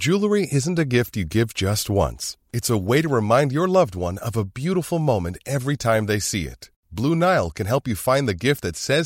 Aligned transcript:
Jewelry 0.00 0.44
is 0.56 0.66
it 0.68 0.78
get 0.92 1.16
gift 1.32 1.46
just 1.60 1.90
once 1.90 2.70
mind 3.22 3.48
you 3.52 3.64
لوڈیفل 3.66 4.98
moment 4.98 5.36
Blue 6.96 7.12
Nile 7.14 7.44
can 7.56 7.66
help 7.70 7.84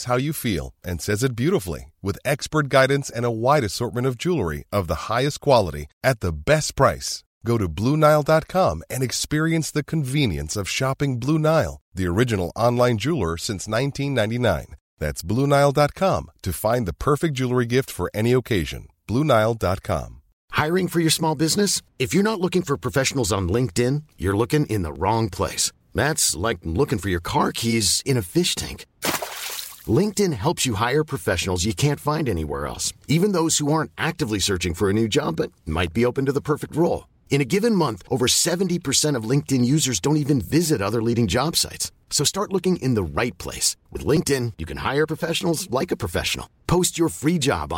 how 0.09 0.19
you 0.21 0.33
فیلڈرٹ 0.41 2.73
guidance 2.73 3.07
Blue 15.25 15.45
Nile 15.47 15.71
then 16.37 16.87
liner 17.01 17.57
gift 17.73 17.89
for 17.91 18.07
occasion 18.35 19.23
hiring 20.59 20.87
for 20.93 21.01
your 21.01 21.07
small 21.11 21.35
business 21.39 21.73
if 22.01 22.15
you 22.15 22.21
not 22.23 22.39
looking 22.41 22.63
for 22.69 22.77
professionals 22.83 23.33
on 23.35 23.47
LinkedIn 23.77 23.99
your 24.19 24.35
looking 24.35 24.63
in 24.75 24.85
wrong 25.01 25.29
place 25.37 26.35
like 26.37 26.67
looking 26.67 26.99
for 26.99 27.09
your 27.11 27.21
car 27.25 27.65
keys 27.65 27.91
in 28.11 28.21
fish 28.35 28.55
thing 28.59 28.85
LinkedIn 30.25 30.33
helps 30.45 30.67
you 30.67 30.75
hire 30.81 31.03
professionals 31.11 31.67
you 31.67 31.73
can't 31.79 32.01
find 32.05 32.29
ایورس 32.37 32.93
even 33.07 33.35
this 33.35 33.61
actually 33.69 34.39
searching 34.49 34.85
new 34.97 35.07
job 35.13 35.41
P 35.95 36.05
open 36.05 36.25
given 37.53 37.79
month 37.79 38.05
over 38.11 38.27
seventy 38.37 38.79
percent 38.87 39.65
users 39.65 40.03
don't 40.05 40.55
you 43.89 44.67
can 44.67 44.79
hire 44.85 45.05
professionals 45.05 45.69
like 45.75 45.93
your 47.01 47.09
free 47.21 47.37
job 47.51 47.75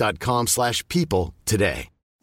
dot 0.00 0.24
slash 0.48 0.84
people 0.96 1.28
today 1.50 1.72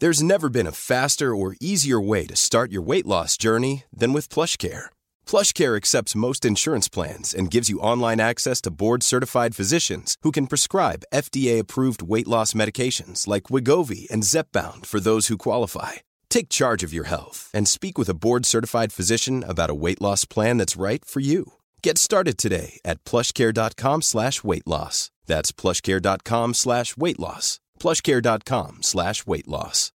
There's 0.04 0.24
never 0.24 0.50
been 0.50 0.72
a 0.72 0.82
faster 0.92 1.30
or 1.36 1.58
easier 1.62 2.02
way 2.02 2.26
to 2.26 2.36
start 2.36 2.70
your 2.72 2.82
weight 2.82 3.06
loss 3.06 3.38
journey 3.38 3.84
than 3.94 4.14
with 4.14 4.32
PlushCare. 4.36 4.88
PlushCare 5.32 5.76
accepts 5.78 6.22
most 6.26 6.44
insurance 6.44 6.90
plans 6.90 7.36
and 7.36 7.52
gives 7.52 7.70
you 7.72 7.88
online 7.92 8.20
access 8.20 8.60
to 8.62 8.78
board-certified 8.84 9.54
physicians 9.60 10.16
who 10.24 10.32
can 10.32 10.48
prescribe 10.48 11.10
FDA-approved 11.14 12.02
weight 12.02 12.30
loss 12.34 12.56
medications 12.62 13.28
like 13.28 13.52
Wegovy 13.52 14.10
and 14.12 14.28
Zepbound 14.34 14.88
for 14.88 15.02
those 15.02 15.28
who 15.28 15.46
qualify. 15.48 15.92
Take 16.36 16.58
charge 16.60 16.84
of 16.84 16.96
your 16.98 17.08
health 17.16 17.52
and 17.54 17.68
speak 17.68 18.00
with 18.00 18.10
a 18.10 18.20
board-certified 18.26 18.92
physician 18.98 19.44
about 19.54 19.74
a 19.74 19.80
weight 19.84 20.02
loss 20.02 20.26
plan 20.26 20.58
that's 20.58 20.84
right 20.88 21.06
for 21.06 21.22
you. 21.22 21.42
Get 21.88 21.96
started 22.08 22.38
today 22.38 22.70
at 22.92 23.02
PlushCare.com/weight-loss. 23.10 24.98
That's 25.32 25.52
PlushCare.com/weight-loss. 25.62 27.50
plushcare.com 27.86 28.82
slash 28.92 29.26
weight 29.34 29.50
loss 29.58 29.90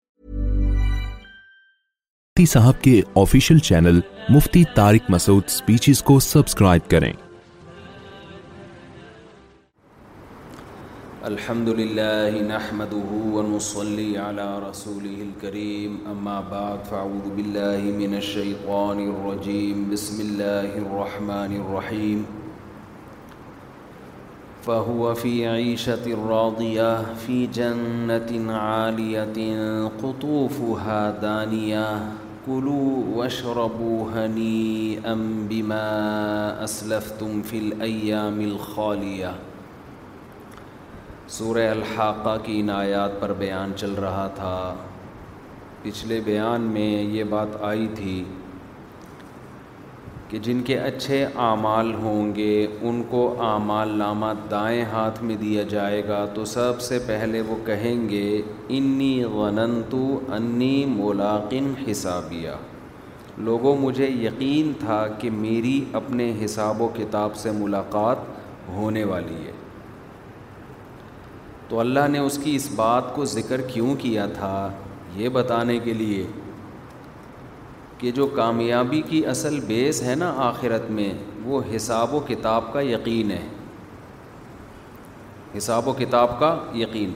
مفتی 2.39 2.44
صاحب 2.50 2.80
کے 2.84 3.00
official 3.20 3.58
channel 3.69 3.98
مفتی 4.34 4.62
Tariq 4.74 5.11
Masood 5.14 5.48
speeches 5.55 6.02
کو 6.11 6.19
subscribe 6.27 6.89
کریں 6.91 7.12
الحمد 11.30 11.69
لله 11.80 12.41
نحمده 12.47 13.19
ونصلي 13.34 14.06
على 14.20 14.46
رسوله 14.62 15.27
الكريم 15.27 15.98
أما 16.12 16.41
بعد 16.55 16.80
فأعوذ 16.92 17.28
بالله 17.36 17.92
من 17.98 18.17
الشيطان 18.22 19.02
الرجيم 19.02 19.84
بسم 19.92 20.22
الله 20.24 20.80
الرحمن 20.80 21.55
الرحيم 21.58 22.24
فهو 24.62 25.14
في 25.14 25.48
عيشة 25.48 26.28
راضية 26.28 27.14
في 27.14 27.46
جنة 27.46 28.56
عالية 28.56 29.58
قطوفها 30.02 31.10
دانية 31.10 32.06
كلوا 32.46 33.02
واشربوا 33.14 34.05
هنيئا 34.14 35.46
بما 35.50 35.84
أسلفتم 36.64 37.42
في 37.42 37.58
الأيام 37.58 38.39
الخالية 38.40 39.34
سورہ 41.33 41.62
الحاقہ 41.68 42.33
کی 42.44 42.58
ان 42.61 42.70
آیات 42.70 43.11
پر 43.20 43.33
بیان 43.39 43.70
چل 43.77 43.92
رہا 44.05 44.27
تھا 44.34 44.56
پچھلے 45.83 46.20
بیان 46.24 46.61
میں 46.74 46.89
یہ 47.12 47.24
بات 47.30 47.55
آئی 47.68 47.86
تھی 47.96 48.23
کہ 50.32 50.38
جن 50.44 50.60
کے 50.66 50.78
اچھے 50.80 51.16
اعمال 51.46 51.92
ہوں 52.02 52.34
گے 52.36 52.52
ان 52.90 53.02
کو 53.08 53.22
اعمال 53.46 53.88
نامہ 53.98 54.26
دائیں 54.50 54.84
ہاتھ 54.92 55.22
میں 55.22 55.36
دیا 55.40 55.62
جائے 55.72 56.00
گا 56.08 56.24
تو 56.34 56.44
سب 56.52 56.80
سے 56.80 56.98
پہلے 57.06 57.40
وہ 57.48 57.56
کہیں 57.66 58.08
گے 58.08 58.24
انی 58.76 59.10
غننتو 59.34 59.98
انی 60.36 60.84
ملاقن 60.94 61.72
حسابیہ 61.90 62.50
لوگوں 63.48 63.76
مجھے 63.80 64.06
یقین 64.10 64.72
تھا 64.80 65.02
کہ 65.18 65.30
میری 65.44 65.78
اپنے 66.00 66.32
حساب 66.44 66.80
و 66.82 66.88
کتاب 66.96 67.36
سے 67.42 67.50
ملاقات 67.58 68.24
ہونے 68.76 69.04
والی 69.12 69.44
ہے 69.46 69.52
تو 71.68 71.80
اللہ 71.80 72.08
نے 72.12 72.18
اس 72.18 72.38
کی 72.44 72.54
اس 72.56 72.70
بات 72.76 73.14
کو 73.14 73.24
ذکر 73.36 73.60
کیوں 73.72 73.94
کیا 74.04 74.26
تھا 74.38 74.54
یہ 75.16 75.28
بتانے 75.38 75.78
کے 75.84 75.92
لیے 76.02 76.24
کہ 78.02 78.11
جو 78.11 78.27
کامیابی 78.36 79.01
کی 79.08 79.24
اصل 79.33 79.58
بیس 79.67 80.02
ہے 80.02 80.14
نا 80.20 80.33
آخرت 80.46 80.90
میں 80.95 81.13
وہ 81.42 81.61
حساب 81.74 82.14
و 82.14 82.20
کتاب 82.29 82.73
کا 82.73 82.80
یقین 82.83 83.30
ہے 83.30 83.42
حساب 85.57 85.89
و 85.89 85.92
کتاب 85.98 86.39
کا 86.41 86.48
یقین 86.80 87.12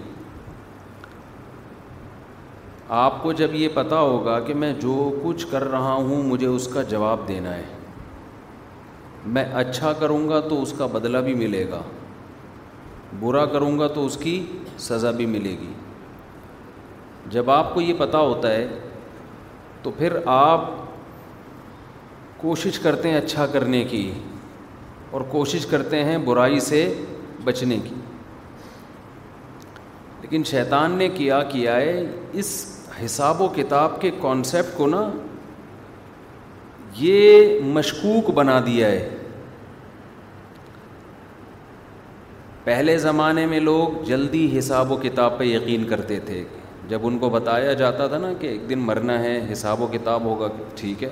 آپ 3.01 3.23
کو 3.23 3.33
جب 3.43 3.55
یہ 3.63 3.69
پتہ 3.75 3.95
ہوگا 4.11 4.39
کہ 4.47 4.55
میں 4.63 4.73
جو 4.83 4.95
کچھ 5.25 5.47
کر 5.51 5.65
رہا 5.71 5.93
ہوں 6.11 6.23
مجھے 6.29 6.47
اس 6.47 6.69
کا 6.75 6.83
جواب 6.95 7.27
دینا 7.29 7.55
ہے 7.57 7.65
میں 9.37 9.45
اچھا 9.65 9.93
کروں 10.01 10.29
گا 10.29 10.41
تو 10.49 10.61
اس 10.63 10.75
کا 10.79 10.87
بدلہ 10.93 11.19
بھی 11.29 11.35
ملے 11.45 11.65
گا 11.71 11.83
برا 13.21 13.45
کروں 13.59 13.79
گا 13.79 13.87
تو 13.99 14.05
اس 14.07 14.17
کی 14.23 14.41
سزا 14.89 15.11
بھی 15.21 15.27
ملے 15.37 15.57
گی 15.61 15.73
جب 17.37 17.51
آپ 17.61 17.75
کو 17.75 17.81
یہ 17.81 17.93
پتہ 18.07 18.17
ہوتا 18.31 18.51
ہے 18.53 18.67
تو 19.87 19.91
پھر 19.99 20.13
آپ 20.31 20.65
کوشش 22.37 22.79
کرتے 22.87 23.09
ہیں 23.11 23.17
اچھا 23.17 23.45
کرنے 23.53 23.83
کی 23.91 24.11
اور 25.11 25.21
کوشش 25.31 25.67
کرتے 25.71 26.03
ہیں 26.05 26.17
برائی 26.25 26.59
سے 26.69 26.81
بچنے 27.45 27.77
کی 27.85 27.95
لیکن 30.23 30.45
شیطان 30.51 30.97
نے 30.99 31.09
کیا 31.19 31.43
کیا 31.53 31.77
ہے 31.77 32.03
اس 32.43 32.51
حساب 33.05 33.41
و 33.43 33.49
کتاب 33.57 34.01
کے 34.01 34.11
کانسیپٹ 34.23 34.77
کو 34.77 34.87
نا 34.97 35.03
یہ 37.03 37.57
مشکوک 37.79 38.31
بنا 38.41 38.59
دیا 38.67 38.89
ہے 38.91 39.09
پہلے 42.65 42.99
زمانے 43.09 43.47
میں 43.47 43.61
لوگ 43.71 44.03
جلدی 44.09 44.49
حساب 44.59 44.93
و 44.93 44.97
کتاب 45.11 45.39
پہ 45.39 45.45
یقین 45.55 45.85
کرتے 45.89 46.21
تھے 46.27 46.45
جب 46.89 47.07
ان 47.07 47.19
کو 47.19 47.29
بتایا 47.31 47.73
جاتا 47.79 48.07
تھا 48.07 48.19
نا 48.19 48.33
کہ 48.41 48.47
ایک 48.47 48.69
دن 48.71 48.79
مرنا 48.89 49.19
ہے 49.23 49.39
حساب 49.53 49.81
و 49.83 49.87
کتاب 49.93 50.25
ہوگا 50.25 50.49
ٹھیک 50.81 51.03
ہے 51.05 51.09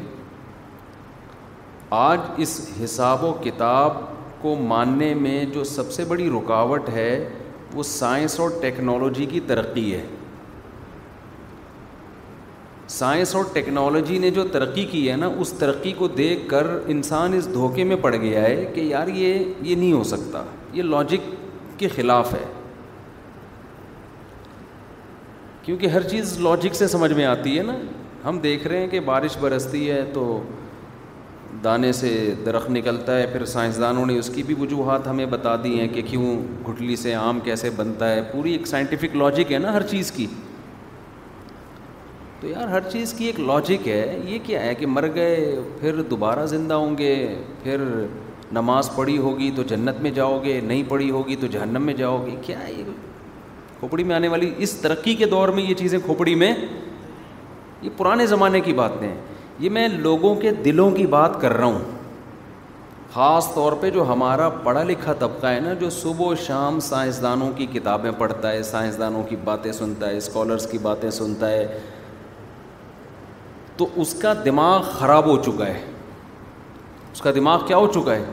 آج 2.01 2.19
اس 2.45 2.59
حساب 2.83 3.25
و 3.25 3.33
کتاب 3.45 3.97
کو 4.41 4.55
ماننے 4.73 5.13
میں 5.15 5.45
جو 5.55 5.65
سب 5.75 5.91
سے 5.93 6.05
بڑی 6.09 6.29
رکاوٹ 6.35 6.89
ہے 6.95 7.09
وہ 7.75 7.83
سائنس 7.91 8.39
اور 8.41 8.51
ٹیکنالوجی 8.61 9.27
کی 9.31 9.41
ترقی 9.47 9.95
ہے 9.95 10.05
سائنس 12.99 13.35
اور 13.37 13.45
ٹیکنالوجی 13.53 14.19
نے 14.25 14.31
جو 14.39 14.43
ترقی 14.53 14.85
کی 14.91 15.11
ہے 15.11 15.17
نا 15.17 15.27
اس 15.45 15.53
ترقی 15.59 15.93
کو 15.99 16.09
دیکھ 16.21 16.49
کر 16.51 16.67
انسان 16.95 17.33
اس 17.37 17.53
دھوکے 17.53 17.85
میں 17.93 17.97
پڑ 18.03 18.15
گیا 18.15 18.43
ہے 18.43 18.65
کہ 18.75 18.81
یار 18.81 19.09
یہ 19.09 19.45
یہ 19.61 19.75
نہیں 19.75 19.93
ہو 19.93 20.03
سکتا 20.15 20.43
یہ 20.73 20.83
لاجک 20.97 21.31
کے 21.79 21.89
خلاف 21.95 22.33
ہے 22.35 22.45
کیونکہ 25.65 25.87
ہر 25.89 26.03
چیز 26.09 26.39
لاجک 26.41 26.75
سے 26.75 26.87
سمجھ 26.89 27.13
میں 27.13 27.25
آتی 27.27 27.57
ہے 27.59 27.63
نا 27.65 27.75
ہم 28.25 28.39
دیکھ 28.39 28.67
رہے 28.67 28.79
ہیں 28.79 28.87
کہ 28.91 29.01
بارش 29.05 29.37
برستی 29.41 29.91
ہے 29.91 30.03
تو 30.13 30.25
دانے 31.65 31.93
سے 32.01 32.09
درخت 32.47 32.71
نکلتا 32.71 33.17
ہے 33.19 33.27
پھر 33.33 33.45
سائنسدانوں 33.53 34.05
نے 34.07 34.17
اس 34.19 34.29
کی 34.35 34.43
بھی 34.47 34.55
وجوہات 34.61 35.07
ہمیں 35.07 35.25
بتا 35.31 35.55
دی 35.65 35.79
ہیں 35.81 35.87
کہ 35.95 36.03
کیوں 36.11 36.37
گھٹلی 36.69 36.97
سے 37.05 37.15
آم 37.15 37.41
کیسے 37.45 37.71
بنتا 37.77 38.11
ہے 38.13 38.21
پوری 38.33 38.53
ایک 38.53 38.67
سائنٹیفک 38.67 39.17
لاجک 39.17 39.53
ہے 39.53 39.59
نا 39.59 39.73
ہر 39.73 39.83
چیز 39.91 40.11
کی 40.17 40.27
تو 42.41 42.49
یار 42.49 42.69
ہر 42.69 42.89
چیز 42.93 43.13
کی 43.19 43.25
ایک 43.27 43.41
لاجک 43.41 43.89
ہے 43.89 44.19
یہ 44.27 44.39
کیا 44.47 44.61
ہے 44.65 44.75
کہ 44.75 44.87
مر 44.87 45.07
گئے 45.15 45.61
پھر 45.81 46.03
دوبارہ 46.11 46.47
زندہ 46.55 46.75
ہوں 46.85 46.99
گے 46.99 47.15
پھر 47.63 47.85
نماز 48.53 48.91
پڑھی 48.97 49.17
ہوگی 49.19 49.51
تو 49.57 49.63
جنت 49.69 50.01
میں 50.03 50.11
جاؤ 50.21 50.39
گے 50.45 50.61
نہیں 50.65 50.83
پڑھی 50.89 51.11
ہوگی 51.11 51.37
تو 51.41 51.47
جہنم 51.59 51.87
میں 51.87 51.95
جاؤ 52.05 52.25
گے 52.27 52.37
کیا 52.43 52.67
ہے 52.67 52.73
کھوپڑی 53.85 54.05
میں 54.09 54.15
آنے 54.17 54.29
والی 54.29 54.51
اس 54.65 54.73
ترقی 54.81 55.15
کے 55.15 55.27
دور 55.31 55.49
میں 55.57 55.63
یہ 55.63 55.75
چیزیں 55.79 55.99
کھوپڑی 56.05 56.35
میں 56.43 56.53
یہ 57.83 57.89
پرانے 57.97 58.27
زمانے 58.27 58.61
کی 58.67 58.73
باتیں 58.75 59.07
ہیں 59.09 59.17
یہ 59.65 59.71
میں 59.77 59.89
لوگوں 59.89 60.35
کے 60.41 60.51
دلوں 60.65 60.91
کی 60.97 61.05
بات 61.15 61.41
کر 61.41 61.53
رہا 61.57 61.65
ہوں 61.65 61.79
خاص 63.15 63.53
طور 63.55 63.73
پہ 63.81 63.91
جو 63.97 64.05
ہمارا 64.13 64.49
پڑھا 64.63 64.83
لکھا 64.85 65.13
طبقہ 65.19 65.47
ہے 65.47 65.59
نا 65.65 65.73
جو 65.81 65.91
صبح 65.99 66.27
و 66.27 66.35
شام 66.47 66.79
سائنسدانوں 66.89 67.51
کی 67.57 67.67
کتابیں 67.73 68.11
پڑھتا 68.19 68.53
ہے 68.53 68.63
سائنسدانوں 68.71 69.23
کی 69.29 69.37
باتیں 69.45 69.71
سنتا 69.81 70.09
ہے 70.11 70.17
اسکالرس 70.17 70.67
کی 70.71 70.79
باتیں 70.89 71.09
سنتا 71.21 71.51
ہے 71.51 71.79
تو 73.77 73.87
اس 74.03 74.15
کا 74.23 74.33
دماغ 74.45 74.91
خراب 74.99 75.27
ہو 75.31 75.37
چکا 75.43 75.67
ہے 75.67 75.79
اس 77.13 77.21
کا 77.23 77.31
دماغ 77.35 77.67
کیا 77.67 77.77
ہو 77.77 77.87
چکا 77.95 78.15
ہے 78.15 78.25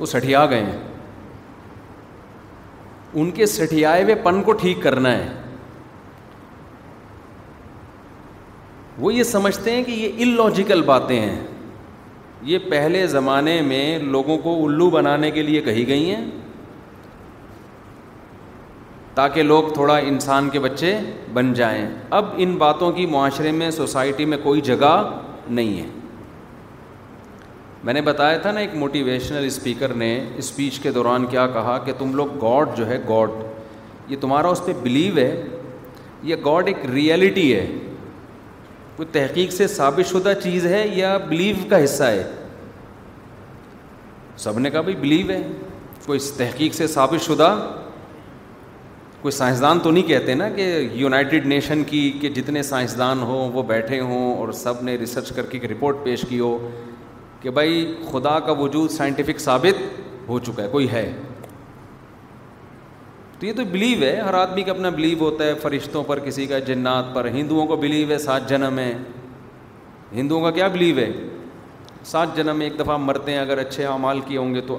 وہ 0.00 0.06
سٹھیا 0.16 0.46
گئے 0.50 0.64
ہیں 0.64 0.78
ان 3.20 3.30
کے 3.34 3.46
سٹیائے 3.46 4.02
ہوئے 4.02 4.14
پن 4.24 4.42
کو 4.42 4.52
ٹھیک 4.60 4.82
کرنا 4.82 5.12
ہے 5.12 5.26
وہ 8.98 9.12
یہ 9.14 9.22
سمجھتے 9.22 9.74
ہیں 9.74 9.82
کہ 9.84 9.92
یہ 9.92 10.22
ان 10.22 10.34
لاجیکل 10.36 10.82
باتیں 10.86 11.18
ہیں 11.18 11.40
یہ 12.50 12.58
پہلے 12.70 13.06
زمانے 13.06 13.60
میں 13.64 13.98
لوگوں 13.98 14.36
کو 14.42 14.54
الو 14.64 14.88
بنانے 14.90 15.30
کے 15.30 15.42
لیے 15.42 15.60
کہی 15.62 15.86
گئی 15.88 16.14
ہیں 16.14 16.24
تاکہ 19.14 19.42
لوگ 19.42 19.72
تھوڑا 19.74 19.96
انسان 20.10 20.48
کے 20.50 20.60
بچے 20.60 20.98
بن 21.34 21.52
جائیں 21.54 21.86
اب 22.20 22.34
ان 22.44 22.56
باتوں 22.58 22.90
کی 22.92 23.06
معاشرے 23.14 23.50
میں 23.60 23.70
سوسائٹی 23.80 24.24
میں 24.32 24.38
کوئی 24.42 24.60
جگہ 24.70 24.94
نہیں 25.48 25.78
ہے 25.80 25.86
میں 27.84 27.92
نے 27.94 28.00
بتایا 28.06 28.36
تھا 28.42 28.50
نا 28.52 28.60
ایک 28.60 28.74
موٹیویشنل 28.78 29.44
اسپیکر 29.46 29.92
نے 30.00 30.08
اسپیچ 30.38 30.78
کے 30.80 30.90
دوران 30.96 31.24
کیا 31.30 31.46
کہا 31.54 31.76
کہ 31.84 31.92
تم 31.98 32.14
لوگ 32.16 32.28
گاڈ 32.42 32.76
جو 32.76 32.86
ہے 32.88 32.98
گاڈ 33.08 33.30
یہ 34.10 34.16
تمہارا 34.20 34.48
اس 34.48 34.60
پہ 34.66 34.72
بلیو 34.82 35.16
ہے 35.16 35.34
یہ 36.30 36.36
گاڈ 36.44 36.68
ایک 36.68 36.84
ریئلٹی 36.92 37.52
ہے 37.54 37.66
کوئی 38.96 39.08
تحقیق 39.12 39.52
سے 39.52 39.66
ثابت 39.74 40.08
شدہ 40.10 40.32
چیز 40.42 40.66
ہے 40.72 40.86
یا 40.94 41.16
بلیو 41.28 41.56
کا 41.68 41.82
حصہ 41.84 42.04
ہے 42.04 42.22
سب 44.44 44.58
نے 44.58 44.70
کہا 44.70 44.80
بھائی 44.80 44.96
بلیو 45.00 45.28
ہے 45.30 45.40
کوئی 46.06 46.18
تحقیق 46.36 46.74
سے 46.74 46.86
ثابت 46.94 47.24
شدہ 47.24 47.54
کوئی 49.22 49.32
سائنسدان 49.32 49.78
تو 49.80 49.90
نہیں 49.90 50.06
کہتے 50.08 50.34
نا 50.34 50.48
کہ 50.54 50.70
یونائٹڈ 50.92 51.46
نیشن 51.46 51.84
کی 51.90 52.10
کہ 52.20 52.28
جتنے 52.38 52.62
سائنسدان 52.70 53.20
ہوں 53.22 53.52
وہ 53.52 53.62
بیٹھے 53.66 54.00
ہوں 54.00 54.34
اور 54.36 54.52
سب 54.62 54.82
نے 54.84 54.94
ریسرچ 55.00 55.30
کر 55.36 55.46
کے 55.50 55.58
ایک 55.58 55.70
رپورٹ 55.72 56.04
پیش 56.04 56.24
کی 56.28 56.40
ہو 56.40 56.56
کہ 57.42 57.50
بھائی 57.50 57.84
خدا 58.10 58.38
کا 58.46 58.52
وجود 58.58 58.90
سائنٹیفک 58.90 59.40
ثابت 59.40 59.80
ہو 60.28 60.38
چکا 60.48 60.62
ہے 60.62 60.68
کوئی 60.72 60.88
ہے 60.90 61.10
تو 63.38 63.46
یہ 63.46 63.52
تو 63.56 63.64
بلیو 63.70 64.02
ہے 64.02 64.14
ہر 64.16 64.34
آدمی 64.40 64.62
کا 64.62 64.72
اپنا 64.72 64.88
بلیو 64.98 65.18
ہوتا 65.20 65.44
ہے 65.44 65.54
فرشتوں 65.62 66.02
پر 66.06 66.18
کسی 66.24 66.46
کا 66.46 66.58
جنات 66.68 67.04
پر 67.14 67.26
ہندوؤں 67.36 67.66
کو 67.66 67.76
بلیو 67.84 68.08
ہے 68.10 68.18
سات 68.26 68.48
جنم 68.48 68.78
ہے 68.78 68.92
ہندوؤں 70.14 70.42
کا 70.44 70.50
کیا 70.58 70.68
بلیو 70.76 70.96
ہے 70.98 71.10
سات 72.12 72.36
جنم 72.36 72.56
میں 72.58 72.66
ایک 72.66 72.78
دفعہ 72.78 72.96
مرتے 73.08 73.32
ہیں 73.32 73.38
اگر 73.38 73.58
اچھے 73.58 73.84
اعمال 73.86 74.20
کیے 74.26 74.38
ہوں 74.38 74.54
گے 74.54 74.60
تو 74.66 74.78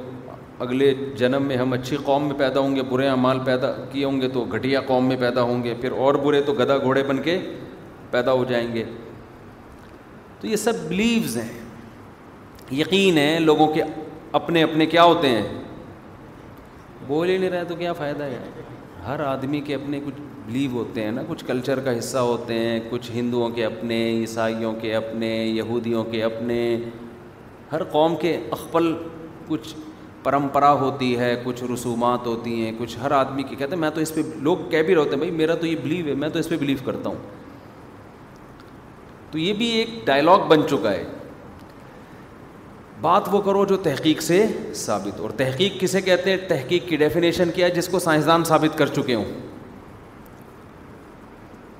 اگلے 0.63 0.93
جنم 1.17 1.43
میں 1.47 1.57
ہم 1.57 1.73
اچھی 1.73 1.97
قوم 2.05 2.25
میں 2.27 2.35
پیدا 2.39 2.59
ہوں 2.59 2.75
گے 2.75 2.81
برے 2.89 3.07
اعمال 3.07 3.39
پیدا 3.45 3.71
کیے 3.91 4.03
ہوں 4.05 4.21
گے 4.21 4.27
تو 4.33 4.45
گھٹیا 4.55 4.81
قوم 4.87 5.07
میں 5.07 5.15
پیدا 5.19 5.41
ہوں 5.49 5.63
گے 5.63 5.73
پھر 5.81 5.91
اور 6.05 6.15
برے 6.25 6.41
تو 6.49 6.53
گدا 6.59 6.77
گھوڑے 6.77 7.03
بن 7.07 7.21
کے 7.23 7.37
پیدا 8.11 8.31
ہو 8.31 8.43
جائیں 8.49 8.67
گے 8.75 8.83
تو 10.41 10.47
یہ 10.47 10.55
سب 10.67 10.85
بلیوز 10.87 11.37
ہیں 11.37 11.62
یقین 12.71 13.17
ہے 13.17 13.39
لوگوں 13.39 13.67
کے 13.73 13.81
اپنے 14.37 14.63
اپنے 14.63 14.85
کیا 14.85 15.03
ہوتے 15.03 15.29
ہیں 15.29 15.41
بول 17.07 17.29
ہی 17.29 17.37
نہیں 17.37 17.49
رہے 17.49 17.63
تو 17.67 17.75
کیا 17.75 17.93
فائدہ 17.93 18.23
ہے 18.23 18.37
ہر 19.07 19.19
آدمی 19.25 19.59
کے 19.65 19.75
اپنے 19.75 19.99
کچھ 20.05 20.21
بلیو 20.45 20.71
ہوتے 20.71 21.03
ہیں 21.03 21.11
نا 21.11 21.21
کچھ 21.27 21.43
کلچر 21.45 21.79
کا 21.83 21.97
حصہ 21.97 22.17
ہوتے 22.17 22.53
ہیں 22.59 22.79
کچھ 22.89 23.09
ہندوؤں 23.13 23.49
کے 23.55 23.65
اپنے 23.65 23.95
عیسائیوں 24.19 24.73
کے 24.81 24.95
اپنے 24.95 25.27
یہودیوں 25.45 26.03
کے 26.11 26.23
اپنے 26.23 26.59
ہر 27.71 27.83
قوم 27.91 28.15
کے 28.21 28.37
اخپل 28.51 28.93
کچھ 29.47 29.73
پرمپرا 30.23 30.71
ہوتی 30.79 31.17
ہے 31.19 31.35
کچھ 31.43 31.63
رسومات 31.73 32.25
ہوتی 32.27 32.53
ہیں 32.63 32.71
کچھ 32.79 32.97
ہر 33.01 33.11
آدمی 33.11 33.43
کے 33.49 33.55
کہتے 33.55 33.73
ہیں 33.73 33.79
میں 33.79 33.89
تو 33.95 34.01
اس 34.01 34.13
پہ 34.15 34.21
لوگ 34.41 34.57
کہہ 34.71 34.83
بھی 34.85 34.95
رہتے 34.95 35.09
ہیں 35.09 35.17
بھائی 35.17 35.31
میرا 35.31 35.55
تو 35.61 35.65
یہ 35.67 35.75
بلیو 35.83 36.05
ہے 36.07 36.13
میں 36.21 36.29
تو 36.33 36.39
اس 36.39 36.49
پہ 36.49 36.57
بلیو 36.59 36.77
کرتا 36.85 37.09
ہوں 37.09 37.17
تو 39.31 39.37
یہ 39.37 39.53
بھی 39.57 39.69
ایک 39.79 39.89
ڈائلاگ 40.05 40.47
بن 40.49 40.67
چکا 40.69 40.91
ہے 40.91 41.03
بات 43.03 43.23
وہ 43.31 43.39
کرو 43.45 43.63
جو 43.69 43.77
تحقیق 43.85 44.21
سے 44.21 44.35
ثابت 44.81 45.19
اور 45.21 45.29
تحقیق 45.39 45.73
کسے 45.79 46.01
کہتے 46.01 46.29
ہیں 46.31 46.37
تحقیق 46.49 46.87
کی 46.89 46.95
ڈیفینیشن 46.97 47.49
کیا 47.55 47.65
ہے 47.67 47.71
جس 47.77 47.87
کو 47.95 47.99
سائنسدان 47.99 48.43
ثابت 48.49 48.77
کر 48.77 48.93
چکے 48.97 49.15
ہوں 49.15 49.23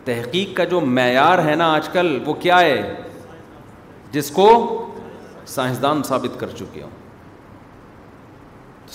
تحقیق 0.06 0.56
کا 0.58 0.64
جو 0.74 0.81
معیار 0.98 1.44
ہے 1.48 1.54
نا 1.62 1.72
آج 1.74 1.88
کل 1.94 2.18
وہ 2.25 2.34
کیا 2.46 2.60
ہے 2.60 2.81
جس 4.12 4.31
کو 4.40 4.48
سائنسدان 5.54 6.04
ثابت 6.10 6.40
کر 6.40 6.50
چکے 6.58 6.81
ہوں 6.84 6.90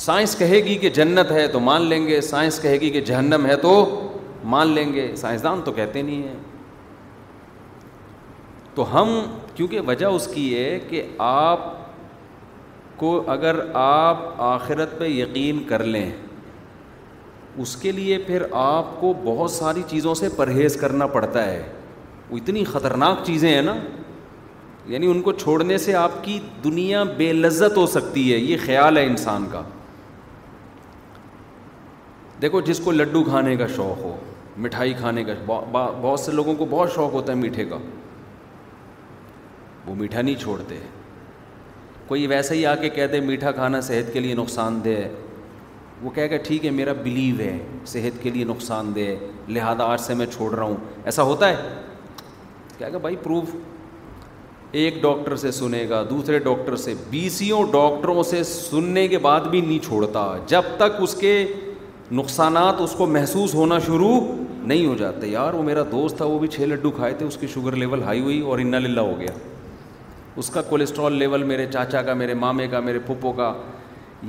سائنس 0.05 0.37
کہے 0.39 0.61
گی 0.65 0.75
کہ 0.85 0.91
جنت 1.01 1.31
ہے 1.39 1.47
تو 1.53 1.61
مان 1.71 1.87
لیں 1.93 2.07
گے 2.07 2.21
سائنس 2.31 2.61
کہے 2.63 2.81
گی 2.81 2.91
کہ 2.91 3.01
جہنم 3.13 3.47
ہے 3.47 3.57
تو 3.65 3.73
مان 4.57 4.73
لیں 4.75 4.93
گے 4.93 5.11
سائنسدان 5.23 5.61
تو 5.65 5.73
کہتے 5.81 6.03
نہیں 6.11 6.23
ہیں 6.29 6.39
تو 8.75 8.87
ہم 8.97 9.19
کیونکہ 9.55 9.81
وجہ 9.87 10.07
اس 10.19 10.29
کی 10.35 10.47
ہے 10.59 10.79
کہ 10.89 11.03
آپ 11.31 11.77
کو 12.99 13.21
اگر 13.33 13.57
آپ 13.81 14.19
آخرت 14.43 14.99
پہ 14.99 15.05
یقین 15.09 15.63
کر 15.69 15.83
لیں 15.95 16.11
اس 17.65 17.75
کے 17.83 17.93
لیے 17.93 18.19
پھر 18.27 18.43
آپ 18.61 19.01
کو 19.01 19.13
بہت 19.25 19.51
ساری 19.51 19.83
چیزوں 19.89 20.15
سے 20.21 20.29
پرہیز 20.37 20.77
کرنا 20.81 21.07
پڑتا 21.15 21.45
ہے 21.47 21.63
وہ 22.31 22.37
اتنی 22.37 22.65
خطرناک 22.73 23.25
چیزیں 23.27 23.49
ہیں 23.53 23.63
نا 23.63 23.75
یعنی 24.93 25.07
ان 25.11 25.21
کو 25.23 25.33
چھوڑنے 25.45 25.79
سے 25.79 25.95
آپ 26.03 26.13
کی 26.25 26.39
دنیا 26.65 27.03
بے 27.17 27.33
لذت 27.33 27.77
ہو 27.77 27.87
سکتی 27.95 28.33
ہے 28.33 28.39
یہ 28.39 28.57
خیال 28.67 28.97
ہے 28.99 29.05
انسان 29.07 29.47
کا 29.53 29.63
دیکھو 32.43 32.61
جس 32.71 32.81
کو 32.85 32.93
لڈو 32.93 33.23
کھانے 33.25 33.57
کا 33.63 33.67
شوق 33.77 33.99
ہو 34.05 34.17
مٹھائی 34.67 34.93
کھانے 34.99 35.25
کا 35.25 35.33
بہت 35.47 36.21
سے 36.21 36.33
لوگوں 36.33 36.55
کو 36.59 36.67
بہت 36.71 36.93
شوق 36.95 37.13
ہوتا 37.13 37.33
ہے 37.33 37.37
میٹھے 37.39 37.65
کا 37.73 37.79
وہ 39.87 39.95
میٹھا 39.95 40.23
نہیں 40.23 40.41
چھوڑتے 40.43 40.79
کوئی 42.09 42.27
ویسے 42.27 42.55
ہی 42.55 42.65
آ 42.67 42.75
کے 42.81 42.89
کہہ 42.89 43.07
دے 43.13 43.19
میٹھا 43.21 43.51
کھانا 43.53 43.81
صحت 43.87 44.13
کے 44.13 44.21
لیے 44.21 44.35
نقصان 44.35 44.79
دہ 44.85 44.91
ہے 45.03 45.09
وہ 46.03 46.11
کہہ 46.15 46.27
کہ 46.29 46.37
ٹھیک 46.47 46.65
ہے 46.67 46.71
میرا 46.71 46.93
بلیو 47.03 47.35
ہے 47.39 47.57
صحت 47.87 48.23
کے 48.23 48.31
لیے 48.31 48.45
نقصان 48.49 48.95
دہ 48.95 49.01
ہے 49.01 49.17
لہٰذا 49.57 49.85
آج 49.93 50.01
سے 50.01 50.15
میں 50.21 50.27
چھوڑ 50.37 50.51
رہا 50.55 50.63
ہوں 50.65 50.77
ایسا 51.05 51.23
ہوتا 51.31 51.49
ہے 51.49 51.57
کہہ 52.79 52.87
گا 52.93 52.99
بھائی 53.07 53.17
پروف 53.23 53.55
ایک 54.81 55.03
ڈاکٹر 55.03 55.37
سے 55.43 55.51
سنے 55.59 55.85
گا 55.89 56.03
دوسرے 56.11 56.39
ڈاکٹر 56.49 56.77
سے 56.77 56.95
بیسیوں 57.11 57.63
ڈاکٹروں 57.73 58.23
سے 58.31 58.43
سننے 58.53 59.07
کے 59.09 59.19
بعد 59.29 59.49
بھی 59.51 59.61
نہیں 59.61 59.85
چھوڑتا 59.87 60.25
جب 60.49 60.75
تک 60.79 61.01
اس 61.03 61.15
کے 61.21 61.35
نقصانات 62.21 62.81
اس 62.81 62.93
کو 62.99 63.07
محسوس 63.17 63.55
ہونا 63.55 63.79
شروع 63.87 64.17
نہیں 64.67 64.87
ہو 64.87 64.95
جاتے 64.99 65.27
یار 65.29 65.55
وہ 65.55 65.63
میرا 65.63 65.83
دوست 65.91 66.17
تھا 66.17 66.25
وہ 66.25 66.39
بھی 66.39 66.49
چھ 66.57 66.61
لڈو 66.71 66.91
کھائے 66.97 67.15
تھے 67.19 67.27
اس 67.27 67.37
کی 67.41 67.47
شوگر 67.55 67.77
لیول 67.85 68.03
ہائی 68.03 68.21
ہوئی 68.21 68.41
اور 68.51 68.59
انا 68.59 68.79
للہ 68.89 69.01
ہو 69.01 69.19
گیا 69.21 69.37
اس 70.39 70.49
کا 70.55 70.61
کولیسٹرول 70.69 71.13
لیول 71.19 71.43
میرے 71.43 71.65
چاچا 71.73 72.01
کا 72.09 72.13
میرے 72.15 72.35
مامے 72.41 72.67
کا 72.71 72.81
میرے 72.81 72.99
پھپھو 73.07 73.31
کا 73.37 73.53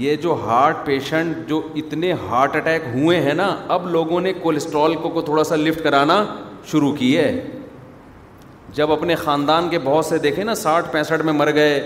یہ 0.03 0.15
جو 0.21 0.33
ہارٹ 0.45 0.77
پیشنٹ 0.85 1.37
جو 1.49 1.61
اتنے 1.81 2.11
ہارٹ 2.29 2.55
اٹیک 2.55 2.83
ہوئے 2.93 3.19
ہیں 3.21 3.33
نا 3.33 3.47
اب 3.75 3.87
لوگوں 3.91 4.21
نے 4.21 4.33
کولیسٹرول 4.41 4.95
کو 5.01 5.09
کو 5.17 5.21
تھوڑا 5.27 5.43
سا 5.49 5.55
لفٹ 5.55 5.83
کرانا 5.83 6.17
شروع 6.71 6.91
کی 6.95 7.15
ہے 7.17 7.29
جب 8.79 8.91
اپنے 8.91 9.15
خاندان 9.23 9.69
کے 9.69 9.79
بہت 9.83 10.05
سے 10.05 10.17
دیکھے 10.25 10.43
نا 10.43 10.55
ساٹھ 10.63 10.91
پینسٹھ 10.91 11.21
میں 11.25 11.33
مر 11.33 11.53
گئے 11.55 11.79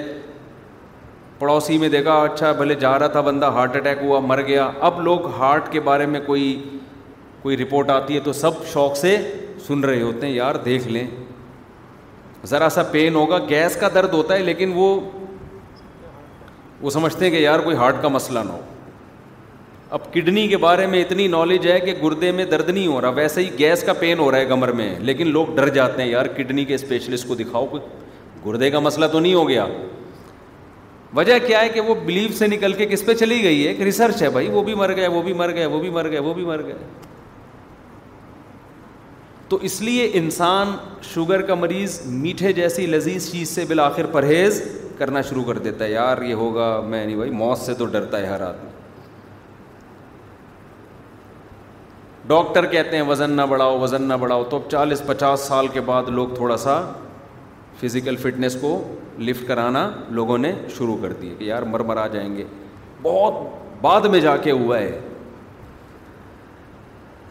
پڑوسی 1.39 1.77
میں 1.77 1.89
دیکھا 1.89 2.13
اچھا 2.24 2.51
بھلے 2.63 2.75
جا 2.86 2.98
رہا 3.00 3.08
تھا 3.18 3.22
بندہ 3.22 3.46
ہارٹ 3.58 3.75
اٹیک 3.75 4.03
ہوا 4.03 4.20
مر 4.32 4.42
گیا 4.48 4.70
اب 4.89 5.01
لوگ 5.10 5.27
ہارٹ 5.38 5.72
کے 5.72 5.80
بارے 5.89 6.06
میں 6.15 6.20
کوئی 6.25 6.48
کوئی 7.42 7.58
رپورٹ 7.58 7.89
آتی 7.89 8.15
ہے 8.15 8.20
تو 8.30 8.34
سب 8.34 8.65
شوق 8.74 8.98
سے 8.98 9.18
سن 9.68 9.80
رہے 9.84 10.01
ہوتے 10.01 10.27
ہیں 10.27 10.34
یار 10.34 10.56
دیکھ 10.65 10.88
لیں 10.88 11.06
ذرا 12.52 12.68
سا 12.76 12.82
پین 12.92 13.16
ہوگا 13.16 13.38
گیس 13.50 13.76
کا 13.80 13.88
درد 13.94 14.14
ہوتا 14.14 14.36
ہے 14.36 14.44
لیکن 14.44 14.72
وہ 14.76 14.88
وہ 16.82 16.90
سمجھتے 16.90 17.26
ہیں 17.26 17.32
کہ 17.32 17.38
یار 17.38 17.60
کوئی 17.68 17.76
ہارٹ 17.78 18.02
کا 18.02 18.08
مسئلہ 18.08 18.40
نہ 18.46 18.52
ہو 18.52 18.62
اب 19.96 20.12
کڈنی 20.14 20.48
کے 20.48 20.58
بارے 20.58 20.86
میں 20.94 21.02
اتنی 21.02 21.28
نالج 21.28 21.68
ہے 21.72 21.80
کہ 21.80 21.94
گردے 22.04 22.32
میں 22.40 22.46
درد 22.52 22.70
نہیں 22.70 22.88
ہو 22.88 23.00
رہا 23.02 23.10
ویسے 23.16 23.42
ہی 23.42 23.50
گیس 23.60 23.84
کا 23.86 23.94
پین 24.00 24.20
ہو 24.20 24.30
رہا 24.32 24.38
ہے 24.38 24.46
کمر 24.46 24.72
میں 24.80 24.90
لیکن 25.10 25.28
لوگ 25.32 25.56
ڈر 25.56 25.68
جاتے 25.78 26.02
ہیں 26.04 26.10
یار 26.10 26.26
کڈنی 26.38 26.66
کے 26.72 26.76
اسپیشلسٹ 26.76 27.28
کو 27.28 27.36
دکھاؤ 27.44 27.66
گردے 28.46 28.70
کا 28.72 28.80
مسئلہ 28.80 29.06
تو 29.12 29.20
نہیں 29.20 29.34
ہو 29.34 29.48
گیا 29.50 29.66
وجہ 31.16 31.34
کیا 31.46 31.62
ہے 31.62 31.70
کہ 31.70 31.82
وہ 31.82 31.94
بلیو 32.06 32.30
سے 32.38 32.48
نکل 32.48 32.74
کے 32.74 32.86
کس 32.86 33.06
پہ 33.06 33.14
چلی 33.16 33.42
گئی 33.44 33.64
ہے 33.64 33.72
ایک 33.72 33.82
ریسرچ 33.82 34.22
ہے 34.24 34.30
بھائی 34.36 34.48
وہ 34.52 34.64
بھی 34.64 34.74
مر 34.76 34.96
گئے 34.96 35.08
وہ 35.08 35.22
بھی 35.22 35.34
مر 35.34 35.54
گئے 35.56 35.66
وہ 35.66 35.80
بھی 35.80 35.90
مر 35.90 36.10
گئے 36.12 36.20
وہ 36.20 36.34
بھی 36.34 36.46
مر 36.46 36.64
گئے 36.66 36.74
تو 39.54 39.58
اس 39.68 39.80
لیے 39.82 40.08
انسان 40.20 40.68
شوگر 41.04 41.42
کا 41.48 41.56
مریض 41.56 42.00
میٹھے 42.12 42.52
جیسی 42.60 42.86
لذیذ 42.86 43.30
چیز 43.32 43.50
سے 43.50 43.66
بالآخر 43.70 44.06
پرہیز 44.12 44.62
کرنا 44.98 45.22
شروع 45.30 45.44
کر 45.48 45.58
دیتا 45.68 45.86
ہے 45.86 45.90
یار 45.92 46.22
یہ 46.28 46.34
ہوگا 46.44 46.70
میں 46.86 47.06
نہیں 47.06 47.16
بھائی 47.16 47.32
موت 47.32 47.58
سے 47.60 47.74
تو 47.82 47.86
ڈرتا 47.96 48.20
ہے 48.22 48.26
ہر 48.28 48.42
آدمی 48.42 48.70
ڈاکٹر 52.28 52.66
کہتے 52.72 52.96
ہیں 52.98 53.04
وزن 53.10 53.36
نہ 53.36 53.46
بڑھاؤ 53.50 53.78
وزن 53.82 54.08
نہ 54.08 54.18
بڑھاؤ 54.20 54.44
تو 54.50 54.58
اب 54.58 54.70
چالیس 54.72 55.02
پچاس 55.08 55.40
سال 55.48 55.68
کے 55.74 55.82
بعد 55.92 56.10
لوگ 56.20 56.34
تھوڑا 56.36 56.58
سا 56.66 56.82
فزیکل 57.82 58.16
فٹنس 58.22 58.56
کو 58.62 58.76
لفٹ 59.20 59.48
کرانا 59.48 59.90
لوگوں 60.22 60.38
نے 60.38 60.54
شروع 60.78 60.98
کر 61.02 61.14
دیا 61.22 61.34
کہ 61.40 61.44
یار 61.44 61.64
مر 61.74 61.80
مر 61.92 61.98
آ 61.98 62.08
جائیں 62.14 62.36
گے 62.38 62.44
بہت 63.02 63.44
بعد 63.82 64.10
میں 64.12 64.20
جا 64.30 64.36
کے 64.44 64.52
ہوا 64.52 64.80
ہے 64.80 65.00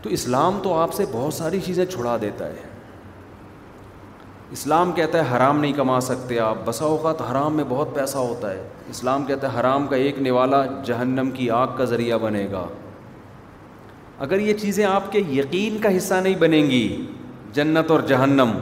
تو 0.02 0.11
اسلام 0.11 0.59
تو 0.62 0.73
آپ 0.75 0.92
سے 0.94 1.04
بہت 1.12 1.35
ساری 1.35 1.59
چیزیں 1.64 1.85
چھڑا 1.87 2.16
دیتا 2.21 2.47
ہے 2.47 2.71
اسلام 4.52 4.92
کہتا 4.92 5.18
ہے 5.18 5.37
حرام 5.37 5.61
نہیں 5.61 5.73
کما 5.73 6.00
سکتے 6.11 6.38
آپ 6.40 6.56
بسا 6.64 6.85
اوقات 6.85 7.21
حرام 7.30 7.54
میں 7.56 7.64
بہت 7.68 7.94
پیسہ 7.94 8.18
ہوتا 8.18 8.50
ہے 8.52 8.62
اسلام 8.90 9.25
کہتا 9.26 9.52
ہے 9.52 9.59
حرام 9.61 9.87
کا 9.88 9.97
ایک 9.97 10.18
نوالا 10.23 10.64
جہنم 10.87 11.30
کی 11.37 11.49
آگ 11.59 11.66
کا 11.76 11.85
ذریعہ 11.92 12.18
بنے 12.23 12.47
گا 12.52 12.66
اگر 14.26 14.38
یہ 14.38 14.54
چیزیں 14.62 14.85
آپ 14.85 15.11
کے 15.12 15.18
یقین 15.38 15.78
کا 15.82 15.97
حصہ 15.97 16.14
نہیں 16.23 16.35
بنیں 16.38 16.62
گی 16.71 16.82
جنت 17.54 17.90
اور 17.90 18.00
جہنم 18.09 18.52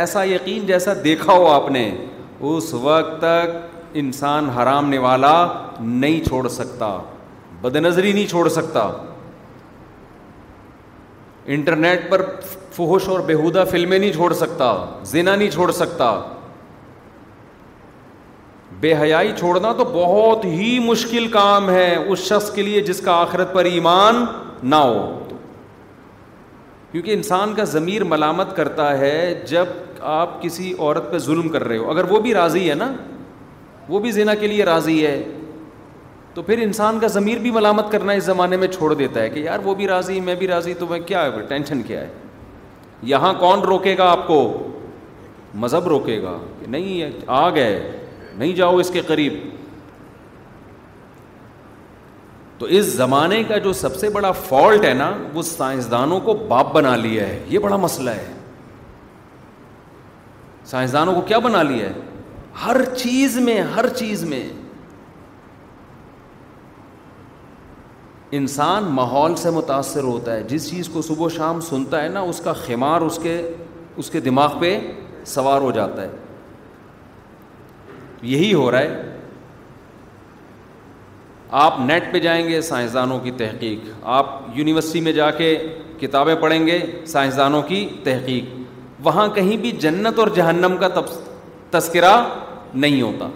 ایسا 0.00 0.22
یقین 0.24 0.66
جیسا 0.66 0.92
دیکھا 1.04 1.32
ہو 1.32 1.46
آپ 1.52 1.70
نے 1.70 1.90
اس 2.50 2.72
وقت 2.82 3.18
تک 3.22 3.56
انسان 4.02 4.48
حرام 4.58 4.88
نوالا 4.90 5.34
نہیں 5.80 6.20
چھوڑ 6.28 6.46
سکتا 6.58 6.96
بد 7.60 7.76
نظری 7.76 8.12
نہیں 8.12 8.26
چھوڑ 8.30 8.48
سکتا 8.48 8.90
انٹرنیٹ 11.54 12.08
پر 12.10 12.22
فحش 12.72 13.08
اور 13.08 13.20
بےحودہ 13.26 13.64
فلمیں 13.70 13.98
نہیں 13.98 14.12
چھوڑ 14.12 14.32
سکتا 14.34 14.72
زنا 15.12 15.34
نہیں 15.34 15.50
چھوڑ 15.50 15.70
سکتا 15.72 16.10
بے 18.80 18.94
حیائی 19.00 19.32
چھوڑنا 19.38 19.72
تو 19.78 19.84
بہت 19.92 20.44
ہی 20.44 20.78
مشکل 20.84 21.26
کام 21.32 21.68
ہے 21.70 21.94
اس 21.96 22.18
شخص 22.28 22.50
کے 22.54 22.62
لیے 22.62 22.80
جس 22.84 23.00
کا 23.04 23.12
آخرت 23.22 23.52
پر 23.54 23.64
ایمان 23.64 24.24
نہ 24.70 24.76
ہو 24.76 25.08
کیونکہ 26.92 27.12
انسان 27.14 27.54
کا 27.54 27.64
ضمیر 27.64 28.04
ملامت 28.04 28.54
کرتا 28.56 28.96
ہے 28.98 29.42
جب 29.48 29.66
آپ 30.14 30.40
کسی 30.42 30.72
عورت 30.78 31.10
پہ 31.12 31.18
ظلم 31.26 31.48
کر 31.48 31.64
رہے 31.66 31.76
ہو 31.78 31.90
اگر 31.90 32.10
وہ 32.10 32.20
بھی 32.20 32.34
راضی 32.34 32.68
ہے 32.68 32.74
نا 32.74 32.92
وہ 33.88 33.98
بھی 34.00 34.10
زنا 34.12 34.34
کے 34.40 34.46
لیے 34.46 34.64
راضی 34.64 35.04
ہے 35.06 35.20
تو 36.34 36.42
پھر 36.42 36.58
انسان 36.62 36.98
کا 37.00 37.06
ضمیر 37.16 37.38
بھی 37.38 37.50
ملامت 37.52 37.90
کرنا 37.92 38.12
اس 38.18 38.24
زمانے 38.24 38.56
میں 38.56 38.68
چھوڑ 38.68 38.92
دیتا 38.94 39.20
ہے 39.22 39.28
کہ 39.30 39.40
یار 39.40 39.58
وہ 39.64 39.74
بھی 39.74 39.86
راضی 39.88 40.20
میں 40.28 40.34
بھی 40.42 40.46
راضی 40.48 40.74
تو 40.78 40.86
میں 40.90 40.98
کیا 41.06 41.28
ٹینشن 41.48 41.82
کیا 41.86 42.00
ہے 42.00 42.08
یہاں 43.10 43.32
کون 43.38 43.60
روکے 43.68 43.96
گا 43.98 44.10
آپ 44.10 44.26
کو 44.26 44.38
مذہب 45.64 45.86
روکے 45.88 46.20
گا 46.22 46.36
کہ 46.60 46.70
نہیں 46.70 47.18
آ 47.26 47.48
گئے 47.54 47.80
نہیں 48.38 48.52
جاؤ 48.56 48.76
اس 48.78 48.90
کے 48.90 49.00
قریب 49.06 49.34
تو 52.58 52.66
اس 52.78 52.84
زمانے 52.96 53.42
کا 53.48 53.58
جو 53.58 53.72
سب 53.72 53.94
سے 54.00 54.08
بڑا 54.10 54.30
فالٹ 54.48 54.84
ہے 54.84 54.92
نا 54.94 55.10
وہ 55.34 55.42
سائنسدانوں 55.42 56.20
کو 56.24 56.34
باپ 56.48 56.72
بنا 56.74 56.94
لیا 56.96 57.26
ہے 57.28 57.42
یہ 57.48 57.58
بڑا 57.58 57.76
مسئلہ 57.84 58.10
ہے 58.10 58.32
سائنسدانوں 60.70 61.14
کو 61.14 61.20
کیا 61.30 61.38
بنا 61.46 61.62
لیا 61.62 61.88
ہے 61.88 61.92
ہر 62.64 62.84
چیز 62.96 63.38
میں 63.44 63.60
ہر 63.74 63.88
چیز 63.98 64.22
میں 64.28 64.42
انسان 68.36 68.84
ماحول 68.96 69.34
سے 69.36 69.50
متاثر 69.50 70.02
ہوتا 70.04 70.34
ہے 70.34 70.42
جس 70.48 70.68
چیز 70.68 70.88
کو 70.92 71.00
صبح 71.02 71.24
و 71.24 71.28
شام 71.30 71.60
سنتا 71.60 72.02
ہے 72.02 72.08
نا 72.08 72.20
اس 72.30 72.40
کا 72.44 72.52
خیمار 72.64 73.00
اس 73.06 73.18
کے 73.22 73.34
اس 74.02 74.08
کے 74.10 74.20
دماغ 74.28 74.56
پہ 74.60 74.76
سوار 75.32 75.60
ہو 75.60 75.70
جاتا 75.78 76.02
ہے 76.02 76.08
یہی 78.34 78.52
ہو 78.54 78.70
رہا 78.70 78.78
ہے 78.80 79.10
آپ 81.64 81.78
نیٹ 81.86 82.04
پہ 82.12 82.18
جائیں 82.26 82.48
گے 82.48 82.60
سائنسدانوں 82.68 83.18
کی 83.22 83.30
تحقیق 83.38 83.80
آپ 84.18 84.28
یونیورسٹی 84.54 85.00
میں 85.08 85.12
جا 85.12 85.30
کے 85.40 85.48
کتابیں 86.00 86.34
پڑھیں 86.40 86.66
گے 86.66 86.78
سائنسدانوں 87.06 87.60
کی 87.68 87.86
تحقیق 88.04 88.44
وہاں 89.06 89.26
کہیں 89.34 89.56
بھی 89.64 89.70
جنت 89.84 90.18
اور 90.18 90.28
جہنم 90.36 90.76
کا 90.80 90.88
تذکرہ 91.78 92.14
نہیں 92.84 93.02
ہوتا 93.02 93.28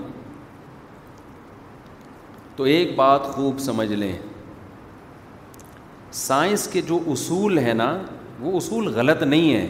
تو 2.57 2.65
ایک 2.77 2.95
بات 2.97 3.27
خوب 3.35 3.59
سمجھ 3.65 3.91
لیں 3.93 4.13
سائنس 6.13 6.67
کے 6.73 6.81
جو 6.89 6.99
اصول 7.13 7.59
ہیں 7.59 7.75
نا 7.75 7.97
وہ 8.41 8.57
اصول 8.57 8.89
غلط 8.95 9.23
نہیں 9.23 9.55
ہیں 9.55 9.67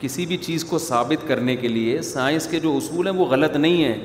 کسی 0.00 0.24
بھی 0.26 0.36
چیز 0.36 0.64
کو 0.68 0.78
ثابت 0.78 1.26
کرنے 1.28 1.56
کے 1.56 1.68
لیے 1.68 2.00
سائنس 2.02 2.46
کے 2.50 2.60
جو 2.60 2.76
اصول 2.76 3.06
ہیں 3.08 3.14
وہ 3.16 3.26
غلط 3.26 3.56
نہیں 3.56 3.84
ہیں 3.84 3.98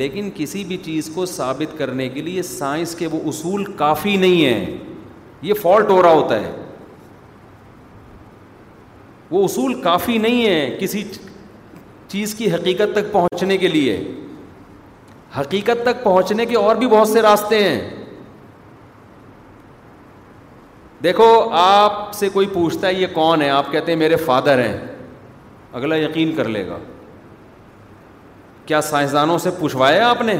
لیکن 0.00 0.30
کسی 0.34 0.62
بھی 0.64 0.76
چیز 0.84 1.10
کو 1.14 1.26
ثابت 1.26 1.76
کرنے 1.78 2.08
کے 2.08 2.22
لیے 2.22 2.42
سائنس 2.42 2.94
کے 2.94 3.06
وہ 3.12 3.20
اصول 3.28 3.64
کافی 3.76 4.16
نہیں 4.16 4.44
ہیں 4.44 4.76
یہ 5.42 5.54
فالٹ 5.62 5.90
ہو 5.90 6.02
رہا 6.02 6.12
ہوتا 6.12 6.40
ہے 6.40 6.52
وہ 9.30 9.44
اصول 9.44 9.80
کافی 9.82 10.18
نہیں 10.18 10.46
ہیں 10.46 10.76
کسی 10.80 11.02
چیز 12.08 12.34
کی 12.34 12.50
حقیقت 12.52 12.94
تک 12.96 13.12
پہنچنے 13.12 13.56
کے 13.58 13.68
لیے 13.68 14.02
حقیقت 15.38 15.84
تک 15.86 16.02
پہنچنے 16.04 16.46
کے 16.46 16.56
اور 16.56 16.76
بھی 16.76 16.86
بہت 16.88 17.08
سے 17.08 17.22
راستے 17.22 17.62
ہیں 17.64 17.99
دیکھو 21.02 21.26
آپ 21.58 22.12
سے 22.14 22.28
کوئی 22.32 22.46
پوچھتا 22.52 22.86
ہے 22.86 22.94
یہ 22.94 23.06
کون 23.12 23.42
ہے 23.42 23.48
آپ 23.50 23.70
کہتے 23.72 23.92
ہیں 23.92 23.98
میرے 23.98 24.16
فادر 24.24 24.58
ہیں 24.64 24.76
اگلا 25.78 25.96
یقین 25.96 26.32
کر 26.36 26.48
لے 26.48 26.66
گا 26.66 26.78
کیا 28.66 28.80
سائنسدانوں 28.88 29.36
سے 29.38 29.50
پوچھوایا 29.58 30.08
آپ 30.08 30.22
نے 30.22 30.36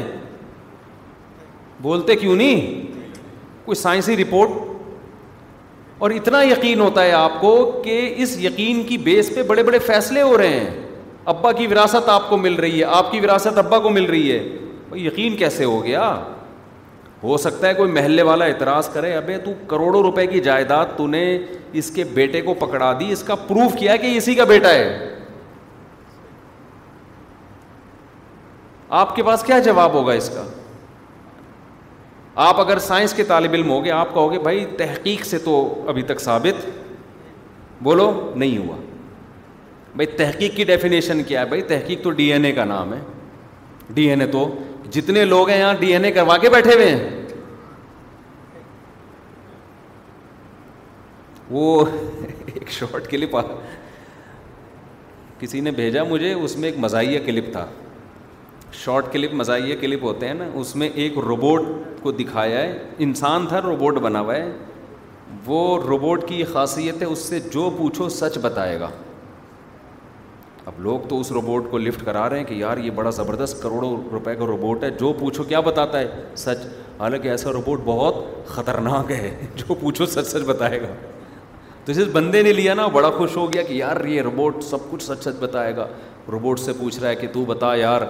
بولتے 1.81 2.15
کیوں 2.15 2.35
نہیں 2.35 2.91
کوئی 3.65 3.75
سائنسی 3.75 4.17
رپورٹ 4.17 4.49
اور 6.05 6.11
اتنا 6.11 6.41
یقین 6.43 6.79
ہوتا 6.79 7.03
ہے 7.03 7.11
آپ 7.13 7.39
کو 7.41 7.55
کہ 7.83 7.97
اس 8.23 8.37
یقین 8.43 8.83
کی 8.87 8.97
بیس 9.07 9.31
پہ 9.35 9.43
بڑے 9.47 9.63
بڑے 9.63 9.79
فیصلے 9.87 10.21
ہو 10.21 10.37
رہے 10.37 10.59
ہیں 10.59 10.69
ابا 11.33 11.51
کی 11.51 11.65
وراثت 11.71 12.09
آپ 12.09 12.29
کو 12.29 12.37
مل 12.37 12.53
رہی 12.63 12.79
ہے 12.79 12.85
آپ 13.01 13.11
کی 13.11 13.19
وراثت 13.19 13.57
ابا 13.57 13.79
کو 13.79 13.89
مل 13.97 14.05
رہی 14.09 14.31
ہے 14.31 14.97
یقین 14.99 15.35
کیسے 15.37 15.65
ہو 15.65 15.83
گیا 15.83 16.01
ہو 17.23 17.37
سکتا 17.37 17.67
ہے 17.67 17.73
کوئی 17.73 17.91
محلے 17.91 18.21
والا 18.27 18.45
اعتراض 18.45 18.89
کرے 18.93 19.13
ابے 19.15 19.37
تو 19.43 19.53
کروڑوں 19.67 20.01
روپے 20.03 20.25
کی 20.27 20.39
جائیداد 20.45 20.95
تو 20.97 21.07
نے 21.07 21.23
اس 21.81 21.89
کے 21.95 22.03
بیٹے 22.13 22.41
کو 22.41 22.53
پکڑا 22.59 22.91
دی 22.99 23.11
اس 23.11 23.23
کا 23.23 23.35
پروف 23.47 23.75
کیا 23.79 23.95
کہ 23.97 24.15
اسی 24.17 24.33
کا 24.35 24.43
بیٹا 24.53 24.69
ہے 24.73 25.09
آپ 28.99 29.15
کے 29.15 29.23
پاس 29.23 29.43
کیا 29.47 29.59
جواب 29.65 29.93
ہوگا 29.93 30.13
اس 30.13 30.29
کا 30.35 30.43
آپ 32.47 32.59
اگر 32.59 32.79
سائنس 32.79 33.13
کے 33.13 33.23
طالب 33.27 33.53
علم 33.53 33.69
ہوگے 33.69 33.91
آپ 33.91 34.13
کہو 34.13 34.31
گے 34.31 34.39
بھائی 34.39 34.65
تحقیق 34.77 35.25
سے 35.25 35.37
تو 35.45 35.55
ابھی 35.89 36.01
تک 36.11 36.19
ثابت 36.21 36.65
بولو 37.83 38.11
نہیں 38.35 38.57
ہوا 38.57 38.75
بھائی 39.95 40.05
تحقیق 40.17 40.55
کی 40.55 40.63
ڈیفینیشن 40.63 41.23
کیا 41.27 41.39
ہے 41.41 41.45
بھائی 41.45 41.61
تحقیق 41.71 42.03
تو 42.03 42.11
ڈی 42.19 42.31
این 42.33 42.45
اے 42.45 42.51
کا 42.61 42.65
نام 42.65 42.93
ہے 42.93 42.99
ڈی 43.93 44.09
این 44.09 44.21
اے 44.21 44.27
تو 44.31 44.47
جتنے 44.93 45.23
لوگ 45.25 45.49
ہیں 45.49 45.57
یہاں 45.57 45.73
ڈی 45.79 45.91
این 45.93 46.05
اے 46.05 46.11
کروا 46.11 46.37
کے 46.37 46.49
بیٹھے 46.49 46.73
ہوئے 46.75 46.89
ہیں 46.95 47.09
وہ 51.57 51.83
ایک 52.53 52.69
شارٹ 52.71 53.07
کلپ 53.11 53.35
کسی 55.39 55.59
نے 55.65 55.71
بھیجا 55.77 56.03
مجھے 56.09 56.31
اس 56.33 56.55
میں 56.57 56.69
ایک 56.69 56.77
مزاحیہ 56.79 57.19
کلپ 57.25 57.51
تھا 57.51 57.65
شارٹ 58.83 59.05
کلپ 59.13 59.33
مزاحیہ 59.39 59.75
کلپ 59.81 60.03
ہوتے 60.03 60.27
ہیں 60.27 60.33
نا 60.33 60.45
اس 60.59 60.75
میں 60.81 60.89
ایک 61.03 61.17
روبوٹ 61.27 61.61
کو 62.01 62.11
دکھایا 62.19 62.59
ہے 62.59 62.77
انسان 63.05 63.47
تھا 63.49 63.61
روبوٹ 63.61 63.97
بنا 64.07 64.19
ہوا 64.19 64.35
ہے 64.35 64.51
وہ 65.45 65.61
روبوٹ 65.87 66.27
کی 66.27 66.43
خاصیت 66.51 67.01
ہے 67.01 67.07
اس 67.15 67.19
سے 67.29 67.39
جو 67.53 67.69
پوچھو 67.77 68.09
سچ 68.19 68.37
بتائے 68.43 68.79
گا 68.79 68.89
اب 70.69 70.73
لوگ 70.85 71.07
تو 71.09 71.19
اس 71.19 71.31
روبوٹ 71.31 71.69
کو 71.69 71.77
لفٹ 71.77 72.05
کرا 72.05 72.29
رہے 72.29 72.37
ہیں 72.39 72.45
کہ 72.45 72.53
یار 72.53 72.77
یہ 72.77 72.91
بڑا 72.95 73.09
زبردست 73.19 73.61
کروڑوں 73.61 73.91
روپے 74.11 74.35
کا 74.39 74.45
روبوٹ 74.45 74.83
ہے 74.83 74.89
جو 74.99 75.11
پوچھو 75.19 75.43
کیا 75.43 75.59
بتاتا 75.67 75.99
ہے 75.99 76.07
سچ 76.37 76.65
حالانکہ 76.99 77.27
ایسا 77.31 77.51
روبوٹ 77.51 77.79
بہت 77.85 78.15
خطرناک 78.47 79.11
ہے 79.11 79.47
جو 79.55 79.73
پوچھو 79.79 80.05
سچ 80.05 80.27
سچ 80.27 80.43
بتائے 80.47 80.81
گا 80.81 80.87
تو 81.85 81.93
جس 81.93 82.07
بندے 82.13 82.41
نے 82.43 82.51
لیا 82.53 82.73
نا 82.73 82.85
بڑا 82.97 83.09
خوش 83.17 83.37
ہو 83.37 83.51
گیا 83.53 83.61
کہ 83.67 83.73
یار 83.73 84.03
یہ 84.07 84.21
روبوٹ 84.21 84.63
سب 84.63 84.89
کچھ 84.91 85.03
سچ 85.03 85.23
سچ 85.23 85.39
بتائے 85.39 85.75
گا 85.75 85.87
روبوٹ 86.31 86.59
سے 86.59 86.73
پوچھ 86.79 86.99
رہا 86.99 87.09
ہے 87.09 87.15
کہ 87.15 87.27
تو 87.33 87.45
بتا 87.45 87.73
یار 87.75 88.01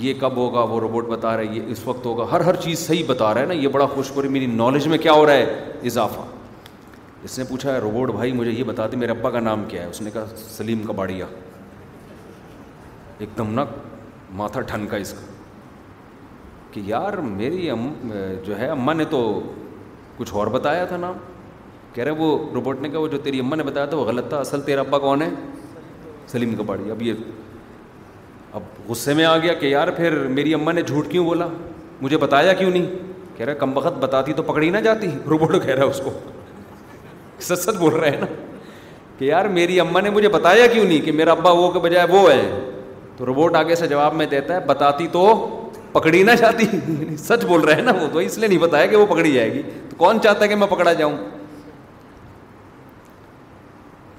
یہ 0.00 0.14
کب 0.20 0.36
ہوگا 0.36 0.60
وہ 0.72 0.80
روبوٹ 0.80 1.08
بتا 1.08 1.36
رہا 1.36 1.48
ہے 1.50 1.56
یہ 1.56 1.70
اس 1.72 1.86
وقت 1.86 2.04
ہوگا 2.06 2.24
ہر 2.32 2.40
ہر 2.50 2.56
چیز 2.64 2.78
صحیح 2.86 3.02
بتا 3.06 3.32
رہا 3.34 3.40
ہے 3.40 3.46
نا 3.46 3.54
یہ 3.54 3.68
بڑا 3.76 3.86
خوش 3.94 4.10
ہو 4.16 4.22
رہی 4.22 4.28
میری 4.36 4.46
نالج 4.56 4.86
میں 4.88 4.98
کیا 5.06 5.12
ہو 5.12 5.26
رہا 5.26 5.32
ہے 5.34 5.70
اضافہ 5.92 6.26
اس 7.24 7.38
نے 7.38 7.44
پوچھا 7.48 7.74
ہے 7.74 7.78
روبوٹ 7.80 8.10
بھائی 8.16 8.32
مجھے 8.42 8.50
یہ 8.50 8.62
بتا 8.66 8.86
دی 8.92 8.96
میرے 8.96 9.12
ابا 9.12 9.30
کا 9.30 9.40
نام 9.40 9.64
کیا 9.68 9.82
ہے 9.82 9.86
اس 9.88 10.00
نے 10.02 10.10
کہا 10.14 10.24
سلیم 10.56 10.82
کباڑیا 10.86 11.26
ایک 13.22 13.36
دم 13.38 13.50
نہ 13.54 13.60
ماتھا 14.36 14.60
ٹھنکا 14.68 14.96
اس 15.04 15.12
کا 15.12 15.26
کہ 16.72 16.80
یار 16.84 17.16
میری 17.40 17.68
ام 17.70 17.86
جو 18.46 18.58
ہے 18.58 18.66
اماں 18.70 18.94
نے 18.94 19.04
تو 19.10 19.18
کچھ 20.16 20.32
اور 20.40 20.46
بتایا 20.54 20.84
تھا 20.92 20.96
نام 21.02 21.14
کہہ 21.94 22.04
رہے 22.04 22.10
وہ 22.24 22.28
روبوٹ 22.54 22.80
نے 22.82 22.88
کہا 22.88 22.98
وہ 23.00 23.08
جو 23.14 23.18
تیری 23.26 23.40
اماں 23.40 23.56
نے 23.56 23.62
بتایا 23.68 23.84
تھا 23.92 23.96
وہ 23.96 24.04
غلط 24.06 24.28
تھا 24.28 24.38
اصل 24.46 24.60
تیرا 24.68 24.80
ابا 24.80 24.98
کون 25.04 25.22
ہے 25.22 25.28
سلیم 26.32 26.54
کپاڑی 26.62 26.90
اب 26.90 27.02
یہ 27.02 28.56
اب 28.58 28.62
غصے 28.88 29.14
میں 29.20 29.24
آ 29.24 29.36
گیا 29.42 29.52
کہ 29.62 29.66
یار 29.66 29.88
پھر 29.96 30.16
میری 30.38 30.54
اماں 30.58 30.72
نے 30.78 30.82
جھوٹ 30.86 31.10
کیوں 31.10 31.24
بولا 31.24 31.46
مجھے 32.00 32.16
بتایا 32.24 32.52
کیوں 32.62 32.70
نہیں 32.70 32.86
کہہ 33.36 33.46
رہا 33.46 33.54
کم 33.62 33.76
وقت 33.78 33.98
بتاتی 34.06 34.32
تو 34.40 34.42
پکڑی 34.52 34.70
نہ 34.70 34.78
جاتی 34.88 35.10
روبوٹ 35.30 35.50
کہہ 35.66 35.74
رہا 35.74 35.84
ہے 35.84 35.88
اس 35.90 36.00
کو 36.04 36.10
سچ 37.50 37.58
سچ 37.66 37.76
بول 37.78 37.92
رہا 37.94 38.10
ہے 38.10 38.20
نا 38.20 38.26
کہ 39.18 39.24
یار 39.24 39.44
میری 39.60 39.80
اماں 39.80 40.02
نے 40.02 40.10
مجھے 40.18 40.28
بتایا 40.40 40.66
کیوں 40.74 40.84
نہیں 40.84 41.00
کہ 41.06 41.12
میرا 41.22 41.32
ابا 41.40 41.50
وہ 41.62 41.70
کے 41.72 41.78
بجائے 41.88 42.06
وہ 42.12 42.28
ہے 42.30 42.40
تو 43.16 43.24
روبوٹ 43.26 43.56
آگے 43.56 43.74
سے 43.76 43.86
جواب 43.88 44.14
میں 44.14 44.26
دیتا 44.26 44.54
ہے 44.54 44.60
بتاتی 44.66 45.06
تو 45.12 45.24
پکڑی 45.92 46.22
نہ 46.22 46.30
جاتی 46.38 46.66
سچ 47.24 47.44
بول 47.46 47.60
رہے 47.60 47.74
ہیں 47.74 47.82
نا 47.82 47.92
وہ 48.00 48.06
تو 48.12 48.18
اس 48.18 48.38
لیے 48.38 48.48
نہیں 48.48 48.58
بتایا 48.58 48.86
کہ 48.92 48.96
وہ 48.96 49.06
پکڑی 49.06 49.32
جائے 49.32 49.52
گی 49.52 49.62
تو 49.88 49.96
کون 49.96 50.20
چاہتا 50.22 50.42
ہے 50.44 50.48
کہ 50.48 50.56
میں 50.56 50.66
پکڑا 50.70 50.92
جاؤں 51.02 51.16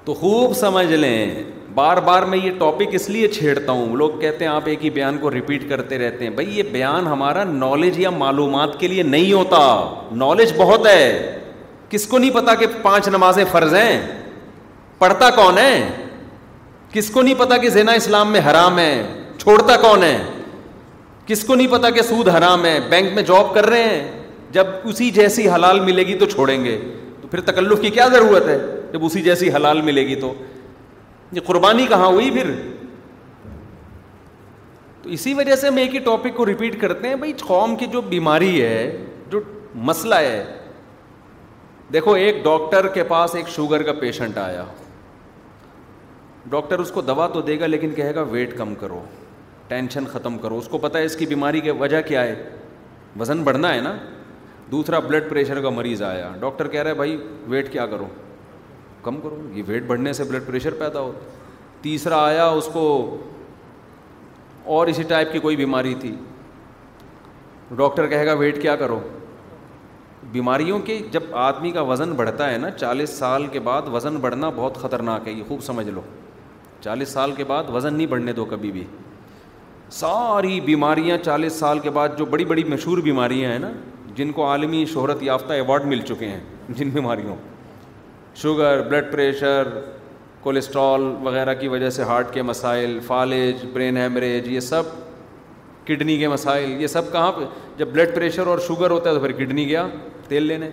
تو 0.04 0.14
خوب 0.14 0.52
سمجھ 0.56 0.86
لیں 0.92 1.42
بار 1.74 1.96
بار 2.06 2.22
میں 2.32 2.38
یہ 2.38 2.50
ٹاپک 2.58 2.94
اس 2.94 3.08
لیے 3.10 3.28
چھیڑتا 3.32 3.72
ہوں 3.72 3.96
لوگ 3.96 4.18
کہتے 4.20 4.44
ہیں 4.44 4.50
آپ 4.52 4.62
ایک 4.68 4.84
ہی 4.84 4.90
بیان 4.98 5.16
کو 5.20 5.30
ریپیٹ 5.30 5.68
کرتے 5.68 5.98
رہتے 5.98 6.24
ہیں 6.24 6.32
بھائی 6.34 6.58
یہ 6.58 6.62
بیان 6.72 7.06
ہمارا 7.06 7.44
نالج 7.44 7.98
یا 8.00 8.10
معلومات 8.16 8.78
کے 8.80 8.88
لیے 8.88 9.02
نہیں 9.02 9.32
ہوتا 9.32 9.58
نالج 10.24 10.52
بہت 10.56 10.86
ہے 10.86 11.00
کس 11.90 12.06
کو 12.08 12.18
نہیں 12.18 12.30
پتا 12.34 12.54
کہ 12.60 12.66
پانچ 12.82 13.08
نمازیں 13.16 13.44
فرض 13.52 13.74
ہیں 13.74 14.00
پڑھتا 14.98 15.30
کون 15.36 15.58
ہے 15.58 15.72
کس 16.94 17.08
کو 17.10 17.22
نہیں 17.22 17.34
پتا 17.38 17.56
کہ 17.58 17.68
زینا 17.74 17.92
اسلام 18.00 18.30
میں 18.32 18.40
حرام 18.50 18.78
ہے 18.78 18.90
چھوڑتا 19.38 19.76
کون 19.80 20.02
ہے 20.02 20.16
کس 21.26 21.42
کو 21.44 21.54
نہیں 21.54 21.66
پتا 21.70 21.88
کہ 21.94 22.02
سود 22.08 22.28
حرام 22.36 22.64
ہے 22.66 22.78
بینک 22.90 23.12
میں 23.14 23.22
جاب 23.30 23.52
کر 23.54 23.66
رہے 23.70 23.88
ہیں 23.88 24.02
جب 24.56 24.66
اسی 24.90 25.10
جیسی 25.16 25.48
حلال 25.50 25.80
ملے 25.88 26.02
گی 26.06 26.14
تو 26.18 26.26
چھوڑیں 26.34 26.64
گے 26.64 26.76
تو 27.22 27.28
پھر 27.28 27.40
تکلف 27.50 27.80
کی 27.80 27.90
کیا 27.96 28.06
ضرورت 28.12 28.46
ہے 28.48 28.58
جب 28.92 29.04
اسی 29.04 29.22
جیسی 29.22 29.50
حلال 29.54 29.80
ملے 29.88 30.06
گی 30.06 30.14
تو 30.20 30.32
یہ 31.32 31.40
قربانی 31.46 31.86
کہاں 31.88 32.06
ہوئی 32.10 32.30
پھر 32.30 32.54
تو 35.02 35.10
اسی 35.18 35.34
وجہ 35.34 35.56
سے 35.60 35.66
ہم 35.68 35.76
ایک 35.76 35.94
ہی 35.94 35.98
ٹاپک 36.10 36.36
کو 36.36 36.46
ریپیٹ 36.46 36.80
کرتے 36.80 37.08
ہیں 37.08 37.16
بھائی 37.24 37.32
قوم 37.46 37.76
کی 37.80 37.86
جو 37.92 38.00
بیماری 38.14 38.60
ہے 38.62 38.78
جو 39.32 39.40
مسئلہ 39.90 40.14
ہے 40.28 40.42
دیکھو 41.92 42.12
ایک 42.24 42.42
ڈاکٹر 42.44 42.88
کے 42.94 43.02
پاس 43.12 43.34
ایک 43.40 43.48
شوگر 43.56 43.82
کا 43.88 43.92
پیشنٹ 44.00 44.38
آیا 44.48 44.62
ہو 44.62 44.82
ڈاکٹر 46.50 46.78
اس 46.78 46.90
کو 46.92 47.00
دوا 47.00 47.26
تو 47.32 47.40
دے 47.42 47.58
گا 47.60 47.66
لیکن 47.66 47.94
کہے 47.94 48.14
گا 48.14 48.22
ویٹ 48.30 48.56
کم 48.56 48.74
کرو 48.80 49.00
ٹینشن 49.68 50.06
ختم 50.12 50.38
کرو 50.38 50.56
اس 50.58 50.66
کو 50.68 50.78
پتہ 50.78 50.98
ہے 50.98 51.04
اس 51.04 51.16
کی 51.16 51.26
بیماری 51.26 51.60
کے 51.60 51.70
وجہ 51.78 52.00
کیا 52.06 52.22
ہے 52.24 52.34
وزن 53.20 53.42
بڑھنا 53.42 53.74
ہے 53.74 53.80
نا 53.80 53.94
دوسرا 54.70 54.98
بلڈ 54.98 55.28
پریشر 55.30 55.60
کا 55.62 55.70
مریض 55.70 56.02
آیا 56.02 56.30
ڈاکٹر 56.40 56.68
کہہ 56.68 56.82
رہا 56.82 56.90
ہے 56.90 56.94
بھائی 56.96 57.16
ویٹ 57.48 57.70
کیا 57.72 57.86
کرو 57.86 58.06
کم 59.02 59.20
کرو 59.20 59.38
یہ 59.54 59.62
ویٹ 59.66 59.82
بڑھنے 59.86 60.12
سے 60.12 60.24
بلڈ 60.28 60.46
پریشر 60.46 60.74
پیدا 60.78 61.00
ہو 61.00 61.12
تیسرا 61.82 62.24
آیا 62.26 62.46
اس 62.48 62.68
کو 62.72 62.82
اور 64.74 64.86
اسی 64.88 65.02
ٹائپ 65.08 65.32
کی 65.32 65.38
کوئی 65.38 65.56
بیماری 65.56 65.94
تھی 66.00 66.14
ڈاکٹر 67.76 68.06
کہے 68.06 68.26
گا 68.26 68.32
ویٹ 68.44 68.60
کیا 68.62 68.76
کرو 68.76 68.98
بیماریوں 70.32 70.78
کے 70.84 70.98
جب 71.12 71.22
آدمی 71.50 71.70
کا 71.70 71.80
وزن 71.88 72.12
بڑھتا 72.16 72.50
ہے 72.50 72.58
نا 72.58 72.70
چالیس 72.70 73.10
سال 73.18 73.46
کے 73.52 73.60
بعد 73.70 73.88
وزن 73.92 74.16
بڑھنا 74.20 74.50
بہت 74.56 74.78
خطرناک 74.82 75.28
ہے 75.28 75.32
یہ 75.32 75.42
خوب 75.48 75.62
سمجھ 75.64 75.88
لو 75.88 76.00
چالیس 76.84 77.08
سال 77.14 77.32
کے 77.36 77.44
بعد 77.50 77.64
وزن 77.74 77.94
نہیں 77.94 78.06
بڑھنے 78.06 78.32
دو 78.38 78.44
کبھی 78.44 78.70
بھی 78.72 78.82
ساری 79.98 80.60
بیماریاں 80.64 81.16
چالیس 81.24 81.52
سال 81.58 81.78
کے 81.86 81.90
بعد 81.98 82.16
جو 82.18 82.24
بڑی 82.34 82.44
بڑی 82.52 82.64
مشہور 82.72 82.98
بیماریاں 83.08 83.50
ہیں 83.52 83.58
نا 83.58 83.70
جن 84.16 84.32
کو 84.32 84.46
عالمی 84.46 84.84
شہرت 84.92 85.22
یافتہ 85.22 85.52
ایوارڈ 85.52 85.84
مل 85.92 86.00
چکے 86.08 86.28
ہیں 86.28 86.40
جن 86.78 86.90
بیماریوں 86.94 87.36
شوگر 88.42 88.82
بلڈ 88.88 89.10
پریشر 89.12 89.68
کولیسٹرول 90.42 91.04
وغیرہ 91.26 91.54
کی 91.60 91.68
وجہ 91.74 91.90
سے 91.98 92.02
ہارٹ 92.10 92.32
کے 92.34 92.42
مسائل 92.52 92.98
فالج 93.06 93.64
برین 93.72 93.96
ہیمریج 93.96 94.48
یہ 94.52 94.60
سب 94.70 94.92
کڈنی 95.86 96.16
کے 96.18 96.28
مسائل 96.28 96.70
یہ 96.82 96.86
سب 96.96 97.10
کہاں 97.12 97.32
پہ 97.38 97.44
جب 97.78 97.88
بلڈ 97.92 98.14
پریشر 98.14 98.46
اور 98.52 98.58
شوگر 98.66 98.90
ہوتا 98.90 99.10
ہے 99.10 99.14
تو 99.14 99.20
پھر 99.20 99.32
کڈنی 99.38 99.66
گیا 99.68 99.86
تیل 100.28 100.46
لینے 100.46 100.70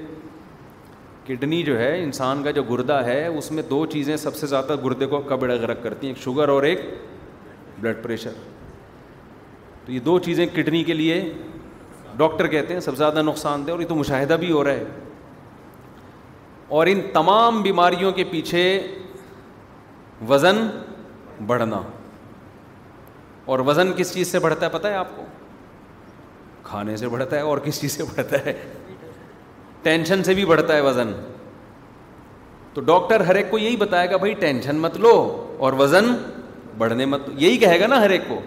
کڈنی 1.31 1.61
جو 1.63 1.77
ہے 1.79 1.97
انسان 2.03 2.43
کا 2.43 2.51
جو 2.51 2.63
گردہ 2.69 2.93
ہے 3.05 3.25
اس 3.27 3.49
میں 3.51 3.63
دو 3.69 3.85
چیزیں 3.91 4.15
سب 4.17 4.35
سے 4.35 4.47
زیادہ 4.47 4.75
گردے 4.85 5.05
کو 5.07 5.19
کبڑ 5.27 5.51
غرق 5.61 5.83
کرتی 5.83 6.07
ہیں 6.07 6.13
ایک 6.13 6.23
شوگر 6.23 6.49
اور 6.49 6.63
ایک 6.69 6.79
بلڈ 7.81 8.01
پریشر 8.03 8.31
تو 9.85 9.91
یہ 9.91 9.99
دو 10.07 10.17
چیزیں 10.25 10.45
کڈنی 10.55 10.83
کے 10.83 10.93
لیے 10.93 11.21
ڈاکٹر 12.17 12.47
کہتے 12.47 12.73
ہیں 12.73 12.81
سب 12.87 12.91
سے 12.91 12.97
زیادہ 12.97 13.21
نقصان 13.21 13.65
دہ 13.67 13.71
اور 13.71 13.79
یہ 13.79 13.87
تو 13.87 13.95
مشاہدہ 13.95 14.33
بھی 14.39 14.51
ہو 14.51 14.63
رہا 14.63 14.71
ہے 14.73 14.83
اور 16.79 16.87
ان 16.87 17.01
تمام 17.13 17.61
بیماریوں 17.61 18.11
کے 18.19 18.23
پیچھے 18.31 18.63
وزن 20.29 20.57
بڑھنا 21.47 21.81
اور 23.53 23.59
وزن 23.67 23.91
کس 23.97 24.13
چیز 24.13 24.31
سے 24.31 24.39
بڑھتا 24.39 24.65
ہے 24.65 24.71
پتہ 24.71 24.87
ہے 24.87 24.95
آپ 24.95 25.15
کو 25.15 25.25
کھانے 26.63 26.95
سے 26.97 27.07
بڑھتا 27.09 27.35
ہے 27.35 27.41
اور 27.53 27.57
کس 27.63 27.81
چیز 27.81 27.97
سے 27.97 28.03
بڑھتا 28.15 28.45
ہے 28.45 28.53
ٹینشن 29.83 30.23
سے 30.23 30.33
بھی 30.33 30.45
بڑھتا 30.45 30.75
ہے 30.75 30.81
وزن 30.81 31.11
تو 32.73 32.81
ڈاکٹر 32.89 33.21
ہر 33.27 33.35
ایک 33.35 33.49
کو 33.51 33.57
یہی 33.57 33.75
بتائے 33.77 34.09
گا 34.11 34.17
بھائی 34.17 34.33
ٹینشن 34.39 34.75
مت 34.79 34.97
لو 34.99 35.13
اور 35.65 35.73
وزن 35.79 36.13
بڑھنے 36.77 37.05
مت 37.05 37.29
یہی 37.37 37.57
کہے 37.57 37.79
گا 37.79 37.87
نا 37.87 37.99
ہر 38.01 38.09
ایک 38.09 38.21
کو 38.27 38.39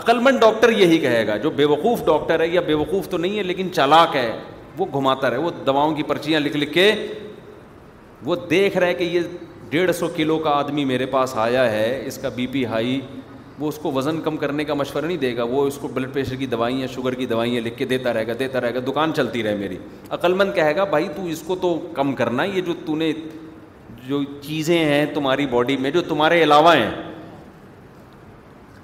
عقلمند 0.00 0.40
ڈاکٹر 0.40 0.68
یہی 0.78 0.98
کہے 0.98 1.26
گا 1.26 1.36
جو 1.36 1.50
بے 1.56 1.64
وقوف 1.70 2.04
ڈاکٹر 2.06 2.40
ہے 2.40 2.46
یا 2.48 2.60
بے 2.66 2.74
وقوف 2.74 3.08
تو 3.10 3.18
نہیں 3.18 3.38
ہے 3.38 3.42
لیکن 3.42 3.72
چالاک 3.74 4.14
ہے 4.16 4.30
وہ 4.78 4.86
گھماتا 4.94 5.30
رہے 5.30 5.38
وہ 5.38 5.50
دواؤں 5.66 5.94
کی 5.94 6.02
پرچیاں 6.08 6.40
لکھ 6.40 6.56
لکھ 6.56 6.72
کے 6.72 6.92
وہ 8.24 8.36
دیکھ 8.50 8.76
رہے 8.78 8.94
کہ 8.94 9.04
یہ 9.04 9.20
ڈیڑھ 9.70 9.90
سو 9.96 10.08
کلو 10.16 10.38
کا 10.38 10.50
آدمی 10.58 10.84
میرے 10.84 11.06
پاس 11.16 11.36
آیا 11.46 11.70
ہے 11.72 11.86
اس 12.06 12.18
کا 12.22 12.28
بی 12.36 12.46
پی 12.52 12.64
ہائی 12.66 12.98
وہ 13.58 13.68
اس 13.68 13.78
کو 13.78 13.92
وزن 13.92 14.20
کم 14.24 14.36
کرنے 14.36 14.64
کا 14.64 14.74
مشورہ 14.74 15.04
نہیں 15.04 15.16
دے 15.22 15.36
گا 15.36 15.42
وہ 15.50 15.64
اس 15.66 15.78
کو 15.80 15.88
بلڈ 15.94 16.12
پریشر 16.12 16.36
کی 16.36 16.46
دوائیاں 16.46 16.86
شوگر 16.94 17.14
کی 17.14 17.26
دوائیاں 17.26 17.60
لکھ 17.62 17.76
کے 17.78 17.84
دیتا 17.86 18.12
رہے 18.14 18.26
گا 18.26 18.32
دیتا 18.38 18.60
رہے 18.60 18.74
گا 18.74 18.80
دکان 18.86 19.12
چلتی 19.16 19.42
رہے 19.42 19.56
میری 19.56 19.76
عقلمند 20.10 20.54
کہے 20.54 20.74
گا 20.76 20.84
بھائی 20.90 21.08
تو 21.16 21.24
اس 21.30 21.42
کو 21.46 21.56
تو 21.62 21.78
کم 21.94 22.12
کرنا 22.20 22.44
یہ 22.44 22.60
جو 22.66 22.74
تو 22.86 22.96
نے 22.96 23.12
جو 24.08 24.20
چیزیں 24.42 24.78
ہیں 24.78 25.04
تمہاری 25.14 25.46
باڈی 25.50 25.76
میں 25.80 25.90
جو 25.90 26.02
تمہارے 26.08 26.42
علاوہ 26.42 26.74
ہیں 26.76 26.90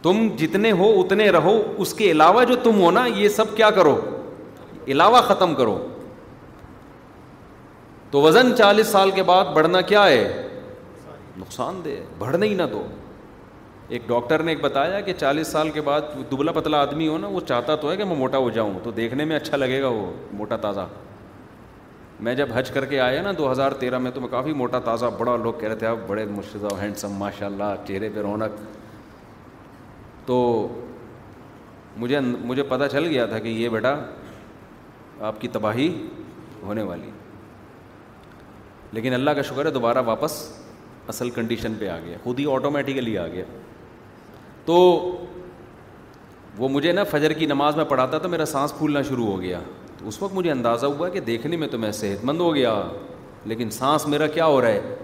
تم 0.02 0.26
جتنے 0.38 0.70
ہو 0.81 0.90
اتنے 1.00 1.31
رہو 1.31 1.61
اس 1.83 1.94
کے 1.94 2.11
علاوہ 2.11 2.44
جو 2.48 2.57
تم 2.62 2.81
ہو 2.81 2.90
نا 2.90 3.07
یہ 3.14 3.28
سب 3.37 3.57
کیا 3.57 3.70
کرو 3.78 3.98
علاوہ 4.92 5.20
ختم 5.28 5.54
کرو 5.54 5.78
تو 8.11 8.20
وزن 8.22 8.54
چالیس 8.59 8.87
سال 8.88 9.11
کے 9.14 9.22
بعد 9.31 9.44
بڑھنا 9.54 9.81
کیا 9.90 10.07
ہے 10.09 10.22
نقصان 11.38 11.81
دہ 11.85 12.00
بڑھنے 12.18 12.46
ہی 12.46 12.54
نہ 12.54 12.62
دو 12.72 12.83
ایک 13.88 14.03
ڈاکٹر 14.07 14.42
نے 14.44 14.53
ایک 14.53 14.61
بتایا 14.61 15.01
کہ 15.01 15.12
چالیس 15.18 15.48
سال 15.48 15.70
کے 15.74 15.81
بعد 15.83 16.01
دبلا 16.31 16.53
پتلا 16.53 16.81
آدمی 16.83 17.07
ہو 17.09 17.16
نا 17.18 17.27
وہ 17.27 17.40
چاہتا 17.48 17.74
تو 17.81 17.90
ہے 17.90 17.96
کہ 17.96 18.05
میں 18.05 18.16
موٹا 18.16 18.38
ہو 18.38 18.48
جاؤں 18.55 18.79
تو 18.83 18.90
دیکھنے 18.96 19.24
میں 19.24 19.37
اچھا 19.37 19.57
لگے 19.57 19.81
گا 19.83 19.88
وہ 19.88 20.11
موٹا 20.37 20.57
تازہ 20.64 20.87
میں 22.27 22.35
جب 22.35 22.48
حج 22.55 22.70
کر 22.70 22.85
کے 22.87 22.98
آیا 23.01 23.22
نا 23.22 23.31
دو 23.38 23.51
ہزار 23.51 23.72
تیرہ 23.81 23.98
میں 24.07 24.11
تو 24.14 24.20
میں 24.20 24.29
کافی 24.29 24.53
موٹا 24.61 24.79
تازہ 24.85 25.07
بڑا 25.18 25.37
لوگ 25.42 25.53
کہہ 25.61 25.68
رہے 25.68 25.77
تھے 25.79 25.87
آپ 25.87 25.98
بڑے 26.07 26.24
مشتہ 26.31 26.74
ہینڈسم 26.83 27.12
ماشاء 27.18 27.46
اللہ 27.46 27.74
چہرے 27.87 28.09
پہ 28.14 28.20
رونق 28.22 28.59
تو 30.27 30.37
مجھے 31.96 32.20
مجھے 32.20 32.62
پتہ 32.68 32.85
چل 32.92 33.07
گیا 33.09 33.27
تھا 33.27 33.38
کہ 33.38 33.48
یہ 33.48 33.68
بیٹا 33.68 33.94
آپ 35.29 35.40
کی 35.40 35.48
تباہی 35.53 35.88
ہونے 36.64 36.83
والی 36.83 37.11
لیکن 38.92 39.14
اللہ 39.14 39.31
کا 39.37 39.42
شکر 39.42 39.66
ہے 39.66 39.70
دوبارہ 39.70 40.03
واپس 40.07 40.37
اصل 41.09 41.31
کنڈیشن 41.31 41.74
پہ 41.79 41.88
آ 41.88 41.98
گیا 42.05 42.16
خود 42.22 42.38
ہی 42.40 42.44
آٹومیٹیکلی 42.53 43.16
آ 43.18 43.27
گیا 43.33 43.44
تو 44.68 44.78
وہ 46.59 46.68
مجھے 46.68 46.92
نا 46.92 47.02
فجر 47.11 47.33
کی 47.38 47.46
نماز 47.46 47.76
میں 47.76 47.85
پڑھاتا 47.88 48.18
تو 48.22 48.28
میرا 48.28 48.44
سانس 48.46 48.76
پھولنا 48.78 49.02
شروع 49.09 49.26
ہو 49.26 49.40
گیا 49.40 49.61
تو 49.98 50.09
اس 50.09 50.20
وقت 50.22 50.35
مجھے 50.35 50.50
اندازہ 50.50 50.87
ہوا 50.87 51.09
کہ 51.09 51.20
دیکھنے 51.28 51.57
میں 51.57 51.68
تو 51.70 51.78
میں 51.78 51.90
صحت 52.00 52.24
مند 52.24 52.40
ہو 52.40 52.54
گیا 52.54 52.72
لیکن 53.52 53.70
سانس 53.78 54.07
میرا 54.14 54.26
کیا 54.35 54.46
ہو 54.46 54.61
رہا 54.61 54.68
ہے 54.68 54.94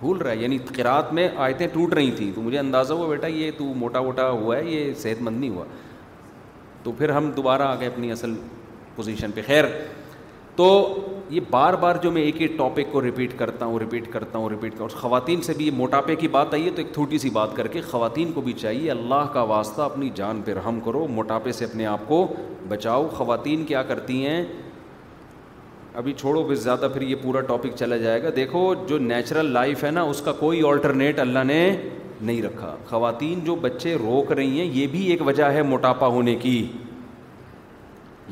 پھول 0.00 0.18
رہا 0.18 0.30
ہے 0.30 0.36
یعنی 0.36 0.58
قرات 0.76 1.12
میں 1.18 1.28
آیتیں 1.46 1.66
ٹوٹ 1.72 1.94
رہی 1.94 2.10
تھیں 2.16 2.30
تو 2.34 2.42
مجھے 2.42 2.58
اندازہ 2.58 2.92
ہوا 2.94 3.08
بیٹا 3.08 3.26
یہ 3.26 3.50
تو 3.58 3.64
موٹا 3.84 3.98
ووٹا 4.06 4.28
ہوا 4.30 4.56
ہے 4.56 4.64
یہ 4.70 4.92
صحت 5.02 5.22
مند 5.22 5.40
نہیں 5.40 5.50
ہوا 5.50 5.64
تو 6.82 6.92
پھر 6.98 7.10
ہم 7.16 7.30
دوبارہ 7.36 7.62
آ 7.62 7.74
گئے 7.80 7.88
اپنی 7.88 8.12
اصل 8.12 8.34
پوزیشن 8.96 9.30
پہ 9.34 9.42
خیر 9.46 9.64
تو 10.56 10.68
یہ 11.34 11.40
بار 11.50 11.74
بار 11.82 11.96
جو 12.02 12.10
میں 12.12 12.22
ایک 12.22 12.40
ایک 12.42 12.52
ٹاپک 12.56 12.90
کو 12.92 13.00
ریپیٹ 13.02 13.36
کرتا 13.38 13.66
ہوں 13.66 13.78
ریپیٹ 13.78 14.10
کرتا 14.12 14.38
ہوں 14.38 14.48
ریپیٹ 14.50 14.72
کرتا 14.78 14.82
ہوں 14.84 14.88
خواتین 15.00 15.42
سے 15.42 15.52
بھی 15.56 15.66
یہ 15.66 15.70
موٹاپے 15.76 16.16
کی 16.22 16.28
بات 16.34 16.52
آئی 16.54 16.64
ہے 16.64 16.70
تو 16.76 16.82
ایک 16.82 16.92
چھوٹی 16.94 17.18
سی 17.18 17.30
بات 17.36 17.54
کر 17.56 17.68
کے 17.76 17.80
خواتین 17.90 18.32
کو 18.32 18.40
بھی 18.48 18.52
چاہیے 18.62 18.90
اللہ 18.90 19.30
کا 19.32 19.42
واسطہ 19.52 19.82
اپنی 19.82 20.08
جان 20.14 20.42
پہ 20.44 20.54
رحم 20.54 20.80
کرو 20.84 21.06
موٹاپے 21.14 21.52
سے 21.58 21.64
اپنے 21.64 21.86
آپ 21.92 22.00
کو 22.08 22.18
بچاؤ 22.68 23.08
خواتین 23.16 23.64
کیا 23.68 23.82
کرتی 23.92 24.24
ہیں 24.26 24.42
ابھی 26.02 26.12
چھوڑو 26.20 26.42
پھر 26.46 26.54
زیادہ 26.68 26.88
پھر 26.94 27.02
یہ 27.08 27.14
پورا 27.22 27.40
ٹاپک 27.54 27.76
چلا 27.78 27.96
جائے 28.04 28.22
گا 28.22 28.28
دیکھو 28.36 28.72
جو 28.88 28.98
نیچرل 29.06 29.50
لائف 29.52 29.84
ہے 29.84 29.90
نا 29.90 30.02
اس 30.12 30.20
کا 30.24 30.32
کوئی 30.44 30.62
آلٹرنیٹ 30.68 31.18
اللہ 31.20 31.44
نے 31.52 31.60
نہیں 32.20 32.42
رکھا 32.42 32.76
خواتین 32.88 33.40
جو 33.44 33.54
بچے 33.66 33.94
روک 34.06 34.32
رہی 34.42 34.58
ہیں 34.60 34.68
یہ 34.72 34.86
بھی 34.96 35.06
ایک 35.10 35.26
وجہ 35.26 35.44
ہے 35.58 35.62
موٹاپا 35.72 36.06
ہونے 36.18 36.34
کی 36.42 36.56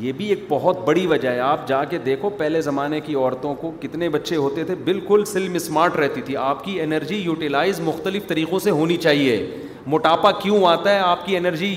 یہ 0.01 0.13
بھی 0.19 0.27
ایک 0.29 0.45
بہت 0.49 0.79
بڑی 0.85 1.07
وجہ 1.07 1.29
ہے 1.37 1.41
آپ 1.47 1.67
جا 1.69 1.83
کے 1.85 1.99
دیکھو 2.05 2.29
پہلے 2.37 2.61
زمانے 2.67 3.01
کی 3.07 3.15
عورتوں 3.15 3.55
کو 3.61 3.71
کتنے 3.81 4.09
بچے 4.15 4.37
ہوتے 4.37 4.63
تھے 4.65 4.75
بالکل 4.85 5.25
سلم 5.33 5.55
اسمارٹ 5.55 5.97
رہتی 5.97 6.21
تھی 6.29 6.37
آپ 6.45 6.63
کی 6.65 6.81
انرجی 6.81 7.15
یوٹیلائز 7.17 7.81
مختلف 7.89 8.27
طریقوں 8.29 8.59
سے 8.67 8.71
ہونی 8.79 8.97
چاہیے 9.07 9.35
موٹاپا 9.95 10.31
کیوں 10.43 10.65
آتا 10.67 10.95
ہے 10.95 10.99
آپ 11.09 11.27
کی 11.27 11.37
انرجی 11.37 11.73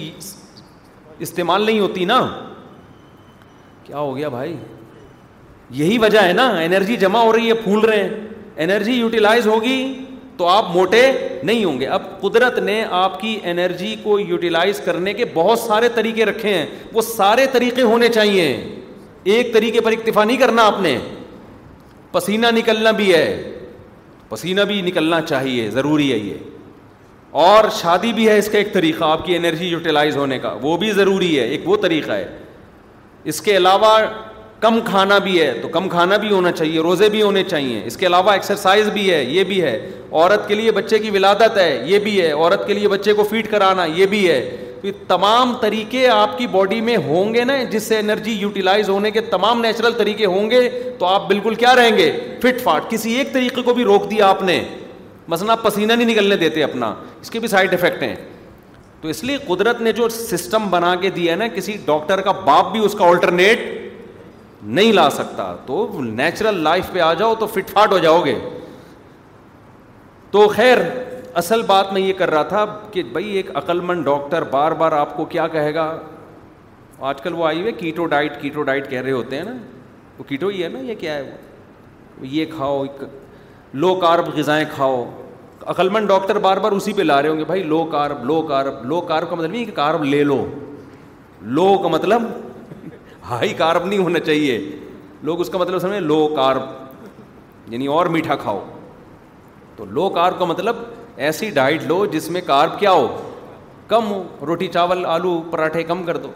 استعمال 1.27 1.65
نہیں 1.65 1.79
ہوتی 1.79 2.05
نا 2.13 2.19
کیا 3.83 3.97
ہو 3.97 4.15
گیا 4.17 4.29
بھائی 4.37 4.55
یہی 5.81 5.97
وجہ 5.97 6.21
ہے 6.27 6.33
نا 6.41 6.47
انرجی 6.61 6.95
جمع 7.05 7.19
ہو 7.23 7.33
رہی 7.33 7.47
ہے 7.49 7.53
پھول 7.63 7.79
رہے 7.89 8.03
ہیں 8.03 8.09
انرجی 8.63 8.93
یوٹیلائز 8.93 9.47
ہوگی 9.47 9.77
تو 10.37 10.45
آپ 10.47 10.65
موٹے 10.75 11.01
نہیں 11.43 11.63
ہوں 11.65 11.79
گے 11.79 11.87
اب 11.95 12.01
قدرت 12.21 12.57
نے 12.59 12.83
آپ 12.99 13.19
کی 13.21 13.37
انرجی 13.49 13.95
کو 14.03 14.19
یوٹیلائز 14.19 14.79
کرنے 14.85 15.13
کے 15.13 15.25
بہت 15.33 15.59
سارے 15.59 15.89
طریقے 15.95 16.25
رکھے 16.25 16.53
ہیں 16.53 16.65
وہ 16.93 17.01
سارے 17.15 17.45
طریقے 17.51 17.81
ہونے 17.81 18.07
چاہیے 18.13 18.47
ایک 19.33 19.53
طریقے 19.53 19.81
پر 19.81 19.91
اکتفا 19.91 20.23
نہیں 20.23 20.37
کرنا 20.37 20.65
آپ 20.67 20.79
نے 20.81 20.97
پسینہ 22.11 22.47
نکلنا 22.55 22.91
بھی 23.01 23.13
ہے 23.13 23.51
پسینہ 24.29 24.61
بھی 24.67 24.81
نکلنا 24.81 25.21
چاہیے 25.21 25.69
ضروری 25.71 26.11
ہے 26.11 26.17
یہ 26.17 27.37
اور 27.45 27.69
شادی 27.81 28.11
بھی 28.13 28.27
ہے 28.29 28.37
اس 28.37 28.49
کا 28.51 28.57
ایک 28.57 28.73
طریقہ 28.73 29.03
آپ 29.03 29.25
کی 29.25 29.35
انرجی 29.35 29.65
یوٹیلائز 29.67 30.17
ہونے 30.17 30.39
کا 30.39 30.53
وہ 30.61 30.75
بھی 30.77 30.91
ضروری 30.93 31.37
ہے 31.39 31.43
ایک 31.53 31.67
وہ 31.69 31.77
طریقہ 31.81 32.11
ہے 32.11 32.27
اس 33.31 33.41
کے 33.41 33.55
علاوہ 33.57 33.97
کم 34.63 34.79
کھانا 34.85 35.17
بھی 35.23 35.39
ہے 35.39 35.49
تو 35.61 35.67
کم 35.69 35.87
کھانا 35.89 36.17
بھی 36.17 36.29
ہونا 36.31 36.51
چاہیے 36.51 36.79
روزے 36.83 37.07
بھی 37.09 37.21
ہونے 37.21 37.43
چاہیے 37.43 37.81
اس 37.87 37.97
کے 37.97 38.05
علاوہ 38.07 38.31
ایکسرسائز 38.33 38.89
بھی 38.93 39.09
ہے 39.11 39.23
یہ 39.29 39.43
بھی 39.49 39.61
ہے 39.61 39.75
عورت 40.11 40.47
کے 40.47 40.55
لیے 40.55 40.71
بچے 40.77 40.99
کی 41.05 41.09
ولادت 41.11 41.57
ہے 41.57 41.81
یہ 41.85 41.99
بھی 42.07 42.21
ہے 42.21 42.29
عورت 42.31 42.65
کے 42.67 42.73
لیے 42.73 42.87
بچے 42.93 43.13
کو 43.13 43.23
فیڈ 43.31 43.49
کرانا 43.51 43.85
یہ 43.95 44.05
بھی 44.13 44.27
ہے 44.29 44.39
تو 44.81 44.87
یہ 44.87 44.91
تمام 45.07 45.53
طریقے 45.61 46.07
آپ 46.13 46.37
کی 46.37 46.47
باڈی 46.55 46.79
میں 46.89 46.95
ہوں 47.07 47.33
گے 47.33 47.43
نا 47.49 47.61
جس 47.71 47.83
سے 47.87 47.97
انرجی 47.99 48.31
یوٹیلائز 48.41 48.89
ہونے 48.89 49.11
کے 49.17 49.21
تمام 49.35 49.61
نیچرل 49.65 49.93
طریقے 49.97 50.25
ہوں 50.35 50.49
گے 50.51 50.67
تو 50.99 51.05
آپ 51.05 51.27
بالکل 51.27 51.55
کیا 51.65 51.75
رہیں 51.75 51.97
گے 51.97 52.11
فٹ 52.43 52.61
فاٹ 52.63 52.89
کسی 52.91 53.13
ایک 53.17 53.33
طریقے 53.33 53.61
کو 53.69 53.73
بھی 53.73 53.83
روک 53.91 54.09
دیا 54.11 54.27
آپ 54.29 54.41
نے 54.51 54.61
مثلاً 55.27 55.57
آپ 55.57 55.63
پسینہ 55.63 55.93
نہیں 55.93 56.09
نکلنے 56.13 56.35
دیتے 56.37 56.63
اپنا 56.63 56.93
اس 57.21 57.29
کے 57.31 57.39
بھی 57.39 57.47
سائڈ 57.47 57.73
افیکٹ 57.73 58.03
ہیں 58.03 58.15
تو 59.01 59.07
اس 59.09 59.23
لیے 59.23 59.37
قدرت 59.47 59.81
نے 59.81 59.91
جو 59.93 60.09
سسٹم 60.23 60.69
بنا 60.69 60.95
کے 61.01 61.09
دیا 61.19 61.31
ہے 61.31 61.37
نا 61.37 61.47
کسی 61.55 61.77
ڈاکٹر 61.85 62.21
کا 62.21 62.31
باپ 62.49 62.71
بھی 62.71 62.85
اس 62.85 62.93
کا 62.99 63.05
آلٹرنیٹ 63.07 63.71
نہیں 64.65 64.91
لا 64.93 65.09
سکتا 65.09 65.53
تو 65.65 65.87
نیچرل 66.03 66.61
لائف 66.63 66.91
پہ 66.91 66.99
آ 67.01 67.13
جاؤ 67.21 67.33
تو 67.39 67.45
فٹ 67.53 67.69
فاٹ 67.71 67.91
ہو 67.91 67.97
جاؤ 67.99 68.21
گے 68.25 68.35
تو 70.31 70.47
خیر 70.55 70.77
اصل 71.41 71.61
بات 71.67 71.91
میں 71.93 72.01
یہ 72.01 72.13
کر 72.17 72.29
رہا 72.31 72.43
تھا 72.49 72.65
کہ 72.91 73.03
بھائی 73.11 73.29
ایک 73.37 73.49
عقلمند 73.57 74.05
ڈاکٹر 74.05 74.41
بار 74.51 74.71
بار 74.81 74.91
آپ 74.99 75.15
کو 75.17 75.25
کیا 75.33 75.47
کہے 75.53 75.73
گا 75.73 75.87
آج 77.09 77.21
کل 77.21 77.33
وہ 77.35 77.45
آئی 77.47 77.61
ہوئے 77.61 77.71
کیٹو 77.77 78.05
ڈائٹ 78.05 78.41
کیٹو 78.41 78.63
ڈائٹ 78.63 78.89
کہہ 78.89 79.01
رہے 79.01 79.11
ہوتے 79.11 79.37
ہیں 79.37 79.43
نا 79.43 79.53
وہ 80.17 80.23
کیٹو 80.27 80.47
ہی 80.47 80.63
ہے 80.63 80.67
نا 80.69 80.79
یہ 80.79 80.95
کیا 80.99 81.15
ہے 81.15 81.35
یہ 82.21 82.45
کھاؤ 82.55 82.83
لو 83.83 83.93
کارب 84.01 84.27
غذائیں 84.37 84.65
کھاؤ 84.75 85.03
عقلمند 85.73 86.07
ڈاکٹر 86.07 86.37
بار 86.39 86.57
بار 86.63 86.71
اسی 86.71 86.93
پہ 86.93 87.01
لا 87.01 87.21
رہے 87.21 87.29
ہوں 87.29 87.37
گے 87.39 87.43
بھائی 87.47 87.63
low 87.63 87.83
carb 87.91 88.23
low 88.25 88.41
carb 88.47 88.85
low 88.85 89.01
carb 89.01 89.29
کا 89.29 89.35
مطلب 89.35 89.51
نہیں 89.51 89.65
کہ 89.65 89.71
کارب 89.75 90.03
لے 90.03 90.23
لو 90.23 90.45
لو 91.59 91.77
کا 91.83 91.87
مطلب 91.89 92.21
ہائی 93.29 93.53
کارب 93.57 93.85
نہیں 93.85 93.99
ہونا 93.99 94.19
چاہیے 94.19 94.57
لوگ 95.27 95.41
اس 95.41 95.49
کا 95.49 95.57
مطلب 95.57 95.79
سمجھیں 95.79 95.99
لو 95.99 96.25
کارب 96.35 97.71
یعنی 97.73 97.85
اور 97.97 98.05
میٹھا 98.15 98.35
کھاؤ 98.35 98.59
تو 99.75 99.85
لو 99.97 100.07
کارب 100.17 100.39
کا 100.39 100.45
مطلب 100.45 100.75
ایسی 101.27 101.49
ڈائٹ 101.57 101.83
لو 101.89 102.05
جس 102.15 102.29
میں 102.31 102.41
کارب 102.45 102.79
کیا 102.79 102.91
ہو 102.91 103.07
کم 103.87 104.11
ہو 104.11 104.23
روٹی 104.47 104.67
چاول 104.73 105.05
آلو 105.15 105.41
پراٹھے 105.51 105.83
کم 105.93 106.03
کر 106.03 106.17
دو 106.25 106.31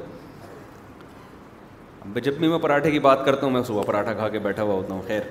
جب 2.23 2.33
بھی 2.39 2.47
میں 2.47 2.57
پراٹھے 2.57 2.91
کی 2.91 2.99
بات 3.05 3.25
کرتا 3.25 3.45
ہوں 3.45 3.53
میں 3.53 3.61
صبح 3.67 3.83
پراٹھا 3.85 4.13
کھا 4.19 4.27
کے 4.35 4.39
بیٹھا 4.43 4.63
ہوا 4.63 4.73
ہوتا 4.73 4.93
ہوں 4.93 5.01
خیر 5.07 5.21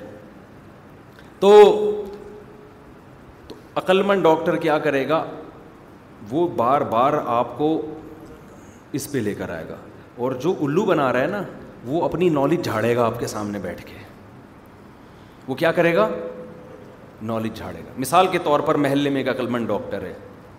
تو 1.41 1.53
عقلمند 3.83 4.23
ڈاکٹر 4.23 4.57
کیا 4.67 4.79
کرے 4.89 5.09
گا 5.09 5.25
وہ 6.31 6.47
بار 6.57 6.81
بار 6.93 7.13
آپ 7.39 7.57
کو 7.59 7.71
اس 9.01 9.11
پہ 9.13 9.19
لے 9.19 9.35
کر 9.35 9.51
آئے 9.55 9.65
گا 9.69 9.75
اور 10.23 10.33
جو 10.43 10.55
الو 10.65 10.85
بنا 10.87 11.13
رہا 11.13 11.21
ہے 11.21 11.27
نا 11.27 11.43
وہ 11.87 12.05
اپنی 12.05 12.29
نالج 12.29 12.65
جھاڑے 12.65 12.95
گا 12.97 13.05
آپ 13.07 13.19
کے 13.21 13.27
سامنے 13.27 13.59
بیٹھ 13.63 13.85
کے 13.87 13.95
وہ 15.49 15.55
کیا 15.55 15.73
کرے 15.73 15.95
گا 15.95 16.09
نالج 17.31 17.57
جھاڑے 17.57 17.79
گا 17.87 17.93
مثال 18.01 18.27
کے 18.33 18.39
طور 18.45 18.61
پر 18.69 18.75
محلے 18.85 19.11
میں 19.11 19.21
ایک 19.21 19.29
عقلمند 19.29 19.67
ڈاکٹر 19.69 20.03
ہے 20.03 20.13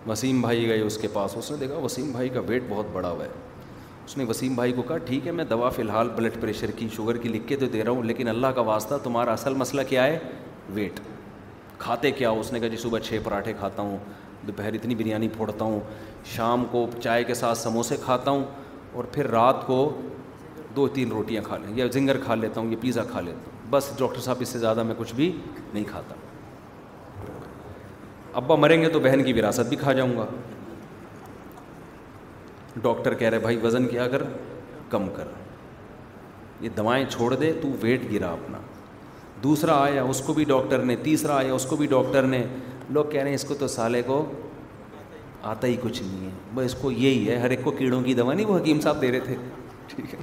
وسیم 0.08 0.40
بھائی 0.40 0.66
گئے 0.68 0.80
اس 0.80 0.98
کے 0.98 1.08
پاس 1.12 1.36
اس 1.36 1.50
نے 1.50 1.56
دیکھا 1.56 1.78
وسیم 1.84 2.12
بھائی 2.12 2.28
کا 2.34 2.40
ویٹ 2.48 2.62
بہت 2.68 2.86
بڑا 2.92 3.10
ہوا 3.10 3.24
ہے 3.24 3.30
اس 4.04 4.16
نے 4.16 4.24
وسیم 4.28 4.54
بھائی 4.54 4.72
کو 4.72 4.82
کہا 4.88 4.96
ٹھیک 5.06 5.26
ہے 5.26 5.32
میں 5.40 5.44
دوا 5.50 5.68
فی 5.70 5.82
الحال 5.82 6.08
بلڈ 6.16 6.40
پریشر 6.40 6.70
کی 6.76 6.88
شوگر 6.96 7.16
کی 7.24 7.28
لکھ 7.28 7.46
کے 7.48 7.56
تو 7.56 7.66
دے 7.72 7.82
رہا 7.82 7.90
ہوں 7.90 8.02
لیکن 8.10 8.28
اللہ 8.28 8.54
کا 8.54 8.60
واسطہ 8.70 8.94
تمہارا 9.02 9.32
اصل 9.32 9.54
مسئلہ 9.64 9.82
کیا 9.88 10.04
ہے 10.06 10.18
ویٹ 10.74 11.00
کھاتے 11.78 12.10
کیا 12.20 12.30
اس 12.30 12.52
نے 12.52 12.60
کہا 12.60 12.68
جی 12.68 12.76
صبح 12.82 12.98
چھ 13.08 13.18
پراٹھے 13.24 13.52
کھاتا 13.58 13.82
ہوں 13.82 13.96
دوپہر 14.46 14.72
اتنی 14.74 14.94
بریانی 14.94 15.28
پھوڑتا 15.36 15.64
ہوں 15.64 15.80
شام 16.36 16.64
کو 16.70 16.86
چائے 17.02 17.24
کے 17.24 17.34
ساتھ 17.34 17.58
سموسے 17.58 17.96
کھاتا 18.04 18.30
ہوں 18.30 18.44
اور 18.96 19.04
پھر 19.14 19.26
رات 19.30 19.66
کو 19.66 19.76
دو 20.76 20.86
تین 20.94 21.10
روٹیاں 21.12 21.42
کھا 21.46 21.56
لیں 21.56 21.72
یا 21.76 21.86
زنگر 21.92 22.18
کھا 22.24 22.34
لیتا 22.34 22.60
ہوں 22.60 22.70
یا 22.70 22.76
پیزا 22.80 23.02
کھا 23.10 23.20
لیتا 23.20 23.38
ہوں 23.50 23.56
بس 23.70 23.90
ڈاکٹر 23.98 24.20
صاحب 24.20 24.36
اس 24.40 24.48
سے 24.48 24.58
زیادہ 24.58 24.82
میں 24.82 24.94
کچھ 24.98 25.14
بھی 25.14 25.30
نہیں 25.72 25.84
کھاتا 25.90 26.14
ابا 28.40 28.54
مریں 28.62 28.80
گے 28.82 28.88
تو 28.90 29.00
بہن 29.00 29.22
کی 29.24 29.32
وراثت 29.40 29.68
بھی 29.68 29.76
کھا 29.76 29.92
جاؤں 29.92 30.16
گا 30.16 30.26
ڈاکٹر 32.82 33.14
کہہ 33.22 33.28
رہے 33.28 33.38
بھائی 33.48 33.58
وزن 33.62 33.86
کیا 33.88 34.06
کر 34.08 34.22
کم 34.90 35.08
کر 35.16 35.28
یہ 36.60 36.68
دوائیں 36.76 37.04
چھوڑ 37.10 37.34
دے 37.34 37.52
تو 37.62 37.68
ویٹ 37.80 38.10
گرا 38.12 38.30
اپنا 38.32 38.58
دوسرا 39.42 39.80
آیا 39.84 40.02
اس 40.12 40.20
کو 40.26 40.32
بھی 40.34 40.44
ڈاکٹر 40.48 40.78
نے 40.84 40.96
تیسرا 41.02 41.36
آیا 41.36 41.52
اس 41.54 41.64
کو 41.70 41.76
بھی 41.76 41.86
ڈاکٹر 41.86 42.22
نے 42.36 42.42
لوگ 42.90 43.04
کہہ 43.10 43.20
رہے 43.20 43.28
ہیں 43.28 43.34
اس 43.34 43.44
کو 43.48 43.54
تو 43.58 43.68
سالے 43.68 44.02
کو 44.06 44.24
آتا 45.44 45.66
ہی 45.66 45.76
کچھ 45.82 46.02
نہیں 46.02 46.24
ہے 46.24 46.30
بس 46.54 46.64
اس 46.64 46.74
کو 46.80 46.90
یہی 46.90 47.28
ہے 47.28 47.36
ہر 47.38 47.50
ایک 47.50 47.62
کو 47.64 47.70
کیڑوں 47.70 48.00
کی 48.02 48.14
دوا 48.14 48.32
نہیں 48.34 48.46
وہ 48.46 48.56
حکیم 48.58 48.80
صاحب 48.80 49.00
دے 49.02 49.10
رہے 49.12 49.20
تھے 49.24 49.34
ٹھیک 49.94 50.14
ہے 50.14 50.18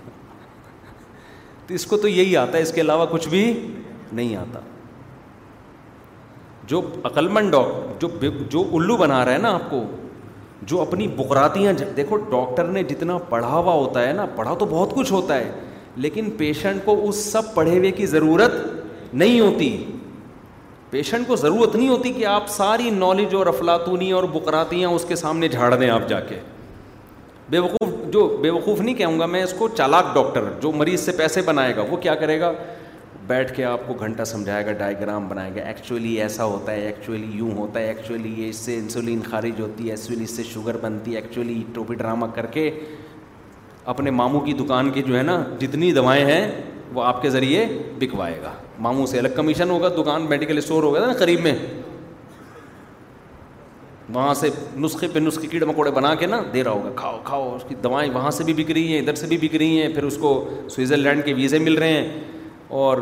تو 1.67 1.73
اس 1.73 1.85
کو 1.91 1.97
تو 1.97 2.07
یہی 2.07 2.35
آتا 2.37 2.57
ہے 2.57 2.61
اس 2.63 2.71
کے 2.75 2.81
علاوہ 2.81 3.05
کچھ 3.11 3.27
بھی 3.29 3.43
نہیں 4.13 4.35
آتا 4.35 4.59
جو 6.67 6.81
عقلمند 7.05 7.51
ڈاکٹر 7.51 8.27
جو 8.51 8.63
الو 8.73 8.97
بنا 8.97 9.23
رہا 9.25 9.33
ہے 9.33 9.37
نا 9.37 9.53
آپ 9.53 9.69
کو 9.69 9.83
جو 10.71 10.81
اپنی 10.81 11.07
بکراتیاں 11.15 11.73
دیکھو 11.97 12.15
ڈاکٹر 12.29 12.67
نے 12.77 12.83
جتنا 12.91 13.17
پڑھا 13.29 13.49
ہوا 13.55 13.73
ہوتا 13.73 14.07
ہے 14.07 14.13
نا 14.13 14.25
پڑھا 14.35 14.53
تو 14.59 14.65
بہت 14.69 14.93
کچھ 14.95 15.11
ہوتا 15.13 15.37
ہے 15.39 15.51
لیکن 16.05 16.29
پیشنٹ 16.37 16.85
کو 16.85 16.99
اس 17.09 17.15
سب 17.31 17.53
پڑھے 17.53 17.77
ہوئے 17.77 17.91
کی 17.99 18.05
ضرورت 18.13 18.51
نہیں 19.13 19.39
ہوتی 19.39 19.69
پیشنٹ 20.95 21.27
کو 21.27 21.35
ضرورت 21.35 21.75
نہیں 21.75 21.89
ہوتی 21.89 22.11
کہ 22.13 22.25
آپ 22.33 22.47
ساری 22.49 22.89
نالج 22.97 23.33
اور 23.35 23.47
افلاطونی 23.47 24.09
اور 24.17 24.23
بکراتیاں 24.33 24.89
اس 24.89 25.05
کے 25.07 25.15
سامنے 25.21 25.47
جھاڑ 25.55 25.73
دیں 25.75 25.89
آپ 25.89 26.07
جا 26.09 26.19
کے 26.27 26.35
بے 27.51 27.59
وقوف 27.65 27.89
جو 28.13 28.21
بے 28.41 28.49
وقوف 28.49 28.79
نہیں 28.81 28.95
کہوں 28.95 29.19
گا 29.19 29.25
میں 29.31 29.41
اس 29.43 29.53
کو 29.57 29.67
چالاک 29.77 30.13
ڈاکٹر 30.13 30.43
جو 30.61 30.71
مریض 30.81 30.99
سے 31.05 31.11
پیسے 31.17 31.41
بنائے 31.45 31.75
گا 31.75 31.83
وہ 31.89 31.97
کیا 32.05 32.15
کرے 32.21 32.39
گا 32.41 32.51
بیٹھ 33.27 33.53
کے 33.55 33.65
آپ 33.65 33.79
کو 33.87 33.93
گھنٹہ 34.05 34.23
سمجھائے 34.31 34.65
گا 34.65 34.71
ڈائیگرام 34.83 35.27
بنائے 35.27 35.51
گا 35.55 35.65
ایکچولی 35.67 36.15
ایسا 36.21 36.45
ہوتا 36.53 36.71
ہے 36.71 36.85
ایکچولی 36.85 37.31
یوں 37.37 37.51
ہوتا 37.57 37.79
ہے 37.79 37.87
ایکچولی 37.87 38.33
یہ 38.41 38.49
اس 38.49 38.57
سے 38.65 38.77
انسولین 38.79 39.21
خارج 39.29 39.59
ہوتی 39.61 39.87
ہے 39.89 39.93
ایکچولی 39.95 40.23
اس 40.23 40.35
سے 40.37 40.43
شوگر 40.53 40.77
بنتی 40.81 41.11
ہے 41.15 41.21
ایکچولی 41.21 41.61
ٹوپی 41.73 41.95
ڈرامہ 42.03 42.25
کر 42.35 42.45
کے 42.55 42.69
اپنے 43.95 44.11
ماموں 44.21 44.41
کی 44.45 44.53
دکان 44.63 44.91
کی 44.91 45.01
جو 45.07 45.17
ہے 45.17 45.23
نا 45.33 45.43
جتنی 45.59 45.91
دوائیں 46.01 46.23
ہیں 46.33 46.45
وہ 46.93 47.03
آپ 47.03 47.21
کے 47.21 47.29
ذریعے 47.37 47.65
بکوائے 47.99 48.39
گا 48.43 48.53
ماموں 48.83 49.05
سے 49.07 49.19
الگ 49.19 49.27
کمیشن 49.35 49.69
ہوگا 49.69 49.89
دکان 50.01 50.25
میڈیکل 50.29 50.57
اسٹور 50.57 50.83
ہو 50.83 50.93
گیا 50.93 51.01
تھا 51.03 51.11
نا 51.11 51.17
قریب 51.19 51.41
میں 51.43 51.55
وہاں 54.13 54.33
سے 54.39 54.49
نسخے 54.77 55.07
پہ 55.13 55.19
نسخے 55.19 55.47
کیڑے 55.47 55.65
مکوڑے 55.65 55.91
بنا 55.91 56.13
کے 56.15 56.25
نا 56.27 56.41
دے 56.53 56.63
رہا 56.63 56.71
ہوگا 56.71 56.89
کھاؤ 56.95 57.19
کھاؤ 57.25 57.55
اس 57.55 57.63
کی 57.67 57.75
دوائیں 57.83 58.09
وہاں 58.13 58.31
سے 58.31 58.43
بھی 58.43 58.53
بک 58.63 58.71
رہی 58.71 58.91
ہیں 58.93 58.99
ادھر 58.99 59.15
سے 59.15 59.27
بھی 59.27 59.37
بک 59.41 59.55
رہی 59.55 59.81
ہیں 59.81 59.87
پھر 59.93 60.03
اس 60.03 60.17
کو 60.21 60.33
سوئٹزرلینڈ 60.75 61.23
کے 61.25 61.33
ویزے 61.33 61.59
مل 61.59 61.77
رہے 61.77 61.93
ہیں 61.93 62.19
اور 62.81 62.97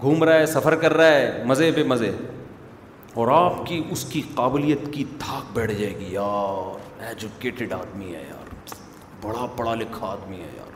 گھوم 0.00 0.24
رہا 0.24 0.38
ہے 0.38 0.46
سفر 0.52 0.74
کر 0.84 0.92
رہا 0.96 1.12
ہے 1.18 1.42
مزے 1.46 1.70
پہ 1.74 1.82
مزے 1.88 2.10
اور 3.14 3.28
آپ 3.32 3.66
کی 3.66 3.82
اس 3.90 4.04
کی 4.10 4.22
قابلیت 4.34 4.92
کی 4.92 5.04
دھاک 5.20 5.54
بیٹھ 5.56 5.72
جائے 5.78 5.92
گی 6.00 6.12
یار 6.12 7.02
ایجوکیٹڈ 7.08 7.72
آدمی 7.72 8.14
ہے 8.14 8.22
یار 8.28 8.52
بڑا 9.24 9.46
پڑھا 9.56 9.74
لکھا 9.74 10.06
آدمی 10.12 10.36
ہے 10.40 10.50
یار 10.56 10.71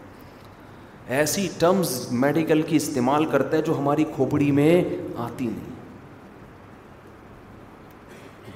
ایسی 1.15 1.47
ٹرمز 1.59 1.91
میڈیکل 2.21 2.63
کی 2.69 2.77
استعمال 2.77 3.25
کرتا 3.31 3.57
ہے 3.57 3.63
جو 3.63 3.77
ہماری 3.79 4.05
کھوپڑی 4.15 4.51
میں 4.53 4.83
آتی 5.25 5.45
نہیں 5.47 5.75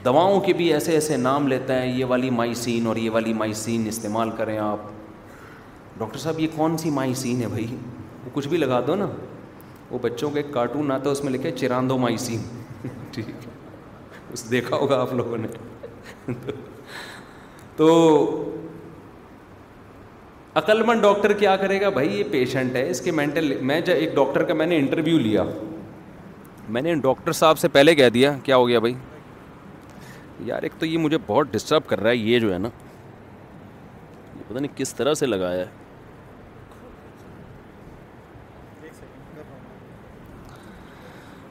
دواؤں 0.05 0.41
کے 0.41 0.53
بھی 0.61 0.73
ایسے 0.73 0.93
ایسے 0.93 1.17
نام 1.17 1.47
لیتا 1.49 1.81
ہے 1.83 1.87
یہ 1.89 2.05
والی 2.09 2.31
مائیسین 2.31 2.87
اور 2.87 2.97
یہ 2.97 3.11
والی 3.13 3.33
مائسین 3.43 3.87
استعمال 3.89 4.31
کریں 4.37 4.57
آپ 4.59 4.79
ڈاکٹر 5.99 6.19
صاحب 6.19 6.41
یہ 6.41 6.47
کون 6.57 6.77
سی 6.79 6.91
مائسین 6.99 7.41
ہے 7.43 7.49
بھائی 7.49 7.67
وہ 8.25 8.31
کچھ 8.35 8.49
بھی 8.49 8.59
لگا 8.59 8.81
دو 8.87 8.95
نا 8.95 9.07
وہ 9.91 9.99
بچوں 10.03 10.31
کے 10.31 10.43
کارٹون 10.53 10.91
آتا 10.93 11.05
ہے 11.11 11.15
اس 11.15 11.23
میں 11.25 11.33
لکھے 11.33 11.51
چراندو 11.57 11.99
مائسین 11.99 12.41
ٹھیک 13.13 13.29
ہے 13.29 13.53
اس 14.33 14.51
دیکھا 14.51 14.77
ہوگا 14.77 15.01
آپ 15.01 15.13
لوگوں 15.15 15.39
نے 15.39 16.33
تو 17.77 17.89
عقلمند 20.59 21.03
ڈاکٹر 21.03 21.33
کیا 21.39 21.55
کرے 21.57 21.81
گا 21.81 21.89
بھائی 21.97 22.19
یہ 22.19 22.25
پیشنٹ 22.31 22.77
ہے 22.77 22.89
اس 22.91 23.01
کے 23.01 23.11
مینٹل 23.19 23.53
میں 23.71 23.81
جب 23.89 23.95
ایک 23.95 24.15
ڈاکٹر 24.15 24.43
کا 24.45 24.55
میں 24.55 24.67
نے 24.67 24.77
انٹرویو 24.77 25.19
لیا 25.19 25.43
میں 26.75 26.83
نے 26.83 26.95
ڈاکٹر 27.03 27.33
صاحب 27.43 27.59
سے 27.59 27.69
پہلے 27.77 27.95
کہہ 27.95 28.09
دیا 28.15 28.33
کیا 28.45 28.57
ہو 28.57 28.67
گیا 28.69 28.79
بھائی 28.81 28.95
یار 30.45 30.63
ایک 30.63 30.73
تو 30.79 30.87
یہ 30.87 30.99
مجھے 30.99 31.19
بہت 31.27 31.53
ڈسٹرب 31.53 31.87
کر 31.87 32.01
رہا 32.01 32.11
ہے 32.11 32.17
یہ 32.17 32.39
جو 32.41 32.53
ہے 32.55 32.59
نا 32.59 32.69
نہیں 34.55 34.77
کس 34.77 34.93
طرح 34.95 35.15
سے 35.15 35.27
لگایا 35.27 35.65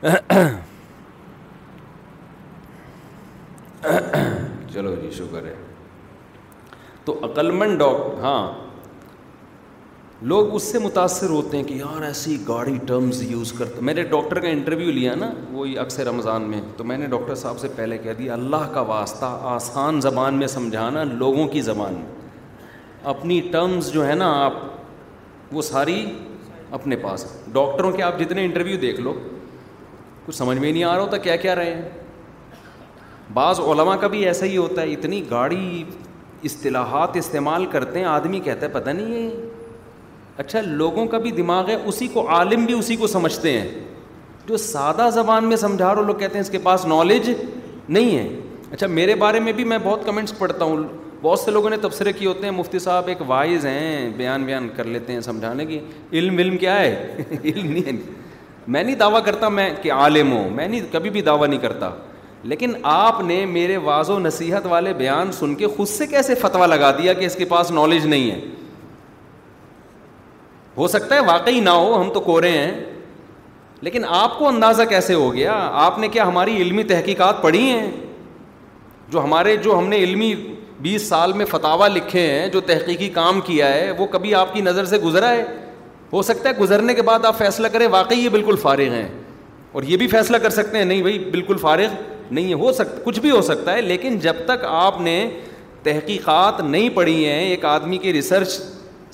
ہے 0.05 0.49
چلو 4.73 4.93
جی 5.01 5.11
شکر 5.17 5.45
ہے 5.45 5.53
تو 7.05 7.17
عقلمند 7.25 7.77
ڈاکٹر 7.79 8.23
ہاں 8.23 8.68
لوگ 10.21 10.53
اس 10.55 10.63
سے 10.71 10.79
متاثر 10.79 11.29
ہوتے 11.29 11.57
ہیں 11.57 11.63
کہ 11.63 11.73
یار 11.73 12.01
ایسی 12.03 12.35
گاڑی 12.47 12.77
ٹرمز 12.87 13.21
یوز 13.31 13.51
کرتے 13.57 13.81
میں 13.85 13.93
نے 13.93 14.03
ڈاکٹر 14.03 14.39
کا 14.41 14.47
انٹرویو 14.47 14.91
لیا 14.91 15.13
نا 15.15 15.29
وہی 15.51 15.77
اکثر 15.79 16.05
رمضان 16.07 16.49
میں 16.49 16.59
تو 16.77 16.83
میں 16.83 16.97
نے 16.97 17.05
ڈاکٹر 17.11 17.35
صاحب 17.41 17.59
سے 17.59 17.67
پہلے 17.75 17.97
کہہ 18.03 18.13
دیا 18.17 18.33
اللہ 18.33 18.65
کا 18.73 18.81
واسطہ 18.89 19.25
آسان 19.51 20.01
زبان 20.01 20.37
میں 20.39 20.47
سمجھانا 20.55 21.03
لوگوں 21.11 21.47
کی 21.53 21.61
زبان 21.69 21.93
میں 21.93 22.11
اپنی 23.13 23.39
ٹرمز 23.51 23.91
جو 23.91 24.07
ہے 24.07 24.15
نا 24.15 24.27
آپ 24.43 24.53
وہ 25.55 25.61
ساری 25.69 26.03
اپنے 26.79 26.95
پاس 27.03 27.25
ڈاکٹروں 27.53 27.91
کے 27.91 28.03
آپ 28.03 28.19
جتنے 28.19 28.45
انٹرویو 28.45 28.77
دیکھ 28.81 28.99
لو 29.01 29.13
کچھ 30.25 30.35
سمجھ 30.35 30.57
میں 30.57 30.71
نہیں 30.71 30.83
آ 30.83 30.93
رہا 30.95 31.01
ہوتا 31.03 31.17
کیا 31.29 31.35
کیا 31.45 31.55
رہے 31.55 31.73
ہیں 31.73 33.31
بعض 33.33 33.59
علماء 33.59 33.95
کا 34.01 34.07
بھی 34.15 34.25
ایسا 34.27 34.45
ہی 34.45 34.57
ہوتا 34.57 34.81
ہے 34.81 34.91
اتنی 34.93 35.21
گاڑی 35.31 35.83
اصطلاحات 36.49 37.17
استعمال 37.17 37.65
کرتے 37.71 37.99
ہیں 37.99 38.05
آدمی 38.17 38.39
کہتا 38.49 38.65
ہے 38.65 38.71
پتہ 38.71 38.89
نہیں 38.99 39.57
اچھا 40.39 40.59
لوگوں 40.65 41.05
کا 41.11 41.17
بھی 41.19 41.31
دماغ 41.37 41.69
ہے 41.69 41.75
اسی 41.85 42.07
کو 42.07 42.25
عالم 42.33 42.65
بھی 42.65 42.73
اسی 42.73 42.95
کو 42.95 43.07
سمجھتے 43.13 43.51
ہیں 43.59 43.65
جو 44.47 44.57
سادہ 44.65 45.07
زبان 45.13 45.45
میں 45.47 45.55
سمجھا 45.63 45.93
رہے 45.95 46.03
لوگ 46.07 46.15
کہتے 46.19 46.37
ہیں 46.37 46.41
اس 46.41 46.49
کے 46.49 46.57
پاس 46.63 46.85
نالج 46.87 47.29
نہیں 47.89 48.17
ہے 48.17 48.27
اچھا 48.71 48.87
میرے 48.99 49.15
بارے 49.23 49.39
میں 49.47 49.53
بھی 49.53 49.63
میں 49.71 49.77
بہت 49.83 50.05
کمنٹس 50.05 50.37
پڑھتا 50.37 50.65
ہوں 50.65 50.83
بہت 51.21 51.39
سے 51.39 51.51
لوگوں 51.51 51.69
نے 51.69 51.77
تبصرے 51.81 52.13
کیے 52.17 52.27
ہوتے 52.27 52.45
ہیں 52.45 52.51
مفتی 52.57 52.79
صاحب 52.79 53.07
ایک 53.13 53.21
وائز 53.27 53.65
ہیں 53.65 54.09
بیان 54.17 54.43
بیان 54.45 54.67
کر 54.75 54.83
لیتے 54.95 55.13
ہیں 55.13 55.21
سمجھانے 55.21 55.65
کی 55.65 55.79
علم 56.19 56.37
علم 56.43 56.55
کیا 56.57 56.79
ہے 56.79 57.17
علم 57.43 57.71
نہیں 57.71 57.85
ہے 57.87 57.91
میں 58.67 58.83
نہیں 58.83 58.95
دعویٰ 58.95 59.23
کرتا 59.25 59.49
میں 59.57 59.69
کہ 59.81 59.91
عالم 59.91 60.31
ہوں 60.31 60.49
میں 60.55 60.67
نہیں 60.67 60.85
کبھی 60.91 61.09
بھی 61.17 61.21
دعویٰ 61.29 61.47
نہیں 61.49 61.59
کرتا 61.59 61.89
لیکن 62.53 62.73
آپ 62.93 63.21
نے 63.27 63.45
میرے 63.57 63.77
واض 63.89 64.09
و 64.09 64.19
نصیحت 64.19 64.65
والے 64.69 64.93
بیان 64.97 65.31
سن 65.39 65.55
کے 65.55 65.67
خود 65.75 65.87
سے 65.87 66.07
کیسے 66.07 66.35
فتویٰ 66.41 66.67
لگا 66.67 66.91
دیا 66.97 67.13
کہ 67.13 67.25
اس 67.25 67.35
کے 67.35 67.45
پاس 67.55 67.71
نالج 67.71 68.05
نہیں 68.07 68.31
ہے 68.31 68.39
ہو 70.79 70.87
سکتا 70.87 71.15
ہے 71.15 71.19
واقعی 71.27 71.59
نہ 71.59 71.69
ہو 71.77 71.95
ہم 72.01 72.09
تو 72.13 72.19
کورے 72.25 72.49
ہیں 72.51 72.71
لیکن 73.87 74.03
آپ 74.17 74.37
کو 74.39 74.47
اندازہ 74.47 74.83
کیسے 74.89 75.13
ہو 75.13 75.33
گیا 75.33 75.53
آپ 75.85 75.97
نے 75.99 76.07
کیا 76.09 76.27
ہماری 76.27 76.55
علمی 76.61 76.83
تحقیقات 76.91 77.41
پڑھی 77.41 77.61
ہیں 77.69 77.89
جو 79.11 79.23
ہمارے 79.23 79.55
جو 79.63 79.77
ہم 79.77 79.87
نے 79.89 79.97
علمی 80.03 80.33
بیس 80.85 81.07
سال 81.09 81.33
میں 81.41 81.45
فتوا 81.49 81.87
لکھے 81.95 82.21
ہیں 82.31 82.47
جو 82.53 82.61
تحقیقی 82.71 83.09
کام 83.19 83.41
کیا 83.45 83.73
ہے 83.73 83.89
وہ 83.97 84.05
کبھی 84.11 84.33
آپ 84.41 84.53
کی 84.53 84.61
نظر 84.69 84.85
سے 84.91 84.97
گزرا 85.07 85.31
ہے 85.31 85.43
ہو 86.13 86.21
سکتا 86.29 86.49
ہے 86.49 86.53
گزرنے 86.59 86.93
کے 86.93 87.01
بعد 87.09 87.25
آپ 87.31 87.37
فیصلہ 87.37 87.67
کریں 87.73 87.87
واقعی 87.97 88.19
یہ 88.19 88.29
بالکل 88.37 88.55
فارغ 88.61 88.93
ہیں 88.99 89.07
اور 89.71 89.83
یہ 89.91 89.97
بھی 89.97 90.07
فیصلہ 90.15 90.37
کر 90.43 90.49
سکتے 90.61 90.77
ہیں 90.77 90.85
نہیں 90.85 91.01
بھائی 91.01 91.19
بالکل 91.37 91.57
فارغ 91.67 91.93
نہیں 92.31 92.49
ہے 92.49 92.59
ہو 92.61 92.71
سکتا 92.73 93.01
کچھ 93.03 93.19
بھی 93.19 93.31
ہو 93.31 93.41
سکتا 93.51 93.73
ہے 93.73 93.81
لیکن 93.81 94.17
جب 94.27 94.35
تک 94.45 94.63
آپ 94.69 95.01
نے 95.01 95.15
تحقیقات 95.83 96.59
نہیں 96.61 96.89
پڑھی 96.95 97.23
ہیں 97.25 97.39
ایک 97.49 97.65
آدمی 97.65 97.97
کی 98.05 98.13
ریسرچ 98.13 98.59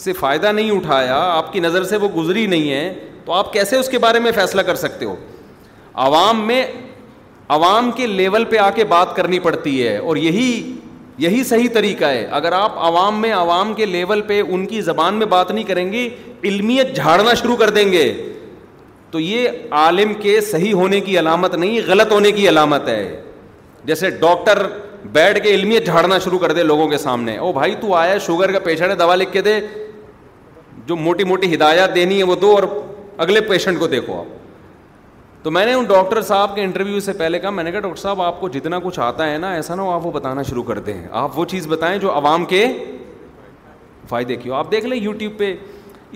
سے 0.04 0.14
فائدہ 0.14 0.52
نہیں 0.52 0.72
اٹھایا 0.72 1.18
آپ 1.18 1.52
کی 1.54 1.60
نظر 1.60 1.84
سے 1.90 1.98
وہ 1.98 2.08
گزری 2.16 2.46
نہیں 2.48 2.72
ہے 2.72 2.94
تو 3.26 3.34
آپ 3.34 3.52
کیسے 3.54 3.76
اس 3.78 3.90
کے 3.90 4.00
بارے 4.00 4.20
میں 4.20 4.32
فیصلہ 4.36 4.62
کر 4.66 4.76
سکتے 4.76 5.06
ہو 5.06 5.16
عوام 6.06 6.46
میں 6.48 6.66
عوام 7.56 7.92
کے 7.96 8.08
لیول 8.08 8.44
پہ 8.50 8.58
آ 8.58 8.70
کے 8.76 8.84
بات 8.86 9.16
کرنی 9.16 9.40
پڑتی 9.40 9.84
ہے 9.88 9.98
اور 9.98 10.16
یہی 10.18 10.52
یہی 11.24 11.44
صحیح 11.44 11.68
طریقہ 11.74 12.06
ہے 12.06 12.26
اگر 12.40 12.52
آپ 12.52 12.78
عوام 12.86 13.22
میں 13.22 13.32
عوام 13.34 13.74
کے 13.74 13.86
لیول 13.86 14.22
پہ 14.28 14.42
ان 14.48 14.66
کی 14.68 14.82
زبان 14.82 15.16
میں 15.16 15.26
بات 15.34 15.52
نہیں 15.52 15.64
کریں 15.66 15.92
گی 15.92 16.08
علمیت 16.44 16.96
جھاڑنا 16.96 17.34
شروع 17.42 17.56
کر 17.58 17.70
دیں 17.78 17.92
گے 17.92 18.12
تو 19.12 19.20
یہ 19.20 19.50
عالم 19.82 20.14
کے 20.22 20.40
صحیح 20.52 20.74
ہونے 20.74 21.00
کی 21.02 21.18
علامت 21.20 21.56
نہیں 21.56 21.80
غلط 21.88 22.12
ہونے 22.12 22.32
کی 22.32 22.48
علامت 22.50 22.88
ہے 22.90 23.22
جیسے 23.86 24.10
ڈاکٹر 24.20 24.66
بیٹھ 25.14 25.40
کے 25.44 25.50
علمیت 25.56 25.86
جھاڑنا 25.86 26.18
شروع 26.20 26.40
کر 26.40 26.52
دے 26.54 26.64
لوگوں 26.64 26.88
کے 26.90 26.98
سامنے 26.98 27.38
او 27.38 27.52
بھائی 27.54 27.76
تو 27.82 27.94
آیا 27.96 28.18
شوگر 28.26 28.52
کا 28.52 28.60
پیشنٹ 28.64 28.90
ہے 28.90 28.96
دوا 28.96 29.16
لکھ 29.16 29.32
کے 29.34 29.42
دے 29.42 29.60
جو 30.88 30.96
موٹی 30.96 31.24
موٹی 31.24 31.54
ہدایات 31.54 31.94
دینی 31.96 32.18
ہے 32.18 32.24
وہ 32.24 32.36
دو 32.42 32.52
اور 32.56 32.64
اگلے 33.24 33.42
پیشنٹ 33.42 33.80
کو 33.80 33.88
دیکھو 33.88 34.20
آپ 34.20 35.44
تو 35.44 35.52
میں 35.52 35.66
نے 35.66 35.74
ان 35.74 35.84
ڈاکٹر 35.88 36.22
صاحب 36.28 36.56
کے 36.56 36.62
انٹرویو 36.64 37.00
سے 37.00 37.14
پہلے 37.18 37.40
کہا 37.40 37.50
میں 37.50 37.64
نے 37.64 37.72
کہا 37.72 37.80
ڈاکٹر 37.80 38.02
صاحب 38.02 38.22
آپ 38.22 38.40
کو 38.42 38.50
جتنا 38.50 38.80
کچھ 38.84 39.00
آتا 39.00 39.32
ہے 39.32 39.38
نا 39.38 39.52
ایسا 39.54 39.76
نہ 39.76 39.82
ہو 39.82 39.90
آپ 39.92 40.06
وہ 40.06 40.12
بتانا 40.12 40.42
شروع 40.50 40.64
کر 40.64 40.80
دیں 40.88 41.02
آپ 41.22 41.40
وہ 41.40 41.46
چیز 41.54 41.68
بتائیں 41.70 41.98
جو 42.00 42.12
عوام 42.16 42.46
کے 42.52 42.66
فائدے 44.10 44.36
کی 44.36 44.50
ہو 44.50 44.54
آپ 44.56 44.72
دیکھ 44.72 44.86
لیں 44.86 44.98
یوٹیوب 44.98 45.38
پہ 45.38 45.54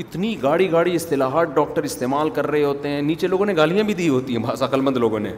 اتنی 0.01 0.35
گاڑی 0.43 0.71
گاڑی 0.71 0.95
اصطلاحات 0.95 1.55
ڈاکٹر 1.55 1.83
استعمال 1.83 2.29
کر 2.33 2.47
رہے 2.51 2.63
ہوتے 2.63 2.89
ہیں 2.89 3.01
نیچے 3.01 3.27
لوگوں 3.27 3.45
نے 3.45 3.55
گالیاں 3.55 3.83
بھی 3.83 3.93
دی 3.93 4.09
ہوتی 4.09 4.35
ہیں 4.35 4.43
عقل 4.65 4.81
مند 4.81 4.97
لوگوں 4.97 5.19
نے 5.19 5.33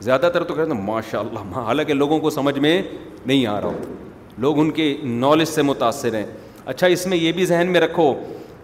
زیادہ 0.00 0.28
تر 0.34 0.44
تو 0.44 0.54
کہتے 0.54 0.74
ہیں 0.74 0.82
ماشاء 0.82 1.18
اللہ 1.20 1.58
حالانکہ 1.58 1.94
لوگوں 1.94 2.18
کو 2.18 2.30
سمجھ 2.30 2.58
میں 2.58 2.80
نہیں 3.26 3.46
آ 3.46 3.60
رہا 3.60 3.68
ہوتا 3.68 4.34
لوگ 4.42 4.58
ان 4.60 4.70
کے 4.70 4.94
نالج 5.04 5.48
سے 5.48 5.62
متاثر 5.62 6.14
ہیں 6.14 6.26
اچھا 6.64 6.86
اس 6.86 7.06
میں 7.06 7.16
یہ 7.18 7.32
بھی 7.32 7.44
ذہن 7.46 7.72
میں 7.72 7.80
رکھو 7.80 8.12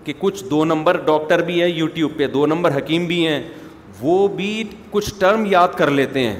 کہ 0.07 0.12
کچھ 0.19 0.42
دو 0.51 0.64
نمبر 0.64 0.97
ڈاکٹر 1.07 1.40
بھی 1.45 1.61
ہیں 1.61 1.69
یوٹیوب 1.69 2.12
پہ 2.16 2.27
دو 2.33 2.47
نمبر 2.47 2.77
حکیم 2.77 3.07
بھی 3.07 3.27
ہیں 3.27 3.40
وہ 4.01 4.27
بھی 4.37 4.51
کچھ 4.90 5.12
ٹرم 5.21 5.45
یاد 5.51 5.75
کر 5.77 5.90
لیتے 5.90 6.21
ہیں 6.27 6.37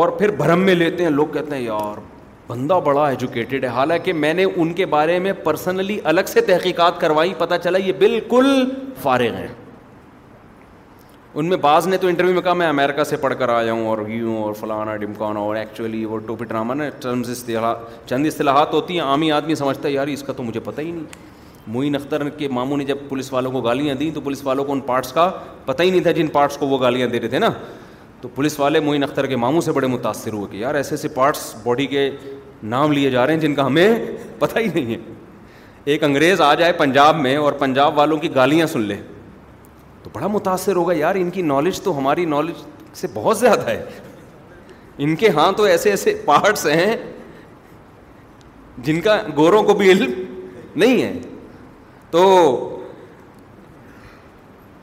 اور 0.00 0.08
پھر 0.18 0.30
بھرم 0.36 0.60
میں 0.64 0.74
لیتے 0.74 1.02
ہیں 1.04 1.10
لوگ 1.10 1.26
کہتے 1.32 1.54
ہیں 1.56 1.62
یار 1.62 1.98
بندہ 2.48 2.78
بڑا 2.84 3.08
ایجوکیٹڈ 3.08 3.64
ہے 3.64 3.68
حالانکہ 3.78 4.12
میں 4.24 4.32
نے 4.34 4.44
ان 4.54 4.72
کے 4.80 4.86
بارے 4.94 5.18
میں 5.26 5.32
پرسنلی 5.44 5.98
الگ 6.12 6.30
سے 6.32 6.40
تحقیقات 6.50 7.00
کروائی 7.00 7.34
پتہ 7.38 7.54
چلا 7.64 7.78
یہ 7.86 7.92
بالکل 7.98 8.46
فارغ 9.02 9.34
ہیں 9.38 9.48
ان 11.34 11.46
میں 11.48 11.56
بعض 11.60 11.86
نے 11.88 11.96
تو 11.96 12.08
انٹرویو 12.08 12.34
میں 12.34 12.42
کہا 12.42 12.52
میں 12.54 12.66
امریکہ 12.68 13.04
سے 13.10 13.16
پڑھ 13.20 13.34
کر 13.38 13.48
آیا 13.48 13.72
ہوں 13.72 13.86
اور 13.88 14.08
یوں 14.08 14.36
اور 14.42 14.52
فلانا 14.60 14.96
ڈمکانا 14.96 15.40
اور 15.40 15.56
ایکچولی 15.56 16.04
وہ 16.04 16.18
ٹوپی 16.26 16.44
ڈراما 16.48 16.74
نا 16.74 16.88
ٹرمز 17.02 17.30
اصطلاحات 17.30 18.00
چند 18.08 18.26
اصطلاحات 18.26 18.72
ہوتی 18.74 18.94
ہیں 18.94 19.04
عامی 19.06 19.30
آدمی 19.32 19.54
سمجھتا 19.62 19.88
ہے 19.88 19.92
یار 19.92 20.06
اس 20.16 20.22
کا 20.26 20.32
تو 20.36 20.42
مجھے 20.42 20.60
پتہ 20.64 20.80
ہی 20.80 20.90
نہیں 20.90 21.30
معین 21.66 21.94
اختر 21.96 22.28
کے 22.38 22.48
ماموں 22.52 22.76
نے 22.76 22.84
جب 22.84 22.98
پولیس 23.08 23.32
والوں 23.32 23.52
کو 23.52 23.60
گالیاں 23.62 23.94
دیں 23.94 24.10
تو 24.14 24.20
پولیس 24.20 24.44
والوں 24.44 24.64
کو 24.64 24.72
ان 24.72 24.80
پارٹس 24.86 25.12
کا 25.12 25.28
پتہ 25.66 25.82
ہی 25.82 25.90
نہیں 25.90 26.00
تھا 26.02 26.10
جن 26.12 26.26
پارٹس 26.32 26.56
کو 26.58 26.66
وہ 26.68 26.80
گالیاں 26.80 27.08
دے 27.08 27.20
رہے 27.20 27.28
تھے 27.28 27.38
نا 27.38 27.50
تو 28.20 28.28
پولیس 28.34 28.58
والے 28.60 28.80
معین 28.80 29.02
اختر 29.02 29.26
کے 29.26 29.36
ماموں 29.36 29.60
سے 29.60 29.72
بڑے 29.72 29.86
متاثر 29.86 30.32
ہوئے 30.32 30.46
کہ 30.50 30.56
یار 30.56 30.74
ایسے 30.74 30.94
ایسے 30.94 31.08
پارٹس 31.14 31.54
باڈی 31.64 31.86
کے 31.86 32.08
نام 32.72 32.92
لیے 32.92 33.10
جا 33.10 33.26
رہے 33.26 33.34
ہیں 33.34 33.40
جن 33.40 33.54
کا 33.54 33.66
ہمیں 33.66 33.98
پتہ 34.38 34.58
ہی 34.58 34.66
نہیں 34.74 34.94
ہے 34.94 34.98
ایک 35.92 36.04
انگریز 36.04 36.40
آ 36.40 36.52
جائے 36.54 36.72
پنجاب 36.78 37.16
میں 37.20 37.36
اور 37.36 37.52
پنجاب 37.58 37.98
والوں 37.98 38.18
کی 38.18 38.34
گالیاں 38.34 38.66
سن 38.72 38.80
لے 38.80 38.96
تو 40.02 40.10
بڑا 40.12 40.26
متاثر 40.26 40.76
ہوگا 40.76 40.92
یار 40.96 41.14
ان 41.18 41.30
کی 41.30 41.42
نالج 41.42 41.80
تو 41.82 41.96
ہماری 41.98 42.24
نالج 42.34 42.62
سے 42.98 43.06
بہت 43.14 43.38
زیادہ 43.38 43.68
ہے 43.70 43.82
ان 45.02 45.14
کے 45.16 45.28
ہاں 45.36 45.50
تو 45.56 45.62
ایسے 45.64 45.90
ایسے 45.90 46.20
پارٹس 46.24 46.66
ہیں 46.66 46.96
جن 48.84 49.00
کا 49.00 49.16
گوروں 49.36 49.62
کو 49.62 49.74
بھی 49.74 49.90
علم 49.90 50.10
نہیں 50.76 51.02
ہے 51.02 51.12
تو 52.12 52.24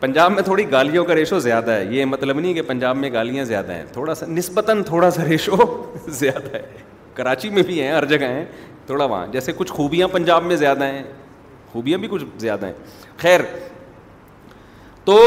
پنجاب 0.01 0.31
میں 0.31 0.41
تھوڑی 0.43 0.63
گالیوں 0.71 1.03
کا 1.05 1.15
ریشو 1.15 1.39
زیادہ 1.39 1.71
ہے 1.71 1.83
یہ 1.95 2.05
مطلب 2.05 2.39
نہیں 2.39 2.53
کہ 2.53 2.61
پنجاب 2.67 2.97
میں 2.97 3.11
گالیاں 3.13 3.43
زیادہ 3.45 3.71
ہیں 3.71 3.83
تھوڑا 3.93 4.13
سا 4.15 4.25
نسبتاً 4.29 4.81
تھوڑا 4.83 5.09
سا 5.11 5.25
ریشو 5.25 5.55
زیادہ 6.19 6.53
ہے 6.55 6.61
کراچی 7.13 7.49
میں 7.57 7.63
بھی 7.67 7.81
ہیں 7.81 7.91
ہر 7.91 8.05
جگہ 8.13 8.25
ہیں 8.31 8.45
تھوڑا 8.85 9.05
وہاں 9.05 9.27
جیسے 9.31 9.51
کچھ 9.57 9.71
خوبیاں 9.71 10.07
پنجاب 10.11 10.43
میں 10.43 10.55
زیادہ 10.55 10.83
ہیں 10.93 11.03
خوبیاں 11.71 11.97
بھی 12.03 12.07
کچھ 12.11 12.23
زیادہ 12.39 12.65
ہیں 12.65 13.07
خیر 13.21 13.41
تو 15.05 15.17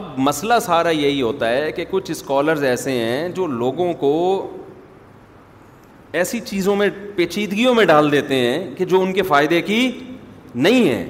اب 0.00 0.18
مسئلہ 0.28 0.54
سارا 0.66 0.90
یہی 0.90 1.22
ہوتا 1.22 1.48
ہے 1.50 1.72
کہ 1.76 1.84
کچھ 1.90 2.10
اسکالرز 2.10 2.64
ایسے 2.64 2.92
ہیں 2.98 3.28
جو 3.40 3.46
لوگوں 3.62 3.92
کو 4.00 4.12
ایسی 6.20 6.40
چیزوں 6.44 6.76
میں 6.76 6.88
پیچیدگیوں 7.16 7.74
میں 7.74 7.84
ڈال 7.94 8.12
دیتے 8.12 8.34
ہیں 8.38 8.74
کہ 8.76 8.84
جو 8.92 9.00
ان 9.02 9.12
کے 9.12 9.22
فائدے 9.32 9.60
کی 9.62 9.80
نہیں 10.54 10.88
ہے 10.88 11.04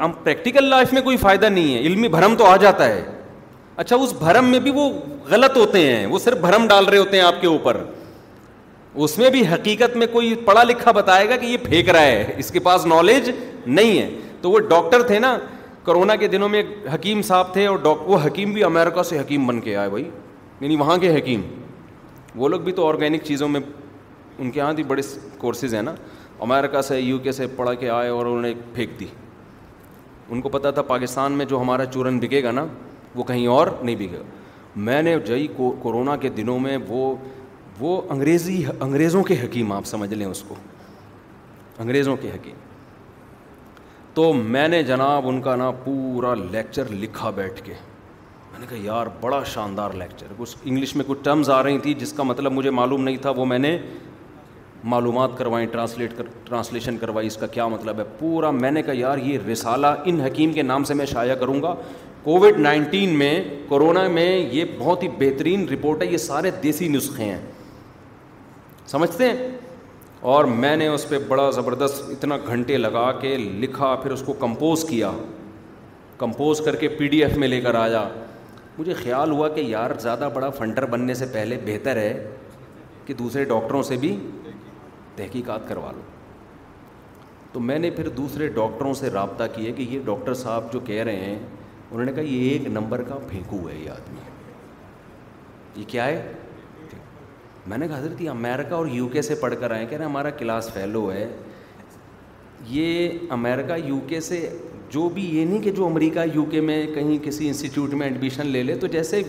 ہم 0.00 0.12
پریکٹیکل 0.24 0.64
لائف 0.68 0.92
میں 0.92 1.02
کوئی 1.02 1.16
فائدہ 1.16 1.46
نہیں 1.48 1.74
ہے 1.74 1.78
علمی 1.86 2.08
بھرم 2.08 2.34
تو 2.38 2.46
آ 2.46 2.56
جاتا 2.60 2.86
ہے 2.88 3.02
اچھا 3.76 3.96
اس 3.96 4.12
بھرم 4.18 4.48
میں 4.50 4.58
بھی 4.60 4.70
وہ 4.74 4.88
غلط 5.30 5.56
ہوتے 5.56 5.78
ہیں 5.92 6.06
وہ 6.06 6.18
صرف 6.18 6.38
بھرم 6.40 6.66
ڈال 6.68 6.84
رہے 6.84 6.98
ہوتے 6.98 7.16
ہیں 7.16 7.24
آپ 7.24 7.40
کے 7.40 7.46
اوپر 7.46 7.82
اس 9.04 9.16
میں 9.18 9.30
بھی 9.30 9.46
حقیقت 9.52 9.96
میں 9.96 10.06
کوئی 10.12 10.34
پڑھا 10.44 10.62
لکھا 10.62 10.90
بتائے 10.92 11.28
گا 11.28 11.36
کہ 11.36 11.46
یہ 11.46 11.56
پھینک 11.64 11.88
رہا 11.90 12.00
ہے 12.02 12.34
اس 12.38 12.50
کے 12.52 12.60
پاس 12.64 12.86
نالج 12.86 13.30
نہیں 13.66 13.98
ہے 14.00 14.08
تو 14.40 14.50
وہ 14.50 14.58
ڈاکٹر 14.68 15.02
تھے 15.06 15.18
نا 15.18 15.36
کرونا 15.84 16.16
کے 16.16 16.26
دنوں 16.28 16.48
میں 16.48 16.62
ایک 16.62 16.66
حکیم 16.94 17.22
صاحب 17.28 17.52
تھے 17.52 17.66
اور 17.66 17.78
وہ 18.06 18.18
حکیم 18.26 18.52
بھی 18.52 18.64
امیرکا 18.64 19.02
سے 19.04 19.18
حکیم 19.18 19.46
بن 19.46 19.60
کے 19.60 19.76
آئے 19.76 19.88
بھائی 19.90 20.08
یعنی 20.60 20.76
وہاں 20.76 20.96
کے 21.00 21.16
حکیم 21.16 21.40
وہ 22.40 22.48
لوگ 22.48 22.60
بھی 22.60 22.72
تو 22.72 22.86
آرگینک 22.88 23.22
چیزوں 23.24 23.48
میں 23.48 23.60
ان 24.38 24.50
کے 24.50 24.60
یہاں 24.60 24.72
بھی 24.72 24.82
بڑے 24.88 25.02
کورسز 25.38 25.74
ہیں 25.74 25.82
نا 25.82 25.94
امریکہ 26.42 26.80
سے 26.82 26.98
یو 27.00 27.18
کے 27.22 27.32
سے 27.32 27.46
پڑھ 27.56 27.68
کے 27.80 27.88
آئے 27.96 28.08
اور 28.10 28.26
انہوں 28.26 28.40
نے 28.42 28.52
پھینک 28.74 28.98
دی 29.00 29.06
ان 30.32 30.40
کو 30.40 30.48
پتا 30.48 30.70
تھا 30.78 30.82
پاکستان 30.86 31.32
میں 31.38 31.44
جو 31.52 31.60
ہمارا 31.60 31.84
چورن 31.92 32.18
بکے 32.20 32.42
گا 32.42 32.50
نا 32.50 32.64
وہ 33.14 33.24
کہیں 33.24 33.46
اور 33.56 33.66
نہیں 33.82 33.96
بکے 33.96 34.16
گا 34.18 34.22
میں 34.88 35.00
نے 35.02 35.16
جئی 35.26 35.46
کورونا 35.56 36.16
کے 36.22 36.28
دنوں 36.38 36.58
میں 36.66 36.76
وہ 36.88 37.14
وہ 37.80 38.00
انگریزی 38.12 38.62
انگریزوں 38.80 39.22
کے 39.24 39.34
حکیم 39.42 39.72
آپ 39.72 39.86
سمجھ 39.86 40.12
لیں 40.14 40.26
اس 40.26 40.42
کو 40.48 40.54
انگریزوں 41.82 42.16
کے 42.22 42.30
حکیم 42.34 42.54
تو 44.14 44.32
میں 44.56 44.66
نے 44.68 44.82
جناب 44.92 45.28
ان 45.28 45.40
کا 45.42 45.54
نا 45.56 45.70
پورا 45.84 46.34
لیکچر 46.50 46.90
لکھا 47.00 47.30
بیٹھ 47.40 47.62
کے 47.64 47.74
میں 48.52 48.60
نے 48.60 48.66
کہا 48.68 48.84
یار 48.92 49.06
بڑا 49.20 49.42
شاندار 49.52 49.90
لیکچر 49.98 50.32
کچھ 50.38 50.56
انگلش 50.64 50.94
میں 50.96 51.04
کچھ 51.08 51.22
ٹرمز 51.24 51.50
آ 51.50 51.62
رہی 51.62 51.78
تھیں 51.84 51.94
جس 52.00 52.12
کا 52.16 52.22
مطلب 52.22 52.52
مجھے 52.52 52.70
معلوم 52.80 53.04
نہیں 53.04 53.16
تھا 53.22 53.30
وہ 53.36 53.46
میں 53.54 53.58
نے 53.58 53.78
معلومات 54.90 55.36
کروائیں 55.38 55.66
ٹرانسلیٹ 55.72 56.16
کر 56.16 56.26
ٹرانسلیشن 56.44 56.96
کروائی 56.98 57.26
اس 57.26 57.36
کا 57.36 57.46
کیا 57.56 57.66
مطلب 57.68 57.98
ہے 57.98 58.04
پورا 58.18 58.50
میں 58.50 58.70
نے 58.70 58.82
کہا 58.82 58.92
یار 58.98 59.18
یہ 59.22 59.38
رسالہ 59.52 59.86
ان 60.04 60.20
حکیم 60.20 60.52
کے 60.52 60.62
نام 60.62 60.84
سے 60.84 60.94
میں 60.94 61.06
شائع 61.06 61.34
کروں 61.40 61.62
گا 61.62 61.74
کووڈ 62.22 62.58
نائنٹین 62.60 63.16
میں 63.18 63.32
کورونا 63.68 64.06
میں 64.08 64.30
یہ 64.52 64.64
بہت 64.78 65.02
ہی 65.02 65.08
بہترین 65.18 65.68
رپورٹ 65.68 66.02
ہے 66.02 66.06
یہ 66.12 66.16
سارے 66.24 66.50
دیسی 66.62 66.88
نسخے 66.88 67.24
ہیں 67.24 67.40
سمجھتے 68.86 69.28
ہیں 69.30 69.48
اور 70.32 70.44
میں 70.64 70.76
نے 70.76 70.86
اس 70.88 71.08
پہ 71.08 71.18
بڑا 71.28 71.48
زبردست 71.54 72.02
اتنا 72.10 72.36
گھنٹے 72.46 72.76
لگا 72.76 73.10
کے 73.20 73.36
لکھا 73.36 73.94
پھر 74.02 74.10
اس 74.12 74.22
کو 74.26 74.32
کمپوز 74.40 74.84
کیا 74.88 75.10
کمپوز 76.18 76.60
کر 76.64 76.76
کے 76.76 76.88
پی 76.98 77.08
ڈی 77.08 77.22
ایف 77.24 77.36
میں 77.38 77.48
لے 77.48 77.60
کر 77.60 77.74
آیا 77.74 78.08
مجھے 78.78 78.94
خیال 79.02 79.30
ہوا 79.30 79.48
کہ 79.54 79.60
یار 79.66 79.90
زیادہ 80.02 80.28
بڑا 80.34 80.50
فنڈر 80.58 80.84
بننے 80.90 81.14
سے 81.14 81.26
پہلے 81.32 81.58
بہتر 81.64 81.96
ہے 81.96 82.12
کہ 83.06 83.14
دوسرے 83.14 83.44
ڈاکٹروں 83.44 83.82
سے 83.82 83.96
بھی 84.00 84.16
تحقیقات 85.16 85.68
کروا 85.68 85.90
لو 85.92 86.00
تو 87.52 87.60
میں 87.60 87.78
نے 87.78 87.90
پھر 87.96 88.08
دوسرے 88.16 88.46
ڈاکٹروں 88.58 88.92
سے 88.98 89.10
رابطہ 89.12 89.44
کیا 89.54 89.72
کہ 89.76 89.82
یہ 89.90 89.98
ڈاکٹر 90.04 90.34
صاحب 90.44 90.72
جو 90.72 90.80
کہہ 90.84 91.02
رہے 91.04 91.24
ہیں 91.24 91.38
انہوں 91.38 92.04
نے 92.06 92.12
کہا 92.12 92.22
یہ 92.22 92.50
ایک 92.50 92.66
نمبر 92.76 93.02
کا 93.08 93.18
پھینکو 93.28 93.58
ہے 93.68 93.76
یہ 93.78 93.90
آدمی 93.90 95.80
یہ 95.80 95.84
کیا 95.88 96.06
ہے 96.06 96.32
میں 97.70 97.78
نے 97.78 97.86
کہا 97.88 97.98
حضرت 97.98 98.20
یہ 98.20 98.30
امیرکا 98.30 98.76
اور 98.76 98.86
یو 98.92 99.08
کے 99.08 99.22
سے 99.22 99.34
پڑھ 99.40 99.54
کر 99.60 99.70
آئے 99.70 99.84
کہہ 99.86 99.96
رہے 99.96 100.04
ہیں 100.04 100.10
ہمارا 100.10 100.30
کلاس 100.38 100.72
فیلو 100.72 101.10
ہے 101.12 101.26
یہ 102.68 103.18
امیرکا 103.36 103.76
یو 103.84 103.98
کے 104.08 104.20
سے 104.28 104.40
جو 104.92 105.08
بھی 105.14 105.22
یہ 105.36 105.44
نہیں 105.44 105.62
کہ 105.62 105.70
جو 105.76 105.84
امریکہ 105.86 106.20
یو 106.34 106.44
کے 106.50 106.60
میں 106.60 106.82
کہیں 106.94 107.16
کسی 107.24 107.46
انسٹیٹیوٹ 107.48 107.94
میں 108.00 108.06
ایڈمیشن 108.06 108.46
لے 108.46 108.62
لے 108.62 108.74
تو 108.80 108.86
جیسے 108.96 109.22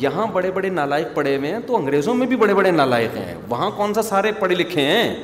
یہاں 0.00 0.26
بڑے 0.32 0.50
بڑے 0.50 0.68
نالائق 0.68 1.06
پڑے 1.14 1.36
ہوئے 1.36 1.50
ہیں 1.52 1.58
تو 1.66 1.76
انگریزوں 1.76 2.14
میں 2.14 2.26
بھی 2.26 2.36
بڑے 2.36 2.54
بڑے 2.54 2.70
نالائق 2.70 3.16
ہیں 3.16 3.34
وہاں 3.48 3.70
کون 3.76 3.94
سا 3.94 4.02
سارے 4.02 4.32
پڑھے 4.38 4.54
لکھے 4.56 4.82
ہیں 4.86 5.14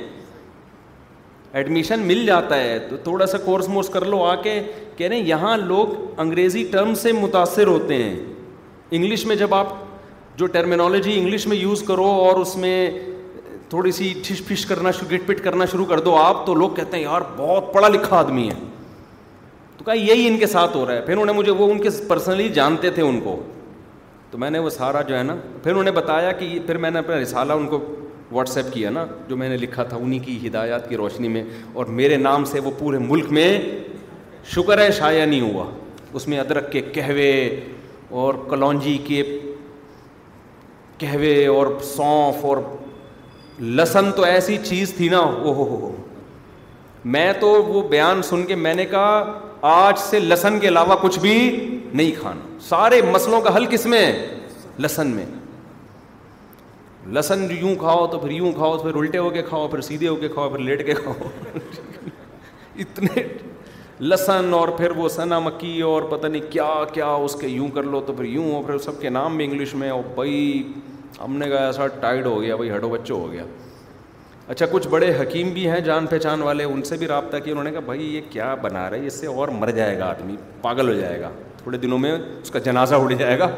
ایڈمیشن 1.59 2.01
مل 2.07 2.25
جاتا 2.27 2.57
ہے 2.61 2.79
تو 2.89 2.97
تھوڑا 3.05 3.27
سا 3.27 3.39
کورس 3.45 3.69
مورس 3.69 3.89
کر 3.93 4.05
لو 4.07 4.23
آ 4.25 4.35
کے 4.43 4.61
کہہ 4.97 5.07
رہے 5.09 5.17
ہیں 5.17 5.25
یہاں 5.27 5.57
لوگ 5.59 6.21
انگریزی 6.21 6.65
ٹرم 6.73 6.95
سے 7.03 7.13
متاثر 7.13 7.67
ہوتے 7.67 8.03
ہیں 8.03 8.15
انگلش 8.91 9.25
میں 9.27 9.37
جب 9.37 9.55
آپ 9.55 9.73
جو 10.39 10.47
ٹرمینالوجی 10.57 11.19
انگلش 11.19 11.47
میں 11.47 11.57
یوز 11.57 11.83
کرو 11.87 12.07
اور 12.09 12.37
اس 12.41 12.57
میں 12.57 12.77
تھوڑی 13.71 13.91
سی 13.97 14.13
ٹھش 14.27 14.43
پھش 14.47 14.65
کرنا 14.67 14.91
شروع 14.91 15.07
گٹ 15.17 15.27
پٹ 15.27 15.41
کرنا 15.45 15.65
شروع 15.73 15.85
کر 15.87 16.01
دو 16.05 16.17
آپ 16.19 16.47
تو 16.47 16.55
لوگ 16.55 16.71
کہتے 16.77 16.97
ہیں 16.97 17.03
یار 17.05 17.21
بہت 17.37 17.73
پڑھا 17.75 17.89
لکھا 17.89 18.17
آدمی 18.19 18.49
ہے 18.49 18.55
تو 19.79 19.85
کہا 19.85 19.95
یہی 19.95 20.27
ان 20.29 20.37
کے 20.39 20.47
ساتھ 20.47 20.77
ہو 20.77 20.87
رہا 20.87 20.95
ہے 20.95 21.01
پھر 21.01 21.13
انہوں 21.13 21.27
نے 21.27 21.33
مجھے 21.33 21.53
وہ 21.59 21.71
ان 21.73 21.79
کے 21.83 21.89
پرسنلی 22.09 22.49
جانتے 22.55 22.91
تھے 22.95 23.03
ان 23.03 23.21
کو 23.25 23.39
تو 24.33 24.39
میں 24.39 24.51
نے 24.51 24.59
وہ 24.65 24.71
سارا 24.71 25.01
جو 25.03 25.17
ہے 25.19 25.23
نا 25.23 25.35
پھر 25.63 25.71
انہوں 25.71 25.85
نے 25.85 25.91
بتایا 25.93 26.33
کہ 26.39 26.49
پھر 26.67 26.77
میں 26.83 26.91
نے 26.91 26.99
اپنا 26.99 27.17
رسالہ 27.23 27.53
ان 27.53 27.67
کو 27.69 27.79
واٹس 28.33 28.57
ایپ 28.57 28.73
کیا 28.73 28.91
نا 28.91 29.05
جو 29.29 29.37
میں 29.37 29.49
نے 29.49 29.57
لکھا 29.57 29.83
تھا 29.85 29.97
انہیں 30.01 30.19
کی 30.25 30.39
ہدایات 30.47 30.89
کی 30.89 30.97
روشنی 30.97 31.29
میں 31.29 31.43
اور 31.73 31.87
میرے 32.01 32.17
نام 32.17 32.45
سے 32.51 32.61
وہ 32.65 32.71
پورے 32.79 32.99
ملک 33.07 33.33
میں 33.39 33.47
شکر 34.55 34.81
ہے 34.81 34.91
شائع 34.99 35.25
نہیں 35.25 35.41
ہوا 35.41 35.65
اس 36.19 36.27
میں 36.29 36.39
ادرک 36.41 36.71
کے 36.73 36.81
کہوے 36.95 37.33
اور 38.21 38.35
کلونجی 38.51 38.97
کے 39.07 39.23
کہوے 40.99 41.35
اور 41.47 41.67
سونف 41.95 42.45
اور 42.47 42.57
لسن 43.81 44.11
تو 44.17 44.25
ایسی 44.25 44.57
چیز 44.65 44.93
تھی 44.97 45.09
نا 45.09 45.19
او 45.19 45.53
ہو 45.55 45.65
ہو 45.77 45.95
میں 47.17 47.33
تو 47.41 47.49
وہ 47.69 47.83
بیان 47.89 48.23
سن 48.31 48.45
کے 48.47 48.55
میں 48.67 48.75
نے 48.75 48.85
کہا 48.91 49.41
آج 49.79 49.99
سے 50.09 50.19
لہسن 50.21 50.59
کے 50.61 50.69
علاوہ 50.69 50.97
کچھ 51.03 51.19
بھی 51.19 51.35
نہیں 51.95 52.11
کھانا 52.21 52.49
سارے 52.69 53.01
مسلوں 53.11 53.41
کا 53.41 53.55
حل 53.57 53.67
کس 53.71 53.87
میں 53.87 54.05
ہے 54.07 54.29
لسن 54.83 55.09
میں 55.15 55.25
لسن 57.15 57.47
یوں 57.61 57.75
کھاؤ 57.79 58.07
تو 58.13 58.19
پھر 58.19 58.31
یوں 58.31 58.53
کھاؤ 58.53 58.77
تو 58.77 58.83
پھر 58.83 58.97
الٹے 59.01 59.19
ہو 59.19 59.31
کے 59.31 59.43
کھاؤ 59.49 59.69
پھر 59.69 59.81
سیدھے 59.81 60.09
ہو 60.09 60.15
کے 60.17 60.29
کھاؤ 60.29 60.49
پھر 60.51 60.59
لیٹ 60.59 60.85
کے 60.87 60.95
کھاؤ 60.95 61.29
اتنے 62.85 63.23
لسن 64.01 64.53
اور 64.55 64.69
پھر 64.77 64.91
وہ 64.97 65.09
سنا 65.15 65.39
مکی 65.39 65.81
اور 65.83 66.03
پتہ 66.11 66.27
نہیں 66.27 66.51
کیا 66.53 66.69
کیا 66.93 67.07
اس 67.25 67.35
کے 67.41 67.49
یوں 67.49 67.69
کر 67.75 67.83
لو 67.95 68.01
تو 68.07 68.13
پھر 68.17 68.25
یوں 68.25 68.51
ہو 68.51 68.63
پھر 68.67 68.79
سب 68.85 69.01
کے 69.01 69.09
نام 69.11 69.37
بھی 69.37 69.45
انگلش 69.45 69.75
میں 69.83 69.91
اور 69.91 70.03
بھائی 70.15 70.63
ہم 71.25 71.37
نے 71.39 71.49
کہا 71.49 71.65
ایسا 71.67 71.87
ٹائڈ 72.01 72.27
ہو 72.27 72.41
گیا 72.43 72.57
بھائی 72.57 72.71
ہڈو 72.75 72.89
بچوں 72.91 73.21
ہو 73.21 73.31
گیا 73.33 73.45
اچھا 74.49 74.67
کچھ 74.71 74.87
بڑے 74.89 75.13
حکیم 75.21 75.51
بھی 75.55 75.69
ہیں 75.71 75.81
جان 75.81 76.07
پہچان 76.11 76.43
والے 76.43 76.65
ان 76.65 76.83
سے 76.85 76.97
بھی 76.99 77.07
رابطہ 77.09 77.37
کیا 77.45 77.53
انہوں 77.53 77.65
نے 77.65 77.71
کہا 77.73 77.81
بھائی 77.91 78.15
یہ 78.15 78.21
کیا 78.31 78.55
بنا 78.63 78.89
رہے 78.91 79.07
اس 79.07 79.21
سے 79.21 79.27
اور 79.27 79.49
مر 79.59 79.71
جائے 79.81 79.99
گا 79.99 80.07
آدمی 80.11 80.37
پاگل 80.63 80.89
ہو 80.89 80.95
جائے 81.01 81.21
گا 81.21 81.31
تھوڑے 81.63 81.79
دنوں 81.79 81.99
میں 81.99 82.13
اس 82.43 82.51
کا 82.51 82.59
جنازہ 82.65 82.95
اڑ 82.95 83.13
جائے 83.13 83.39
گا 83.39 83.49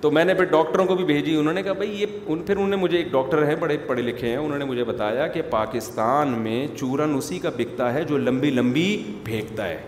تو 0.00 0.10
میں 0.16 0.24
نے 0.24 0.34
پھر 0.34 0.44
ڈاکٹروں 0.50 0.84
کو 0.86 0.94
بھی 0.96 1.04
بھیجی 1.04 1.34
انہوں 1.36 1.54
نے 1.54 1.62
کہا 1.62 1.72
بھائی 1.80 2.00
یہ 2.00 2.18
ان 2.26 2.42
پھر 2.46 2.56
انہوں 2.56 2.68
نے 2.68 2.76
مجھے 2.76 2.96
ایک 2.96 3.10
ڈاکٹر 3.12 3.44
ہیں 3.46 3.56
بڑے 3.60 3.76
پڑھے 3.86 4.02
لکھے 4.02 4.28
ہیں 4.28 4.36
انہوں 4.36 4.58
نے 4.58 4.64
مجھے 4.64 4.84
بتایا 4.84 5.26
کہ 5.34 5.42
پاکستان 5.50 6.28
میں 6.42 6.66
چورن 6.76 7.14
اسی 7.16 7.38
کا 7.38 7.50
بکتا 7.56 7.92
ہے 7.94 8.04
جو 8.12 8.18
لمبی 8.18 8.50
لمبی 8.50 8.86
پھینکتا 9.24 9.68
ہے 9.68 9.78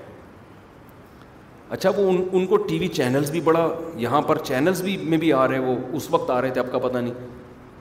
اچھا 1.77 1.91
وہ 1.97 2.09
ان 2.11 2.23
ان 2.33 2.47
کو 2.47 2.57
ٹی 2.67 2.79
وی 2.79 2.89
چینلز 2.99 3.31
بھی 3.31 3.41
بڑا 3.45 3.67
یہاں 3.99 4.21
پر 4.23 4.39
چینلز 4.49 4.83
بھی 4.83 4.97
میں 5.13 5.19
بھی 5.19 5.33
آ 5.33 5.47
رہے 5.49 5.59
ہیں 5.59 5.65
وہ 5.67 5.77
اس 5.97 6.11
وقت 6.11 6.31
آ 6.31 6.41
رہے 6.41 6.51
تھے 6.51 6.61
آپ 6.61 6.73
کا 6.73 6.79
پتہ 6.79 6.99
نہیں 6.99 7.15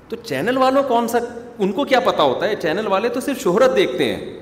تو 0.10 0.16
چینل 0.24 0.58
والوں 0.58 0.84
کون 0.88 1.08
سا 1.08 1.18
ان 1.64 1.72
کو 1.72 1.84
کیا 1.86 2.00
پتہ 2.06 2.22
ہوتا 2.22 2.48
ہے 2.48 2.56
چینل 2.62 2.88
والے 2.92 3.10
تو 3.10 3.20
صرف 3.26 3.44
شہرت 3.44 3.76
دیکھتے 3.76 4.14
ہیں 4.16 4.41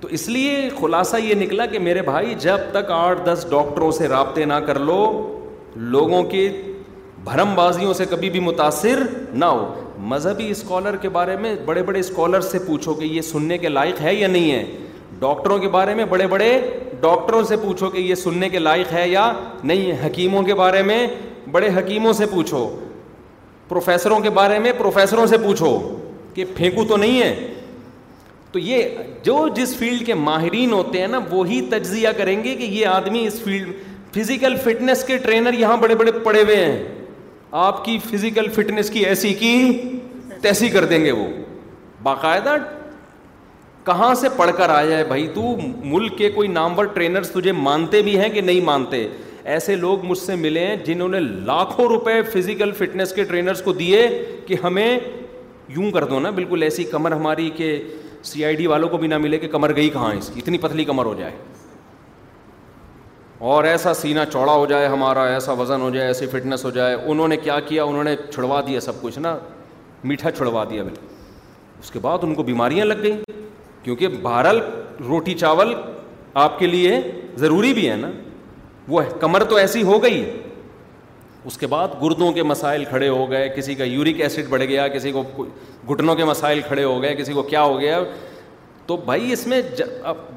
تو 0.00 0.08
اس 0.16 0.28
لیے 0.28 0.68
خلاصہ 0.80 1.16
یہ 1.22 1.34
نکلا 1.34 1.66
کہ 1.66 1.78
میرے 1.84 2.02
بھائی 2.02 2.34
جب 2.40 2.58
تک 2.72 2.90
آٹھ 2.94 3.24
دس 3.24 3.46
ڈاکٹروں 3.50 3.90
سے 3.92 4.08
رابطے 4.08 4.44
نہ 4.44 4.54
کر 4.66 4.78
لو 4.78 4.98
لوگوں 5.94 6.22
کے 6.30 6.48
بھرم 7.24 7.54
بازیوں 7.54 7.92
سے 7.94 8.04
کبھی 8.10 8.30
بھی 8.30 8.40
متاثر 8.40 9.02
نہ 9.32 9.44
ہو 9.44 9.72
مذہبی 10.10 10.48
اسکالر 10.50 10.96
کے 11.02 11.08
بارے 11.18 11.36
میں 11.40 11.54
بڑے 11.64 11.82
بڑے 11.82 12.00
اسکالر 12.00 12.40
سے 12.40 12.58
پوچھو 12.66 12.94
کہ 12.94 13.04
یہ 13.04 13.20
سننے 13.30 13.58
کے 13.58 13.68
لائق 13.68 14.00
ہے 14.02 14.14
یا 14.14 14.26
نہیں 14.28 14.50
ہے 14.52 14.64
ڈاکٹروں 15.18 15.58
کے 15.58 15.68
بارے 15.68 15.94
میں 15.94 16.04
بڑے 16.10 16.26
بڑے 16.26 16.50
ڈاکٹروں 17.00 17.42
سے 17.48 17.56
پوچھو 17.62 17.90
کہ 17.90 17.98
یہ 17.98 18.14
سننے 18.14 18.48
کے 18.48 18.58
لائق 18.58 18.92
ہے 18.92 19.08
یا 19.08 19.30
نہیں 19.64 19.90
ہے 19.90 19.96
حکیموں 20.06 20.42
کے 20.44 20.54
بارے 20.62 20.82
میں 20.82 21.06
بڑے 21.52 21.68
حکیموں 21.78 22.12
سے 22.12 22.26
پوچھو 22.30 22.68
پروفیسروں 23.68 24.18
کے 24.20 24.30
بارے 24.40 24.58
میں 24.58 24.72
پروفیسروں 24.78 25.26
سے 25.26 25.38
پوچھو 25.38 25.76
کہ 26.34 26.44
پھینکو 26.56 26.84
تو 26.88 26.96
نہیں 26.96 27.22
ہے 27.22 27.56
تو 28.52 28.58
یہ 28.58 28.84
جو 29.22 29.36
جس 29.56 29.74
فیلڈ 29.78 30.04
کے 30.06 30.14
ماہرین 30.14 30.72
ہوتے 30.72 31.00
ہیں 31.00 31.08
نا 31.08 31.18
وہی 31.30 31.60
تجزیہ 31.70 32.08
کریں 32.16 32.42
گے 32.44 32.54
کہ 32.56 32.64
یہ 32.64 32.86
آدمی 32.86 33.26
اس 33.26 33.40
فیلڈ 33.44 33.68
فزیکل 34.14 34.54
فٹنس 34.64 35.02
کے 35.04 35.16
ٹرینر 35.24 35.54
یہاں 35.58 35.76
بڑے 35.76 35.94
بڑے 35.94 36.12
پڑے 36.24 36.42
ہوئے 36.42 36.56
ہیں 36.56 36.78
آپ 37.66 37.84
کی 37.84 37.98
فزیکل 38.10 38.48
فٹنس 38.54 38.90
کی 38.90 39.00
ایسی 39.06 39.32
کی 39.40 39.54
تیسی 40.42 40.68
کر 40.70 40.84
دیں 40.84 41.04
گے 41.04 41.12
وہ 41.12 41.26
باقاعدہ 42.02 42.56
کہاں 43.84 44.14
سے 44.20 44.28
پڑھ 44.36 44.50
کر 44.56 44.68
آیا 44.70 44.96
ہے 44.98 45.04
بھائی 45.08 45.26
تو 45.34 45.54
ملک 45.84 46.16
کے 46.18 46.30
کوئی 46.30 46.48
نامور 46.48 46.84
ٹرینر 46.94 47.22
تجھے 47.34 47.52
مانتے 47.52 48.02
بھی 48.08 48.18
ہیں 48.18 48.28
کہ 48.28 48.40
نہیں 48.40 48.60
مانتے 48.64 49.06
ایسے 49.52 49.76
لوگ 49.76 50.04
مجھ 50.04 50.18
سے 50.18 50.34
ملے 50.36 50.66
ہیں 50.66 50.74
جنہوں 50.86 51.08
نے 51.08 51.20
لاکھوں 51.20 51.84
روپے 51.88 52.20
فزیکل 52.32 52.72
فٹنس 52.78 53.12
کے 53.14 53.24
ٹرینرس 53.24 53.62
کو 53.64 53.72
دیے 53.78 54.06
کہ 54.46 54.56
ہمیں 54.64 54.98
یوں 55.76 55.90
کر 55.90 56.04
دو 56.10 56.20
نا 56.20 56.30
بالکل 56.40 56.62
ایسی 56.62 56.84
کمر 56.90 57.12
ہماری 57.12 57.48
کہ 57.56 57.72
سی 58.28 58.44
آئی 58.44 58.56
ڈی 58.56 58.66
والوں 58.66 58.88
کو 58.88 58.98
بھی 58.98 59.08
نہ 59.08 59.18
ملے 59.18 59.38
کہ 59.38 59.48
کمر 59.48 59.74
گئی 59.76 59.90
کہاں 59.90 60.12
اس 60.14 60.30
کی 60.34 60.40
اتنی 60.42 60.58
پتلی 60.58 60.84
کمر 60.84 61.04
ہو 61.06 61.14
جائے 61.18 61.32
اور 63.50 63.64
ایسا 63.64 63.92
سینہ 63.94 64.20
چوڑا 64.32 64.52
ہو 64.52 64.66
جائے 64.66 64.86
ہمارا 64.94 65.24
ایسا 65.32 65.52
وزن 65.60 65.80
ہو 65.80 65.90
جائے 65.90 66.06
ایسی 66.06 66.26
فٹنس 66.32 66.64
ہو 66.64 66.70
جائے 66.78 66.94
انہوں 67.12 67.28
نے 67.28 67.36
کیا 67.44 67.58
کیا 67.68 67.84
انہوں 67.90 68.04
نے 68.04 68.14
چھڑوا 68.30 68.60
دیا 68.66 68.80
سب 68.86 69.00
کچھ 69.02 69.18
نا 69.26 69.36
میٹھا 70.12 70.30
چھڑوا 70.30 70.64
دیا 70.70 70.82
بالکل 70.82 71.76
اس 71.82 71.90
کے 71.90 71.98
بعد 72.02 72.18
ان 72.28 72.34
کو 72.34 72.42
بیماریاں 72.52 72.84
لگ 72.84 73.02
گئیں 73.02 73.18
کیونکہ 73.82 74.08
بہرحال 74.22 74.60
روٹی 75.08 75.34
چاول 75.44 75.74
آپ 76.44 76.58
کے 76.58 76.66
لیے 76.66 77.00
ضروری 77.46 77.72
بھی 77.74 77.88
ہے 77.90 77.96
نا 77.96 78.10
وہ 78.94 79.02
کمر 79.20 79.44
تو 79.52 79.56
ایسی 79.64 79.82
ہو 79.92 80.02
گئی 80.02 80.22
اس 81.48 81.56
کے 81.58 81.66
بعد 81.66 81.88
گردوں 82.00 82.30
کے 82.32 82.42
مسائل 82.42 82.84
کھڑے 82.88 83.06
ہو 83.08 83.30
گئے 83.30 83.48
کسی 83.56 83.74
کا 83.74 83.84
یورک 83.84 84.20
ایسڈ 84.22 84.48
بڑھ 84.48 84.62
گیا 84.68 84.86
کسی 84.94 85.12
کو 85.12 85.22
گھٹنوں 85.90 86.14
کے 86.14 86.24
مسائل 86.30 86.60
کھڑے 86.66 86.82
ہو 86.84 87.00
گئے 87.02 87.14
کسی 87.16 87.32
کو 87.32 87.42
کیا 87.42 87.62
ہو 87.62 87.78
گیا 87.80 88.00
تو 88.86 88.96
بھائی 89.04 89.32
اس 89.32 89.46
میں 89.46 89.60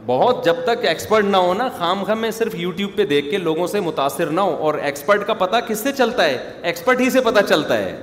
بہت 0.05 0.45
جب 0.45 0.61
تک 0.65 0.85
ایکسپرٹ 0.89 1.25
نہ 1.29 1.37
ہو 1.47 1.53
نا 1.53 1.67
خام 1.77 2.03
میں 2.21 2.29
صرف 2.37 2.55
یوٹیوب 2.59 2.95
پہ 2.95 3.05
دیکھ 3.05 3.29
کے 3.31 3.37
لوگوں 3.47 3.67
سے 3.67 3.79
متاثر 3.87 4.29
نہ 4.37 4.41
ہو 4.49 4.55
اور 4.67 4.73
ایکسپرٹ 4.89 5.25
کا 5.27 5.33
پتہ 5.43 5.57
کس 5.67 5.79
سے 5.83 5.91
چلتا 5.97 6.25
ہے 6.29 6.37
ایکسپرٹ 6.71 7.01
ہی 7.01 7.09
سے 7.09 7.21
پتہ 7.25 7.43
چلتا 7.49 7.77
ہے 7.77 7.95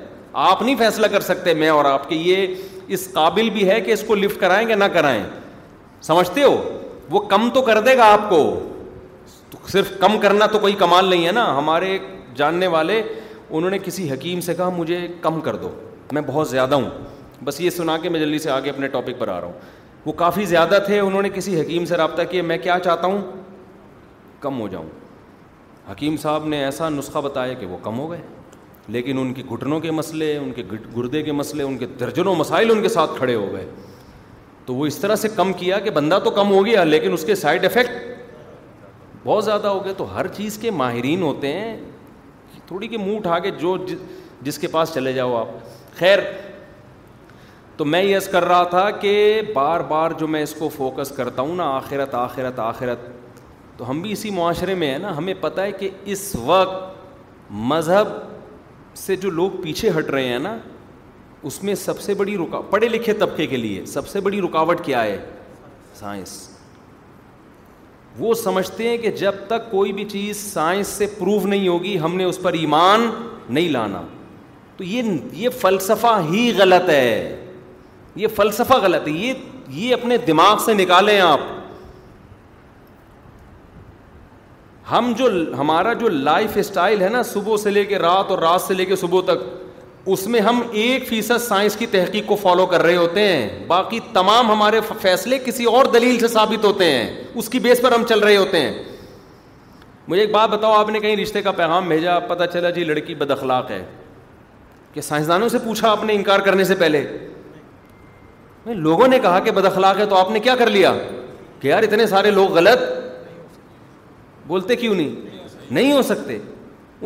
آپ 0.48 0.62
نہیں 0.62 0.76
فیصلہ 0.78 1.06
کر 1.12 1.20
سکتے 1.32 1.54
میں 1.62 1.68
اور 1.76 1.84
آپ 1.92 2.09
کے 2.09 2.16
یہ 2.24 2.54
اس 2.96 3.09
قابل 3.12 3.50
بھی 3.56 3.68
ہے 3.70 3.80
کہ 3.86 3.92
اس 3.92 4.04
کو 4.06 4.14
لفٹ 4.24 4.40
کرائیں 4.40 4.68
یا 4.68 4.76
نہ 4.76 4.84
کرائیں 4.98 5.22
سمجھتے 6.11 6.42
ہو 6.42 6.56
وہ 7.11 7.20
کم 7.34 7.48
تو 7.54 7.62
کر 7.72 7.80
دے 7.86 7.96
گا 7.96 8.12
آپ 8.12 8.28
کو 8.30 8.42
صرف 9.72 9.90
کم 10.00 10.18
کرنا 10.20 10.46
تو 10.52 10.59
کوئی 10.59 10.72
کمال 10.78 11.04
نہیں 11.11 11.26
ہے 11.26 11.32
نا 11.32 11.44
ہمارے 11.59 11.96
جاننے 12.39 12.66
والے 12.76 13.03
انہوں 13.51 13.70
نے 13.70 13.78
کسی 13.84 14.11
حکیم 14.12 14.41
سے 14.49 14.55
کہا 14.55 14.68
مجھے 14.76 15.07
کم 15.20 15.41
کر 15.49 15.57
دو 15.64 15.68
میں 16.16 16.22
بہت 16.26 16.49
زیادہ 16.49 16.74
ہوں 16.74 16.89
بس 17.45 17.61
یہ 17.61 17.70
سنا 17.70 17.97
کے 18.03 18.09
میں 18.14 18.20
جلدی 18.20 18.39
سے 18.45 18.51
آگے 18.51 18.70
اپنے 18.70 18.89
ٹاپک 18.95 19.18
پر 19.18 19.28
آ 19.28 19.41
رہا 19.41 19.49
ہوں 19.49 20.07
وہ 20.07 20.12
کافی 20.22 20.45
زیادہ 20.53 20.78
تھے 20.86 20.99
انہوں 21.01 21.22
نے 21.22 21.28
کسی 21.34 21.61
حکیم 21.61 21.84
سے 21.91 21.97
رابطہ 21.97 22.22
کیا 22.30 22.43
میں 22.53 22.59
کیا 22.62 22.78
چاہتا 22.84 23.07
ہوں 23.07 23.20
کم 24.41 24.61
ہو 24.61 24.68
جاؤں 24.74 24.89
حکیم 25.91 26.16
صاحب 26.22 26.47
نے 26.53 26.64
ایسا 26.64 26.89
نسخہ 26.99 27.18
بتایا 27.24 27.53
کہ 27.61 27.66
وہ 27.66 27.76
کم 27.82 27.99
ہو 27.99 28.11
گئے 28.11 28.20
لیکن 28.97 29.18
ان 29.18 29.32
کے 29.34 29.43
گھٹنوں 29.53 29.80
کے 29.80 29.91
مسئلے 30.01 30.36
ان 30.36 30.53
کے 30.57 30.62
گردے 30.97 31.22
کے 31.22 31.32
مسئلے 31.41 31.62
ان 31.62 31.76
کے 31.78 31.86
درجنوں 32.01 32.34
مسائل 32.36 32.70
ان 32.70 32.82
کے 32.82 32.89
ساتھ 32.89 33.16
کھڑے 33.18 33.34
ہو 33.34 33.49
گئے 33.53 33.66
تو 34.66 34.74
وہ 34.74 34.86
اس 34.86 34.97
طرح 35.05 35.16
سے 35.24 35.28
کم 35.36 35.53
کیا 35.62 35.78
کہ 35.84 35.91
بندہ 35.99 36.18
تو 36.24 36.30
کم 36.39 36.51
ہو 36.53 36.64
گیا 36.66 36.84
لیکن 36.84 37.12
اس 37.12 37.24
کے 37.26 37.34
سائڈ 37.45 37.64
افیکٹ 37.64 38.07
بہت 39.24 39.45
زیادہ 39.45 39.66
ہو 39.76 39.84
گئے 39.84 39.93
تو 39.97 40.14
ہر 40.16 40.26
چیز 40.39 40.59
کے 40.62 40.70
ماہرین 40.80 41.22
ہوتے 41.22 41.53
ہیں 41.59 41.76
تھوڑی 42.68 42.88
کہ 42.88 42.98
منہ 42.98 43.16
اٹھا 43.16 43.38
کے 43.38 43.50
جو 43.60 43.76
جس 44.44 44.58
کے 44.58 44.66
پاس 44.68 44.90
چلے 44.94 45.12
جاؤ 45.12 45.36
آپ 45.36 45.48
خیر 45.98 46.18
تو 47.76 47.84
میں 47.84 48.02
یس 48.02 48.26
کر 48.28 48.44
رہا 48.44 48.64
تھا 48.70 48.90
کہ 49.00 49.12
بار 49.54 49.80
بار 49.88 50.10
جو 50.18 50.26
میں 50.28 50.42
اس 50.42 50.54
کو 50.58 50.68
فوکس 50.76 51.12
کرتا 51.16 51.42
ہوں 51.42 51.54
نا 51.56 51.64
آخرت 51.76 52.14
آخرت 52.14 52.58
آخرت 52.60 53.06
تو 53.76 53.88
ہم 53.90 54.00
بھی 54.02 54.12
اسی 54.12 54.30
معاشرے 54.40 54.74
میں 54.74 54.90
ہیں 54.90 54.98
نا 54.98 55.16
ہمیں 55.16 55.32
پتہ 55.40 55.60
ہے 55.60 55.72
کہ 55.72 55.88
اس 56.14 56.30
وقت 56.44 57.50
مذہب 57.72 58.08
سے 59.06 59.16
جو 59.24 59.30
لوگ 59.30 59.50
پیچھے 59.62 59.90
ہٹ 59.98 60.10
رہے 60.10 60.28
ہیں 60.28 60.38
نا 60.38 60.56
اس 61.48 61.62
میں 61.64 61.74
سب 61.84 62.00
سے 62.00 62.14
بڑی 62.20 62.36
رکاوٹ 62.36 62.70
پڑھے 62.70 62.88
لکھے 62.88 63.12
طبقے 63.18 63.46
کے 63.46 63.56
لیے 63.56 63.84
سب 63.92 64.08
سے 64.08 64.20
بڑی 64.20 64.40
رکاوٹ 64.40 64.84
کیا 64.84 65.02
ہے 65.04 65.18
سائنس 65.98 66.47
وہ 68.18 68.32
سمجھتے 68.34 68.88
ہیں 68.88 68.96
کہ 68.98 69.10
جب 69.18 69.34
تک 69.48 69.70
کوئی 69.70 69.92
بھی 69.98 70.04
چیز 70.08 70.36
سائنس 70.52 70.86
سے 71.00 71.06
پروو 71.18 71.46
نہیں 71.48 71.68
ہوگی 71.68 71.98
ہم 72.00 72.16
نے 72.16 72.24
اس 72.24 72.38
پر 72.42 72.52
ایمان 72.60 73.08
نہیں 73.48 73.68
لانا 73.72 74.00
تو 74.76 74.84
یہ 74.84 75.10
یہ 75.42 75.48
فلسفہ 75.60 76.18
ہی 76.30 76.50
غلط 76.58 76.88
ہے 76.88 77.44
یہ 78.22 78.26
فلسفہ 78.36 78.74
غلط 78.82 79.06
ہے 79.08 79.12
یہ 79.12 79.32
یہ 79.76 79.94
اپنے 79.94 80.16
دماغ 80.26 80.56
سے 80.64 80.74
نکالیں 80.74 81.20
آپ 81.20 81.40
ہم 84.90 85.12
جو 85.16 85.28
ہمارا 85.58 85.92
جو 86.02 86.08
لائف 86.08 86.56
اسٹائل 86.56 87.02
ہے 87.02 87.08
نا 87.14 87.22
صبح 87.30 87.56
سے 87.62 87.70
لے 87.70 87.84
کے 87.84 87.98
رات 87.98 88.30
اور 88.30 88.38
رات 88.42 88.60
سے 88.60 88.74
لے 88.74 88.84
کے 88.92 88.96
صبح 88.96 89.20
تک 89.32 89.42
اس 90.12 90.26
میں 90.32 90.40
ہم 90.40 90.61
ایک 90.82 91.06
فیصد 91.09 91.40
سائنس 91.46 91.74
کی 91.76 91.86
تحقیق 91.90 92.26
کو 92.26 92.36
فالو 92.42 92.64
کر 92.66 92.82
رہے 92.82 92.96
ہوتے 92.96 93.20
ہیں 93.28 93.48
باقی 93.68 93.98
تمام 94.12 94.50
ہمارے 94.50 94.80
فیصلے 95.00 95.38
کسی 95.44 95.64
اور 95.72 95.84
دلیل 95.94 96.18
سے 96.18 96.28
ثابت 96.34 96.64
ہوتے 96.64 96.90
ہیں 96.92 97.09
اس 97.34 97.48
کی 97.54 97.59
بیس 97.66 97.80
پر 97.82 97.92
ہم 97.92 98.04
چل 98.09 98.18
رہے 98.24 98.36
ہوتے 98.36 98.61
ہیں 98.61 98.72
مجھے 100.09 100.20
ایک 100.22 100.30
بات 100.34 100.48
بتاؤ 100.50 100.72
آپ 100.78 100.88
نے 100.90 101.00
کہیں 101.00 101.16
رشتے 101.16 101.42
کا 101.42 101.50
پیغام 101.61 101.88
بھیجا 101.88 102.18
پتہ 102.28 102.44
چلا 102.52 102.70
جی 102.78 102.84
لڑکی 102.84 103.14
بد 103.22 103.30
اخلاق 103.30 103.70
ہے 103.70 103.84
کہ 104.94 105.00
سائنسدانوں 105.11 105.48
سے 105.48 105.59
پوچھا 105.64 105.90
آپ 105.90 106.04
نے 106.04 106.12
انکار 106.14 106.40
کرنے 106.48 106.64
سے 106.64 106.74
پہلے 106.84 107.04
لوگوں 108.74 109.06
نے 109.09 109.18
کہا 109.22 109.38
کہ 109.44 109.50
بد 109.59 109.66
اخلاق 109.66 109.98
ہے 110.00 110.06
تو 110.06 110.16
آپ 110.16 110.30
نے 110.30 110.40
کیا 110.46 110.54
کر 110.59 110.70
لیا 110.70 110.92
کہ 111.61 111.68
یار 111.68 111.82
اتنے 111.82 112.06
سارے 112.06 112.30
لوگ 112.30 112.52
غلط 112.56 112.88
بولتے 114.46 114.76
کیوں 114.76 114.94
نہیں 114.94 115.38
نہیں 115.70 115.92
ہو 115.92 116.02
سکتے 116.02 116.38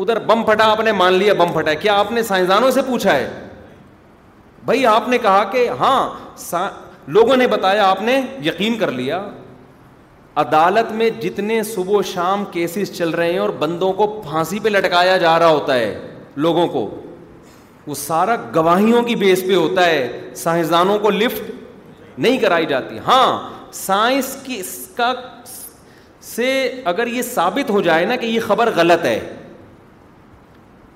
ادھر 0.01 0.19
بم 0.27 0.43
پھٹا 0.43 0.65
آپ 0.71 0.79
نے 0.83 0.91
مان 0.91 1.13
لیا 1.13 1.33
بم 1.37 1.51
پھٹا 1.53 1.73
کیا 1.81 1.95
آپ 1.99 2.11
نے 2.11 2.21
سائنسدانوں 2.23 2.69
سے 2.71 2.81
پوچھا 2.87 3.13
ہے 3.15 3.27
بھائی 4.65 4.85
آپ 4.85 5.07
نے 5.09 5.17
کہا 5.21 5.43
کہ 5.51 5.67
ہاں 5.79 6.09
سا... 6.39 6.67
لوگوں 7.07 7.35
نے 7.37 7.47
بتایا 7.47 7.87
آپ 7.89 8.01
نے 8.01 8.19
یقین 8.43 8.77
کر 8.77 8.91
لیا 8.91 9.21
عدالت 10.43 10.91
میں 10.97 11.09
جتنے 11.21 11.61
صبح 11.63 11.97
و 11.97 12.01
شام 12.13 12.43
کیسز 12.51 12.91
چل 12.97 13.09
رہے 13.09 13.31
ہیں 13.31 13.39
اور 13.39 13.49
بندوں 13.59 13.91
کو 13.93 14.07
پھانسی 14.29 14.59
پہ 14.63 14.69
لٹکایا 14.69 15.17
جا 15.23 15.37
رہا 15.39 15.47
ہوتا 15.47 15.75
ہے 15.79 15.99
لوگوں 16.45 16.65
کو 16.67 16.89
وہ 17.87 17.95
سارا 17.95 18.35
گواہیوں 18.55 19.01
کی 19.03 19.15
بیس 19.25 19.43
پہ 19.47 19.55
ہوتا 19.55 19.85
ہے 19.85 20.07
سائنسدانوں 20.35 20.97
کو 20.99 21.09
لفٹ 21.09 21.51
نہیں 22.19 22.37
کرائی 22.39 22.65
جاتی 22.65 22.99
ہاں 23.07 23.25
سائنس 23.75 24.35
کی 24.43 24.59
اس 24.59 24.75
کا 24.95 25.13
سے 26.35 26.51
اگر 26.93 27.07
یہ 27.11 27.21
ثابت 27.33 27.69
ہو 27.69 27.81
جائے 27.81 28.05
نا 28.05 28.15
کہ 28.15 28.25
یہ 28.25 28.39
خبر 28.47 28.71
غلط 28.75 29.05
ہے 29.05 29.19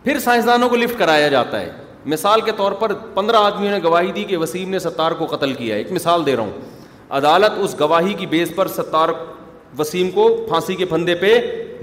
پھر 0.04 0.20
سائنسدانوں 0.20 0.70
کو 0.70 0.76
لفٹ 0.76 1.00
کرایا 1.00 1.28
جاتا 1.30 1.60
ہے 1.62 1.72
مثال 2.14 2.42
کے 2.42 2.52
طور 2.58 2.72
پر 2.80 2.94
پندرہ 3.14 3.36
آدمیوں 3.46 3.72
نے 3.72 3.80
گواہی 3.84 4.12
دی 4.16 4.24
کہ 4.24 4.38
وسیم 4.38 4.70
نے 4.70 4.80
ستار 4.80 5.12
کو 5.20 5.26
قتل 5.36 5.54
کیا 5.54 5.76
ایک 5.76 5.92
مثال 5.92 6.26
دے 6.26 6.36
رہا 6.36 6.44
ہوں 6.44 6.86
عدالت 7.18 7.60
اس 7.64 7.76
گواہی 7.80 8.14
کی 8.20 8.26
بیس 8.36 8.52
پر 8.56 8.68
ستار 8.68 9.10
وسیم 9.80 10.10
کو 10.12 10.28
پھانسی 10.48 10.76
کے 10.76 10.86
پھندے 10.86 11.16
پہ 11.22 11.34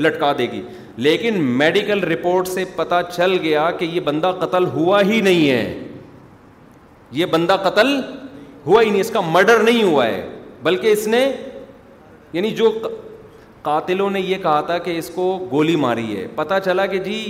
لٹکا 0.03 0.33
دے 0.39 0.47
گی 0.53 0.63
لیکن 1.07 1.41
میڈیکل 1.59 2.01
رپورٹ 2.13 2.49
سے 2.49 2.65
پتہ 2.77 3.01
چل 3.15 3.37
گیا 3.43 3.71
کہ 3.79 3.85
یہ 3.85 4.01
بندہ 4.05 4.33
قتل 4.41 4.65
ہوا 4.75 5.01
ہی 5.09 5.21
نہیں 5.21 5.49
ہے 5.51 5.87
یہ 7.21 7.27
بندہ 7.31 7.57
قتل 7.63 7.99
ہوا 8.67 8.83
ہی 8.83 8.91
نہیں 8.91 9.01
اس 9.01 9.11
کا 9.11 9.21
مرڈر 9.21 9.63
نہیں 9.63 9.83
ہوا 9.83 10.07
ہے 10.07 10.29
بلکہ 10.63 10.93
اس 10.93 11.07
نے 11.09 11.27
یعنی 12.33 12.51
جو 12.61 12.71
قاتلوں 13.63 14.11
نے 14.11 14.21
یہ 14.21 14.37
کہا 14.43 14.61
تھا 14.67 14.79
کہ 14.87 14.97
اس 14.99 15.11
کو 15.15 15.27
گولی 15.51 15.77
ماری 15.87 16.17
ہے 16.17 16.27
پتا 16.37 16.61
چلا 16.61 16.87
کہ 16.87 16.99
جی 17.05 17.21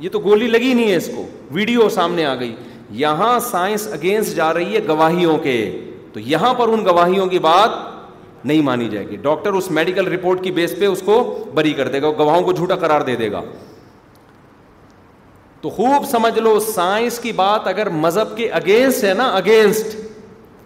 یہ 0.00 0.08
تو 0.12 0.18
گولی 0.20 0.46
لگی 0.46 0.72
نہیں 0.74 0.90
ہے 0.90 0.96
اس 0.96 1.08
کو 1.16 1.26
ویڈیو 1.52 1.88
سامنے 1.88 2.24
آ 2.26 2.34
گئی 2.40 2.54
یہاں 3.02 3.38
سائنس 3.50 3.86
اگینسٹ 3.92 4.34
جا 4.36 4.52
رہی 4.54 4.74
ہے 4.74 4.80
گواہیوں 4.88 5.36
کے 5.42 5.54
تو 6.12 6.20
یہاں 6.20 6.52
پر 6.58 6.68
ان 6.72 6.84
گواہیوں 6.86 7.26
کی 7.28 7.38
بات 7.46 7.70
نہیں 8.44 8.60
مانی 8.62 8.88
جائے 8.88 9.08
گی 9.10 9.16
ڈاکٹر 9.22 9.52
اس 9.60 9.70
میڈیکل 9.78 10.08
رپورٹ 10.12 10.42
کی 10.42 10.50
بیس 10.58 10.74
پہ 10.80 10.86
اس 10.86 11.02
کو 11.04 11.16
بری 11.54 11.72
کر 11.74 11.88
دے 11.94 12.02
گا 12.02 12.10
گواہوں 12.18 12.42
کو 12.44 12.52
جھوٹا 12.52 12.76
قرار 12.84 13.00
دے 13.08 13.16
دے 13.22 13.30
گا 13.32 13.40
تو 15.60 15.70
خوب 15.76 16.04
سمجھ 16.10 16.38
لو 16.38 16.58
سائنس 16.74 17.18
کی 17.20 17.32
بات 17.36 17.66
اگر 17.68 17.88
مذہب 18.04 18.36
کے 18.36 18.48
اگینسٹ 18.60 19.04
ہے 19.04 19.14
نا 19.18 19.28
اگینسٹ 19.36 19.96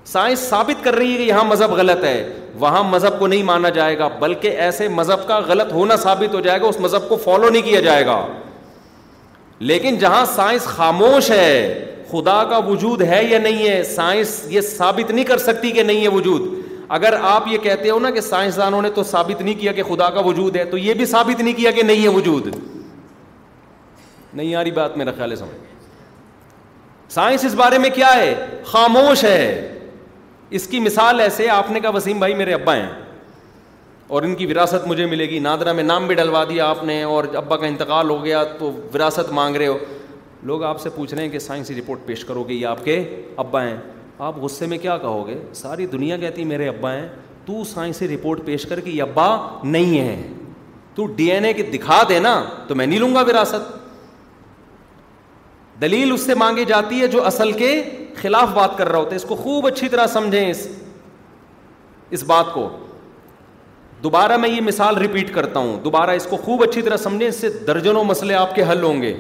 سائنس 0.09 0.39
ثابت 0.49 0.85
کر 0.85 0.95
رہی 0.95 1.13
ہے 1.13 1.17
کہ 1.17 1.23
یہاں 1.23 1.45
مذہب 1.45 1.73
غلط 1.81 2.05
ہے 2.05 2.17
وہاں 2.61 2.83
مذہب 2.85 3.19
کو 3.19 3.27
نہیں 3.27 3.43
مانا 3.53 3.69
جائے 3.79 3.99
گا 3.99 4.09
بلکہ 4.21 4.61
ایسے 4.67 4.89
مذہب 5.01 5.27
کا 5.29 5.39
غلط 5.47 5.73
ہونا 5.73 5.97
ثابت 6.05 6.35
ہو 6.35 6.41
جائے 6.49 6.61
گا 6.61 6.67
اس 6.69 6.81
مذہب 6.81 7.09
کو 7.09 7.17
فالو 7.25 7.49
نہیں 7.49 7.63
کیا 7.63 7.81
جائے 7.81 8.07
گا 8.07 8.23
لیکن 9.69 9.97
جہاں 10.01 10.25
سائنس 10.35 10.65
خاموش 10.65 11.31
ہے 11.31 11.85
خدا 12.11 12.43
کا 12.51 12.57
وجود 12.67 13.03
ہے 13.09 13.23
یا 13.31 13.39
نہیں 13.39 13.69
ہے 13.69 13.83
سائنس 13.85 14.41
یہ 14.51 14.61
ثابت 14.61 15.11
نہیں 15.11 15.25
کر 15.25 15.39
سکتی 15.39 15.71
کہ 15.71 15.83
نہیں 15.83 16.03
ہے 16.03 16.09
وجود 16.15 16.47
اگر 16.97 17.15
آپ 17.23 17.47
یہ 17.49 17.59
کہتے 17.63 17.91
ہو 17.91 17.99
نا 17.99 18.11
کہ 18.11 18.21
سائنسدانوں 18.21 18.81
نے 18.83 18.91
تو 18.95 19.03
ثابت 19.11 19.41
نہیں 19.43 19.55
کیا 19.61 19.73
کہ 19.73 19.83
خدا 19.89 20.09
کا 20.11 20.21
وجود 20.27 20.57
ہے 20.57 20.65
تو 20.71 20.79
یہ 20.79 20.95
بھی 20.95 21.05
ثابت 21.07 21.41
نہیں 21.41 21.55
کیا 21.57 21.71
کہ 21.71 21.83
نہیں 21.83 22.03
ہے 22.03 22.09
وجود 22.17 22.47
نہیں 24.33 24.55
آ 24.55 24.63
رہی 24.63 24.71
بات 24.71 24.97
میرا 24.97 25.13
خیال 25.17 25.31
ہے 25.31 25.37
سمجھ 25.37 27.13
سائنس 27.13 27.45
اس 27.45 27.55
بارے 27.55 27.79
میں 27.79 27.91
کیا 27.95 28.15
ہے 28.17 28.35
خاموش 28.67 29.25
ہے 29.25 29.77
اس 30.59 30.67
کی 30.69 30.81
مثال 30.81 31.21
ایسے 31.21 31.49
آپ 31.51 31.71
نے 31.71 31.81
کہا 31.81 31.91
وسیم 31.95 32.19
بھائی 32.19 32.35
میرے 32.35 32.55
ابا 32.55 32.77
ہیں 32.77 32.89
اور 34.17 34.23
ان 34.27 34.35
کی 34.35 34.47
وراثت 34.47 34.87
مجھے 34.89 35.05
ملے 35.07 35.29
گی 35.31 35.39
نادرا 35.39 35.73
میں 35.73 35.83
نام 35.83 36.07
بھی 36.07 36.15
ڈلوا 36.15 36.43
دیا 36.49 36.67
آپ 36.69 36.83
نے 36.85 37.03
اور 37.03 37.25
ابا 37.37 37.57
کا 37.57 37.67
انتقال 37.67 38.09
ہو 38.11 38.25
گیا 38.25 38.43
تو 38.59 38.71
وراثت 38.95 39.31
مانگ 39.33 39.57
رہے 39.57 39.67
ہو 39.67 39.77
لوگ 40.51 40.63
آپ 40.71 40.81
سے 40.81 40.91
پوچھ 40.95 41.13
رہے 41.15 41.23
ہیں 41.25 41.29
کہ 41.31 41.39
سائنسی 41.39 41.75
رپورٹ 41.75 41.99
پیش 42.07 42.25
کرو 42.25 42.43
گے 42.49 42.55
یہ 42.55 42.67
آپ 42.67 42.83
کے 42.85 42.97
ابا 43.45 43.63
ہیں 43.65 43.77
آپ 44.29 44.39
غصے 44.43 44.67
میں 44.73 44.79
کیا 44.79 44.97
کہو 45.05 45.27
گے 45.27 45.37
ساری 45.61 45.87
دنیا 45.95 46.17
کہتی 46.25 46.45
میرے 46.55 46.69
ابا 46.69 46.93
ہیں 46.95 47.07
تو 47.47 47.63
سائنسی 47.75 48.09
رپورٹ 48.17 48.45
پیش 48.47 48.65
کر 48.71 48.81
کے 48.81 48.91
یہ 48.91 49.03
ابا 49.03 49.29
نہیں 49.77 49.99
ہے 50.01 50.17
تو 50.95 51.07
ڈی 51.21 51.31
این 51.33 51.45
اے 51.45 51.53
کے 51.53 51.63
دکھا 51.77 52.03
دے 52.09 52.19
نا 52.27 52.35
تو 52.69 52.75
میں 52.75 52.87
نہیں 52.87 52.99
لوں 52.99 53.15
گا 53.15 53.23
وراثت 53.29 53.73
دلیل 55.83 56.13
اس 56.13 56.27
سے 56.27 56.35
مانگی 56.45 56.65
جاتی 56.75 57.01
ہے 57.03 57.07
جو 57.17 57.25
اصل 57.27 57.53
کے 57.63 57.71
خلاف 58.21 58.49
بات 58.55 58.77
کر 58.79 58.89
رہا 58.89 58.99
ہوتا 58.99 59.11
ہے 59.11 59.17
اس 59.23 59.29
کو 59.29 59.37
خوب 59.47 59.67
اچھی 59.67 59.89
طرح 59.89 60.07
سمجھیں 60.19 60.47
اس 60.51 60.67
اس 62.17 62.23
بات 62.27 62.53
کو 62.55 62.69
دوبارہ 64.03 64.37
میں 64.41 64.49
یہ 64.49 64.61
مثال 64.65 64.97
ریپیٹ 64.99 65.33
کرتا 65.35 65.61
ہوں 65.61 65.77
دوبارہ 65.85 66.11
اس 66.17 66.27
کو 66.31 66.37
خوب 66.45 66.63
اچھی 66.63 66.83
طرح 66.83 66.97
سمجھے 66.97 67.27
اس 67.29 67.37
سے 67.41 67.49
درجنوں 67.67 68.05
مسئلے 68.05 68.35
آپ 68.35 68.55
کے 68.55 68.63
حل 68.71 68.83
ہوں 68.83 69.03
گے 69.03 69.13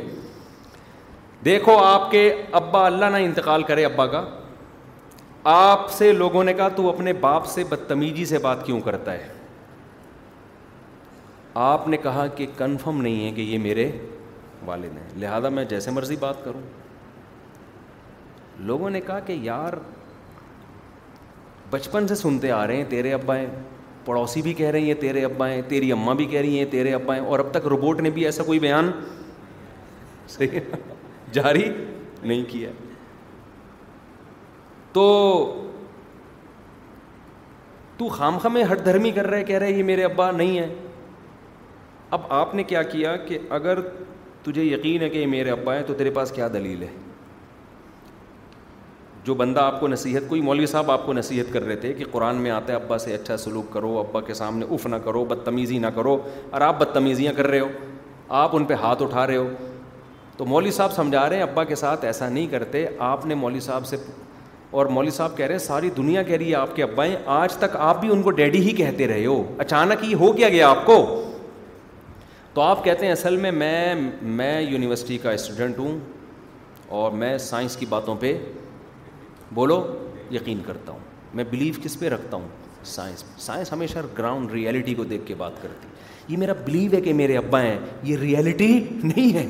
دیکھو 1.45 1.76
آپ 1.85 2.11
کے 2.11 2.22
ابا 2.61 2.85
اللہ 2.87 3.11
نہ 3.12 3.16
انتقال 3.24 3.62
کرے 3.70 3.85
ابا 3.85 4.07
کا 4.14 4.24
آپ 5.55 5.91
سے 5.91 6.12
لوگوں 6.12 6.45
نے 6.45 6.53
کہا 6.55 6.68
تو 6.76 6.89
اپنے 6.89 7.12
باپ 7.20 7.47
سے 7.49 7.64
بدتمیزی 7.68 8.24
سے 8.26 8.39
بات 8.47 8.64
کیوں 8.66 8.81
کرتا 8.85 9.12
ہے 9.12 9.28
آپ 11.66 11.87
نے 11.89 11.97
کہا 12.03 12.26
کہ 12.37 12.47
کنفرم 12.57 13.01
نہیں 13.03 13.24
ہے 13.26 13.31
کہ 13.37 13.41
یہ 13.41 13.59
میرے 13.59 13.91
والد 14.66 14.97
ہیں 14.99 15.09
لہذا 15.20 15.49
میں 15.59 15.64
جیسے 15.68 15.91
مرضی 15.91 16.16
بات 16.20 16.45
کروں 16.45 16.61
لوگوں 18.70 18.91
نے 18.91 19.01
کہا 19.07 19.18
کہ 19.26 19.33
یار 19.43 19.72
بچپن 21.70 22.07
سے 22.09 22.14
سنتے 22.14 22.51
آ 22.53 22.66
رہے 22.66 22.76
ہیں 22.76 22.85
تیرے 22.89 23.12
ابا 23.14 23.37
ہیں 23.37 23.47
پڑوسی 24.05 24.42
بھی 24.42 24.53
کہہ 24.55 24.70
رہی 24.70 24.86
ہیں 24.88 25.01
تیرے 25.01 25.24
ابا 25.24 25.48
ہیں 25.48 25.62
تیری 25.68 25.90
اماں 25.92 26.14
بھی 26.14 26.24
کہہ 26.26 26.40
رہی 26.40 26.59
ہیں 26.59 26.64
تیرے 26.70 26.92
ابا 26.94 27.14
ہیں 27.16 27.22
اور 27.24 27.38
اب 27.38 27.51
تک 27.53 27.66
روبوٹ 27.68 28.01
نے 28.01 28.11
بھی 28.11 28.24
ایسا 28.24 28.42
کوئی 28.44 28.59
بیان 28.59 28.90
صحیح 30.28 30.59
جاری 31.32 31.64
نہیں 32.22 32.42
کیا 32.48 32.70
تو 34.92 35.05
تو 37.98 38.09
خام 38.09 38.36
میں 38.53 38.62
ہر 38.64 38.76
دھرمی 38.84 39.11
کر 39.14 39.26
رہے 39.30 39.44
کہہ 39.44 39.59
رہے 39.59 39.72
یہ 39.72 39.82
میرے 39.84 40.05
ابا 40.05 40.30
نہیں 40.30 40.59
ہے 40.59 40.66
اب 42.16 42.20
آپ 42.38 42.55
نے 42.55 42.62
کیا 42.70 42.82
کیا 42.82 43.16
کہ 43.26 43.38
اگر 43.57 43.80
تجھے 44.42 44.62
یقین 44.64 45.03
ہے 45.03 45.09
کہ 45.11 45.18
یہ 45.18 45.26
میرے 45.36 45.51
ابا 45.51 45.74
ہیں 45.76 45.82
تو 45.86 45.94
تیرے 45.94 46.11
پاس 46.11 46.30
کیا 46.34 46.48
دلیل 46.53 46.82
ہے 46.82 46.88
جو 49.25 49.35
بندہ 49.35 49.61
آپ 49.61 49.79
کو 49.81 49.89
نصیحت 49.89 50.29
کوئی 50.29 50.41
مولوی 50.41 50.66
صاحب 50.66 50.91
آپ 50.91 51.05
کو 51.07 51.12
نصیحت 51.12 51.53
کر 51.53 51.64
رہے 51.64 51.77
تھے 51.77 51.93
کہ 51.95 52.05
قرآن 52.11 52.37
میں 52.43 52.51
آتا 52.51 52.73
ہے 52.73 52.79
ابا 52.79 52.99
سے 52.99 53.14
اچھا 53.14 53.37
سلوک 53.37 53.73
کرو 53.73 53.97
ابا 53.99 54.21
کے 54.27 54.35
سامنے 54.35 54.66
اف 54.75 54.87
نہ 54.87 54.97
کرو 55.05 55.25
بدتمیزی 55.33 55.79
نہ 55.79 55.87
کرو 55.95 56.16
اور 56.51 56.61
آپ 56.68 56.79
بدتمیزیاں 56.81 57.33
کر 57.37 57.47
رہے 57.47 57.61
ہو 57.61 57.68
آپ 58.43 58.57
ان 58.57 58.64
پہ 58.64 58.75
ہاتھ 58.83 59.03
اٹھا 59.03 59.27
رہے 59.27 59.37
ہو 59.37 59.49
تو 60.37 60.45
مولوی 60.47 60.71
صاحب 60.71 60.93
سمجھا 60.93 61.29
رہے 61.29 61.37
ہیں 61.37 61.43
ابا 61.43 61.64
کے 61.64 61.75
ساتھ 61.75 62.05
ایسا 62.05 62.29
نہیں 62.29 62.47
کرتے 62.51 62.87
آپ 63.09 63.27
نے 63.27 63.35
مولوی 63.35 63.61
صاحب 63.61 63.87
سے 63.87 63.97
اور 64.81 64.87
مولوی 64.97 65.11
صاحب 65.11 65.37
کہہ 65.37 65.45
رہے 65.47 65.55
ہیں 65.55 65.61
ساری 65.62 65.91
دنیا 65.97 66.23
کہہ 66.23 66.37
رہی 66.37 66.49
ہے 66.51 66.55
آپ 66.55 66.75
کے 66.77 66.83
ابا 66.83 67.05
آج 67.41 67.57
تک 67.64 67.77
آپ 67.89 68.01
بھی 68.01 68.09
ان 68.12 68.23
کو 68.23 68.31
ڈیڈی 68.41 68.61
ہی 68.68 68.71
کہتے 68.77 69.09
رہے 69.09 69.27
ہو 69.27 69.43
اچانک 69.66 70.05
ہی 70.05 70.14
ہو 70.21 70.33
کیا 70.33 70.49
گیا 70.49 70.68
آپ 70.71 70.85
کو 70.87 70.99
تو 72.55 72.61
آپ 72.61 72.85
کہتے 72.85 73.07
ہیں 73.07 73.12
اصل 73.12 73.37
میں 73.47 73.51
میں 73.64 73.95
میں 74.39 74.61
یونیورسٹی 74.61 75.18
کا 75.23 75.31
اسٹوڈنٹ 75.33 75.79
ہوں 75.79 75.99
اور 77.01 77.11
میں 77.23 77.37
سائنس 77.49 77.77
کی 77.77 77.87
باتوں 77.89 78.14
پہ 78.21 78.35
بولو 79.55 79.76
یقین 80.30 80.61
کرتا 80.66 80.92
ہوں 80.92 80.98
میں 81.34 81.44
بلیو 81.51 81.74
کس 81.82 81.98
پہ 82.01 82.09
رکھتا 82.09 82.36
ہوں 82.36 82.48
سائنس 82.86 83.24
سائنس 83.46 83.72
ہمیشہ 83.72 83.98
گراؤنڈ 84.18 84.51
ریئلٹی 84.53 84.94
کو 84.94 85.05
دیکھ 85.05 85.26
کے 85.26 85.34
بات 85.38 85.62
کرتی 85.62 85.88
یہ 86.32 86.36
میرا 86.38 86.53
بلیو 86.64 86.90
ہے 86.92 87.01
کہ 87.01 87.12
میرے 87.20 87.36
ابا 87.36 87.62
ہیں 87.62 87.78
یہ 88.03 88.16
ریئلٹی 88.20 88.72
نہیں 89.03 89.34
ہے 89.36 89.46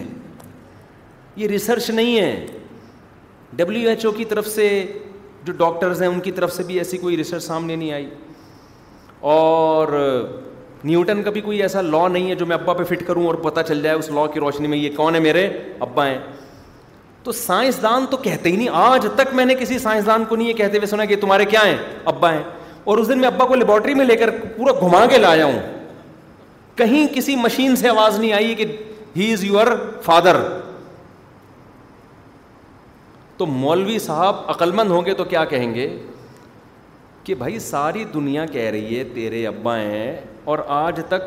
یہ 1.37 1.47
ریسرچ 1.49 1.91
نہیں 1.91 2.19
ہے 2.19 2.47
ڈبلیو 3.57 3.89
ایچ 3.89 4.05
او 4.07 4.11
کی 4.13 4.25
طرف 4.33 4.47
سے 4.47 4.67
جو 5.45 5.53
ڈاکٹرز 5.59 6.03
ہیں 6.03 6.09
ان 6.09 6.21
کی 6.21 6.31
طرف 6.33 6.53
سے 6.53 6.63
بھی 6.67 6.77
ایسی 6.79 6.99
کوئی 6.99 7.17
ریسرچ 7.17 7.43
سامنے 7.43 7.77
نہیں 7.77 7.93
آئی 7.93 8.09
اور 9.31 9.89
نیوٹن 10.85 11.23
کا 11.23 11.31
بھی 11.31 11.41
کوئی 11.47 11.63
ایسا 11.63 11.81
لا 11.83 12.07
نہیں 12.09 12.29
ہے 12.31 12.35
جو 12.43 12.47
میں 12.47 12.57
ابا 12.57 12.73
پہ 12.75 12.85
فٹ 12.95 13.07
کروں 13.07 13.27
اور 13.27 13.35
پتہ 13.43 13.61
چل 13.69 13.83
جائے 13.83 13.97
اس 13.97 14.09
لا 14.19 14.27
کی 14.35 14.41
روشنی 14.41 14.69
میں 14.75 14.79
یہ 14.79 14.91
کون 14.97 15.15
ہے 15.15 15.21
میرے 15.21 15.49
ابا 15.87 16.07
ہیں 16.09 16.19
تو 17.25 17.33
سائنسدان 17.39 18.07
تو 18.11 18.17
کہتے 18.17 18.51
ہی 18.51 18.57
نہیں 18.57 18.69
آج 18.75 19.07
تک 19.17 19.35
میں 19.35 19.45
نے 19.45 19.55
کسی 19.55 19.79
سائنسدان 19.79 20.25
کو 20.29 20.37
نہیں 20.37 20.49
یہ 20.49 20.53
کہتے 20.57 20.77
ہوئے 20.79 20.87
سنا 20.91 21.05
کہ 21.05 21.17
تمہارے 21.21 21.45
کیا 21.45 21.61
ہیں 21.65 21.77
ابا 22.13 22.33
ہیں 22.35 22.43
اور 22.91 22.99
اس 22.99 23.09
دن 23.09 23.19
میں 23.21 23.27
ابا 23.29 23.45
کو 23.47 23.55
لیبورٹری 23.55 23.95
میں 23.95 24.05
لے 24.05 24.17
کر 24.17 24.31
پورا 24.57 24.73
گھما 24.87 25.05
کے 25.11 25.19
لایا 25.19 25.45
ہوں 25.45 25.59
کہیں 26.77 27.07
کسی 27.15 27.37
مشین 27.37 27.77
سے 27.77 27.89
آواز 27.89 28.19
نہیں 28.21 28.33
آئی 28.33 28.55
کہ 28.55 28.65
ہی 29.17 29.33
از 29.33 29.45
یور 29.45 29.67
فادر 30.03 30.37
تو 33.37 33.47
مولوی 33.47 33.99
صاحب 34.07 34.37
عقلمند 34.51 34.91
ہوں 34.91 35.05
گے 35.05 35.15
تو 35.19 35.25
کیا 35.25 35.45
کہیں 35.53 35.73
گے 35.75 35.89
کہ 37.25 37.35
بھائی 37.43 37.59
ساری 37.69 38.05
دنیا 38.15 38.45
کہہ 38.53 38.71
رہی 38.71 38.99
ہے 38.99 39.05
تیرے 39.15 39.47
ابا 39.47 39.77
ہیں 39.79 40.17
اور 40.53 40.59
آج 40.79 41.01
تک 41.09 41.25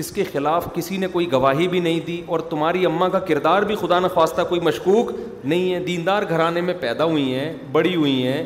اس 0.00 0.10
کے 0.10 0.24
خلاف 0.32 0.66
کسی 0.74 0.96
نے 0.96 1.06
کوئی 1.12 1.30
گواہی 1.32 1.66
بھی 1.68 1.80
نہیں 1.80 2.00
دی 2.06 2.20
اور 2.26 2.40
تمہاری 2.50 2.84
اماں 2.86 3.08
کا 3.08 3.18
کردار 3.28 3.62
بھی 3.66 3.74
خدا 3.80 3.98
نخواستہ 4.00 4.42
کوئی 4.48 4.60
مشکوک 4.60 5.10
نہیں 5.44 5.72
ہے 5.74 5.78
دیندار 5.84 6.22
گھرانے 6.28 6.60
میں 6.68 6.74
پیدا 6.80 7.04
ہوئی 7.10 7.34
ہیں 7.34 7.52
بڑی 7.72 7.94
ہوئی 7.96 8.26
ہیں 8.26 8.42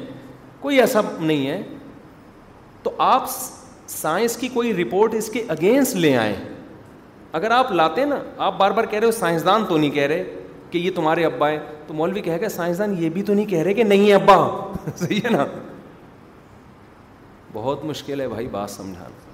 کوئی 0.60 0.80
ایسا 0.80 1.00
نہیں 1.18 1.46
ہے 1.46 1.62
تو 2.82 2.90
آپ 3.06 3.28
سائنس 3.88 4.36
کی 4.36 4.48
کوئی 4.54 4.72
رپورٹ 4.84 5.14
اس 5.18 5.28
کے 5.32 5.42
اگینسٹ 5.56 5.96
لے 5.96 6.16
آئیں 6.16 6.34
اگر 7.38 7.50
آپ 7.50 7.72
لاتے 7.72 8.04
نا 8.04 8.18
آپ 8.44 8.58
بار 8.58 8.70
بار 8.78 8.84
کہہ 8.90 8.98
رہے 8.98 9.06
ہو 9.06 9.10
سائنسدان 9.12 9.64
تو 9.68 9.76
نہیں 9.76 9.90
کہہ 9.90 10.06
رہے 10.06 10.24
کہ 10.70 10.78
یہ 10.78 10.90
تمہارے 10.94 11.24
ابا 11.24 11.48
ہیں 11.50 11.58
تو 11.86 11.94
مولوی 11.94 12.20
کہہ 12.22 12.36
گا 12.40 12.48
سائنسدان 12.48 12.94
یہ 13.02 13.10
بھی 13.10 13.22
تو 13.22 13.34
نہیں 13.34 13.46
کہہ 13.46 13.62
رہے 13.62 13.74
کہ 13.74 13.84
نہیں 13.84 14.12
ابا 14.12 14.36
صحیح 14.96 15.20
ہے 15.24 15.30
نا 15.36 15.44
بہت 17.52 17.84
مشکل 17.84 18.20
ہے 18.20 18.28
بھائی 18.28 18.46
بات 18.52 18.70
سمجھانا 18.70 19.26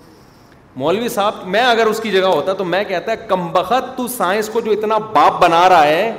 مولوی 0.77 1.09
صاحب 1.09 1.47
میں 1.47 1.61
اگر 1.61 1.87
اس 1.87 2.01
کی 2.03 2.11
جگہ 2.11 2.27
ہوتا 2.35 2.53
تو 2.59 2.65
میں 2.65 2.83
کہتا 2.85 3.11
ہے 3.13 3.17
کمبخت 3.29 3.97
کو 4.53 4.61
جو 4.61 4.71
اتنا 4.73 4.97
باپ 5.13 5.41
بنا 5.43 5.69
رہا 5.69 5.87
ہے 5.87 6.13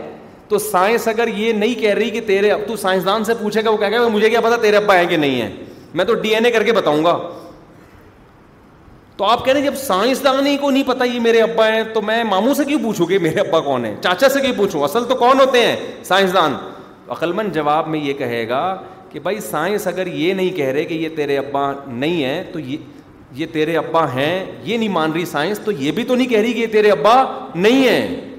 تو 0.50 0.58
سائنس 0.60 1.08
اگر 1.08 1.28
یہ 1.38 1.54
نہیں 1.54 1.74
کہہ 1.80 1.94
رہی 1.94 2.10
کہ 2.10 2.20
تیرے 2.22 2.28
تیرے 2.42 2.52
اب 2.52 2.60
تو 2.68 2.76
سائنسدان 2.78 3.24
سے 3.26 3.34
پوچھے 3.42 3.64
گا 3.66 3.70
وہ 3.70 4.10
مجھے 4.14 4.30
کیا 4.30 4.42
پتا 4.44 4.78
ابا 4.78 5.02
کہ 5.10 5.18
نہیں 5.18 5.42
ہے 5.42 5.50
میں 5.94 6.06
تو 6.06 6.14
ڈی 6.22 6.34
این 6.36 6.46
اے 6.46 6.52
کر 6.52 6.64
کے 6.64 6.74
بتاؤں 6.74 7.04
گا 7.06 7.18
تو 9.18 9.24
آپ 9.26 9.44
کہہ 9.46 9.54
رہے 9.54 9.62
ہیں 9.62 9.68
جب 9.70 9.76
سائنسدان 9.82 10.48
ہی 10.48 10.56
کو 10.62 10.70
نہیں 10.70 10.84
پتا 10.88 11.04
یہ 11.06 11.20
میرے 11.20 11.42
ابا 11.42 11.68
ہیں 11.74 11.84
تو 11.94 12.02
میں 12.02 12.24
ماموں 12.30 12.54
سے 12.54 12.66
کیوں 12.66 12.80
پوچھوں 12.84 13.06
کہ 13.08 13.20
میرے 13.20 13.40
ابا 13.40 13.60
کون 13.68 13.86
ہے 13.86 13.94
چاچا 14.04 14.30
سے 14.30 14.40
کیوں 14.42 14.54
پوچھوں 14.58 14.84
اصل 14.84 15.06
تو 15.10 15.16
کون 15.20 15.40
ہوتے 15.40 15.66
ہیں 15.66 15.76
سائنسدان 16.08 16.56
عقلمند 17.12 17.54
جواب 17.56 17.88
میں 17.88 18.00
یہ 18.00 18.14
کہے 18.24 18.48
گا 18.50 18.62
کہ 19.12 19.20
بھائی 19.24 19.40
سائنس 19.50 19.88
اگر 19.88 20.08
یہ 20.08 20.34
نہیں 20.34 20.50
کہہ 20.58 20.68
رہے 20.72 20.86
کہ 20.86 20.94
یہ 20.94 21.10
تیرے 21.16 21.38
ابا 21.38 21.72
نہیں 21.88 22.24
ہے 22.24 22.44
تو 22.54 22.60
یہ 22.60 22.78
یہ 23.34 23.46
تیرے 23.54 23.78
ابا 23.78 24.06
ہیں 24.14 24.46
یہ 24.64 24.78
نہیں 24.78 24.90
مان 24.90 25.12
رہی 25.14 25.26
سائنس 25.26 25.60
تو 25.66 25.72
یہ 25.72 25.92
بھی 25.92 26.04
تو 26.04 26.16
نہیں 26.16 26.28
کہہ 26.28 26.40
رہی 26.40 26.54
کہ 26.54 26.60
یہ 26.60 26.68
تیرے 26.72 26.92
ابا 26.92 27.16
نہیں 27.56 27.88
ہے 27.88 28.30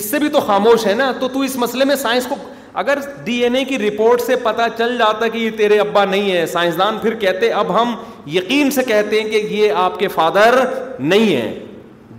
اس 0.00 0.10
سے 0.10 0.18
بھی 0.18 0.28
تو 0.32 0.40
خاموش 0.40 0.86
ہے 0.86 0.94
نا 0.94 1.10
تو 1.20 1.28
تو 1.28 1.40
اس 1.40 1.56
مسئلے 1.58 1.84
میں 1.84 1.96
سائنس 1.96 2.26
کو 2.26 2.34
اگر 2.82 2.98
ڈی 3.24 3.32
این 3.44 3.56
اے 3.56 3.64
کی 3.64 3.78
رپورٹ 3.78 4.20
سے 4.22 4.36
پتا 4.42 4.66
چل 4.76 4.96
جاتا 4.98 5.26
کہ 5.28 5.38
یہ 5.38 5.50
تیرے 5.56 5.78
ابا 5.80 6.04
نہیں 6.04 6.30
ہے 6.32 6.46
سائنسدان 6.52 6.98
پھر 6.98 7.14
کہتے 7.20 7.50
اب 7.52 7.74
ہم 7.80 7.94
یقین 8.34 8.70
سے 8.70 8.82
کہتے 8.88 9.20
ہیں 9.20 9.28
کہ 9.30 9.46
یہ 9.56 9.72
آپ 9.84 9.98
کے 9.98 10.08
فادر 10.14 10.54
نہیں 10.98 11.34
ہے 11.36 11.52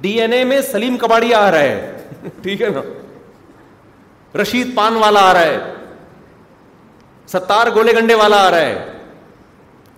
ڈی 0.01 0.11
این 0.21 0.33
اے 0.33 0.43
میں 0.43 0.59
سلیم 0.71 0.97
کباڑی 1.01 1.33
آ 1.33 1.49
رہا 1.51 1.59
ہے 1.59 2.03
ٹھیک 2.43 2.61
ہے 2.61 2.69
نا 2.73 2.81
رشید 4.41 4.75
پان 4.75 4.95
والا 5.01 5.19
آ 5.29 5.33
رہا 5.33 5.45
ہے 5.45 5.57
ستار 7.31 7.67
گولے 7.75 7.91
گنڈے 7.97 8.13
والا 8.15 8.45
آ 8.47 8.51
رہا 8.51 8.61
ہے 8.61 8.85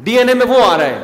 ڈی 0.04 0.18
این 0.20 0.30
اے 0.30 0.34
میں 0.36 0.46
وہ 0.48 0.64
آ 0.66 0.78
رہا 0.78 0.86
ہے 0.86 1.04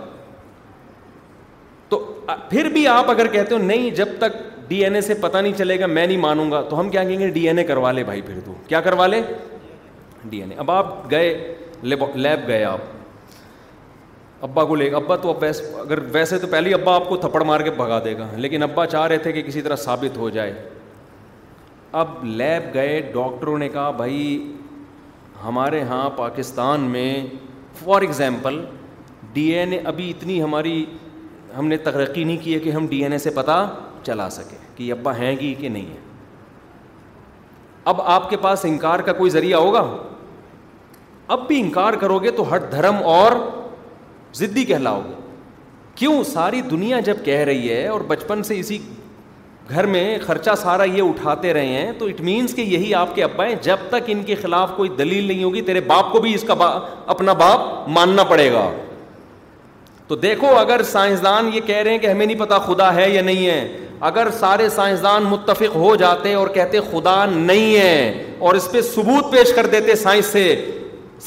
پھر 2.49 2.69
بھی 2.73 2.87
آپ 2.87 3.09
اگر 3.11 3.27
کہتے 3.31 3.53
ہو 3.55 3.59
نہیں 3.59 3.89
جب 3.95 4.07
تک 4.19 4.35
ڈی 4.67 4.83
این 4.83 4.95
اے 4.95 5.01
سے 5.01 5.13
پتا 5.21 5.39
نہیں 5.41 5.53
چلے 5.57 5.79
گا 5.79 5.85
میں 5.85 6.05
نہیں 6.07 6.17
مانوں 6.17 6.49
گا 6.51 6.61
تو 6.69 6.79
ہم 6.79 6.89
کیا 6.89 7.03
کہیں 7.03 7.19
گے 7.19 7.29
ڈی 7.37 7.47
این 7.47 7.57
اے 7.59 7.63
کروا 7.63 7.91
لے 7.91 8.03
بھائی 8.03 8.21
پھر 8.25 8.39
تو 8.45 8.53
کیا 8.67 8.81
کروا 8.81 9.07
لے 9.07 9.21
ڈی 10.29 10.39
این 10.41 10.51
اے 10.51 10.57
اب 10.59 10.71
آپ 10.71 10.93
گئے 11.11 11.53
لیب 11.83 12.03
گئے 12.47 12.63
آپ 12.63 12.79
ابا 14.43 14.63
کو 14.65 14.75
لے 14.75 14.89
ابا 14.95 15.15
تو 15.21 15.29
اب 15.29 15.43
اگر 15.79 15.99
ویسے 16.11 16.37
تو 16.39 16.47
پہلے 16.51 16.73
ابا 16.73 16.95
آپ 16.95 17.07
کو 17.09 17.17
تھپڑ 17.17 17.43
مار 17.45 17.59
کے 17.61 17.71
بھگا 17.71 17.99
دے 18.05 18.17
گا 18.17 18.27
لیکن 18.35 18.63
ابا 18.63 18.85
چاہ 18.87 19.07
رہے 19.07 19.17
تھے 19.25 19.31
کہ 19.31 19.41
کسی 19.47 19.61
طرح 19.61 19.75
ثابت 19.83 20.17
ہو 20.17 20.29
جائے 20.37 20.53
اب 22.03 22.23
لیب 22.25 22.73
گئے 22.73 22.99
ڈاکٹروں 23.13 23.57
نے 23.57 23.67
کہا 23.69 23.89
بھائی 24.01 24.41
ہمارے 25.43 25.79
یہاں 25.79 26.09
پاکستان 26.15 26.81
میں 26.91 27.13
for 27.83 28.01
example 28.01 28.63
D 29.33 29.43
N 29.57 29.73
A 29.73 29.79
ابھی 29.85 30.09
اتنی 30.09 30.41
ہماری 30.43 30.83
ہم 31.57 31.67
نے 31.67 31.77
ترقی 31.85 32.23
نہیں 32.23 32.37
کی 32.43 32.53
ہے 32.53 32.59
کہ 32.59 32.69
ہم 32.71 32.87
ڈی 32.87 33.01
این 33.03 33.11
اے 33.13 33.17
سے 33.19 33.29
پتا 33.35 33.65
چلا 34.03 34.29
سکیں 34.29 34.57
کہ 34.75 34.91
ابا 34.91 35.17
ہیں 35.17 35.35
گی 35.39 35.53
کہ 35.59 35.69
نہیں 35.69 35.85
ہے 35.93 35.99
اب 37.91 38.01
آپ 38.11 38.29
کے 38.29 38.37
پاس 38.41 38.65
انکار 38.65 38.99
کا 39.05 39.13
کوئی 39.13 39.29
ذریعہ 39.31 39.59
ہوگا 39.59 39.83
اب 41.35 41.47
بھی 41.47 41.59
انکار 41.61 41.93
کرو 41.99 42.19
گے 42.23 42.31
تو 42.37 42.49
ہر 42.51 42.59
دھرم 42.71 42.95
اور 43.15 43.31
ضدی 44.37 44.63
کہلاؤ 44.65 45.01
گے 45.07 45.13
کیوں 45.95 46.23
ساری 46.23 46.61
دنیا 46.71 46.99
جب 47.09 47.17
کہہ 47.25 47.39
رہی 47.49 47.69
ہے 47.71 47.87
اور 47.87 48.01
بچپن 48.07 48.43
سے 48.43 48.59
اسی 48.59 48.77
گھر 49.69 49.85
میں 49.87 50.17
خرچہ 50.25 50.51
سارا 50.61 50.83
یہ 50.83 51.01
اٹھاتے 51.01 51.53
رہے 51.53 51.65
ہیں 51.77 51.91
تو 51.99 52.05
اٹ 52.05 52.21
مینس 52.29 52.53
کہ 52.55 52.61
یہی 52.61 52.93
آپ 52.95 53.13
کے 53.15 53.23
ابا 53.23 53.45
ہیں 53.47 53.55
جب 53.61 53.79
تک 53.89 54.09
ان 54.15 54.23
کے 54.27 54.35
خلاف 54.41 54.71
کوئی 54.77 54.89
دلیل 54.97 55.25
نہیں 55.27 55.43
ہوگی 55.43 55.61
تیرے 55.69 55.81
باپ 55.91 56.11
کو 56.11 56.19
بھی 56.21 56.33
اس 56.33 56.43
کا 56.47 56.53
با 56.63 56.67
اپنا 57.15 57.33
باپ 57.43 57.87
ماننا 57.97 58.23
پڑے 58.33 58.51
گا 58.53 58.69
تو 60.11 60.15
دیکھو 60.21 60.47
اگر 60.59 60.81
سائنسدان 60.83 61.49
یہ 61.53 61.59
کہہ 61.65 61.75
رہے 61.75 61.91
ہیں 61.91 61.97
کہ 61.97 62.07
ہمیں 62.07 62.25
نہیں 62.25 62.39
پتا 62.39 62.57
خدا 62.59 62.93
ہے 62.95 63.09
یا 63.09 63.21
نہیں 63.23 63.45
ہے 63.47 63.85
اگر 64.07 64.27
سارے 64.39 64.67
سائنسدان 64.69 65.23
متفق 65.29 65.75
ہو 65.75 65.95
جاتے 65.99 66.33
اور 66.33 66.47
کہتے 66.53 66.79
خدا 66.91 67.23
نہیں 67.25 67.75
ہے 67.81 68.25
اور 68.39 68.55
اس 68.55 68.67
پہ 68.71 68.81
ثبوت 68.87 69.31
پیش 69.31 69.53
کر 69.55 69.65
دیتے 69.75 69.95
سائنس 70.01 70.25
سے 70.31 70.41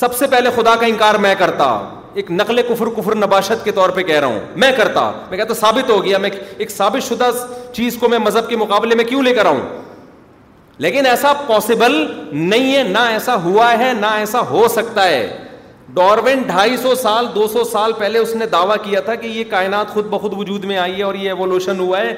سب 0.00 0.14
سے 0.16 0.26
پہلے 0.30 0.50
خدا 0.56 0.74
کا 0.80 0.86
انکار 0.86 1.14
میں 1.26 1.34
کرتا 1.38 1.68
ایک 2.14 2.30
نقل 2.30 2.62
کفر 2.68 2.88
کفر 2.96 3.14
نباشت 3.16 3.64
کے 3.64 3.72
طور 3.78 3.90
پہ 3.96 4.02
کہہ 4.08 4.18
رہا 4.20 4.26
ہوں 4.34 4.40
میں 4.64 4.70
کرتا 4.76 5.10
میں 5.30 5.38
کہتا 5.38 5.54
ثابت 5.60 5.90
ہو 5.90 6.02
گیا 6.04 6.18
میں 6.26 6.30
ایک 6.56 6.70
ثابت 6.70 7.08
شدہ 7.08 7.30
چیز 7.76 7.96
کو 8.00 8.08
میں 8.08 8.18
مذہب 8.26 8.48
کے 8.48 8.56
مقابلے 8.64 8.94
میں 8.96 9.04
کیوں 9.04 9.22
لے 9.22 9.34
کر 9.34 9.46
آؤں 9.54 9.60
لیکن 10.86 11.06
ایسا 11.06 11.32
پاسبل 11.46 11.96
نہیں 12.32 12.74
ہے 12.76 12.82
نہ 12.90 13.06
ایسا 13.16 13.34
ہوا 13.44 13.72
ہے 13.78 13.92
نہ 14.00 14.14
ایسا 14.18 14.40
ہو 14.50 14.66
سکتا 14.76 15.06
ہے 15.08 15.26
ڈاروین 15.92 16.42
ڈھائی 16.46 16.76
سو 16.82 16.94
سال 17.02 17.26
دو 17.34 17.46
سو 17.52 17.64
سال 17.72 17.92
پہلے 17.98 18.18
اس 18.18 18.34
نے 18.36 18.46
دعویٰ 18.52 18.76
کیا 18.84 19.00
تھا 19.06 19.14
کہ 19.14 19.26
یہ 19.26 19.44
کائنات 19.50 19.88
خود 19.94 20.06
بخود 20.10 20.34
وجود 20.36 20.64
میں 20.64 20.76
آئی 20.78 20.96
ہے 20.98 21.02
اور 21.04 21.14
یہ 21.14 21.28
ایوولوشن 21.30 21.80
ہوا 21.80 22.00
ہے 22.00 22.14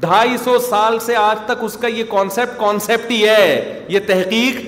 ڈھائی 0.00 0.36
سو 0.44 0.58
سال 0.68 0.98
سے 1.06 1.14
آج 1.16 1.36
تک 1.46 1.64
اس 1.64 1.76
کا 1.80 1.88
یہ 1.88 2.04
کانسیپٹ 2.10 2.58
کانسیپٹ 2.60 3.10
ہی 3.10 3.26
ہے 3.28 3.84
یہ 3.88 3.98
تحقیق 4.06 4.60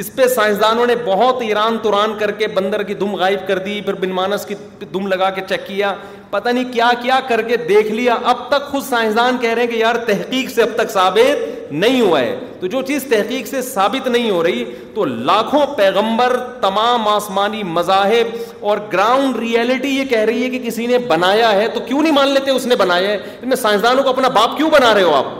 اس 0.00 0.10
پہ 0.14 0.26
سائنسدانوں 0.34 0.86
نے 0.86 0.94
بہت 1.04 1.42
ایران 1.42 1.76
توران 1.82 2.14
کر 2.18 2.30
کے 2.38 2.46
بندر 2.54 2.82
کی 2.82 2.94
دم 3.02 3.14
غائب 3.16 3.46
کر 3.48 3.58
دی 3.66 3.80
پھر 3.86 3.94
بن 4.00 4.10
مانس 4.14 4.46
کی 4.46 4.54
دم 4.92 5.06
لگا 5.06 5.28
کے 5.34 5.40
چیک 5.48 5.66
کیا 5.66 5.92
پتہ 6.30 6.48
نہیں 6.48 6.72
کیا 6.72 6.90
کیا 7.02 7.18
کر 7.28 7.42
کے 7.48 7.56
دیکھ 7.68 7.90
لیا 7.92 8.14
اب 8.30 8.38
تک 8.48 8.66
خود 8.70 8.82
سائنسدان 8.84 9.36
کہہ 9.40 9.50
رہے 9.54 9.62
ہیں 9.62 9.70
کہ 9.70 9.76
یار 9.78 9.94
تحقیق 10.06 10.50
سے 10.54 10.62
اب 10.62 10.68
تک 10.76 10.90
ثابت 10.92 11.70
نہیں 11.72 12.00
ہوا 12.00 12.20
ہے 12.20 12.36
تو 12.60 12.66
جو 12.72 12.82
چیز 12.86 13.04
تحقیق 13.10 13.46
سے 13.48 13.62
ثابت 13.62 14.08
نہیں 14.08 14.30
ہو 14.30 14.42
رہی 14.44 14.64
تو 14.94 15.04
لاکھوں 15.04 15.64
پیغمبر 15.76 16.36
تمام 16.62 17.08
آسمانی 17.08 17.62
مذاہب 17.76 18.36
اور 18.68 18.78
گراؤنڈ 18.92 19.36
ریئلٹی 19.40 19.96
یہ 19.98 20.04
کہہ 20.10 20.24
رہی 20.32 20.42
ہے 20.44 20.50
کہ 20.50 20.58
کسی 20.66 20.86
نے 20.86 20.98
بنایا 21.08 21.52
ہے 21.54 21.68
تو 21.74 21.80
کیوں 21.86 22.02
نہیں 22.02 22.12
مان 22.12 22.28
لیتے 22.34 22.50
اس 22.50 22.66
نے 22.66 22.76
بنایا 22.84 23.10
ہے 23.10 23.36
میں 23.44 23.56
سائنسدانوں 23.56 24.02
کو 24.02 24.08
اپنا 24.10 24.28
باپ 24.40 24.56
کیوں 24.56 24.70
بنا 24.70 24.92
رہے 24.94 25.02
ہو 25.02 25.14
آپ 25.14 25.32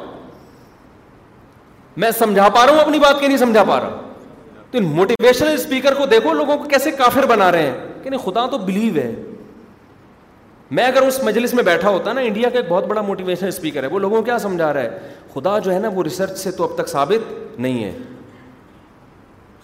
میں 2.02 2.10
سمجھا 2.18 2.48
پا 2.48 2.64
رہا 2.66 2.72
ہوں 2.72 2.80
اپنی 2.80 2.98
بات 2.98 3.20
کے 3.20 3.26
نہیں 3.28 3.38
سمجھا 3.38 3.64
پا 3.64 3.80
رہا 3.80 3.88
ہوں 3.90 4.03
تو 4.74 4.78
ان 4.78 4.84
موٹیویشنل 4.94 5.48
اسپیکر 5.54 5.94
کو 5.94 6.06
دیکھو 6.10 6.32
لوگوں 6.34 6.56
کو 6.58 6.64
کیسے 6.68 6.90
کافر 6.98 7.26
بنا 7.28 7.50
رہے 7.52 7.62
ہیں 7.66 8.02
کہ 8.02 8.10
نہیں 8.10 8.20
خدا 8.24 8.46
تو 8.50 8.58
بلیو 8.58 8.94
ہے 8.94 9.12
میں 10.76 10.84
اگر 10.86 11.02
اس 11.06 11.22
مجلس 11.24 11.54
میں 11.54 11.62
بیٹھا 11.64 11.90
ہوتا 11.90 12.12
نا 12.12 12.20
انڈیا 12.20 12.48
کا 12.50 12.58
ایک 12.58 12.68
بہت 12.68 12.86
بڑا 12.86 13.00
موٹیویشنل 13.10 13.48
اسپیکر 13.48 13.82
ہے 13.82 13.88
وہ 13.88 13.98
لوگوں 13.98 14.16
کو 14.18 14.22
کیا 14.24 14.38
سمجھا 14.46 14.72
رہا 14.74 14.80
ہے 14.82 15.10
خدا 15.34 15.58
جو 15.66 15.72
ہے 15.74 15.78
نا 15.78 15.88
وہ 15.94 16.04
ریسرچ 16.04 16.36
سے 16.38 16.50
تو 16.56 16.64
اب 16.64 16.74
تک 16.82 16.88
ثابت 16.90 17.60
نہیں 17.60 17.82
ہے 17.84 17.92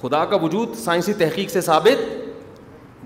خدا 0.02 0.24
کا 0.24 0.36
وجود 0.42 0.74
سائنسی 0.84 1.12
تحقیق 1.24 1.50
سے 1.50 1.60
ثابت 1.70 2.06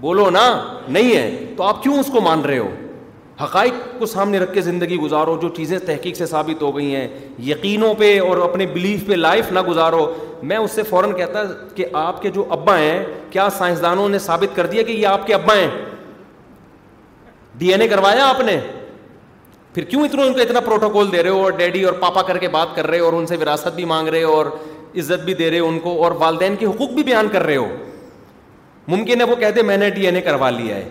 بولو 0.00 0.28
نا 0.30 0.48
نہیں 0.88 1.16
ہے 1.16 1.55
تو 1.57 1.62
آپ 1.64 1.82
کیوں 1.82 1.98
اس 2.00 2.11
کو 2.12 2.20
مان 2.20 2.40
رہے 2.44 2.59
ہو 2.59 2.70
حقائق 3.43 3.72
کو 3.99 4.07
سامنے 4.07 4.39
رکھ 4.39 4.53
کے 4.55 4.61
زندگی 4.62 4.97
گزارو 5.01 5.37
جو 5.43 5.49
چیزیں 5.57 5.78
تحقیق 5.87 6.16
سے 6.16 6.26
ثابت 6.26 6.62
ہو 6.62 6.76
گئی 6.76 6.95
ہیں 6.95 7.07
یقینوں 7.45 7.93
پہ 7.99 8.18
اور 8.28 8.37
اپنے 8.49 8.66
بلیف 8.72 9.07
پہ 9.07 9.14
لائف 9.14 9.51
نہ 9.53 9.61
گزارو 9.68 10.07
میں 10.51 10.57
اس 10.57 10.70
سے 10.74 10.82
فوراً 10.91 11.12
کہتا 11.16 11.43
کہ 11.74 11.85
آپ 12.03 12.20
کے 12.22 12.30
جو 12.35 12.45
ابا 12.59 12.78
ہیں 12.78 13.03
کیا 13.30 13.49
سائنسدانوں 13.59 14.09
نے 14.09 14.18
ثابت 14.26 14.57
کر 14.57 14.66
دیا 14.66 14.82
کہ 14.82 14.93
یہ 14.93 15.07
آپ 15.07 15.26
کے 15.26 15.35
ابا 15.35 15.57
ہیں 15.57 15.68
ڈی 17.59 17.70
این 17.72 17.80
اے 17.82 17.89
کروایا 17.89 18.28
آپ 18.28 18.41
نے 18.47 18.59
پھر 19.74 19.85
کیوں 19.85 20.05
اتنا 20.05 20.22
ان 20.22 20.32
کو 20.32 20.41
اتنا 20.41 20.61
پروٹوکول 20.64 21.12
دے 21.12 21.22
رہے 21.22 21.30
ہو 21.30 21.43
اور 21.43 21.53
ڈیڈی 21.59 21.82
اور 21.85 21.93
پاپا 22.01 22.22
کر 22.26 22.39
کے 22.39 22.49
بات 22.49 22.74
کر 22.76 22.87
رہے 22.87 22.99
ہو 22.99 23.05
اور 23.05 23.12
ان 23.12 23.26
سے 23.26 23.37
وراثت 23.37 23.74
بھی 23.74 23.85
مانگ 23.93 24.09
رہے 24.09 24.22
ہو 24.22 24.35
اور 24.35 24.47
عزت 24.99 25.24
بھی 25.24 25.35
دے 25.35 25.51
رہے 25.51 25.59
ہو 25.59 25.68
ان 25.68 25.78
کو 25.82 26.03
اور 26.05 26.12
والدین 26.18 26.57
کے 26.59 26.66
حقوق 26.66 26.91
بھی 26.93 27.03
بیان 27.05 27.28
کر 27.32 27.43
رہے 27.47 27.57
ہو 27.57 27.66
ممکن 28.89 29.20
ہے 29.20 29.26
وہ 29.30 29.37
کہتے 29.37 29.62
میں 29.62 29.76
نے 29.76 29.91
ڈی 29.91 30.05
این 30.07 30.16
اے 30.16 30.20
کروا 30.22 30.51
لیا 30.51 30.76
ہے 30.76 30.89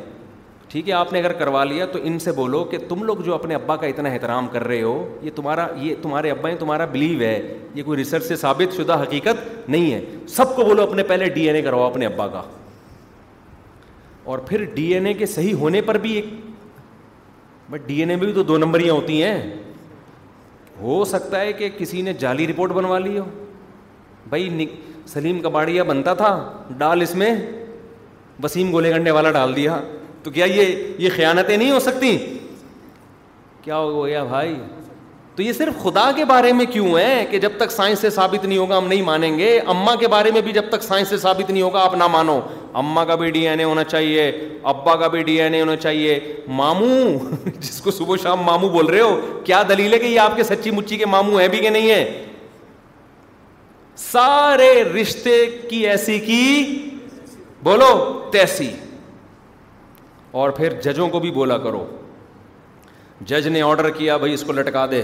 ٹھیک 0.74 0.88
ہے 0.90 0.94
آپ 0.96 1.12
نے 1.14 1.20
اگر 1.20 1.32
کروا 1.40 1.64
لیا 1.64 1.86
تو 1.92 2.00
ان 2.04 2.18
سے 2.20 2.32
بولو 2.36 2.64
کہ 2.70 2.78
تم 2.90 3.02
لوگ 3.04 3.18
جو 3.26 3.34
اپنے 3.34 3.56
ابا 3.56 3.76
کا 3.82 3.88
اتنا 3.88 4.10
احترام 4.10 4.48
کر 4.52 4.64
رہے 4.68 4.82
ہو 4.82 4.94
یہ 5.22 5.30
تمہارا 5.36 5.68
یہ 5.80 5.96
تمہارے 6.02 6.32
ابا 6.32 6.50
ہی 6.50 6.56
تمہارا 6.60 6.86
بلیو 6.92 7.20
ہے 7.20 7.58
یہ 7.76 7.84
کوئی 7.86 7.98
ریسرچ 7.98 8.24
سے 8.28 8.36
ثابت 8.36 8.76
شدہ 8.78 8.98
حقیقت 9.02 9.70
نہیں 9.70 9.92
ہے 9.94 10.00
سب 10.36 10.56
کو 10.56 10.64
بولو 10.66 10.84
اپنے 10.90 11.04
پہلے 11.12 11.26
ڈی 11.36 11.42
این 11.48 11.56
اے 11.56 11.62
کرواؤ 11.62 11.90
اپنے 11.90 12.06
ابا 12.06 12.28
کا 12.28 12.42
اور 14.32 14.40
پھر 14.48 14.64
ڈی 14.76 14.86
این 14.94 15.06
اے 15.08 15.14
کے 15.20 15.26
صحیح 15.36 15.54
ہونے 15.62 15.82
پر 15.92 15.98
بھی 16.08 16.14
ایک 16.16 16.34
بٹ 17.70 17.88
ڈی 17.88 18.00
این 18.00 18.10
اے 18.10 18.16
میں 18.16 18.24
بھی 18.26 18.34
تو 18.34 18.44
دو 18.54 18.58
نمبریاں 18.66 18.94
ہوتی 18.94 19.22
ہیں 19.24 19.40
ہو 20.82 21.04
سکتا 21.12 21.40
ہے 21.42 21.54
کہ 21.60 21.70
کسی 21.78 22.02
نے 22.10 22.14
جعلی 22.26 22.48
رپورٹ 22.54 22.72
بنوا 22.82 23.00
لی 23.00 23.18
ہو 23.20 23.26
بھائی 24.30 24.66
سلیم 25.14 25.42
کباڑیا 25.42 25.84
بنتا 25.94 26.14
تھا 26.24 26.38
ڈال 26.78 27.02
اس 27.02 27.16
میں 27.24 27.34
وسیم 28.44 28.72
گولے 28.72 28.92
گنڈے 28.96 29.12
والا 29.12 29.32
ڈال 29.32 29.56
دیا 29.56 29.80
تو 30.24 30.32
کیا 30.32 30.46
یہ 30.46 30.84
یہ 30.98 31.10
خیانتیں 31.16 31.56
نہیں 31.58 31.72
ہو 31.72 31.80
سکتی 31.88 32.18
کیا 33.62 33.78
ہو 33.78 34.06
گیا 34.06 34.24
بھائی 34.24 34.54
تو 35.36 35.42
یہ 35.42 35.54
صرف 35.54 35.82
خدا 35.84 36.10
کے 36.16 36.26
بارے 36.26 36.52
میں 36.54 36.66
کیوں 36.72 36.98
ہے 36.98 37.26
کہ 37.30 37.38
جب 37.46 37.52
تک 37.58 37.72
سائنس 37.72 38.00
سے 38.00 38.10
ثابت 38.18 38.44
نہیں 38.46 38.58
ہوگا 38.58 38.78
ہم 38.78 38.88
نہیں 38.88 39.02
مانیں 39.02 39.38
گے 39.38 39.50
اما 39.74 39.96
کے 40.00 40.08
بارے 40.08 40.32
میں 40.32 40.42
بھی 40.48 40.52
جب 40.54 40.70
تک 40.70 40.84
سائنس 40.84 41.08
سے 41.10 41.18
ثابت 41.18 41.50
نہیں 41.50 41.62
ہوگا 41.64 41.82
آپ 41.84 41.96
نہ 41.98 42.08
مانو 42.16 42.40
اما 42.82 43.06
کا 43.06 43.16
بھی 43.22 43.30
ڈی 43.32 43.48
این 43.50 43.60
اے 43.60 43.66
ہونا 43.66 43.84
چاہیے 43.84 44.30
ابا 44.74 44.96
کا 45.02 45.08
بھی 45.16 45.24
ڈی 45.24 45.40
این 45.42 45.54
اے 45.54 45.62
ہونا 45.62 45.76
چاہیے 45.76 46.20
مامو 46.60 46.88
جس 47.60 47.80
کو 47.82 47.92
صبح 47.98 48.16
شام 48.24 48.42
مامو 48.46 48.70
بول 48.74 48.86
رہے 48.90 49.00
ہو 49.02 49.20
کیا 49.46 49.64
دلیل 49.70 49.94
ہے 49.94 50.00
کہ 50.00 50.06
یہ 50.06 50.20
آپ 50.20 50.36
کے 50.36 50.44
سچی 50.52 50.72
مچی 50.82 50.98
کے 50.98 51.06
مامو 51.16 51.38
ہیں 51.40 51.48
بھی 51.56 51.60
کہ 51.62 51.70
نہیں 51.80 51.90
ہے 51.92 52.04
سارے 54.12 54.72
رشتے 55.02 55.46
کی 55.70 55.86
ایسی 55.90 56.20
کی 56.26 56.42
بولو 57.64 57.90
تیسی 58.32 58.70
اور 60.42 60.52
پھر 60.58 60.74
ججوں 60.82 61.08
کو 61.10 61.20
بھی 61.20 61.30
بولا 61.32 61.58
کرو 61.64 61.86
جج 63.28 63.48
نے 63.48 63.62
آڈر 63.62 63.90
کیا 63.98 64.16
بھائی 64.24 64.34
اس 64.34 64.44
کو 64.44 64.52
لٹکا 64.52 64.86
دے 64.92 65.02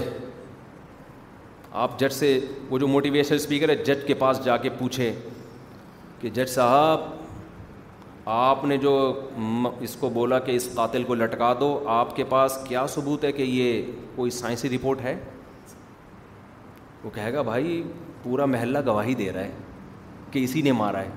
آپ 1.82 1.98
جج 1.98 2.12
سے 2.12 2.38
وہ 2.70 2.78
جو 2.78 2.86
موٹیویشن 2.88 3.34
اسپیکر 3.34 3.68
ہے 3.68 3.76
جج 3.84 3.98
کے 4.06 4.14
پاس 4.22 4.40
جا 4.44 4.56
کے 4.64 4.70
پوچھے 4.78 5.10
کہ 6.20 6.30
جج 6.34 6.48
صاحب 6.54 7.00
آپ 8.40 8.64
نے 8.64 8.76
جو 8.78 8.94
اس 9.82 9.94
کو 10.00 10.08
بولا 10.18 10.38
کہ 10.48 10.56
اس 10.56 10.68
قاتل 10.74 11.04
کو 11.06 11.14
لٹکا 11.14 11.52
دو 11.60 11.68
آپ 12.00 12.16
کے 12.16 12.24
پاس 12.34 12.58
کیا 12.68 12.86
ثبوت 12.94 13.24
ہے 13.24 13.32
کہ 13.38 13.42
یہ 13.42 13.90
کوئی 14.16 14.30
سائنسی 14.40 14.68
رپورٹ 14.76 15.00
ہے 15.04 15.16
وہ 17.04 17.10
کہے 17.14 17.32
گا 17.34 17.42
بھائی 17.52 17.82
پورا 18.22 18.44
محلہ 18.54 18.78
گواہی 18.86 19.14
دے 19.22 19.32
رہا 19.32 19.44
ہے 19.44 19.52
کہ 20.30 20.44
اسی 20.44 20.62
نے 20.62 20.72
مارا 20.82 21.02
ہے 21.02 21.10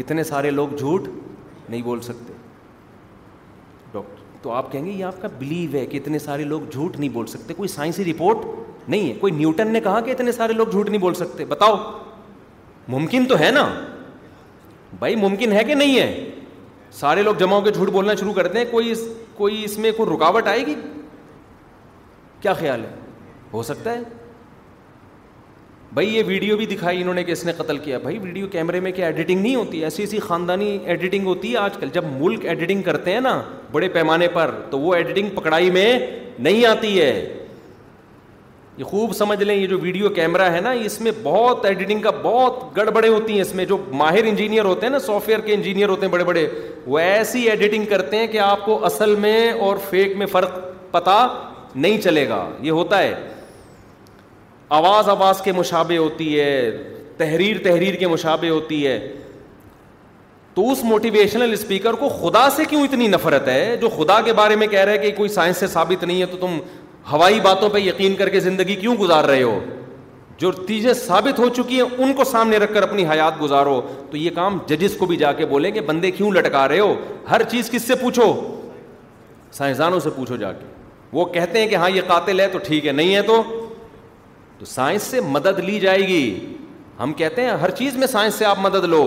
اتنے 0.00 0.24
سارے 0.32 0.50
لوگ 0.50 0.76
جھوٹ 0.78 1.08
نہیں 1.68 1.82
بول 1.82 2.00
سکتے 2.10 2.33
ڈاکٹر 3.94 4.22
تو 4.42 4.50
آپ 4.52 4.70
کہیں 4.72 4.84
گے 4.84 4.90
یہ 4.90 5.04
آپ 5.04 5.20
کا 5.22 5.28
بلیو 5.38 5.68
ہے 5.76 5.84
کہ 5.86 5.96
اتنے 5.96 6.18
سارے 6.18 6.44
لوگ 6.44 6.60
جھوٹ 6.72 6.96
نہیں 6.98 7.08
بول 7.10 7.26
سکتے 7.26 7.54
کوئی 7.56 7.68
سائنسی 7.68 8.04
رپورٹ 8.12 8.44
نہیں 8.88 9.08
ہے 9.08 9.14
کوئی 9.20 9.32
نیوٹن 9.32 9.68
نے 9.72 9.80
کہا 9.80 10.00
کہ 10.06 10.10
اتنے 10.10 10.32
سارے 10.38 10.52
لوگ 10.52 10.66
جھوٹ 10.70 10.88
نہیں 10.90 11.00
بول 11.00 11.14
سکتے 11.14 11.44
بتاؤ 11.52 11.76
ممکن 12.96 13.24
تو 13.28 13.38
ہے 13.40 13.50
نا 13.50 13.68
بھائی 14.98 15.16
ممکن 15.16 15.52
ہے 15.52 15.62
کہ 15.64 15.74
نہیں 15.74 15.98
ہے 15.98 16.30
سارے 16.98 17.22
لوگ 17.22 17.34
جمع 17.38 17.54
ہو 17.56 17.60
کے 17.60 17.70
جھوٹ 17.70 17.88
بولنا 17.90 18.14
شروع 18.20 18.32
کرتے 18.32 18.58
ہیں 18.58 18.64
کوئی 18.70 18.92
کوئی 19.36 19.62
اس 19.64 19.78
میں 19.84 19.90
کوئی 19.96 20.14
رکاوٹ 20.14 20.48
آئے 20.48 20.66
گی 20.66 20.74
کیا 22.40 22.52
خیال 22.54 22.84
ہے 22.84 22.92
ہو 23.52 23.62
سکتا 23.70 23.92
ہے 23.92 24.02
بھائی 25.94 26.14
یہ 26.14 26.22
ویڈیو 26.26 26.56
بھی 26.56 26.64
دکھائی 26.66 27.00
انہوں 27.00 27.14
نے 27.14 27.22
کہ 27.24 27.32
اس 27.32 27.44
نے 27.44 27.52
قتل 27.56 27.76
کیا 27.78 27.98
بھائی 28.02 28.16
ویڈیو 28.18 28.46
کیمرے 28.52 28.78
میں 28.84 28.90
کیا 28.92 29.06
ایڈیٹنگ 29.06 29.40
نہیں 29.40 29.54
ہوتی 29.56 29.82
ایسی 29.84 30.02
ایسی 30.02 30.18
خاندانی 30.20 30.76
ایڈیٹنگ 30.92 31.26
ہوتی 31.26 31.52
ہے 31.52 31.56
آج 31.58 31.76
کل 31.80 31.88
جب 31.92 32.04
ملک 32.20 32.46
ایڈیٹنگ 32.46 32.82
کرتے 32.82 33.12
ہیں 33.12 33.20
نا 33.26 33.34
بڑے 33.72 33.88
پیمانے 33.96 34.28
پر 34.32 34.50
تو 34.70 34.78
وہ 34.80 34.94
ایڈیٹنگ 34.94 35.28
پکڑائی 35.34 35.70
میں 35.76 35.88
نہیں 36.38 36.64
آتی 36.66 37.00
ہے 37.00 37.12
یہ 38.76 38.84
خوب 38.84 39.12
سمجھ 39.16 39.42
لیں 39.42 39.54
یہ 39.56 39.66
جو 39.74 39.78
ویڈیو 39.82 40.08
کیمرہ 40.14 40.50
ہے 40.52 40.60
نا 40.60 40.70
اس 40.88 41.00
میں 41.00 41.12
بہت 41.22 41.64
ایڈیٹنگ 41.66 42.00
کا 42.02 42.10
بہت 42.22 42.76
گڑبڑے 42.76 43.08
ہوتی 43.08 43.32
ہیں 43.34 43.40
اس 43.40 43.54
میں 43.54 43.64
جو 43.64 43.76
ماہر 44.02 44.24
انجینئر 44.28 44.64
ہوتے 44.64 44.86
ہیں 44.86 44.92
نا 44.92 44.98
سافٹ 44.98 45.28
ویئر 45.28 45.40
کے 45.46 45.54
انجینئر 45.54 45.88
ہوتے 45.88 46.06
ہیں 46.06 46.12
بڑے 46.12 46.24
بڑے 46.30 46.46
وہ 46.86 46.98
ایسی 46.98 47.42
ایڈیٹنگ 47.50 47.84
کرتے 47.90 48.16
ہیں 48.16 48.26
کہ 48.32 48.38
آپ 48.50 48.64
کو 48.64 48.84
اصل 48.86 49.14
میں 49.26 49.40
اور 49.68 49.76
فیک 49.90 50.16
میں 50.16 50.26
فرق 50.32 50.58
پتہ 50.92 51.16
نہیں 51.74 52.00
چلے 52.02 52.28
گا 52.28 52.46
یہ 52.62 52.70
ہوتا 52.70 53.02
ہے 53.02 53.14
آواز 54.68 55.08
آواز 55.08 55.40
کے 55.42 55.52
مشابے 55.52 55.96
ہوتی 55.98 56.38
ہے 56.38 56.70
تحریر 57.16 57.56
تحریر 57.64 57.94
کے 57.98 58.06
مشابے 58.08 58.48
ہوتی 58.50 58.86
ہے 58.86 58.98
تو 60.54 60.70
اس 60.72 60.82
موٹیویشنل 60.84 61.52
اسپیکر 61.52 61.94
کو 62.00 62.08
خدا 62.08 62.48
سے 62.56 62.64
کیوں 62.70 62.82
اتنی 62.84 63.06
نفرت 63.08 63.48
ہے 63.48 63.76
جو 63.80 63.88
خدا 63.96 64.20
کے 64.24 64.32
بارے 64.32 64.56
میں 64.56 64.66
کہہ 64.66 64.80
رہے 64.84 64.98
کہ 64.98 65.10
کوئی 65.16 65.28
سائنس 65.28 65.56
سے 65.58 65.66
ثابت 65.66 66.04
نہیں 66.04 66.20
ہے 66.20 66.26
تو 66.30 66.36
تم 66.40 66.58
ہوائی 67.12 67.40
باتوں 67.42 67.68
پہ 67.70 67.78
یقین 67.78 68.14
کر 68.16 68.28
کے 68.28 68.40
زندگی 68.40 68.74
کیوں 68.76 68.94
گزار 69.00 69.24
رہے 69.28 69.42
ہو 69.42 69.58
جو 70.38 70.50
چیزیں 70.68 70.92
ثابت 70.92 71.38
ہو 71.38 71.48
چکی 71.56 71.80
ہیں 71.80 72.04
ان 72.04 72.12
کو 72.16 72.24
سامنے 72.24 72.56
رکھ 72.58 72.72
کر 72.74 72.82
اپنی 72.82 73.04
حیات 73.08 73.40
گزارو 73.42 73.80
تو 74.10 74.16
یہ 74.16 74.30
کام 74.34 74.58
ججز 74.68 74.96
کو 74.98 75.06
بھی 75.06 75.16
جا 75.16 75.32
کے 75.32 75.46
بولیں 75.46 75.70
کہ 75.72 75.80
بندے 75.90 76.10
کیوں 76.10 76.30
لٹکا 76.34 76.66
رہے 76.68 76.78
ہو 76.80 76.94
ہر 77.30 77.42
چیز 77.50 77.70
کس 77.70 77.82
سے 77.88 77.94
پوچھو 78.00 78.32
سائنسدانوں 79.52 80.00
سے 80.04 80.10
پوچھو 80.16 80.36
جا 80.36 80.52
کے 80.52 80.72
وہ 81.12 81.24
کہتے 81.34 81.60
ہیں 81.60 81.66
کہ 81.68 81.74
ہاں 81.76 81.90
یہ 81.94 82.00
قاتل 82.06 82.40
ہے 82.40 82.48
تو 82.52 82.58
ٹھیک 82.66 82.86
ہے 82.86 82.92
نہیں 82.92 83.14
ہے 83.14 83.22
تو 83.26 83.42
تو 84.64 84.68
سائنس 84.70 85.02
سے 85.12 85.20
مدد 85.20 85.58
لی 85.62 85.78
جائے 85.80 86.06
گی 86.08 86.22
ہم 87.02 87.12
کہتے 87.16 87.42
ہیں 87.44 87.50
ہر 87.62 87.70
چیز 87.78 87.96
میں 87.96 88.06
سائنس 88.06 88.34
سے 88.34 88.44
آپ 88.46 88.58
مدد 88.58 88.84
لو 88.90 89.00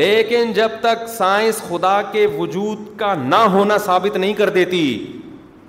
لیکن 0.00 0.52
جب 0.54 0.72
تک 0.80 1.08
سائنس 1.16 1.60
خدا 1.68 2.00
کے 2.12 2.26
وجود 2.38 2.80
کا 2.98 3.12
نہ 3.24 3.36
ہونا 3.54 3.78
ثابت 3.86 4.16
نہیں 4.16 4.32
کر 4.40 4.48
دیتی 4.58 4.82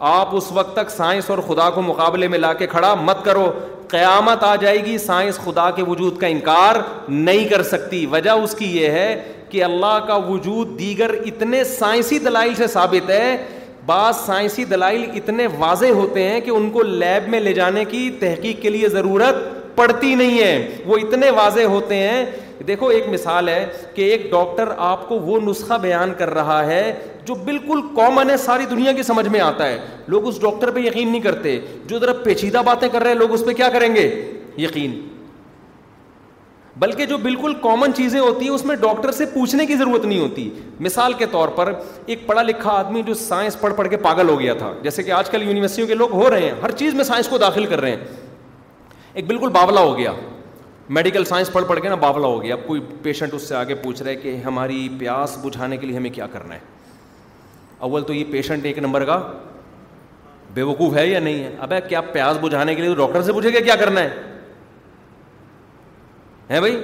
آپ 0.10 0.36
اس 0.36 0.52
وقت 0.54 0.76
تک 0.76 0.90
سائنس 0.98 1.30
اور 1.30 1.38
خدا 1.48 1.70
کو 1.70 1.82
مقابلے 1.82 2.28
میں 2.34 2.40
لا 2.40 2.52
کے 2.62 2.68
کھڑا 2.74 2.94
مت 3.08 3.24
کرو 3.26 3.52
قیامت 3.92 4.44
آ 4.44 4.56
جائے 4.62 4.84
گی 4.86 4.98
سائنس 5.06 5.40
خدا 5.46 5.70
کے 5.76 5.84
وجود 5.88 6.20
کا 6.22 6.28
انکار 6.36 6.76
نہیں 7.08 7.48
کر 7.50 7.64
سکتی 7.72 8.06
وجہ 8.12 8.38
اس 8.44 8.56
کی 8.60 8.66
یہ 8.78 8.90
ہے 9.00 9.34
کہ 9.50 9.64
اللہ 9.64 9.98
کا 10.08 10.16
وجود 10.28 10.78
دیگر 10.80 11.16
اتنے 11.34 11.64
سائنسی 11.78 12.20
دلائل 12.30 12.54
سے 12.58 12.68
ثابت 12.76 13.10
ہے 13.10 13.36
بعض 13.86 14.14
سائنسی 14.26 14.64
دلائل 14.72 15.04
اتنے 15.16 15.46
واضح 15.60 15.92
ہوتے 16.00 16.24
ہیں 16.28 16.40
کہ 16.42 16.50
ان 16.52 16.70
کو 16.72 16.82
لیب 16.84 17.30
میں 17.30 17.40
لے 17.40 17.54
جانے 17.54 17.84
کی 17.90 18.10
تحقیق 18.20 18.62
کے 18.62 18.70
لیے 18.70 18.90
ضرورت 18.90 19.36
پڑتی 19.76 20.14
نہیں 20.16 20.40
ہے 20.40 20.82
وہ 20.86 20.98
اتنے 21.02 21.30
واضح 21.36 21.62
ہوتے 21.76 21.96
ہیں 21.98 22.26
دیکھو 22.68 22.88
ایک 22.96 23.08
مثال 23.10 23.48
ہے 23.50 23.66
کہ 23.94 24.02
ایک 24.12 24.30
ڈاکٹر 24.32 24.70
آپ 24.92 25.08
کو 25.10 25.16
وہ 25.20 25.40
نسخہ 25.46 25.74
بیان 25.82 26.14
کر 26.18 26.30
رہا 26.34 26.66
ہے 26.66 26.84
جو 27.26 27.36
بالکل 27.46 27.82
کامن 27.96 28.30
ہے 28.30 28.36
ساری 28.46 28.66
دنیا 28.72 28.92
کی 29.00 29.04
سمجھ 29.04 29.28
میں 29.28 29.40
آتا 29.42 29.68
ہے 29.68 29.78
لوگ 30.14 30.28
اس 30.28 30.40
ڈاکٹر 30.42 30.72
پہ 30.72 30.80
یقین 30.80 31.10
نہیں 31.12 31.22
کرتے 31.22 31.60
جو 31.88 32.00
ذرا 32.00 32.14
پیچیدہ 32.24 32.62
باتیں 32.66 32.88
کر 32.92 33.02
رہے 33.02 33.12
ہیں 33.12 33.18
لوگ 33.20 33.34
اس 33.34 33.44
پہ 33.46 33.54
کیا 33.54 33.70
کریں 33.74 33.94
گے 33.96 34.10
یقین 34.58 35.00
بلکہ 36.80 37.06
جو 37.06 37.18
بالکل 37.18 37.54
کامن 37.62 37.94
چیزیں 37.94 38.20
ہوتی 38.20 38.46
ہیں 38.46 38.52
اس 38.54 38.64
میں 38.66 38.76
ڈاکٹر 38.82 39.12
سے 39.12 39.26
پوچھنے 39.34 39.66
کی 39.66 39.76
ضرورت 39.78 40.06
نہیں 40.06 40.20
ہوتی 40.20 40.50
مثال 40.80 41.14
کے 41.18 41.26
طور 41.32 41.48
پر 41.56 41.72
ایک 42.06 42.26
پڑھا 42.28 42.42
لکھا 42.42 42.72
آدمی 42.72 43.02
جو 43.08 43.14
سائنس 43.14 43.60
پڑھ 43.62 43.74
پڑھ 43.78 43.88
کے 43.90 43.98
پاگل 44.04 44.30
ہو 44.30 44.40
گیا 44.40 44.54
تھا 44.58 44.72
جیسے 44.84 45.04
کہ 45.04 45.12
آج 45.12 45.30
کل 45.30 45.42
یونیورسٹیوں 45.48 45.88
کے 45.88 45.94
لوگ 45.96 46.12
ہو 46.14 46.30
رہے 46.30 46.42
ہیں 46.42 46.54
ہر 46.62 46.72
چیز 46.82 46.94
میں 46.94 47.04
سائنس 47.04 47.28
کو 47.30 47.38
داخل 47.38 47.66
کر 47.66 47.82
رہے 47.82 47.90
ہیں 47.92 48.04
ایک 49.14 49.28
بالکل 49.28 49.50
باولا 49.54 49.82
ہو 49.82 49.98
گیا 49.98 50.14
میڈیکل 50.94 51.26
سائنس 51.26 51.52
پڑھ 51.52 51.66
پڑھ 51.68 51.80
کے 51.82 51.90
نا 51.90 51.96
باولا 51.96 52.28
ہو 52.28 52.42
گیا 52.44 52.54
اب 52.56 52.66
کوئی 52.68 52.82
پیشنٹ 53.04 53.34
اس 53.34 53.48
سے 53.50 53.56
آگے 53.56 53.76
پوچھ 53.84 54.02
رہے 54.04 54.16
کہ 54.16 54.36
ہماری 54.46 54.88
پیاس 55.00 55.38
بجھانے 55.44 55.78
کے 55.78 55.88
لیے 55.88 55.98
ہمیں 55.98 56.10
کیا 56.14 56.28
کرنا 56.32 56.56
ہے 56.56 56.60
اول 57.88 58.04
تو 58.08 58.14
یہ 58.14 58.24
پیشنٹ 58.32 58.66
ایک 58.66 58.78
نمبر 58.80 59.06
کا 59.06 59.20
بے 60.54 60.62
وقوف 60.62 60.96
ہے 60.98 61.08
یا 61.08 61.20
نہیں 61.20 61.44
ہے 61.44 61.56
ابے 61.62 61.76
کیا 61.90 62.02
پیاس 62.12 62.38
بجھانے 62.42 62.76
کے 62.76 62.82
لیے 62.82 62.90
تو 62.90 62.96
ڈاکٹر 63.06 63.22
سے 63.24 63.34
پوچھے 63.34 63.54
گا 63.54 63.60
کیا 63.66 63.76
کرنا 63.80 64.02
ہے 64.02 64.10
ہیں 66.52 66.60
بھائی 66.60 66.78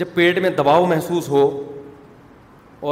جب 0.00 0.06
پیٹ 0.14 0.38
میں 0.42 0.50
دباؤ 0.58 0.86
محسوس 0.86 1.28
ہو 1.28 1.42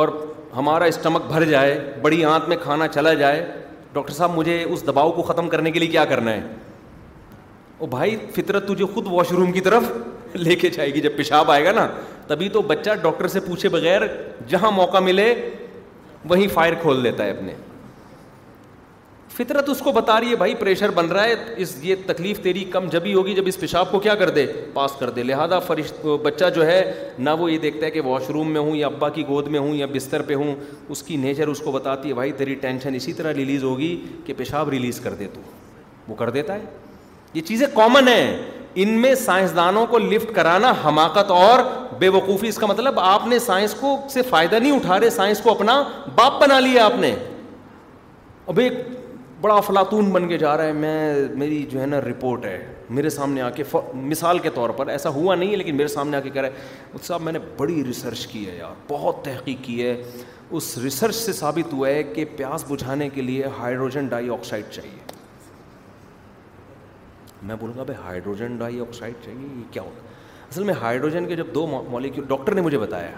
اور 0.00 0.08
ہمارا 0.56 0.84
اسٹمک 0.92 1.26
بھر 1.32 1.44
جائے 1.44 1.76
بڑی 2.02 2.24
آنت 2.24 2.48
میں 2.48 2.56
کھانا 2.62 2.88
چلا 2.88 3.12
جائے 3.22 3.44
ڈاکٹر 3.92 4.12
صاحب 4.14 4.34
مجھے 4.36 4.62
اس 4.62 4.86
دباؤ 4.86 5.10
کو 5.12 5.22
ختم 5.32 5.48
کرنے 5.48 5.70
کے 5.70 5.78
لیے 5.78 5.88
کیا 5.88 6.04
کرنا 6.12 6.32
ہے 6.34 6.40
او 7.82 7.86
بھائی 7.96 8.16
فطرت 8.36 8.66
تجھے 8.68 8.84
خود 8.94 9.06
واش 9.10 9.30
روم 9.38 9.52
کی 9.52 9.60
طرف 9.68 9.90
لے 10.36 10.54
کے 10.56 10.68
جائے 10.76 10.94
گی 10.94 11.00
جب 11.00 11.16
پیشاب 11.16 11.50
آئے 11.50 11.64
گا 11.64 11.72
نا 11.76 11.86
تبھی 12.26 12.48
تو 12.48 12.62
بچہ 12.70 12.90
ڈاکٹر 13.02 13.28
سے 13.28 13.40
پوچھے 13.46 13.68
بغیر 13.68 14.02
جہاں 14.48 14.70
موقع 14.76 14.98
ملے 15.08 15.34
وہیں 16.28 16.48
فائر 16.54 16.74
کھول 16.82 17.04
دیتا 17.04 17.24
ہے 17.24 17.30
اپنے 17.30 17.54
فطرت 19.36 19.68
اس 19.70 19.78
کو 19.84 19.92
بتا 19.92 20.18
رہی 20.20 20.30
ہے 20.30 20.36
بھائی 20.36 20.54
پریشر 20.54 20.88
بن 20.94 21.06
رہا 21.12 21.24
ہے 21.24 21.34
اس 21.64 21.72
یہ 21.82 21.94
تکلیف 22.06 22.40
تیری 22.42 22.64
کم 22.72 22.88
جبھی 22.90 23.12
ہوگی 23.14 23.34
جب 23.34 23.46
اس 23.48 23.58
پیشاب 23.60 23.90
کو 23.90 23.98
کیا 24.06 24.14
کر 24.22 24.30
دے 24.38 24.44
پاس 24.74 24.92
کر 24.98 25.10
دے 25.18 25.22
لہٰذا 25.22 25.58
فرش 25.66 25.92
بچہ 26.22 26.44
جو 26.54 26.66
ہے 26.66 26.80
نہ 27.18 27.30
وہ 27.38 27.50
یہ 27.52 27.58
دیکھتا 27.58 27.86
ہے 27.86 27.90
کہ 27.90 28.00
واش 28.10 28.28
روم 28.34 28.50
میں 28.52 28.60
ہوں 28.60 28.76
یا 28.76 28.86
ابا 28.86 29.08
کی 29.18 29.24
گود 29.28 29.46
میں 29.54 29.60
ہوں 29.60 29.74
یا 29.74 29.86
بستر 29.92 30.22
پہ 30.30 30.34
ہوں 30.42 30.54
اس 30.92 31.02
کی 31.02 31.16
نیچر 31.24 31.48
اس 31.48 31.60
کو 31.64 31.72
بتاتی 31.72 32.08
ہے 32.08 32.14
بھائی 32.14 32.32
تیری 32.42 32.54
ٹینشن 32.66 32.94
اسی 32.94 33.12
طرح 33.20 33.32
ریلیز 33.36 33.64
ہوگی 33.64 33.96
کہ 34.26 34.34
پیشاب 34.36 34.68
ریلیز 34.76 35.00
کر 35.04 35.14
دے 35.18 35.28
تو 35.34 35.40
وہ 36.08 36.14
کر 36.16 36.30
دیتا 36.38 36.54
ہے 36.54 36.60
یہ 37.34 37.40
چیزیں 37.48 37.66
کامن 37.74 38.08
ہیں 38.08 38.36
ان 38.82 38.88
میں 39.00 39.14
سائنسدانوں 39.24 39.86
کو 39.86 39.98
لفٹ 39.98 40.34
کرانا 40.34 40.72
حماقت 40.84 41.30
اور 41.30 41.60
بے 41.98 42.08
وقوفی 42.18 42.48
اس 42.48 42.56
کا 42.58 42.66
مطلب 42.66 43.00
آپ 43.00 43.26
نے 43.28 43.38
سائنس 43.48 43.74
کو 43.80 43.96
سے 44.10 44.22
فائدہ 44.30 44.56
نہیں 44.56 44.72
اٹھا 44.76 44.98
رہے 45.00 45.10
سائنس 45.16 45.40
کو 45.44 45.50
اپنا 45.50 45.82
باپ 46.14 46.40
بنا 46.42 46.58
لیا 46.60 46.84
آپ 46.86 46.98
نے 47.00 47.14
ایک 48.62 48.72
بڑا 49.42 49.54
افلاطون 49.56 50.10
بن 50.12 50.26
کے 50.28 50.36
جا 50.38 50.56
رہا 50.56 50.64
ہے 50.64 50.72
میں 50.72 51.28
میری 51.38 51.62
جو 51.70 51.80
ہے 51.80 51.86
نا 51.86 52.00
رپورٹ 52.00 52.44
ہے 52.44 52.58
میرے 52.98 53.10
سامنے 53.10 53.40
آ 53.42 53.48
کے 53.50 53.62
مثال 54.10 54.38
کے 54.42 54.50
طور 54.54 54.70
پر 54.80 54.86
ایسا 54.88 55.08
ہوا 55.16 55.34
نہیں 55.34 55.50
ہے 55.50 55.56
لیکن 55.56 55.76
میرے 55.76 55.88
سامنے 55.94 56.16
آ 56.16 56.20
کے 56.20 56.30
کہہ 56.30 56.42
ہے 56.42 56.50
اس 56.92 57.06
صاحب 57.06 57.20
میں 57.28 57.32
نے 57.32 57.38
بڑی 57.56 57.82
ریسرچ 57.86 58.26
کی 58.32 58.44
ہے 58.50 58.54
یار 58.56 58.74
بہت 58.88 59.24
تحقیق 59.24 59.64
کی 59.64 59.80
ہے 59.82 59.94
اس 60.58 60.76
ریسرچ 60.84 61.14
سے 61.16 61.32
ثابت 61.38 61.72
ہوا 61.72 61.88
ہے 61.88 62.02
کہ 62.16 62.24
پیاس 62.36 62.64
بجھانے 62.68 63.08
کے 63.14 63.22
لیے 63.22 63.46
ہائیڈروجن 63.58 64.06
ڈائی 64.12 64.28
آکسائڈ 64.34 64.64
چاہیے 64.70 65.00
میں 67.48 67.56
بولوں 67.60 67.74
گا 67.76 67.82
بھائی 67.90 68.00
ہائیڈروجن 68.04 68.56
ڈائی 68.58 68.80
آکسائڈ 68.80 69.14
چاہیے 69.24 69.46
یہ 69.58 69.72
کیا 69.72 69.82
ہوگا 69.82 70.06
اصل 70.50 70.62
میں 70.70 70.74
ہائیڈروجن 70.82 71.26
کے 71.28 71.36
جب 71.42 71.54
دو 71.54 71.66
مالیکیول 71.90 72.26
ڈاکٹر 72.28 72.54
نے 72.54 72.60
مجھے 72.68 72.78
بتایا 72.78 73.10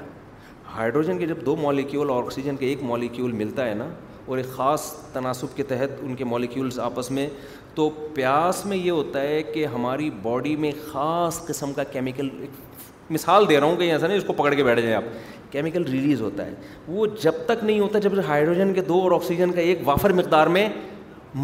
ہائیڈروجن 0.77 1.19
کے 1.19 1.27
جب 1.35 1.47
دو 1.47 1.57
مالیکیول 1.63 2.11
اور 2.11 2.23
آکسیجن 2.25 2.57
کے 2.57 2.67
ایک 2.67 2.83
مالیکیول 2.95 3.33
ملتا 3.45 3.69
ہے 3.69 3.75
نا 3.85 3.89
اور 4.27 4.39
ایک 4.39 4.47
خاص 4.57 4.93
تناسب 5.13 5.57
کے 5.57 5.63
تحت 5.69 5.99
ان 6.03 6.15
کے 6.17 6.25
مولیکیولز 6.25 6.79
آپس 6.81 7.11
میں 7.11 7.29
تو 7.75 7.89
پیاس 8.15 8.65
میں 8.67 8.77
یہ 8.77 8.91
ہوتا 8.91 9.21
ہے 9.21 9.43
کہ 9.43 9.67
ہماری 9.75 10.09
باڈی 10.23 10.55
میں 10.57 10.71
خاص 10.93 11.45
قسم 11.47 11.73
کا 11.77 11.85
کیمیکل 11.93 12.29
مثال 13.11 13.49
دے 13.49 13.59
رہا 13.59 13.67
ہوں 13.67 13.77
کہ 13.77 13.91
ایسا 13.93 14.07
نہیں 14.07 14.19
اس 14.19 14.25
کو 14.27 14.33
پکڑ 14.33 14.55
کے 14.55 14.65
بیٹھ 14.65 14.81
جائیں 14.81 14.95
آپ 14.97 15.05
کیمیکل 15.53 15.85
ریلیز 15.91 16.21
ہوتا 16.23 16.47
ہے 16.47 16.55
وہ 16.89 17.07
جب 17.23 17.33
تک 17.47 17.65
نہیں 17.65 17.81
ہوتا 17.81 17.99
جب 18.07 18.19
ہائیڈروجن 18.29 18.73
کے 18.75 18.81
دو 18.89 19.01
اور 19.01 19.13
آکسیجن 19.13 19.53
کا 19.53 19.61
ایک 19.61 19.81
وافر 19.89 20.13
مقدار 20.23 20.47
میں 20.57 20.69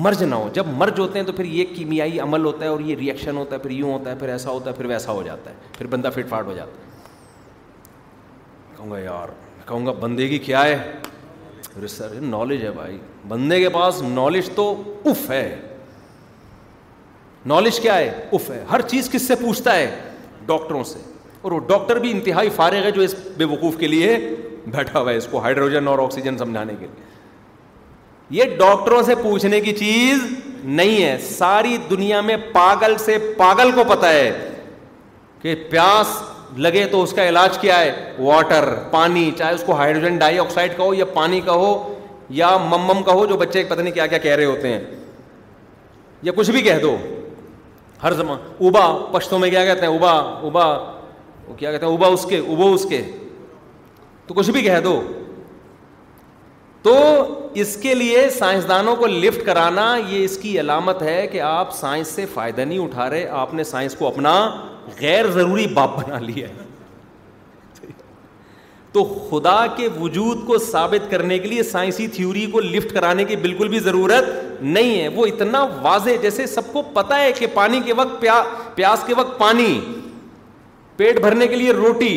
مرج 0.06 0.22
نہ 0.24 0.34
ہو 0.34 0.48
جب 0.54 0.66
مرج 0.76 0.98
ہوتے 1.00 1.18
ہیں 1.18 1.26
تو 1.26 1.32
پھر 1.32 1.44
یہ 1.44 1.64
کیمیائی 1.76 2.18
عمل 2.20 2.44
ہوتا 2.44 2.64
ہے 2.64 2.70
اور 2.70 2.80
یہ 2.88 2.96
ریئیکشن 2.98 3.36
ہوتا 3.36 3.54
ہے 3.54 3.60
پھر 3.60 3.70
یوں 3.70 3.92
ہوتا 3.92 4.10
ہے 4.10 4.16
پھر 4.18 4.28
ایسا 4.28 4.50
ہوتا 4.50 4.70
ہے 4.70 4.74
پھر 4.76 4.86
ویسا 4.86 5.12
ہو 5.12 5.22
جاتا 5.22 5.50
ہے 5.50 5.54
پھر 5.78 5.86
بندہ 5.94 6.10
فٹ 6.14 6.28
فاٹ 6.28 6.46
ہو 6.46 6.52
جاتا 6.56 6.70
ہے 6.70 6.88
کہوں 8.76 8.90
گا 8.90 8.98
یار 8.98 9.28
کہوں 9.68 9.86
گا 9.86 9.92
بندے 10.00 10.28
کی 10.28 10.38
کیا 10.46 10.64
ہے 10.64 10.76
ریسرچ 11.82 12.22
نالج 12.22 12.62
ہے 12.64 12.70
بھائی 12.76 12.96
بندے 13.28 13.58
کے 13.60 13.68
پاس 13.74 14.00
نالج 14.02 14.48
تو 14.54 14.72
اف 15.10 15.30
ہے 15.30 15.56
نالج 17.46 17.78
کیا 17.80 17.96
ہے 17.98 18.12
اف 18.32 18.50
ہے 18.50 18.62
ہر 18.70 18.80
چیز 18.88 19.10
کس 19.10 19.26
سے 19.28 19.34
پوچھتا 19.42 19.74
ہے 19.76 19.90
ڈاکٹروں 20.46 20.82
سے 20.84 20.98
اور 21.42 21.52
وہ 21.52 21.58
ڈاکٹر 21.68 21.98
بھی 22.00 22.10
انتہائی 22.10 22.48
فارغ 22.56 22.84
ہے 22.84 22.90
جو 22.90 23.02
اس 23.02 23.14
بے 23.36 23.44
وقوف 23.52 23.76
کے 23.78 23.86
لیے 23.88 24.16
بیٹھا 24.74 24.98
ہوا 25.00 25.10
ہے 25.10 25.16
اس 25.16 25.26
کو 25.30 25.38
ہائیڈروجن 25.42 25.88
اور 25.88 25.98
آکسیجن 25.98 26.38
سمجھانے 26.38 26.74
کے 26.80 26.86
لیے 26.86 27.08
یہ 28.40 28.56
ڈاکٹروں 28.58 29.02
سے 29.02 29.14
پوچھنے 29.22 29.60
کی 29.60 29.72
چیز 29.76 30.18
نہیں 30.64 31.02
ہے 31.02 31.16
ساری 31.28 31.76
دنیا 31.90 32.20
میں 32.20 32.36
پاگل 32.52 32.96
سے 33.04 33.16
پاگل 33.36 33.70
کو 33.74 33.84
پتا 33.88 34.12
ہے 34.12 34.30
کہ 35.42 35.54
پیاس 35.70 36.20
لگے 36.58 36.84
تو 36.90 37.02
اس 37.02 37.12
کا 37.12 37.28
علاج 37.28 37.58
کیا 37.58 37.78
ہے 37.80 38.14
واٹر 38.18 38.68
پانی 38.90 39.30
چاہے 39.38 39.54
اس 39.54 39.62
کو 39.66 39.74
ہائیڈروجن 39.76 40.16
ڈائی 40.18 40.38
آکسائڈ 40.38 40.76
کا 40.76 40.82
ہو 40.84 40.94
یا 40.94 41.04
پانی 41.14 41.40
کا 41.44 41.52
ہو 41.52 41.72
یا 42.38 42.56
کا 43.06 43.12
ہو 43.12 43.26
جو 43.26 43.36
بچے 43.36 43.62
پتہ 43.68 43.80
نہیں 43.80 43.94
کیا 43.94 44.06
کیا 44.06 44.18
کہہ 44.18 44.34
رہے 44.36 44.44
ہوتے 44.44 44.72
ہیں 44.72 44.80
یا 46.22 46.32
کچھ 46.36 46.50
بھی 46.50 46.62
کہہ 46.62 46.78
دو 46.82 46.96
ہر 48.02 48.12
زمان 48.14 48.38
اوبا 48.64 48.86
پشتوں 49.12 49.38
میں 49.38 49.50
کیا 49.50 49.64
کہتے 49.64 49.86
ہیں 49.86 49.92
اوبا 49.92 50.10
اوبا 50.10 50.64
اوبا 50.66 50.84
وہ 51.48 51.54
کیا 51.58 51.72
کہتے 51.72 51.86
ہیں 51.86 51.92
اس 51.92 52.20
اس 52.20 52.24
کے 52.26 52.40
کے 52.40 52.46
اوبو 52.52 52.72
تو 54.26 54.34
کچھ 54.34 54.50
بھی 54.50 54.62
کہہ 54.62 54.78
دو 54.84 55.00
تو 56.82 56.92
اس 57.60 57.76
کے 57.82 57.94
لیے 57.94 58.28
سائنسدانوں 58.38 58.94
کو 58.96 59.06
لفٹ 59.06 59.44
کرانا 59.46 59.84
یہ 60.08 60.24
اس 60.24 60.36
کی 60.42 60.58
علامت 60.60 61.02
ہے 61.02 61.26
کہ 61.32 61.40
آپ 61.46 61.72
سائنس 61.76 62.08
سے 62.16 62.24
فائدہ 62.34 62.60
نہیں 62.60 62.78
اٹھا 62.84 63.08
رہے 63.10 63.26
آپ 63.40 63.52
نے 63.54 63.64
سائنس 63.70 63.94
کو 63.98 64.06
اپنا 64.06 64.34
غیر 65.00 65.30
ضروری 65.30 65.66
باپ 65.74 65.96
بنا 66.04 66.18
لیا 66.18 66.48
ہے 66.48 66.68
تو 68.92 69.02
خدا 69.30 69.58
کے 69.76 69.88
وجود 69.98 70.46
کو 70.46 70.56
ثابت 70.58 71.10
کرنے 71.10 71.38
کے 71.38 71.48
لیے 71.48 71.62
سائنسی 71.62 72.06
تھیوری 72.14 72.46
کو 72.52 72.60
لفٹ 72.60 72.92
کرانے 72.94 73.24
کی 73.24 73.36
بالکل 73.44 73.68
بھی 73.68 73.78
ضرورت 73.80 74.24
نہیں 74.62 75.00
ہے 75.00 75.08
وہ 75.14 75.26
اتنا 75.26 75.62
واضح 75.82 76.16
جیسے 76.22 76.46
سب 76.46 76.72
کو 76.72 76.82
پتا 76.94 77.18
ہے 77.20 77.30
کہ 77.32 77.46
پانی 77.54 77.80
کے 77.84 77.92
وقت 78.00 78.20
پیا 78.20 78.42
پیاس 78.74 79.04
کے 79.06 79.14
وقت 79.18 79.38
پانی 79.38 79.80
پیٹ 80.96 81.20
بھرنے 81.20 81.46
کے 81.48 81.56
لیے 81.56 81.72
روٹی 81.72 82.14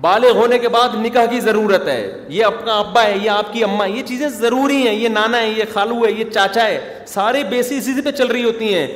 بالے 0.00 0.30
ہونے 0.34 0.58
کے 0.58 0.68
بعد 0.68 0.94
نکاح 1.04 1.24
کی 1.30 1.40
ضرورت 1.40 1.86
ہے 1.88 2.00
یہ 2.30 2.44
اپنا 2.44 2.76
ابا 2.78 3.02
ہے 3.04 3.16
یہ 3.18 3.30
آپ 3.30 3.52
کی 3.52 3.64
اما 3.64 3.86
یہ 3.86 4.02
چیزیں 4.06 4.28
ضروری 4.38 4.76
ہیں 4.86 4.94
یہ 4.94 5.08
نانا 5.08 5.40
ہے 5.40 5.48
یہ 5.50 5.64
خالو 5.72 6.00
ہے 6.06 6.12
یہ 6.12 6.30
چاچا 6.34 6.64
ہے 6.66 6.80
سارے 7.08 7.42
اسی 7.58 8.00
پہ 8.04 8.10
چل 8.10 8.26
رہی 8.26 8.44
ہوتی 8.44 8.74
ہیں 8.74 8.86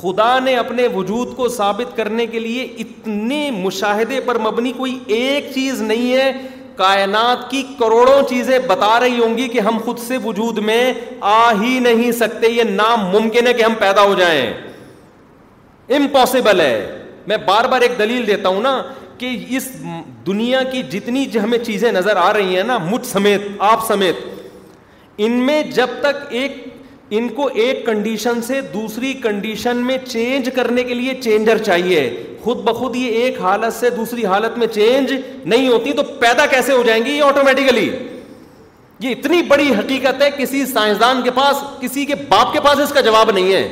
خدا 0.00 0.38
نے 0.38 0.54
اپنے 0.56 0.86
وجود 0.94 1.34
کو 1.36 1.48
ثابت 1.56 1.96
کرنے 1.96 2.26
کے 2.34 2.38
لیے 2.38 2.62
اتنے 2.84 3.40
مشاہدے 3.62 4.20
پر 4.26 4.38
مبنی 4.46 4.72
کوئی 4.76 4.98
ایک 5.16 5.46
چیز 5.54 5.80
نہیں 5.82 6.12
ہے 6.16 6.32
کائنات 6.76 7.50
کی 7.50 7.62
کروڑوں 7.78 8.20
چیزیں 8.28 8.58
بتا 8.66 8.90
رہی 9.00 9.18
ہوں 9.18 9.36
گی 9.38 9.48
کہ 9.54 9.60
ہم 9.68 9.78
خود 9.84 9.98
سے 10.06 10.16
وجود 10.24 10.58
میں 10.68 10.82
آ 11.30 11.38
ہی 11.62 11.78
نہیں 11.86 12.12
سکتے 12.18 12.50
یہ 12.50 12.70
نام 12.74 13.08
ممکن 13.16 13.46
ہے 13.46 13.52
کہ 13.52 13.62
ہم 13.62 13.74
پیدا 13.78 14.02
ہو 14.10 14.14
جائیں 14.18 14.44
امپاسبل 15.96 16.60
ہے 16.60 16.74
میں 17.28 17.36
بار 17.46 17.64
بار 17.70 17.80
ایک 17.86 17.98
دلیل 17.98 18.26
دیتا 18.26 18.48
ہوں 18.48 18.62
نا 18.62 18.80
کہ 19.18 19.36
اس 19.56 19.68
دنیا 20.26 20.62
کی 20.72 20.82
جتنی 20.90 21.26
ہمیں 21.42 21.58
چیزیں 21.64 21.90
نظر 21.92 22.16
آ 22.26 22.32
رہی 22.32 22.56
ہیں 22.56 22.62
نا 22.72 22.78
مجھ 22.90 23.06
سمیت 23.06 23.46
آپ 23.70 23.86
سمیت 23.86 24.26
ان 25.26 25.32
میں 25.46 25.62
جب 25.78 25.98
تک 26.02 26.24
ایک 26.40 26.64
ان 27.16 27.28
کو 27.36 27.46
ایک 27.64 27.84
کنڈیشن 27.86 28.40
سے 28.46 28.60
دوسری 28.72 29.12
کنڈیشن 29.22 29.76
میں 29.84 29.96
چینج 30.08 30.48
کرنے 30.54 30.82
کے 30.84 30.94
لیے 30.94 31.12
چینجر 31.22 31.58
چاہیے 31.66 32.00
خود 32.42 32.56
بخود 32.64 32.96
یہ 32.96 33.12
ایک 33.22 33.40
حالت 33.40 33.74
سے 33.74 33.90
دوسری 33.90 34.24
حالت 34.26 34.58
میں 34.58 34.66
چینج 34.74 35.12
نہیں 35.44 35.68
ہوتی 35.68 35.92
تو 35.96 36.02
پیدا 36.20 36.46
کیسے 36.50 36.72
ہو 36.72 36.82
جائیں 36.86 37.04
گی 37.04 37.12
یہ 37.16 37.22
آٹومیٹیکلی 37.22 37.88
یہ 39.00 39.10
اتنی 39.10 39.42
بڑی 39.48 39.68
حقیقت 39.78 40.22
ہے 40.22 40.30
کسی 40.36 40.64
سائنسدان 40.66 41.22
کے 41.22 41.30
پاس 41.34 41.62
کسی 41.80 42.04
کے 42.06 42.14
باپ 42.28 42.52
کے 42.52 42.60
پاس 42.64 42.80
اس 42.80 42.92
کا 42.92 43.00
جواب 43.08 43.30
نہیں 43.30 43.52
ہے 43.52 43.66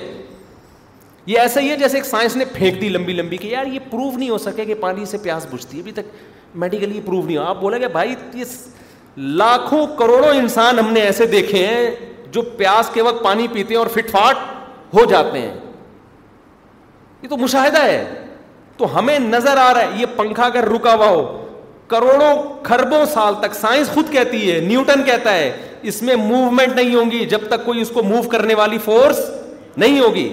یہ 1.27 1.39
ایسا 1.41 1.61
ہی 1.61 1.71
ہے 1.71 1.77
جیسے 1.77 1.97
ایک 1.97 2.05
سائنس 2.07 2.37
نے 2.37 2.45
پھینک 2.53 2.81
دی 2.81 2.89
لمبی 2.89 3.13
لمبی 3.13 3.37
کہ 3.37 3.47
یار 3.49 3.67
یہ 3.73 3.79
پروف 3.91 4.17
نہیں 4.17 4.29
ہو 4.31 4.39
سکے 4.39 4.65
کہ 4.65 4.75
پانی 4.81 5.05
سے 5.13 5.19
پیاس 5.23 5.47
بجھتی 5.53 5.77
ہے 5.77 5.81
ابھی 5.83 5.93
تک 5.93 6.57
میڈیکلی 6.63 6.97
یہ 6.97 7.01
پروف 7.07 7.25
نہیں 7.25 7.37
ہو 7.37 7.43
آپ 7.47 7.61
بولیں 7.61 7.79
گے 7.81 7.89
بھائی 7.93 8.15
یہ 8.35 8.45
لاکھوں 9.41 9.87
کروڑوں 9.99 10.29
انسان 10.39 10.79
ہم 10.79 10.93
نے 10.93 11.01
ایسے 11.01 11.27
دیکھے 11.27 11.67
ہیں 11.67 11.91
جو 12.37 12.43
پیاس 12.57 12.89
کے 12.95 13.03
وقت 13.09 13.23
پانی 13.25 13.47
پیتے 13.53 13.75
ہیں 13.75 13.79
اور 13.79 13.87
فٹ 13.95 14.11
فاٹ 14.13 14.37
ہو 14.95 15.05
جاتے 15.11 15.41
ہیں 15.45 15.55
یہ 17.23 17.29
تو 17.29 17.37
مشاہدہ 17.43 17.83
ہے 17.83 17.91
ہے 17.91 18.27
تو 18.77 18.97
ہمیں 18.99 19.19
نظر 19.19 19.57
آ 19.59 19.69
رہا 19.75 19.95
یہ 20.01 20.07
پنکھا 20.17 20.45
اگر 20.45 20.69
رکا 20.75 20.93
ہوا 20.95 21.07
ہو 21.09 21.23
کروڑوں 21.93 23.05
سال 23.13 23.35
تک 23.41 23.55
سائنس 23.59 23.91
خود 23.95 24.13
کہتی 24.13 24.41
ہے 24.51 24.59
نیوٹن 24.61 25.03
کہتا 25.07 25.33
ہے 25.35 25.47
اس 25.93 26.01
میں 26.09 26.15
موومنٹ 26.23 26.75
نہیں 26.77 26.95
ہوگی 26.95 27.25
جب 27.33 27.47
تک 27.51 27.65
کوئی 27.65 27.81
اس 27.83 27.91
کو 27.95 28.03
موو 28.09 28.23
کرنے 28.35 28.55
والی 28.61 28.79
فورس 28.85 29.21
نہیں 29.85 29.99
ہوگی 30.01 30.29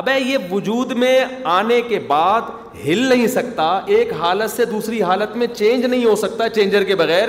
ابے 0.00 0.18
یہ 0.18 0.50
وجود 0.50 0.92
میں 1.02 1.14
آنے 1.58 1.80
کے 1.88 1.98
بعد 2.08 2.48
ہل 2.86 3.04
نہیں 3.08 3.26
سکتا 3.36 3.68
ایک 3.98 4.12
حالت 4.22 4.50
سے 4.56 4.64
دوسری 4.72 5.02
حالت 5.10 5.36
میں 5.42 5.46
چینج 5.54 5.84
نہیں 5.84 6.04
ہو 6.04 6.16
سکتا 6.24 6.48
چینجر 6.58 6.84
کے 6.90 6.94
بغیر 7.04 7.28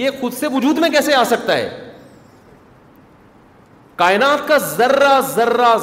یہ 0.00 0.10
خود 0.20 0.32
سے 0.38 0.46
وجود 0.54 0.78
میں 0.84 0.88
کیسے 0.96 1.14
آ 1.14 1.24
سکتا 1.34 1.56
ہے 1.56 1.68
کائنات 3.98 4.46
کا 4.48 4.56
ذرہ 4.58 5.18
ذرہ 5.34 5.74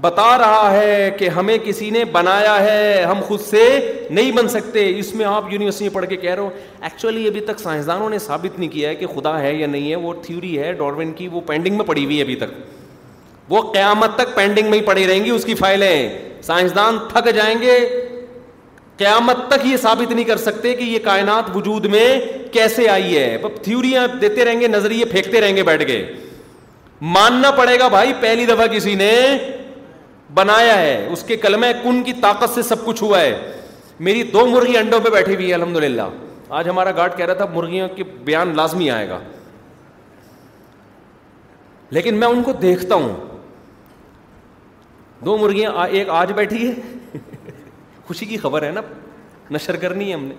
بتا 0.00 0.26
رہا 0.38 0.70
ہے 0.72 1.10
کہ 1.18 1.28
ہمیں 1.28 1.56
کسی 1.64 1.88
نے 1.90 2.04
بنایا 2.12 2.54
ہے 2.64 3.02
ہم 3.10 3.18
خود 3.26 3.40
سے 3.48 3.64
نہیں 4.10 4.30
بن 4.36 4.46
سکتے 4.48 4.84
اس 4.98 5.14
میں 5.14 5.24
آپ 5.30 5.52
یونیورسٹی 5.52 5.84
میں 5.84 5.92
پڑھ 5.94 6.06
کے 6.08 6.16
کہہ 6.16 6.34
رہے 6.34 6.42
ہو 6.42 6.50
ایکچولی 6.88 7.26
ابھی 7.28 7.40
تک 7.50 7.60
سائنسدانوں 7.62 8.08
نے 8.10 8.18
ثابت 8.26 8.58
نہیں 8.58 8.68
کیا 8.72 8.88
ہے 8.90 8.94
کہ 9.02 9.06
خدا 9.14 9.38
ہے 9.42 9.52
یا 9.54 9.66
نہیں 9.66 9.90
ہے 9.90 9.96
وہ 10.06 10.12
تھیوری 10.22 10.58
ہے 10.58 10.72
ڈاروین 10.78 11.12
کی 11.18 11.26
وہ 11.32 11.40
پینڈنگ 11.46 11.76
میں 11.78 11.84
پڑی 11.92 12.04
ہوئی 12.04 12.20
ابھی 12.22 12.36
تک 12.44 12.54
وہ 13.52 13.62
قیامت 13.72 14.14
تک 14.18 14.34
پینڈنگ 14.36 14.70
میں 14.70 14.78
ہی 14.78 14.84
پڑی 14.84 15.06
رہیں 15.06 15.24
گی 15.24 15.30
اس 15.30 15.44
کی 15.44 15.54
فائلیں 15.60 16.08
سائنسدان 16.46 16.98
تھک 17.12 17.28
جائیں 17.36 17.54
گے 17.62 17.76
قیامت 18.98 19.46
تک 19.50 19.66
یہ 19.66 19.76
ثابت 19.82 20.10
نہیں 20.12 20.24
کر 20.24 20.36
سکتے 20.46 20.74
کہ 20.74 20.84
یہ 20.84 20.98
کائنات 21.04 21.54
وجود 21.56 21.84
میں 21.94 22.08
کیسے 22.52 22.88
آئی 22.96 23.16
ہے 23.18 23.38
تھیوریاں 23.62 24.06
دیتے 24.20 24.44
رہیں 24.44 24.60
گے 24.60 24.68
نظریے 24.68 25.04
پھینکتے 25.12 25.40
رہیں 25.40 25.56
گے 25.56 25.62
بیٹھ 25.72 25.86
کے 25.86 26.02
ماننا 27.00 27.50
پڑے 27.56 27.78
گا 27.78 27.88
بھائی 27.88 28.12
پہلی 28.20 28.46
دفعہ 28.46 28.66
کسی 28.72 28.94
نے 28.94 29.12
بنایا 30.34 30.76
ہے 30.80 31.06
اس 31.12 31.22
کے 31.26 31.36
کلم 31.36 31.64
کن 31.82 32.02
کی 32.04 32.12
طاقت 32.22 32.54
سے 32.54 32.62
سب 32.62 32.84
کچھ 32.86 33.02
ہوا 33.02 33.20
ہے 33.20 33.40
میری 34.00 34.22
دو 34.32 34.46
مرغی 34.46 34.76
انڈوں 34.78 35.00
پہ 35.04 35.10
بیٹھی 35.10 35.34
ہوئی 35.34 35.48
ہے 35.48 35.54
الحمد 35.54 35.76
للہ 35.76 36.02
آج 36.58 36.68
ہمارا 36.68 36.90
گارڈ 36.96 37.16
کہہ 37.16 37.24
رہا 37.26 37.34
تھا 37.34 37.46
مرغیوں 37.54 37.88
کے 37.96 38.04
بیان 38.24 38.54
لازمی 38.56 38.90
آئے 38.90 39.08
گا 39.08 39.18
لیکن 41.98 42.14
میں 42.14 42.28
ان 42.28 42.42
کو 42.42 42.52
دیکھتا 42.62 42.94
ہوں 42.94 43.14
دو 45.24 45.36
مرغیاں 45.38 45.86
ایک 45.86 46.08
آج 46.18 46.32
بیٹھی 46.36 46.68
ہے 46.68 47.18
خوشی 48.06 48.26
کی 48.26 48.36
خبر 48.38 48.62
ہے 48.62 48.70
نا 48.74 48.80
نشر 49.50 49.76
کرنی 49.76 50.08
ہے 50.08 50.14
ہم 50.14 50.24
نے 50.24 50.34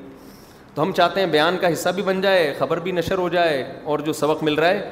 تو 0.76 0.82
ہم 0.82 0.92
چاہتے 0.98 1.20
ہیں 1.20 1.28
بیان 1.28 1.58
کا 1.62 1.72
حصہ 1.74 1.90
بھی 1.96 2.04
بن 2.04 2.22
جائے 2.22 2.54
خبر 2.60 2.80
بھی 2.84 2.92
نشر 2.92 3.18
ہو 3.18 3.28
جائے 3.30 3.64
اور 3.84 4.00
جو 4.06 4.14
سبق 4.24 4.44
مل 4.44 4.54
رہا 4.60 4.68
ہے 4.70 4.90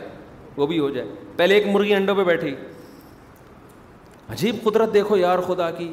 وہ 0.59 0.65
بھی 0.67 0.77
ہو 0.79 0.89
جائے 0.89 1.07
پہلے 1.37 1.55
ایک 1.55 1.67
مرغی 1.73 1.93
انڈوں 1.95 2.15
پہ 2.15 2.23
بیٹھی 2.29 2.53
عجیب 4.31 4.55
قدرت 4.63 4.93
دیکھو 4.93 5.17
یار 5.17 5.39
خدا 5.47 5.69
کی 5.77 5.91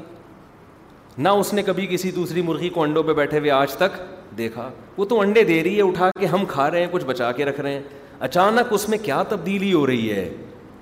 نہ 1.18 1.28
اس 1.42 1.52
نے 1.54 1.62
کبھی 1.66 1.86
کسی 1.90 2.10
دوسری 2.16 2.42
مرغی 2.46 2.68
کو 2.78 2.82
انڈوں 2.82 3.02
پہ 3.02 3.12
بیٹھے 3.20 3.38
ہوئے 3.38 3.50
آج 3.58 3.74
تک 3.82 3.98
دیکھا 4.38 4.68
وہ 4.96 5.04
تو 5.12 5.20
انڈے 5.20 5.44
دے 5.50 5.62
رہی 5.64 5.76
ہے 5.76 5.82
اٹھا 5.90 6.10
کے 6.20 6.26
ہم 6.32 6.44
کھا 6.48 6.70
رہے 6.70 6.80
ہیں 6.84 6.88
کچھ 6.92 7.04
بچا 7.12 7.30
کے 7.32 7.44
رکھ 7.44 7.60
رہے 7.60 7.72
ہیں 7.74 7.82
اچانک 8.28 8.72
اس 8.76 8.88
میں 8.88 8.98
کیا 9.02 9.22
تبدیلی 9.28 9.72
ہو 9.72 9.86
رہی 9.86 10.10
ہے 10.12 10.28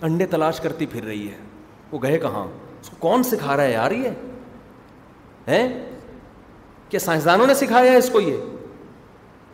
انڈے 0.08 0.26
تلاش 0.34 0.60
کرتی 0.60 0.86
پھر 0.94 1.04
رہی 1.04 1.28
ہے 1.30 1.36
وہ 1.92 1.98
گئے 2.02 2.18
کہاں 2.18 2.44
اس 2.80 2.88
کو 2.90 2.96
کون 3.00 3.22
سکھا 3.30 3.56
رہا 3.56 3.64
ہے 3.64 3.72
یار 3.72 3.90
یہ 4.02 5.56
کیا 6.90 7.00
سائنسدانوں 7.00 7.46
نے 7.46 7.54
سکھایا 7.64 7.92
ہے 7.92 7.96
اس 7.98 8.08
کو 8.12 8.20
یہ 8.20 8.36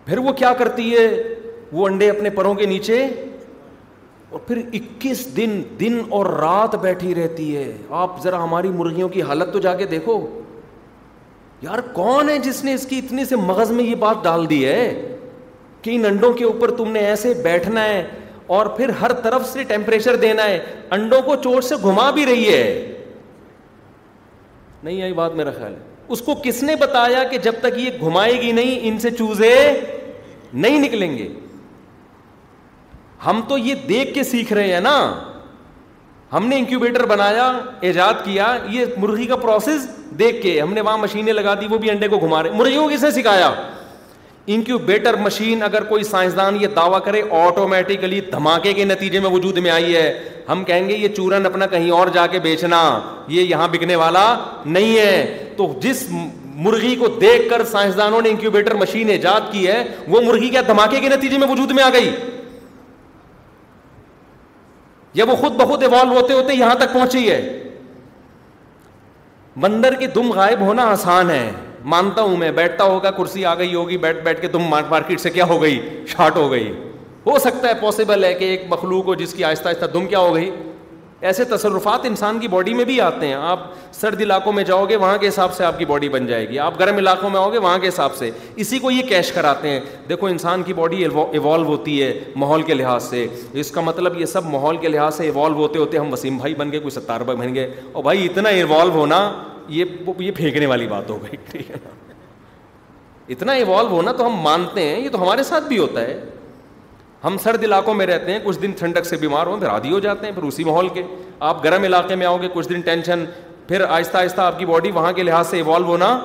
پھر 0.07 0.19
وہ 0.29 0.33
کیا 0.43 0.53
کرتی 0.59 0.93
ہے 0.97 1.09
وہ 1.73 1.87
انڈے 1.87 2.11
اپنے 2.11 2.31
پروں 2.39 2.55
کے 2.55 2.67
نیچے 2.67 3.07
اور 4.31 4.41
پھر 4.47 4.57
اکیس 4.73 5.27
دن 5.37 5.61
دن 5.79 5.99
اور 6.15 6.27
رات 6.41 6.75
بیٹھی 6.83 7.15
رہتی 7.15 7.57
ہے 7.57 7.71
آپ 8.01 8.23
ذرا 8.23 8.43
ہماری 8.43 8.69
مرغیوں 8.79 9.09
کی 9.09 9.23
حالت 9.31 9.53
تو 9.53 9.59
جا 9.61 9.75
کے 9.77 9.87
دیکھو 9.87 10.19
یار 11.63 11.79
کون 11.93 12.29
ہے 12.31 12.39
جس 12.45 12.63
نے 12.65 12.75
اس 12.75 12.87
کی 12.91 12.99
اتنی 13.05 13.25
سے 13.25 13.37
مغز 13.37 13.71
میں 13.71 13.85
یہ 13.85 13.95
بات 14.05 14.23
ڈال 14.25 14.49
دی 14.51 14.65
ہے 14.67 14.85
کہ 15.83 15.95
ان 15.97 16.05
انڈوں 16.07 16.33
کے 16.35 16.45
اوپر 16.45 16.71
تم 16.77 16.91
نے 16.93 17.01
ایسے 17.07 17.33
بیٹھنا 17.43 17.85
ہے 17.89 18.03
اور 18.59 18.67
پھر 18.77 18.89
ہر 19.01 19.13
طرف 19.23 19.47
سے 19.53 19.65
ٹیمپریچر 19.65 20.17
دینا 20.23 20.45
ہے 20.49 20.59
انڈوں 20.97 21.21
کو 21.23 21.37
چوٹ 21.43 21.65
سے 21.65 21.75
گھما 21.83 22.11
بھی 22.11 22.27
رہی 22.27 22.49
ہے 22.53 22.97
نہیں 24.83 25.03
آئی 25.03 25.13
بات 25.13 25.35
میرا 25.37 25.51
خیال 25.59 25.73
ہے 25.75 25.89
اس 26.13 26.21
کو 26.27 26.35
کس 26.45 26.63
نے 26.63 26.77
بتایا 26.81 27.25
کہ 27.31 27.39
جب 27.43 27.55
تک 27.61 27.79
یہ 27.79 27.99
گھمائے 28.01 28.41
گی 28.41 28.53
نہیں 28.53 28.79
ان 28.89 28.99
سے 29.01 29.11
چوزے 29.19 29.53
نہیں 30.63 30.81
نکلیں 30.89 31.17
گے 31.19 31.29
ہم 33.27 33.41
تو 33.49 33.59
یہ 33.59 33.75
دیکھ 33.89 34.13
کے 34.15 34.23
سیکھ 34.25 34.53
رہے 34.53 34.73
ہیں 34.73 34.81
نا 34.81 34.97
ہم 36.33 36.47
نے 36.49 36.59
انکیوبیٹر 36.59 37.07
بنایا 37.07 37.51
ایجاد 37.89 38.25
کیا 38.25 38.53
یہ 38.71 38.87
مرغی 38.99 39.27
کا 39.27 39.37
پروسیس 39.37 39.87
دیکھ 40.19 40.43
کے 40.43 40.61
ہم 40.61 40.73
نے 40.73 40.81
وہاں 40.81 40.99
مشینیں 40.99 41.33
لگا 41.33 41.55
دی 41.61 41.67
وہ 41.71 41.79
بھی 41.79 41.91
انڈے 41.91 42.09
کو 42.09 42.19
گھما 42.19 42.43
رہے 42.43 42.51
مرغیوں 42.59 42.85
کو 42.85 42.91
کس 42.95 43.03
نے 43.05 43.11
سکھایا 43.21 43.51
انکیوبیٹر 44.53 45.17
مشین 45.21 45.63
اگر 45.63 45.85
کوئی 45.89 46.05
سائنسدان 46.05 46.57
یہ 46.61 46.67
دعویٰ 46.77 47.03
کرے 47.05 47.23
آٹومیٹیکلی 47.41 48.21
دھماکے 48.31 48.73
کے 48.75 48.85
نتیجے 48.85 49.21
میں 49.21 49.31
وجود 49.31 49.59
میں 49.65 49.71
آئی 49.71 49.97
ہے 49.97 50.07
ہم 50.49 50.65
کہیں 50.65 50.89
گے 50.89 50.97
یہ 50.97 51.09
چورن 51.17 51.47
اپنا 51.47 51.67
کہیں 51.75 51.91
اور 51.97 52.09
جا 52.15 52.27
کے 52.27 52.39
بیچنا 52.49 52.79
یہ 53.29 53.43
یہاں 53.43 53.69
بکنے 53.73 53.97
والا 53.97 54.25
نہیں 54.67 54.97
ہے 54.99 55.53
تو 55.57 55.73
جس 55.83 56.07
مرغی 56.65 56.95
کو 57.01 57.09
دیکھ 57.21 57.49
کر 57.51 57.65
سائنسدانوں 57.71 58.21
نے 58.23 58.29
انکیوبیٹر 58.31 58.75
مشین 58.77 59.09
ایجاد 59.11 59.53
کی 59.53 59.67
ہے 59.67 59.83
وہ 60.09 60.21
مرغی 60.23 60.49
کیا 60.49 60.61
دھماکے 60.67 61.01
کے 61.01 61.09
نتیجے 61.09 61.39
میں 61.39 61.49
وجود 61.49 61.71
میں 61.77 61.85
آ 61.85 61.89
گئی 61.93 62.11
یا 65.15 65.25
وہ 65.29 65.37
خود 65.37 65.55
بخود 65.61 65.83
ایوالو 65.83 66.17
ہوتے 66.21 66.33
ہوتے 66.35 66.55
یہاں 66.55 66.75
تک 66.81 66.93
پہنچی 66.93 67.29
ہے 67.31 67.41
بندر 69.61 69.95
کی 69.99 70.07
دم 70.15 70.31
غائب 70.33 70.61
ہونا 70.61 70.85
آسان 70.91 71.31
ہے 71.31 71.51
مانتا 71.95 72.23
ہوں 72.23 72.37
میں 72.37 72.51
بیٹھتا 72.59 72.85
ہوگا 72.85 73.11
کرسی 73.17 73.45
آ 73.45 73.55
گئی 73.59 73.75
ہوگی 73.75 73.97
بیٹھ 73.99 74.23
بیٹھ 74.25 74.41
کے 74.41 74.49
مارکیٹ 74.89 75.21
سے 75.21 75.31
کیا 75.31 75.45
ہو 75.49 75.61
گئی 75.63 75.81
شارٹ 76.09 76.37
ہو 76.37 76.51
گئی 76.53 76.71
ہو 77.27 77.39
سکتا 77.39 77.69
ہے 77.69 77.75
پاسبل 77.81 78.25
ہے 78.25 78.33
کہ 78.35 78.45
ایک 78.51 78.63
مخلوق 78.69 79.07
ہو 79.07 79.15
جس 79.23 79.33
کی 79.35 79.45
آہستہ 79.45 79.69
آہستہ 79.69 79.87
دم 79.95 80.07
کیا 80.07 80.19
ہو 80.19 80.35
گئی 80.35 80.51
ایسے 81.21 81.45
تصرفات 81.45 82.05
انسان 82.07 82.39
کی 82.41 82.49
باڈی 82.49 82.75
میں 82.75 82.85
بھی 82.85 83.01
آتے 83.01 83.27
ہیں 83.27 83.35
آپ 83.35 83.61
سرد 84.01 84.21
علاقوں 84.21 84.53
میں 84.53 84.63
جاؤ 84.65 84.85
گے 84.89 84.97
وہاں 84.97 85.17
کے 85.21 85.29
حساب 85.29 85.53
سے 85.55 85.65
آپ 85.65 85.79
کی 85.79 85.85
باڈی 85.85 86.09
بن 86.09 86.27
جائے 86.27 86.49
گی 86.49 86.59
آپ 86.67 86.79
گرم 86.81 86.97
علاقوں 86.99 87.31
میں 87.31 87.39
آؤ 87.41 87.53
گے 87.53 87.59
وہاں 87.59 87.79
کے 87.79 87.89
حساب 87.89 88.15
سے 88.17 88.31
اسی 88.57 88.79
کو 88.79 88.91
یہ 88.91 89.03
کیش 89.09 89.33
کراتے 89.33 89.71
ہیں 89.71 89.81
دیکھو 90.09 90.27
انسان 90.27 90.63
کی 90.67 90.73
باڈی 90.75 91.03
ایوالو 91.09 91.65
ہوتی 91.67 92.03
ہے 92.03 92.13
ماحول 92.37 92.63
کے 92.71 92.75
لحاظ 92.75 93.03
سے 93.09 93.27
اس 93.61 93.71
کا 93.71 93.81
مطلب 93.81 94.19
یہ 94.21 94.27
سب 94.35 94.45
ماحول 94.53 94.77
کے 94.81 94.89
لحاظ 94.89 95.17
سے 95.17 95.25
ایوالو 95.25 95.55
ہوتے 95.57 95.79
ہوتے 95.79 95.99
ہم 95.99 96.13
وسیم 96.13 96.37
بھائی 96.39 96.55
بن 96.63 96.73
گئے 96.73 96.81
کوئی 96.81 96.91
ستار 97.01 97.21
بھائی 97.31 97.39
بن 97.39 97.55
گئے 97.55 97.71
اور 97.93 98.03
بھائی 98.03 98.25
اتنا 98.31 98.49
ایوالو 98.49 98.91
ہونا 98.93 99.21
یہ 99.79 99.85
یہ 100.19 100.31
پھینکنے 100.37 100.67
والی 100.67 100.87
بات 100.89 101.11
ہو 101.11 101.23
گئی 101.23 101.37
ٹھیک 101.51 101.71
ہے 101.71 101.77
نا 101.85 101.91
اتنا 103.35 103.53
ایوالو 103.53 103.89
ہونا 103.89 104.13
تو 104.13 104.27
ہم 104.27 104.41
مانتے 104.43 104.89
ہیں 104.89 105.01
یہ 105.01 105.09
تو 105.13 105.23
ہمارے 105.23 105.43
ساتھ 105.53 105.65
بھی 105.69 105.79
ہوتا 105.79 106.01
ہے 106.01 106.21
ہم 107.25 107.37
سرد 107.43 107.65
علاقوں 107.65 107.95
میں 107.95 108.05
رہتے 108.07 108.33
ہیں 108.33 108.39
کچھ 108.45 108.59
دن 108.61 108.73
ٹھنڈک 108.79 109.07
سے 109.07 109.17
بیمار 109.21 109.47
ہوں 109.47 109.59
پھر 109.61 109.69
آدھی 109.69 109.91
ہو 109.93 109.99
جاتے 110.01 110.27
ہیں 110.27 110.35
پھر 110.35 110.43
اسی 110.49 110.65
ماحول 110.65 110.89
کے 110.95 111.03
آپ 111.49 111.63
گرم 111.65 111.83
علاقے 111.85 112.15
میں 112.17 112.27
آؤ 112.27 112.39
گے 112.43 112.49
کچھ 112.55 112.69
دن 112.69 112.81
ٹینشن 112.85 113.25
پھر 113.69 113.85
آہستہ 113.89 114.19
آہستہ 114.19 114.41
آپ 114.41 114.59
کی 114.59 114.67
باڈی 114.67 114.91
وہاں 114.91 115.13
کے 115.17 115.23
لحاظ 115.23 115.49
سے 115.51 115.57
ایوالو 115.57 115.87
ہونا 115.87 116.19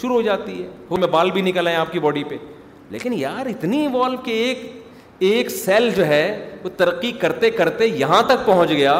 شروع 0.00 0.14
ہو 0.14 0.22
جاتی 0.22 0.62
ہے 0.62 0.68
وہ 0.90 0.96
میں 1.00 1.08
بال 1.08 1.30
بھی 1.30 1.42
نکل 1.42 1.66
آئے 1.66 1.76
آپ 1.76 1.92
کی 1.92 1.98
باڈی 2.06 2.24
پہ 2.28 2.36
لیکن 2.90 3.12
یار 3.16 3.46
اتنی 3.46 3.80
ایوالو 3.86 4.16
کہ 4.24 4.30
ایک 4.44 4.70
ایک 5.32 5.50
سیل 5.50 5.90
جو 5.96 6.06
ہے 6.06 6.24
وہ 6.64 6.68
ترقی 6.76 7.10
کرتے 7.20 7.50
کرتے 7.58 7.86
یہاں 7.86 8.22
تک 8.28 8.46
پہنچ 8.46 8.70
گیا 8.70 8.92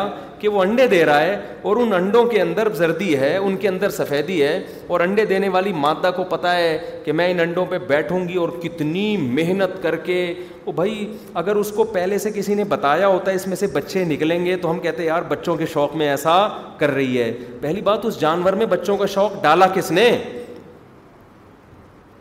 کہ 0.42 0.48
وہ 0.52 0.60
انڈے 0.62 0.86
دے 0.88 1.04
رہا 1.06 1.20
ہے 1.20 1.36
اور 1.70 1.76
ان 1.80 1.92
انڈوں 1.94 2.24
کے 2.26 2.40
اندر 2.40 2.68
زردی 2.74 3.16
ہے 3.18 3.36
ان 3.36 3.56
کے 3.64 3.68
اندر 3.68 3.90
سفیدی 3.96 4.40
ہے 4.42 4.54
اور 4.94 5.00
انڈے 5.00 5.24
دینے 5.32 5.48
والی 5.56 5.72
مادہ 5.82 6.10
کو 6.16 6.22
پتا 6.30 6.54
ہے 6.56 6.70
کہ 7.04 7.12
میں 7.18 7.28
ان 7.30 7.40
انڈوں 7.40 7.66
پہ 7.70 7.78
بیٹھوں 7.88 8.18
گی 8.28 8.36
اور 8.44 8.48
کتنی 8.62 9.04
محنت 9.36 9.82
کر 9.82 9.96
کے 10.08 10.16
وہ 10.64 10.72
بھائی 10.80 11.06
اگر 11.42 11.56
اس 11.62 11.70
کو 11.76 11.84
پہلے 11.94 12.18
سے 12.24 12.30
کسی 12.34 12.54
نے 12.54 12.64
بتایا 12.72 13.06
ہوتا 13.08 13.30
ہے 13.30 13.36
اس 13.36 13.46
میں 13.52 13.56
سے 13.56 13.66
بچے 13.74 14.02
نکلیں 14.04 14.44
گے 14.46 14.56
تو 14.64 14.70
ہم 14.70 14.78
کہتے 14.86 15.02
ہیں 15.02 15.06
یار 15.08 15.22
بچوں 15.28 15.54
کے 15.56 15.66
شوق 15.74 15.94
میں 16.02 16.08
ایسا 16.10 16.36
کر 16.78 16.90
رہی 16.94 17.18
ہے 17.22 17.30
پہلی 17.60 17.80
بات 17.90 18.06
اس 18.06 18.18
جانور 18.20 18.52
میں 18.52 18.66
بچوں 18.74 18.96
کا 18.96 19.06
شوق 19.14 19.42
ڈالا 19.42 19.66
کس 19.74 19.90
نے 20.00 20.06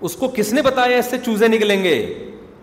اس 0.09 0.15
کو 0.19 0.27
کس 0.35 0.51
نے 0.53 0.61
بتایا 0.69 0.97
اس 0.97 1.09
سے 1.11 1.17
چوزے 1.25 1.47
نکلیں 1.47 1.83
گے 1.83 1.95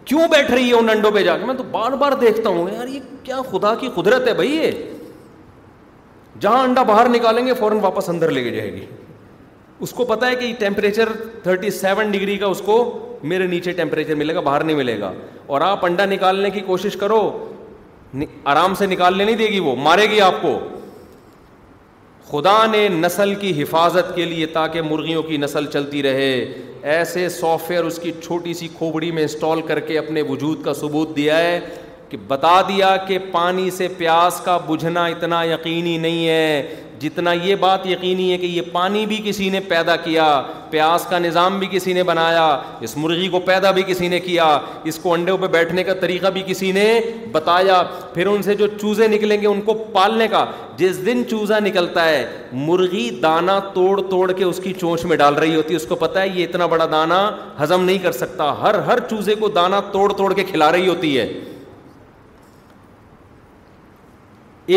کیوں 0.05 0.29
بیٹھ 0.29 0.51
رہی 0.53 0.69
ہے 0.69 0.75
ان 0.77 0.89
انڈوں 0.91 1.11
پہ 1.15 1.23
جا 1.23 1.37
کے 1.39 1.45
میں 1.47 1.55
تو 1.55 1.63
بار 1.71 1.93
بار 2.03 2.13
دیکھتا 2.21 2.49
ہوں 2.51 2.71
یار 2.75 2.87
یہ 2.89 3.01
کیا 3.25 3.41
خدا 3.51 3.75
کی 3.81 3.89
قدرت 3.95 4.29
ہے 4.29 4.35
بھائی 4.35 4.55
یہ 4.57 4.71
جہاں 6.41 6.63
انڈا 6.63 6.83
باہر 6.83 7.09
نکالیں 7.09 7.47
گے 7.47 7.55
فوراً 7.59 7.79
واپس 7.83 8.09
اندر 8.09 8.31
لے 8.31 8.43
کے 8.45 8.51
جائے 8.57 8.73
گی 8.73 8.85
اس 9.87 9.91
کو 9.95 10.05
پتا 10.05 10.29
ہے 10.31 10.35
کہ 10.37 10.53
ٹیمپریچر 10.59 11.09
تھرٹی 11.43 11.71
سیون 11.71 12.11
ڈگری 12.11 12.37
کا 12.39 12.47
اس 12.47 12.63
کو 12.67 12.77
میرے 13.33 13.47
نیچے 13.47 13.73
ٹیمپریچر 13.73 14.15
ملے 14.15 14.35
گا 14.35 14.41
باہر 14.49 14.65
نہیں 14.65 14.77
ملے 14.77 14.99
گا 15.01 15.13
اور 15.47 15.61
آپ 15.61 15.85
انڈا 15.85 16.05
نکالنے 16.07 16.51
کی 16.51 16.61
کوشش 16.67 16.97
کرو 16.97 17.21
آرام 18.55 18.75
سے 18.79 18.87
نکالنے 18.87 19.25
نہیں 19.25 19.37
دے 19.37 19.47
گی 19.51 19.59
وہ 19.61 19.75
مارے 19.77 20.07
گی 20.11 20.21
آپ 20.21 20.43
کو 20.43 20.59
خدا 22.31 22.57
نے 22.71 22.87
نسل 22.93 23.35
کی 23.41 23.51
حفاظت 23.63 24.15
کے 24.15 24.25
لیے 24.25 24.47
تاکہ 24.55 24.83
مرغیوں 24.91 25.23
کی 25.23 25.37
نسل 25.37 25.67
چلتی 25.73 26.03
رہے 26.03 26.33
ایسے 26.95 27.29
سافٹ 27.29 27.71
ویئر 27.71 27.85
اس 27.85 27.99
کی 28.03 28.11
چھوٹی 28.25 28.55
سی 28.55 28.69
کھوبڑی 28.79 29.11
میں 29.13 29.23
انسٹال 29.23 29.61
کر 29.67 29.81
کے 29.87 29.99
اپنے 29.99 30.23
وجود 30.29 30.65
کا 30.65 30.75
ثبوت 30.81 31.17
دیا 31.17 31.39
ہے 31.39 31.59
کہ 32.11 32.17
بتا 32.29 32.61
دیا 32.69 32.97
کہ 33.07 33.19
پانی 33.33 33.71
سے 33.77 33.89
پیاس 33.97 34.41
کا 34.45 34.57
بجھنا 34.67 35.05
اتنا 35.07 35.43
یقینی 35.45 35.97
نہیں 35.99 36.29
ہے 36.29 36.75
جتنا 36.99 37.33
یہ 37.33 37.55
بات 37.55 37.85
یقینی 37.87 38.31
ہے 38.33 38.37
کہ 38.39 38.47
یہ 38.47 38.63
پانی 38.73 39.05
بھی 39.07 39.21
کسی 39.25 39.49
نے 39.51 39.59
پیدا 39.69 39.95
کیا 40.05 40.25
پیاس 40.71 41.05
کا 41.11 41.19
نظام 41.19 41.59
بھی 41.59 41.67
کسی 41.71 41.93
نے 41.93 42.03
بنایا 42.05 42.47
اس 42.87 42.97
مرغی 42.97 43.29
کو 43.35 43.41
پیدا 43.51 43.71
بھی 43.77 43.83
کسی 43.87 44.09
نے 44.15 44.19
کیا 44.21 44.47
اس 44.93 44.99
کو 45.03 45.13
انڈوں 45.15 45.37
پہ 45.41 45.47
بیٹھنے 45.53 45.85
کا 45.85 45.95
طریقہ 46.01 46.29
بھی 46.37 46.43
کسی 46.47 46.71
نے 46.79 46.87
بتایا 47.33 47.83
پھر 48.15 48.27
ان 48.27 48.43
سے 48.43 48.55
جو 48.63 48.67
چوزے 48.81 49.09
نکلیں 49.09 49.41
گے 49.43 49.47
ان 49.47 49.61
کو 49.67 49.75
پالنے 49.93 50.29
کا 50.31 50.45
جس 50.77 51.05
دن 51.07 51.23
چوزہ 51.31 51.61
نکلتا 51.65 52.05
ہے 52.09 52.25
مرغی 52.67 53.09
دانہ 53.23 53.59
توڑ 53.75 54.01
توڑ 54.11 54.31
کے 54.33 54.45
اس 54.45 54.61
کی 54.65 54.73
چونچ 54.81 55.05
میں 55.13 55.17
ڈال 55.25 55.35
رہی 55.45 55.55
ہوتی 55.57 55.75
ہے 55.75 55.77
اس 55.83 55.87
کو 55.89 55.97
پتہ 56.05 56.19
ہے 56.19 56.27
یہ 56.35 56.45
اتنا 56.47 56.67
بڑا 56.75 56.87
دانہ 56.93 57.15
ہضم 57.63 57.85
نہیں 57.85 57.99
کر 58.03 58.13
سکتا 58.25 58.55
ہر 58.63 58.79
ہر 58.87 59.01
چوزے 59.11 59.35
کو 59.45 59.49
دانہ 59.61 59.77
توڑ 59.93 60.13
توڑ 60.23 60.33
کے 60.35 60.45
کھلا 60.51 60.73
رہی 60.73 60.89
ہوتی 60.89 61.19
ہے 61.19 61.33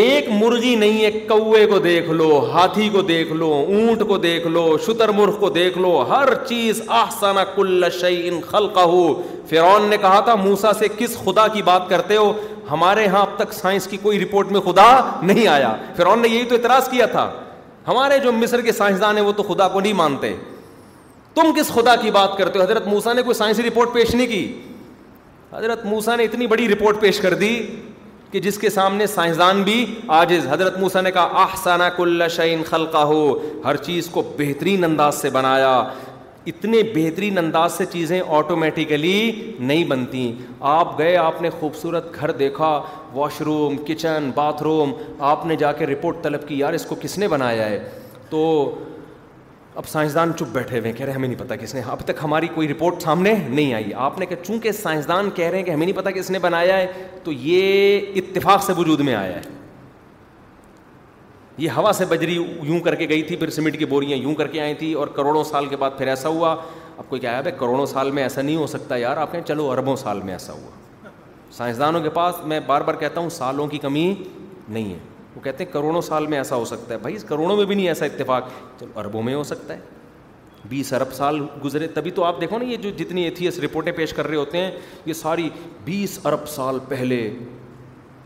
ایک 0.00 0.28
مرغی 0.40 0.74
نہیں 0.76 1.04
ہے 1.04 1.10
کوے 1.28 1.64
کو 1.70 1.78
دیکھ 1.78 2.08
لو 2.10 2.38
ہاتھی 2.52 2.88
کو 2.92 3.00
دیکھ 3.08 3.32
لو 3.32 3.48
اونٹ 3.68 4.02
کو 4.08 4.16
دیکھ 4.18 4.46
لو 4.48 4.62
شتر 4.86 5.08
مرخ 5.16 5.38
کو 5.40 5.48
دیکھ 5.56 5.76
لو 5.78 5.90
ہر 6.08 6.32
چیز 6.48 6.80
آسان 7.02 7.36
کل 7.56 7.84
شعی 8.00 8.20
ان 8.28 8.40
خلقہ 8.50 8.86
فرعون 9.50 9.88
نے 9.90 9.96
کہا 10.02 10.20
تھا 10.24 10.34
موسا 10.44 10.72
سے 10.78 10.86
کس 10.98 11.16
خدا 11.24 11.46
کی 11.54 11.62
بات 11.62 11.88
کرتے 11.88 12.16
ہو 12.16 12.32
ہمارے 12.70 13.04
یہاں 13.04 13.20
اب 13.22 13.36
تک 13.42 13.52
سائنس 13.54 13.86
کی 13.88 13.96
کوئی 14.02 14.20
رپورٹ 14.24 14.52
میں 14.52 14.60
خدا 14.70 14.88
نہیں 15.22 15.46
آیا 15.48 15.74
فرعون 15.96 16.22
نے 16.22 16.28
یہی 16.28 16.44
تو 16.48 16.54
اعتراض 16.54 16.88
کیا 16.90 17.06
تھا 17.16 17.30
ہمارے 17.88 18.18
جو 18.24 18.32
مصر 18.32 18.60
کے 18.60 18.72
سائنسدان 18.72 19.16
ہیں 19.16 19.24
وہ 19.24 19.32
تو 19.36 19.42
خدا 19.52 19.68
کو 19.68 19.80
نہیں 19.80 19.92
مانتے 20.02 20.34
تم 21.34 21.52
کس 21.56 21.68
خدا 21.74 21.96
کی 22.02 22.10
بات 22.18 22.36
کرتے 22.38 22.58
ہو 22.58 22.64
حضرت 22.64 22.86
موسا 22.86 23.12
نے 23.12 23.22
کوئی 23.22 23.34
سائنسی 23.34 23.62
رپورٹ 23.68 23.92
پیش 23.94 24.14
نہیں 24.14 24.26
کی 24.26 24.44
حضرت 25.52 25.84
موسا 25.84 26.16
نے 26.16 26.24
اتنی 26.24 26.46
بڑی 26.46 26.68
رپورٹ 26.68 27.00
پیش 27.00 27.20
کر 27.20 27.34
دی 27.44 27.56
کہ 28.32 28.40
جس 28.40 28.56
کے 28.58 28.68
سامنے 28.70 29.06
سائنسدان 29.06 29.62
بھی 29.62 29.84
آجز 30.18 30.46
حضرت 30.50 30.76
نے 31.04 31.10
کہا 31.14 31.40
آحسانہ 31.42 31.84
کل 31.96 32.22
شعین 32.36 32.62
خلقہ 32.66 32.98
ہو 33.08 33.18
ہر 33.64 33.76
چیز 33.88 34.06
کو 34.10 34.22
بہترین 34.38 34.84
انداز 34.84 35.14
سے 35.22 35.30
بنایا 35.30 35.72
اتنے 36.52 36.82
بہترین 36.94 37.38
انداز 37.38 37.72
سے 37.76 37.84
چیزیں 37.92 38.20
آٹومیٹیکلی 38.38 39.18
نہیں 39.58 39.84
بنتی 39.90 40.22
آپ 40.76 40.98
گئے 40.98 41.16
آپ 41.24 41.42
نے 41.42 41.50
خوبصورت 41.58 42.14
گھر 42.20 42.30
دیکھا 42.38 42.70
wash 43.14 43.40
room 43.50 43.76
kitchen 43.88 44.30
bath 44.34 44.62
room 44.62 44.92
آپ 45.32 45.44
نے 45.46 45.56
جا 45.64 45.72
کے 45.82 45.86
رپورٹ 45.86 46.22
طلب 46.22 46.48
کی 46.48 46.58
یار 46.58 46.72
اس 46.80 46.86
کو 46.88 46.96
کس 47.02 47.18
نے 47.18 47.28
بنایا 47.36 47.68
ہے 47.68 47.78
تو 48.30 48.42
اب 49.80 49.86
سائنسدان 49.88 50.32
چپ 50.38 50.52
بیٹھے 50.52 50.78
ہوئے 50.78 50.90
ہیں 50.90 50.96
کہہ 50.96 51.04
رہے 51.04 51.12
ہیں 51.12 51.18
ہمیں 51.18 51.28
نہیں 51.28 51.38
پتا 51.38 51.56
کس 51.56 51.74
نے 51.74 51.80
اب 51.90 52.00
تک 52.06 52.18
ہماری 52.22 52.48
کوئی 52.54 52.68
رپورٹ 52.68 53.02
سامنے 53.02 53.34
نہیں 53.48 53.72
آئی 53.74 53.92
آپ 54.06 54.18
نے 54.18 54.26
کہا 54.26 54.44
چونکہ 54.44 54.72
سائنسدان 54.72 55.30
کہہ 55.34 55.48
رہے 55.50 55.58
ہیں 55.58 55.64
کہ 55.64 55.70
ہمیں 55.70 55.84
نہیں 55.84 55.96
پتا 55.96 56.10
کس 56.10 56.30
نے 56.30 56.38
بنایا 56.38 56.76
ہے 56.76 56.86
تو 57.24 57.32
یہ 57.32 58.00
اتفاق 58.16 58.62
سے 58.64 58.72
وجود 58.78 59.00
میں 59.00 59.14
آیا 59.14 59.34
ہے 59.34 59.40
یہ 61.58 61.70
ہوا 61.76 61.92
سے 61.94 62.04
بجری 62.08 62.34
یوں 62.62 62.80
کر 62.84 62.94
کے 62.94 63.08
گئی 63.08 63.22
تھی 63.22 63.36
پھر 63.36 63.50
سیمنٹ 63.50 63.78
کی 63.78 63.84
بوریاں 63.84 64.18
یوں 64.18 64.34
کر 64.34 64.46
کے 64.48 64.60
آئی 64.60 64.74
تھی 64.74 64.92
اور 65.00 65.08
کروڑوں 65.16 65.44
سال 65.44 65.66
کے 65.68 65.76
بعد 65.76 65.90
پھر 65.98 66.08
ایسا 66.08 66.28
ہوا 66.28 66.54
اب 66.96 67.08
کوئی 67.08 67.20
کہا 67.20 67.36
ہے 67.44 67.50
کروڑوں 67.60 67.86
سال 67.86 68.10
میں 68.10 68.22
ایسا 68.22 68.42
نہیں 68.42 68.56
ہو 68.56 68.66
سکتا 68.76 68.96
یار 68.96 69.16
آپ 69.16 69.32
کہیں 69.32 69.42
چلو 69.48 69.70
اربوں 69.70 69.96
سال 69.96 70.20
میں 70.24 70.32
ایسا 70.32 70.52
ہوا 70.52 71.10
سائنسدانوں 71.56 72.00
کے 72.00 72.10
پاس 72.10 72.44
میں 72.52 72.60
بار 72.66 72.80
بار 72.80 72.94
کہتا 73.00 73.20
ہوں 73.20 73.30
سالوں 73.30 73.66
کی 73.68 73.78
کمی 73.78 74.12
نہیں 74.68 74.92
ہے 74.92 74.98
وہ 75.36 75.40
کہتے 75.44 75.64
ہیں 75.64 75.72
کروڑوں 75.72 76.00
سال 76.02 76.26
میں 76.26 76.38
ایسا 76.38 76.56
ہو 76.56 76.64
سکتا 76.64 76.92
ہے 76.94 76.98
بھائی 77.02 77.16
کروڑوں 77.28 77.56
میں 77.56 77.64
بھی 77.64 77.74
نہیں 77.74 77.88
ایسا 77.88 78.04
اتفاق 78.06 78.48
چلو 78.80 78.98
اربوں 79.00 79.22
میں 79.22 79.34
ہو 79.34 79.42
سکتا 79.52 79.74
ہے 79.74 79.80
بیس 80.68 80.92
ارب 80.94 81.12
سال 81.14 81.40
گزرے 81.64 81.86
تبھی 81.94 82.10
تو 82.18 82.24
آپ 82.24 82.40
دیکھو 82.40 82.58
نا 82.58 82.64
یہ 82.64 82.76
جو 82.82 82.90
جتنی 82.98 83.22
ایتھیس 83.24 83.58
رپورٹیں 83.60 83.92
پیش 83.92 84.12
کر 84.14 84.26
رہے 84.26 84.36
ہوتے 84.36 84.58
ہیں 84.58 84.70
یہ 85.06 85.12
ساری 85.20 85.48
بیس 85.84 86.18
ارب 86.26 86.48
سال 86.48 86.78
پہلے 86.88 87.18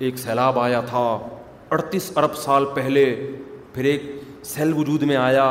ایک 0.06 0.18
سیلاب 0.18 0.58
آیا 0.58 0.80
تھا 0.88 1.04
اڑتیس 1.72 2.10
ارب 2.16 2.36
سال 2.36 2.64
پہلے 2.74 3.04
پھر 3.74 3.84
ایک 3.84 4.02
سیل 4.46 4.72
وجود 4.76 5.02
میں 5.12 5.16
آیا 5.16 5.46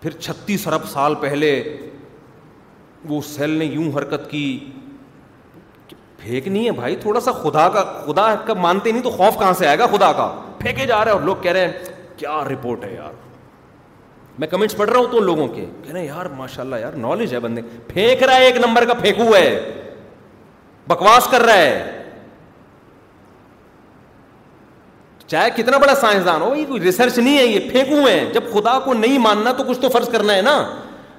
پھر 0.00 0.10
چھتیس 0.18 0.66
ارب 0.68 0.88
سال 0.92 1.14
پہلے 1.20 1.50
وہ 3.08 3.20
سیل 3.26 3.50
نے 3.58 3.64
یوں 3.64 3.90
حرکت 3.96 4.30
کی 4.30 4.44
نہیں 6.26 6.64
ہے 6.66 6.70
بھائی 6.72 6.96
تھوڑا 7.00 7.20
سا 7.20 7.32
خدا 7.42 7.68
کا 7.74 7.82
خدا 8.06 8.34
کا 8.46 8.54
مانتے 8.54 8.92
نہیں 8.92 9.02
تو 9.02 9.10
خوف 9.10 9.38
کہاں 9.38 9.52
سے 9.58 9.66
آئے 9.66 9.78
گا 9.78 9.86
خدا 9.92 10.10
کا 10.16 10.28
پھینکے 10.58 10.86
جا 10.86 11.04
رہے 11.04 11.10
ہیں 11.10 11.18
اور 11.18 11.26
لوگ 11.26 11.36
کہہ 11.42 11.52
رہے 11.52 11.66
ہیں 11.66 11.72
کیا 12.16 12.42
رپورٹ 12.50 12.84
ہے 12.84 12.92
یار 12.94 13.12
میں 14.38 14.48
کمنٹس 14.48 14.76
پڑھ 14.76 14.90
رہا 14.90 14.98
ہوں 14.98 15.06
تو 15.12 15.18
ان 15.18 15.24
لوگوں 15.24 15.46
کے 15.54 15.64
کہہ 15.84 15.92
رہے 15.92 16.00
ہیں 16.00 16.06
یار 16.06 16.26
ماشاء 16.36 16.62
اللہ 16.62 16.76
یار 16.80 16.92
نالج 17.06 17.32
ہے 17.34 17.38
بندے 17.40 17.62
پھینک 17.88 18.22
رہا 18.22 18.36
ہے 18.36 18.44
ایک 18.44 18.56
نمبر 18.66 18.84
کا 18.86 18.94
پھینکو 19.00 19.34
ہے 19.34 19.48
بکواس 20.88 21.26
کر 21.30 21.40
رہا 21.44 21.56
ہے 21.58 21.96
چاہے 25.26 25.50
کتنا 25.56 25.78
بڑا 25.78 25.94
سائنسدان 25.94 26.42
ہو 26.42 26.54
یہ 26.54 26.64
کوئی 26.68 26.80
ریسرچ 26.80 27.18
نہیں 27.18 27.38
ہے 27.38 27.44
یہ 27.46 27.70
پھینکو 27.70 28.06
ہے 28.08 28.24
جب 28.34 28.52
خدا 28.52 28.78
کو 28.84 28.94
نہیں 28.94 29.18
ماننا 29.26 29.52
تو 29.58 29.64
کچھ 29.68 29.80
تو 29.80 29.88
فرض 29.88 30.08
کرنا 30.12 30.34
ہے 30.36 30.40
نا 30.42 30.56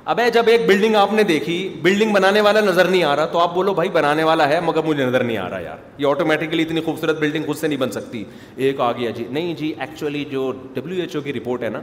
اب 0.09 0.19
جب 0.33 0.43
ایک 0.49 0.61
بلڈنگ 0.67 0.95
آپ 0.95 1.11
نے 1.13 1.23
دیکھی 1.23 1.55
بلڈنگ 1.81 2.13
بنانے 2.13 2.41
والا 2.41 2.59
نظر 2.61 2.87
نہیں 2.87 3.03
آ 3.03 3.15
رہا 3.15 3.25
تو 3.31 3.39
آپ 3.39 3.53
بولو 3.53 3.73
بھائی 3.73 3.89
بنانے 3.93 4.23
والا 4.23 4.47
ہے 4.49 4.59
مگر 4.65 4.81
مجھے 4.85 5.03
نظر 5.05 5.23
نہیں 5.23 5.37
آ 5.37 5.49
رہا 5.49 5.59
یار 5.59 5.77
یہ 5.97 6.07
آٹومیٹکلی 6.07 6.63
اتنی 6.63 6.81
خوبصورت 6.85 7.19
بلڈنگ 7.19 7.45
خود 7.45 7.57
سے 7.57 7.67
نہیں 7.67 7.79
بن 7.79 7.91
سکتی 7.91 8.23
ایک 8.55 8.79
آ 8.81 8.91
گیا 8.97 9.09
جی 9.17 9.25
نہیں 9.31 9.53
جی 9.57 9.73
ایکچولی 9.79 10.23
جو 10.31 10.51
ڈبلو 10.73 10.99
ایچ 11.01 11.15
او 11.15 11.21
کی 11.21 11.33
رپورٹ 11.33 11.63
ہے 11.63 11.69
نا 11.69 11.81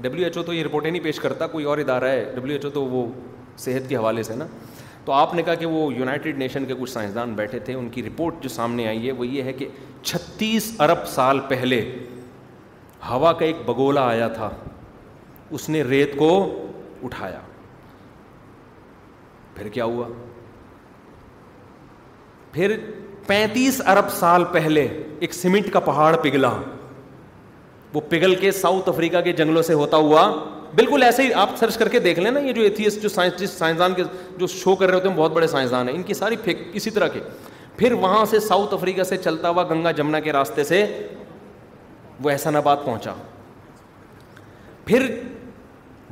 ڈبلیو 0.00 0.24
ایچ 0.24 0.36
او 0.36 0.42
تو 0.42 0.54
یہ 0.54 0.62
رپورٹیں 0.64 0.90
نہیں 0.90 1.02
پیش 1.04 1.18
کرتا 1.20 1.46
کوئی 1.54 1.64
اور 1.72 1.78
ادارہ 1.78 2.08
ہے 2.12 2.24
ڈبلو 2.34 2.52
ایچ 2.52 2.64
او 2.64 2.70
تو 2.70 2.84
وہ 2.84 3.06
صحت 3.64 3.88
کے 3.88 3.96
حوالے 3.96 4.22
سے 4.22 4.34
نا 4.36 4.46
تو 5.04 5.12
آپ 5.12 5.34
نے 5.34 5.42
کہا 5.42 5.54
کہ 5.54 5.66
وہ 5.66 5.92
یونائٹیڈ 5.94 6.38
نیشن 6.38 6.64
کے 6.66 6.74
کچھ 6.80 6.90
سائنسدان 6.90 7.32
بیٹھے 7.34 7.58
تھے 7.68 7.74
ان 7.74 7.88
کی 7.92 8.02
رپورٹ 8.06 8.42
جو 8.42 8.48
سامنے 8.48 8.86
آئی 8.88 9.06
ہے 9.06 9.12
وہ 9.20 9.26
یہ 9.26 9.42
ہے 9.42 9.52
کہ 9.52 9.68
چھتیس 10.02 10.70
ارب 10.88 11.06
سال 11.14 11.40
پہلے 11.48 11.80
ہوا 13.10 13.32
کا 13.38 13.44
ایک 13.46 13.56
بگولا 13.66 14.06
آیا 14.10 14.28
تھا 14.34 14.50
اس 15.56 15.68
نے 15.68 15.82
ریت 15.88 16.16
کو 16.18 16.30
اٹھایا 17.06 17.40
پھر 19.54 19.68
کیا 19.78 19.84
ہوا 19.94 20.08
پھر 22.52 22.76
پینتیس 23.26 23.80
ارب 23.94 24.10
سال 24.18 24.44
پہلے 24.52 24.86
ایک 25.26 25.34
سیمنٹ 25.34 25.72
کا 25.72 25.80
پہاڑ 25.88 26.14
پگھلا 26.22 26.50
وہ 27.94 28.00
پگھل 28.08 28.34
کے 28.44 28.50
ساؤتھ 28.52 28.88
افریقہ 28.88 29.20
کے 29.24 29.32
جنگلوں 29.40 29.62
سے 29.62 29.74
ہوتا 29.82 29.96
ہوا 30.06 30.28
بالکل 30.76 31.02
ایسے 31.02 31.22
ہی 31.22 31.32
آپ 31.42 31.50
سرچ 31.58 31.76
کر 31.78 31.88
کے 31.88 31.98
دیکھ 32.06 32.18
لیں 32.20 32.30
نا 32.30 32.40
یہ 32.46 32.52
جو 32.52 32.62
ایتھیسٹ 32.62 33.02
جو 33.02 33.08
جو 33.38 33.46
سائنسدان 33.46 33.94
کے 33.96 34.46
شو 34.54 34.74
کر 34.76 34.88
رہے 34.88 34.94
ہوتے 34.96 35.08
ہیں 35.08 35.16
بہت 35.16 35.32
بڑے 35.32 35.46
سائنسدان 35.52 35.88
ہیں 35.88 35.94
ان 35.96 36.02
کی 36.10 36.14
ساری 36.20 36.36
اسی 36.80 36.90
طرح 36.96 37.08
کے 37.12 37.20
پھر 37.76 37.92
وہاں 38.02 38.24
سے 38.30 38.40
ساؤتھ 38.40 38.74
افریقہ 38.74 39.02
سے 39.10 39.16
چلتا 39.26 39.48
ہوا 39.48 39.62
گنگا 39.70 39.90
جمنا 40.00 40.20
کے 40.26 40.32
راستے 40.32 40.64
سے 40.72 40.84
وہ 42.24 42.30
احسان 42.30 42.56
آباد 42.56 42.84
پہنچا 42.84 43.14
پھر 44.86 45.06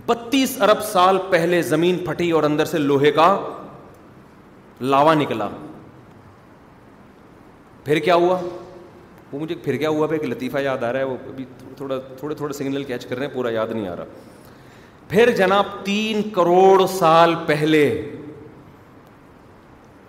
بتیس 0.08 0.60
ارب 0.62 0.80
سال 0.92 1.18
پہلے 1.30 1.60
زمین 1.72 1.98
پھٹی 2.06 2.30
اور 2.38 2.42
اندر 2.42 2.64
سے 2.74 2.78
لوہے 2.78 3.10
کا 3.12 3.26
لاوا 4.80 5.14
نکلا 5.14 5.48
پھر 7.84 7.98
کیا 8.04 8.14
ہوا 8.14 8.38
وہ 9.32 9.38
مجھے 9.38 9.54
پھر 9.64 9.76
کیا 9.76 9.88
ہوا 9.88 10.06
پہ 10.06 10.14
ایک 10.14 10.24
لطیفہ 10.28 10.58
یاد 10.64 10.82
آ 10.84 10.92
رہا 10.92 10.98
ہے 11.00 11.04
وہ 11.04 11.16
ابھی 11.28 11.44
تھوڑا 11.76 11.98
تھوڑے 12.18 12.34
تھوڑے 12.34 12.52
سگنل 12.54 12.84
کیچ 12.84 13.06
کر 13.06 13.18
رہے 13.18 13.26
ہیں 13.26 13.32
پورا 13.34 13.50
یاد 13.52 13.68
نہیں 13.72 13.88
آ 13.88 13.96
رہا 13.96 14.04
پھر 15.08 15.30
جناب 15.36 15.66
تین 15.84 16.22
کروڑ 16.34 16.86
سال 16.98 17.34
پہلے 17.46 17.82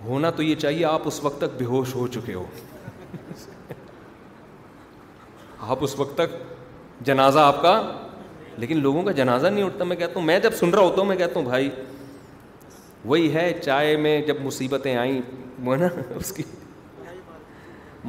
ہونا 0.06 0.30
تو 0.38 0.44
یہ 0.44 0.56
چاہیے 0.62 0.86
آپ 0.86 1.08
اس 1.08 1.24
وقت 1.24 1.40
تک 1.42 1.58
بے 1.58 1.66
ہوش 1.66 1.96
ہو 1.96 2.08
چکے 2.16 2.34
ہو 2.34 2.46
آپ 5.70 5.78
اس 5.84 5.96
وقت 6.00 6.18
تک 6.18 6.36
جنازہ 7.06 7.40
آپ 7.40 7.62
کا 7.62 7.76
لیکن 8.60 8.82
لوگوں 8.82 9.02
کا 9.04 9.12
جنازہ 9.12 9.48
نہیں 9.48 9.64
اٹھتا 9.64 9.84
میں 9.84 9.96
کہتا 9.96 10.08
کہتا 10.08 10.20
ہوں 10.20 10.28
ہوں 10.28 10.28
ہوں 10.28 10.28
میں 10.28 10.40
میں 10.44 10.50
جب 10.50 10.58
سن 10.60 10.70
رہا 10.70 11.34
ہوتا 11.34 11.42
بھائی 11.50 11.70
وہی 13.06 13.34
ہے 13.34 13.52
چائے 13.62 13.96
میں 14.04 14.20
جب 14.28 14.36
مصیبتیں 14.44 14.96
آئیں 14.96 15.20
وہ 15.66 15.76
نا 15.82 15.88
اس 16.16 16.32
کی 16.36 16.44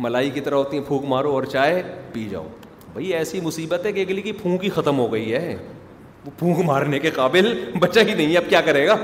ملائی 0.04 0.30
کی 0.34 0.40
طرح 0.46 0.54
ہوتی 0.56 0.76
ہیں 0.78 0.84
پھونک 0.86 1.04
مارو 1.08 1.32
اور 1.34 1.42
چائے 1.56 1.82
پی 2.12 2.26
جاؤ 2.30 2.46
بھائی 2.92 3.12
ایسی 3.14 3.40
مصیبت 3.42 3.86
ہے 3.86 3.92
کہ 3.92 4.00
اگلی 4.04 4.22
کی 4.22 4.32
پھونک 4.40 4.64
ہی 4.64 4.70
ختم 4.76 4.98
ہو 4.98 5.12
گئی 5.12 5.32
ہے 5.32 5.56
وہ 6.24 6.30
پھونک 6.38 6.64
مارنے 6.66 6.98
کے 6.98 7.10
قابل 7.16 7.52
بچہ 7.80 8.00
ہی 8.08 8.14
نہیں 8.14 8.32
ہے 8.32 8.38
اب 8.38 8.48
کیا 8.50 8.60
کرے 8.66 8.86
گا 8.86 8.96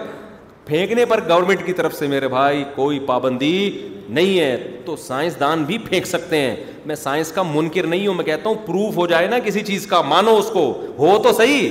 پھینکنے 0.66 1.04
پر 1.08 1.20
گورنمنٹ 1.28 1.64
کی 1.66 1.72
طرف 1.72 1.94
سے 1.94 2.06
میرے 2.08 2.28
بھائی 2.28 2.62
کوئی 2.74 2.98
پابندی 3.06 3.88
نہیں 4.08 4.38
ہے 4.38 4.56
تو 4.84 4.96
سائنسدان 5.06 5.64
بھی 5.64 5.78
پھینک 5.88 6.06
سکتے 6.06 6.40
ہیں 6.40 6.54
میں 6.86 6.94
سائنس 6.96 7.32
کا 7.32 7.42
منکر 7.46 7.86
نہیں 7.86 8.06
ہوں 8.06 8.14
میں 8.14 8.24
کہتا 8.24 8.48
ہوں 8.48 8.56
پروف 8.66 8.96
ہو 8.96 9.06
جائے 9.06 9.26
نا 9.28 9.38
کسی 9.44 9.60
چیز 9.64 9.86
کا 9.86 10.00
مانو 10.08 10.36
اس 10.38 10.50
کو 10.52 10.64
ہو 10.98 11.16
تو 11.22 11.32
صحیح 11.38 11.68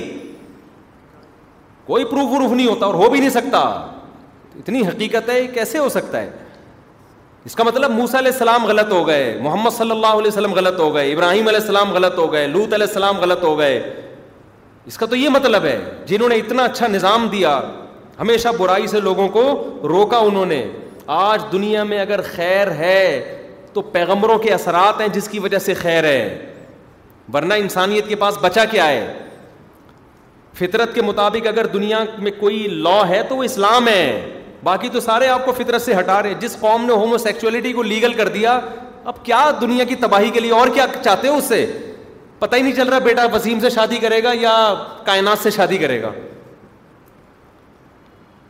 کوئی 1.86 2.04
پروف 2.04 2.30
وروف 2.32 2.52
نہیں 2.52 2.66
ہوتا 2.66 2.86
اور 2.86 2.94
ہو 2.94 3.08
بھی 3.10 3.20
نہیں 3.20 3.30
سکتا 3.30 3.58
اتنی 4.58 4.86
حقیقت 4.86 5.28
ہے 5.30 5.46
کیسے 5.54 5.78
ہو 5.78 5.88
سکتا 5.88 6.20
ہے 6.20 6.30
اس 7.44 7.54
کا 7.56 7.64
مطلب 7.64 7.90
موسا 7.90 8.18
علیہ 8.18 8.32
السلام 8.32 8.66
غلط 8.66 8.92
ہو 8.92 9.06
گئے 9.06 9.38
محمد 9.42 9.76
صلی 9.76 9.90
اللہ 9.90 10.18
علیہ 10.20 10.28
وسلم 10.30 10.52
غلط 10.54 10.78
ہو 10.80 10.94
گئے 10.94 11.12
ابراہیم 11.12 11.48
علیہ 11.48 11.60
السلام 11.60 11.90
غلط 11.92 12.18
ہو 12.18 12.30
گئے 12.32 12.46
لوت 12.46 12.74
علیہ 12.74 12.86
السلام 12.86 13.16
غلط 13.20 13.42
ہو 13.44 13.58
گئے 13.58 13.78
اس 14.86 14.96
کا 14.98 15.06
تو 15.06 15.16
یہ 15.16 15.28
مطلب 15.28 15.64
ہے 15.64 15.78
جنہوں 16.06 16.28
نے 16.28 16.34
اتنا 16.36 16.64
اچھا 16.64 16.86
نظام 16.90 17.26
دیا 17.32 17.60
ہمیشہ 18.22 18.48
برائی 18.58 18.86
سے 18.86 18.98
لوگوں 19.00 19.28
کو 19.36 19.42
روکا 19.88 20.16
انہوں 20.26 20.46
نے 20.46 20.62
آج 21.16 21.44
دنیا 21.52 21.82
میں 21.84 21.98
اگر 21.98 22.20
خیر 22.24 22.70
ہے 22.80 22.96
تو 23.72 23.82
پیغمبروں 23.94 24.36
کے 24.38 24.52
اثرات 24.54 25.00
ہیں 25.00 25.08
جس 25.12 25.28
کی 25.28 25.38
وجہ 25.46 25.58
سے 25.64 25.74
خیر 25.74 26.04
ہے 26.04 26.52
ورنہ 27.34 27.54
انسانیت 27.64 28.08
کے 28.08 28.16
پاس 28.22 28.36
بچا 28.40 28.64
کیا 28.70 28.86
ہے 28.88 29.06
فطرت 30.58 30.94
کے 30.94 31.02
مطابق 31.02 31.46
اگر 31.46 31.66
دنیا 31.72 32.02
میں 32.18 32.32
کوئی 32.38 32.66
لا 32.88 32.96
ہے 33.08 33.22
تو 33.28 33.36
وہ 33.36 33.44
اسلام 33.44 33.88
ہے 33.88 34.04
باقی 34.64 34.88
تو 34.96 35.00
سارے 35.10 35.28
آپ 35.28 35.44
کو 35.44 35.52
فطرت 35.56 35.82
سے 35.82 35.94
ہٹا 35.98 36.22
رہے 36.22 36.32
ہیں 36.32 36.40
جس 36.40 36.56
قوم 36.60 36.84
نے 36.86 36.92
ہومو 36.92 37.18
سیکچولیٹی 37.18 37.72
کو 37.72 37.82
لیگل 37.92 38.12
کر 38.20 38.28
دیا 38.36 38.58
اب 39.10 39.24
کیا 39.24 39.44
دنیا 39.60 39.84
کی 39.84 39.94
تباہی 40.04 40.30
کے 40.34 40.40
لیے 40.40 40.52
اور 40.60 40.68
کیا 40.74 40.86
چاہتے 41.02 41.28
ہو 41.28 41.36
اس 41.36 41.44
سے 41.48 41.64
پتہ 42.38 42.56
ہی 42.56 42.62
نہیں 42.62 42.74
چل 42.76 42.88
رہا 42.88 42.98
بیٹا 43.08 43.24
وسیم 43.32 43.60
سے 43.60 43.70
شادی 43.70 43.96
کرے 44.04 44.22
گا 44.22 44.32
یا 44.40 44.54
کائنات 45.06 45.42
سے 45.42 45.50
شادی 45.58 45.76
کرے 45.78 46.00
گا 46.02 46.10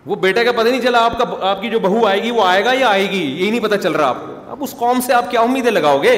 وہ 0.06 0.16
بیٹے 0.20 0.44
کا 0.44 0.52
پتہ 0.52 0.68
نہیں 0.68 0.80
چلا 0.80 1.04
آپ 1.04 1.18
کا 1.18 1.24
آپ 1.48 1.60
کی 1.62 1.68
جو 1.70 1.78
بہو 1.80 2.06
آئے 2.06 2.22
گی 2.22 2.30
وہ 2.30 2.44
آئے 2.44 2.64
گا 2.64 2.72
یا 2.74 2.88
آئے 2.88 3.10
گی 3.10 3.18
یہی 3.22 3.50
نہیں 3.50 3.60
پتہ 3.62 3.74
چل 3.82 3.92
رہا 3.92 4.06
آپ 4.08 4.16
کو 4.26 4.32
اب 4.52 4.62
اس 4.64 4.74
قوم 4.78 5.00
سے 5.06 5.12
آپ 5.14 5.30
کیا 5.30 5.40
امیدیں 5.40 5.70
لگاؤ 5.70 6.02
گے 6.02 6.14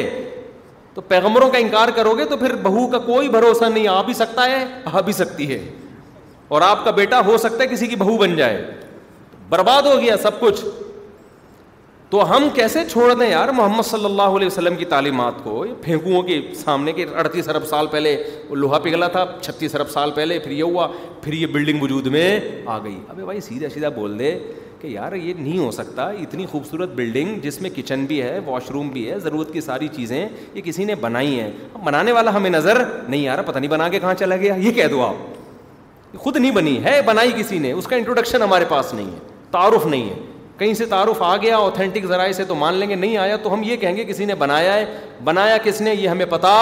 تو 0.94 1.00
پیغمبروں 1.08 1.48
کا 1.50 1.58
انکار 1.58 1.88
کرو 1.96 2.14
گے 2.18 2.24
تو 2.30 2.36
پھر 2.36 2.54
بہو 2.62 2.86
کا 2.90 2.98
کوئی 3.06 3.28
بھروسہ 3.28 3.64
نہیں 3.64 3.88
آ 3.88 4.00
بھی 4.02 4.14
سکتا 4.14 4.44
ہے 4.50 4.64
آ 4.92 5.00
بھی 5.08 5.12
سکتی 5.12 5.50
ہے 5.52 5.60
اور 6.56 6.62
آپ 6.62 6.84
کا 6.84 6.90
بیٹا 7.00 7.20
ہو 7.26 7.36
سکتا 7.38 7.62
ہے 7.62 7.66
کسی 7.68 7.86
کی 7.86 7.96
بہو 7.96 8.16
بن 8.16 8.36
جائے 8.36 8.64
برباد 9.48 9.82
ہو 9.86 10.00
گیا 10.00 10.16
سب 10.22 10.40
کچھ 10.40 10.60
تو 12.14 12.22
ہم 12.30 12.44
کیسے 12.54 12.78
چھوڑ 12.90 13.12
دیں 13.18 13.28
یار 13.28 13.48
محمد 13.52 13.82
صلی 13.86 14.04
اللہ 14.04 14.34
علیہ 14.36 14.46
وسلم 14.46 14.74
کی 14.76 14.84
تعلیمات 14.90 15.42
کو 15.44 15.64
پھینکوؤں 15.82 16.22
کے 16.22 16.40
سامنے 16.56 16.92
کے 16.92 17.04
اڑتیس 17.18 17.48
ارب 17.48 17.64
سال 17.66 17.86
پہلے 17.90 18.14
وہ 18.48 18.56
لوہا 18.56 18.78
پگھلا 18.82 19.06
تھا 19.14 19.24
چھتیس 19.40 19.74
ارب 19.74 19.88
سال 19.90 20.10
پہلے 20.14 20.38
پھر 20.44 20.50
یہ 20.52 20.62
ہوا 20.62 20.86
پھر 21.22 21.32
یہ 21.32 21.46
بلڈنگ 21.54 21.82
وجود 21.82 22.06
میں 22.16 22.26
آ 22.66 22.78
گئی 22.84 22.98
ابھی 23.10 23.24
بھائی 23.24 23.40
سیدھا 23.46 23.68
سیدھا 23.74 23.88
بول 23.96 24.18
دے 24.18 24.30
کہ 24.80 24.86
یار 24.88 25.12
یہ 25.16 25.32
نہیں 25.38 25.58
ہو 25.58 25.70
سکتا 25.78 26.08
اتنی 26.24 26.46
خوبصورت 26.50 26.92
بلڈنگ 26.96 27.38
جس 27.44 27.60
میں 27.62 27.70
کچن 27.76 28.04
بھی 28.08 28.20
ہے 28.22 28.38
واش 28.46 28.70
روم 28.72 28.88
بھی 28.92 29.08
ہے 29.10 29.18
ضرورت 29.20 29.52
کی 29.52 29.60
ساری 29.60 29.88
چیزیں 29.96 30.28
یہ 30.54 30.60
کسی 30.64 30.84
نے 30.84 30.94
بنائی 31.00 31.38
ہیں 31.40 31.50
بنانے 31.84 32.12
والا 32.12 32.34
ہمیں 32.36 32.48
نظر 32.50 32.82
نہیں 33.08 33.26
آ 33.28 33.36
رہا 33.36 33.50
پتہ 33.50 33.58
نہیں 33.58 33.70
بنا 33.70 33.88
کے 33.88 33.98
کہاں 34.00 34.14
چلا 34.18 34.36
گیا 34.36 34.54
یہ 34.58 34.70
کہہ 34.78 34.88
دو 34.90 35.02
آپ 35.06 36.16
خود 36.22 36.36
نہیں 36.36 36.52
بنی 36.60 36.78
ہے 36.84 37.00
بنائی 37.06 37.32
کسی 37.38 37.58
نے 37.66 37.72
اس 37.72 37.86
کا 37.86 37.96
انٹروڈکشن 37.96 38.42
ہمارے 38.42 38.64
پاس 38.74 38.94
نہیں 38.94 39.10
ہے 39.14 39.18
تعارف 39.50 39.86
نہیں 39.86 40.08
ہے 40.10 40.33
کہیں 40.58 40.74
سے 40.74 40.86
تعارف 40.86 41.22
آ 41.22 41.36
گیا 41.42 41.56
اوتھینٹک 41.56 42.04
ذرائع 42.08 42.32
سے 42.32 42.44
تو 42.48 42.54
مان 42.54 42.74
لیں 42.74 42.88
گے 42.88 42.94
نہیں 42.94 43.16
آیا 43.18 43.36
تو 43.42 43.52
ہم 43.54 43.62
یہ 43.66 43.76
کہیں 43.76 43.96
گے 43.96 44.04
کسی 44.04 44.24
نے 44.24 44.34
بنایا 44.38 44.74
ہے 44.74 44.84
بنایا 45.24 45.56
کس 45.62 45.80
نے 45.80 45.94
یہ 45.94 46.08
ہمیں 46.08 46.26
پتا 46.30 46.52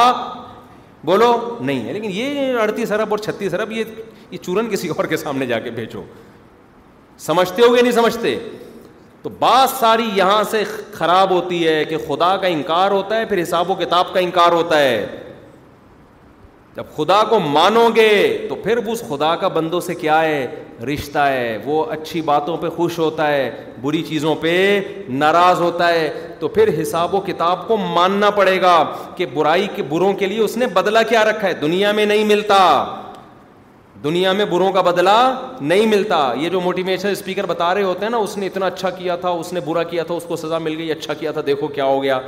بولو 1.04 1.32
نہیں 1.60 1.86
ہے 1.86 1.92
لیکن 1.92 2.10
یہ 2.12 2.58
اڑتیس 2.60 2.92
ارب 2.92 3.10
اور 3.10 3.18
چھتیس 3.18 3.54
ارب 3.54 3.72
یہ 3.72 3.84
یہ 4.30 4.38
چورن 4.42 4.68
کسی 4.70 4.88
اور 4.88 5.04
کے 5.04 5.08
کے 5.08 5.16
سامنے 5.16 5.46
جا 5.46 5.58
بھیجو 5.74 6.02
سمجھتے 7.26 7.62
ہو 7.62 7.72
گیا 7.74 7.82
نہیں 7.82 7.92
سمجھتے 7.92 8.38
تو 9.22 9.30
بات 9.38 9.70
ساری 9.80 10.08
یہاں 10.14 10.42
سے 10.50 10.62
خراب 10.92 11.30
ہوتی 11.30 11.66
ہے 11.66 11.84
کہ 11.88 11.96
خدا 12.06 12.36
کا 12.36 12.46
انکار 12.46 12.90
ہوتا 12.90 13.18
ہے 13.18 13.24
پھر 13.26 13.42
حساب 13.42 13.70
و 13.70 13.74
کتاب 13.84 14.12
کا 14.14 14.20
انکار 14.20 14.52
ہوتا 14.52 14.78
ہے 14.80 15.04
جب 16.76 16.86
خدا 16.96 17.22
کو 17.30 17.38
مانو 17.40 17.88
گے 17.96 18.08
تو 18.48 18.54
پھر 18.62 18.76
اس 18.92 19.02
خدا 19.08 19.34
کا 19.40 19.48
بندوں 19.56 19.80
سے 19.86 19.94
کیا 19.94 20.20
ہے 20.22 20.46
رشتہ 20.84 21.18
ہے 21.32 21.56
وہ 21.64 21.84
اچھی 21.92 22.20
باتوں 22.22 22.56
پہ 22.60 22.68
خوش 22.76 22.98
ہوتا 22.98 23.26
ہے 23.28 23.50
بری 23.82 24.02
چیزوں 24.08 24.34
پہ 24.40 24.52
ناراض 25.08 25.60
ہوتا 25.60 25.88
ہے 25.88 26.08
تو 26.38 26.48
پھر 26.56 26.70
حساب 26.80 27.14
و 27.14 27.20
کتاب 27.26 27.66
کو 27.68 27.76
ماننا 27.76 28.30
پڑے 28.40 28.60
گا 28.62 28.74
کہ 29.16 29.26
برائی 29.34 29.66
کے 29.74 29.82
بروں 29.88 30.12
کے 30.18 30.26
لیے 30.26 30.40
اس 30.40 30.56
نے 30.56 30.66
بدلا 30.74 31.02
کیا 31.12 31.24
رکھا 31.24 31.48
ہے 31.48 31.52
دنیا 31.60 31.92
میں 31.98 32.06
نہیں 32.06 32.24
ملتا 32.34 32.58
دنیا 34.04 34.30
میں 34.32 34.44
بروں 34.50 34.70
کا 34.72 34.80
بدلا 34.82 35.16
نہیں 35.60 35.86
ملتا 35.86 36.18
یہ 36.36 36.48
جو 36.50 36.60
موٹیویشن 36.60 37.08
اسپیکر 37.08 37.46
بتا 37.46 37.74
رہے 37.74 37.82
ہوتے 37.82 38.04
ہیں 38.04 38.10
نا 38.10 38.16
اس 38.18 38.36
نے 38.36 38.46
اتنا 38.46 38.66
اچھا 38.66 38.90
کیا 38.98 39.16
تھا 39.24 39.28
اس 39.42 39.52
نے 39.52 39.60
برا 39.66 39.82
کیا 39.92 40.02
تھا 40.06 40.14
اس 40.14 40.24
کو 40.28 40.36
سزا 40.36 40.58
مل 40.68 40.76
گئی 40.78 40.90
اچھا 40.92 41.14
کیا 41.20 41.32
تھا 41.32 41.40
دیکھو 41.46 41.66
کیا 41.76 41.84
ہو 41.84 42.02
گیا 42.02 42.18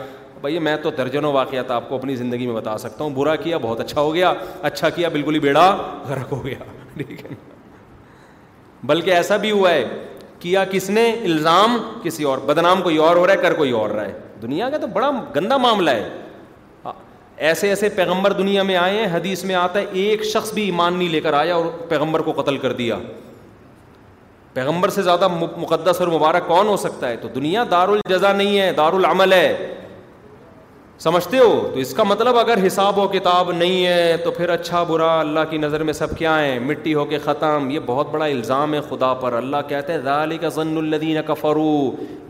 بھائی 0.41 0.59
میں 0.67 0.77
تو 0.83 0.91
درجنوں 0.97 1.33
واقعات 1.33 1.71
آپ 1.71 1.89
کو 1.89 1.95
اپنی 1.95 2.17
زندگی 2.17 2.47
میں 2.47 2.55
بتا 2.55 2.77
سکتا 2.79 3.05
ہوں 3.05 3.11
برا 3.15 3.35
کیا 3.45 3.59
بہت 3.63 3.81
اچھا 3.81 4.01
ہو 4.01 4.15
گیا 4.15 4.33
اچھا 4.71 4.91
کیا 4.97 5.09
بالکل 5.13 5.35
ہی 5.35 5.41
بیڑا 5.41 5.67
غرق 6.09 6.33
ہو 6.33 6.45
گیا 6.45 6.59
ٹھیک 6.97 7.25
ہے 7.25 7.35
بلکہ 8.87 9.11
ایسا 9.15 9.37
بھی 9.45 9.51
ہوا 9.51 9.71
ہے 9.71 9.85
کیا 10.41 10.65
کس 10.71 10.89
نے 10.91 11.09
الزام 11.25 11.77
کسی 12.03 12.25
اور 12.31 12.39
بدنام 12.47 12.83
کوئی 12.83 12.97
اور 13.05 13.17
ہو 13.17 13.27
رہا 13.27 13.33
ہے 13.35 13.39
کر 13.43 13.55
کوئی 13.55 13.71
اور 13.81 13.91
رہا 13.91 14.05
ہے 14.07 14.13
دنیا 14.43 14.69
کا 14.71 14.79
تو 14.79 14.87
بڑا 14.97 15.11
گندا 15.37 15.57
معاملہ 15.57 15.91
ہے 15.91 16.09
ایسے 17.47 17.69
ایسے 17.69 17.89
پیغمبر 17.95 18.33
دنیا 18.33 18.63
میں 18.63 18.77
آئے 18.77 18.97
ہیں 18.99 19.07
حدیث 19.15 19.43
میں 19.45 19.55
آتا 19.55 19.79
ہے 19.79 19.85
ایک 20.09 20.25
شخص 20.33 20.53
بھی 20.55 20.65
ایمان 20.65 20.97
نہیں 20.97 21.09
لے 21.09 21.21
کر 21.21 21.33
آیا 21.35 21.55
اور 21.55 21.65
پیغمبر 21.89 22.21
کو 22.29 22.33
قتل 22.43 22.57
کر 22.65 22.73
دیا 22.81 22.97
پیغمبر 24.55 24.89
سے 24.97 25.03
زیادہ 25.03 25.29
مقدس 25.29 26.01
اور 26.01 26.09
مبارک 26.09 26.47
کون 26.49 26.67
ہو 26.69 26.77
سکتا 26.83 27.09
ہے 27.09 27.17
تو 27.23 27.29
دنیا 27.35 27.65
دار 27.71 27.89
الجزا 27.89 28.33
نہیں 28.33 28.59
ہے 28.59 28.71
دار 28.77 28.93
العمل 28.99 29.33
ہے 29.33 29.47
سمجھتے 31.03 31.39
ہو 31.39 31.55
تو 31.73 31.79
اس 31.81 31.93
کا 31.95 32.03
مطلب 32.05 32.37
اگر 32.39 32.59
حساب 32.67 32.99
و 32.99 33.07
کتاب 33.13 33.51
نہیں 33.53 33.87
ہے 33.87 34.17
تو 34.25 34.31
پھر 34.31 34.49
اچھا 34.49 34.83
برا 34.89 35.09
اللہ 35.21 35.41
کی 35.51 35.57
نظر 35.59 35.83
میں 35.85 35.93
سب 35.93 36.17
کیا 36.19 36.39
ہیں 36.45 36.59
مٹی 36.65 36.93
ہو 36.95 37.05
کے 37.05 37.19
ختم 37.25 37.69
یہ 37.71 37.79
بہت 37.87 38.11
بڑا 38.11 38.25
الزام 38.25 38.75
ہے 38.75 38.81
خدا 38.89 39.13
پر 39.23 39.33
اللہ 39.37 39.67
کہتے 39.69 39.93
ہیں 39.93 39.99
ضالع 40.03 40.37
کا 40.41 40.49
ضن 40.57 40.77
الدین 40.79 41.19
کا 41.27 41.35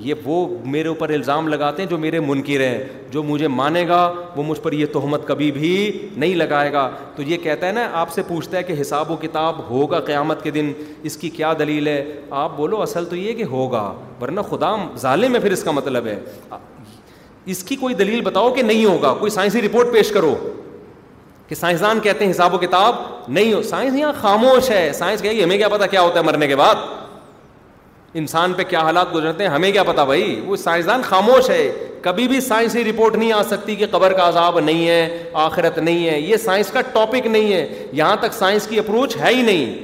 یہ 0.06 0.14
وہ 0.24 0.38
میرے 0.70 0.88
اوپر 0.88 1.08
الزام 1.14 1.48
لگاتے 1.48 1.82
ہیں 1.82 1.90
جو 1.90 1.98
میرے 1.98 2.20
منکر 2.20 2.60
ہیں 2.68 2.78
جو 3.10 3.22
مجھے 3.22 3.48
مانے 3.60 3.86
گا 3.88 4.00
وہ 4.36 4.42
مجھ 4.46 4.60
پر 4.60 4.72
یہ 4.72 4.86
تہمت 4.92 5.26
کبھی 5.28 5.50
بھی 5.52 5.72
نہیں 6.16 6.34
لگائے 6.34 6.72
گا 6.72 6.88
تو 7.16 7.22
یہ 7.22 7.36
کہتا 7.42 7.66
ہے 7.66 7.72
نا 7.72 7.88
آپ 8.00 8.12
سے 8.12 8.22
پوچھتا 8.28 8.56
ہے 8.58 8.62
کہ 8.72 8.80
حساب 8.80 9.10
و 9.10 9.16
کتاب 9.22 9.60
ہوگا 9.70 10.00
قیامت 10.06 10.42
کے 10.42 10.50
دن 10.50 10.72
اس 11.10 11.16
کی 11.16 11.30
کیا 11.36 11.52
دلیل 11.58 11.88
ہے 11.88 12.04
آپ 12.44 12.56
بولو 12.56 12.82
اصل 12.82 13.04
تو 13.10 13.16
یہ 13.16 13.32
کہ 13.34 13.44
ہوگا 13.50 13.92
ورنہ 14.20 14.40
خدا 14.50 14.74
ظالم 15.00 15.34
ہے 15.34 15.40
پھر 15.40 15.52
اس 15.52 15.62
کا 15.64 15.70
مطلب 15.80 16.06
ہے 16.06 16.18
اس 17.52 17.62
کی 17.64 17.76
کوئی 17.76 17.94
دلیل 17.94 18.20
بتاؤ 18.24 18.50
کہ 18.54 18.62
نہیں 18.62 18.84
ہوگا 18.84 19.12
کوئی 19.18 19.30
سائنسی 19.30 19.62
رپورٹ 19.62 19.92
پیش 19.92 20.10
کرو 20.12 20.34
کہ 21.48 21.54
سائنسدان 21.54 22.00
کہتے 22.00 22.24
ہیں 22.24 22.30
حساب 22.30 22.54
و 22.54 22.58
کتاب 22.58 22.94
نہیں 23.28 23.52
ہو 23.52 23.62
سائنس 23.70 23.94
یہاں 23.96 24.12
خاموش 24.20 24.70
ہے 24.70 24.90
سائنس 24.98 25.22
کہ 25.22 25.42
ہمیں 25.42 25.56
کیا 25.56 25.68
پتا 25.68 25.86
کیا 25.86 26.00
ہوتا 26.00 26.18
ہے 26.18 26.24
مرنے 26.24 26.46
کے 26.46 26.56
بعد 26.56 26.74
انسان 28.16 28.52
پہ 28.54 28.62
کیا 28.68 28.80
حالات 28.82 29.14
گزرتے 29.14 29.44
ہیں 29.44 29.50
ہمیں 29.50 29.70
کیا 29.72 29.82
پتا 29.84 30.04
بھائی 30.04 30.40
وہ 30.46 30.56
سائنسدان 30.56 31.02
خاموش 31.04 31.50
ہے 31.50 31.70
کبھی 32.02 32.26
بھی 32.28 32.40
سائنسی 32.40 32.84
رپورٹ 32.84 33.16
نہیں 33.16 33.32
آ 33.32 33.42
سکتی 33.50 33.74
کہ 33.76 33.86
قبر 33.90 34.12
کا 34.16 34.28
عذاب 34.28 34.58
نہیں 34.60 34.86
ہے 34.88 35.28
آخرت 35.44 35.78
نہیں 35.78 36.08
ہے 36.08 36.18
یہ 36.20 36.36
سائنس 36.44 36.70
کا 36.72 36.80
ٹاپک 36.92 37.26
نہیں 37.26 37.52
ہے 37.52 37.84
یہاں 37.92 38.16
تک 38.20 38.32
سائنس 38.38 38.66
کی 38.68 38.78
اپروچ 38.78 39.16
ہے 39.20 39.34
ہی 39.34 39.42
نہیں 39.42 39.74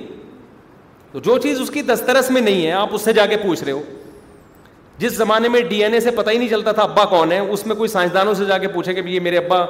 تو 1.13 1.19
جو 1.21 1.39
چیز 1.43 1.61
اس 1.61 1.71
کی 1.71 1.83
دسترس 1.83 2.31
میں 2.31 2.41
نہیں 2.41 2.67
ہے 2.67 2.73
آپ 2.73 2.89
اس 2.95 3.03
سے 3.03 3.13
جا 3.13 3.27
کے 3.27 3.37
پوچھ 3.43 3.65
رہے 3.65 3.73
ہو 3.73 3.83
جس 5.01 5.13
زمانے 5.17 5.49
میں 5.49 5.61
ڈی 5.69 5.83
این 5.85 5.95
اے 5.95 5.99
سے 6.01 6.11
پتہ 6.17 6.31
ہی 6.31 6.39
نہیں 6.39 6.49
چلتا 6.49 6.73
تھا 6.79 6.83
ابا 6.83 7.05
کون 7.11 7.31
ہے 7.33 7.39
اس 7.39 7.65
میں 7.67 7.75
کوئی 7.77 7.89
سائنسدانوں 7.89 8.33
سے 8.35 8.45
جا 8.47 8.57
کے 8.59 8.69
پوچھے 8.73 8.95
کہ 8.95 9.01
یہ 9.09 9.21
میرے 9.27 9.37
ابا 9.37 9.63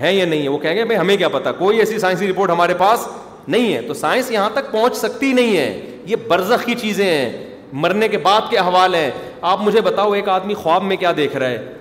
ہیں 0.00 0.12
یا 0.12 0.24
نہیں 0.26 0.42
ہے 0.42 0.48
وہ 0.48 0.58
کہیں 0.64 0.74
گے 0.76 0.84
بھائی 0.90 0.98
ہمیں 1.00 1.16
کیا 1.16 1.28
پتا 1.28 1.52
کوئی 1.52 1.78
ایسی 1.78 1.98
سائنسی 1.98 2.28
رپورٹ 2.30 2.50
ہمارے 2.50 2.74
پاس 2.78 3.06
نہیں 3.54 3.74
ہے 3.74 3.80
تو 3.86 3.94
سائنس 3.94 4.30
یہاں 4.30 4.50
تک 4.54 4.70
پہنچ 4.72 4.96
سکتی 4.96 5.32
نہیں 5.32 5.56
ہے 5.56 5.90
یہ 6.06 6.16
برزخ 6.28 6.64
کی 6.66 6.74
چیزیں 6.80 7.04
ہیں 7.04 7.56
مرنے 7.84 8.08
کے 8.08 8.18
بعد 8.28 8.48
کے 8.50 8.58
احوال 8.58 8.94
ہیں 8.94 9.10
آپ 9.52 9.62
مجھے 9.62 9.80
بتاؤ 9.88 10.12
ایک 10.12 10.28
آدمی 10.36 10.54
خواب 10.62 10.82
میں 10.84 10.96
کیا 10.96 11.12
دیکھ 11.16 11.36
رہا 11.36 11.48
ہے 11.48 11.74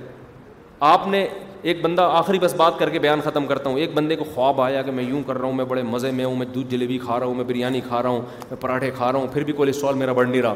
آپ 0.94 1.08
نے 1.08 1.26
ایک 1.72 1.82
بندہ 1.82 2.02
آخری 2.14 2.40
بس 2.40 2.54
بات 2.58 2.80
کر 2.80 2.90
کے 2.90 3.00
بیان 3.00 3.22
ختم 3.24 3.46
کرتا 3.48 3.70
ہوں 3.70 3.78
ایک 3.80 3.94
بندے 3.94 4.16
کو 4.16 4.26
خواب 4.34 4.62
آیا 4.62 4.82
کہ 4.88 4.92
میں 5.00 5.04
یوں 5.04 5.22
کر 5.28 5.38
رہا 5.38 5.46
ہوں 5.46 5.54
میں 5.62 5.66
بڑے 5.66 5.84
مزے 5.94 6.12
میں 6.18 6.26
ہوں 6.26 6.36
میں 6.36 6.46
دودھ 6.56 6.72
جلیبی 6.72 6.98
کھا 7.06 7.20
رہا 7.20 7.26
ہوں 7.26 7.36
میں 7.36 7.44
بریانی 7.48 7.82
کھا 7.88 8.02
رہا 8.04 8.10
ہوں 8.10 8.22
میں 8.50 8.62
پراٹھے 8.62 8.92
کھا 8.98 9.12
رہا 9.12 9.20
ہوں 9.20 9.28
پھر 9.34 9.44
بھی 9.44 9.54
کولیسٹرول 9.62 9.96
میرا 10.04 10.12
بڑھ 10.22 10.30
نہیں 10.30 10.42
رہا 10.42 10.56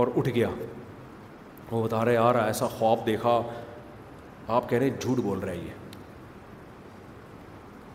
اور 0.00 0.06
اٹھ 0.16 0.28
گیا 0.34 0.48
وہ 1.72 1.82
بتا 1.82 2.04
رہے 2.04 2.14
یار 2.14 2.34
ایسا 2.34 2.66
خواب 2.78 3.04
دیکھا 3.06 3.40
آپ 4.56 4.68
کہہ 4.68 4.78
رہے 4.78 4.90
جھوٹ 5.00 5.18
بول 5.24 5.38
رہے 5.38 5.60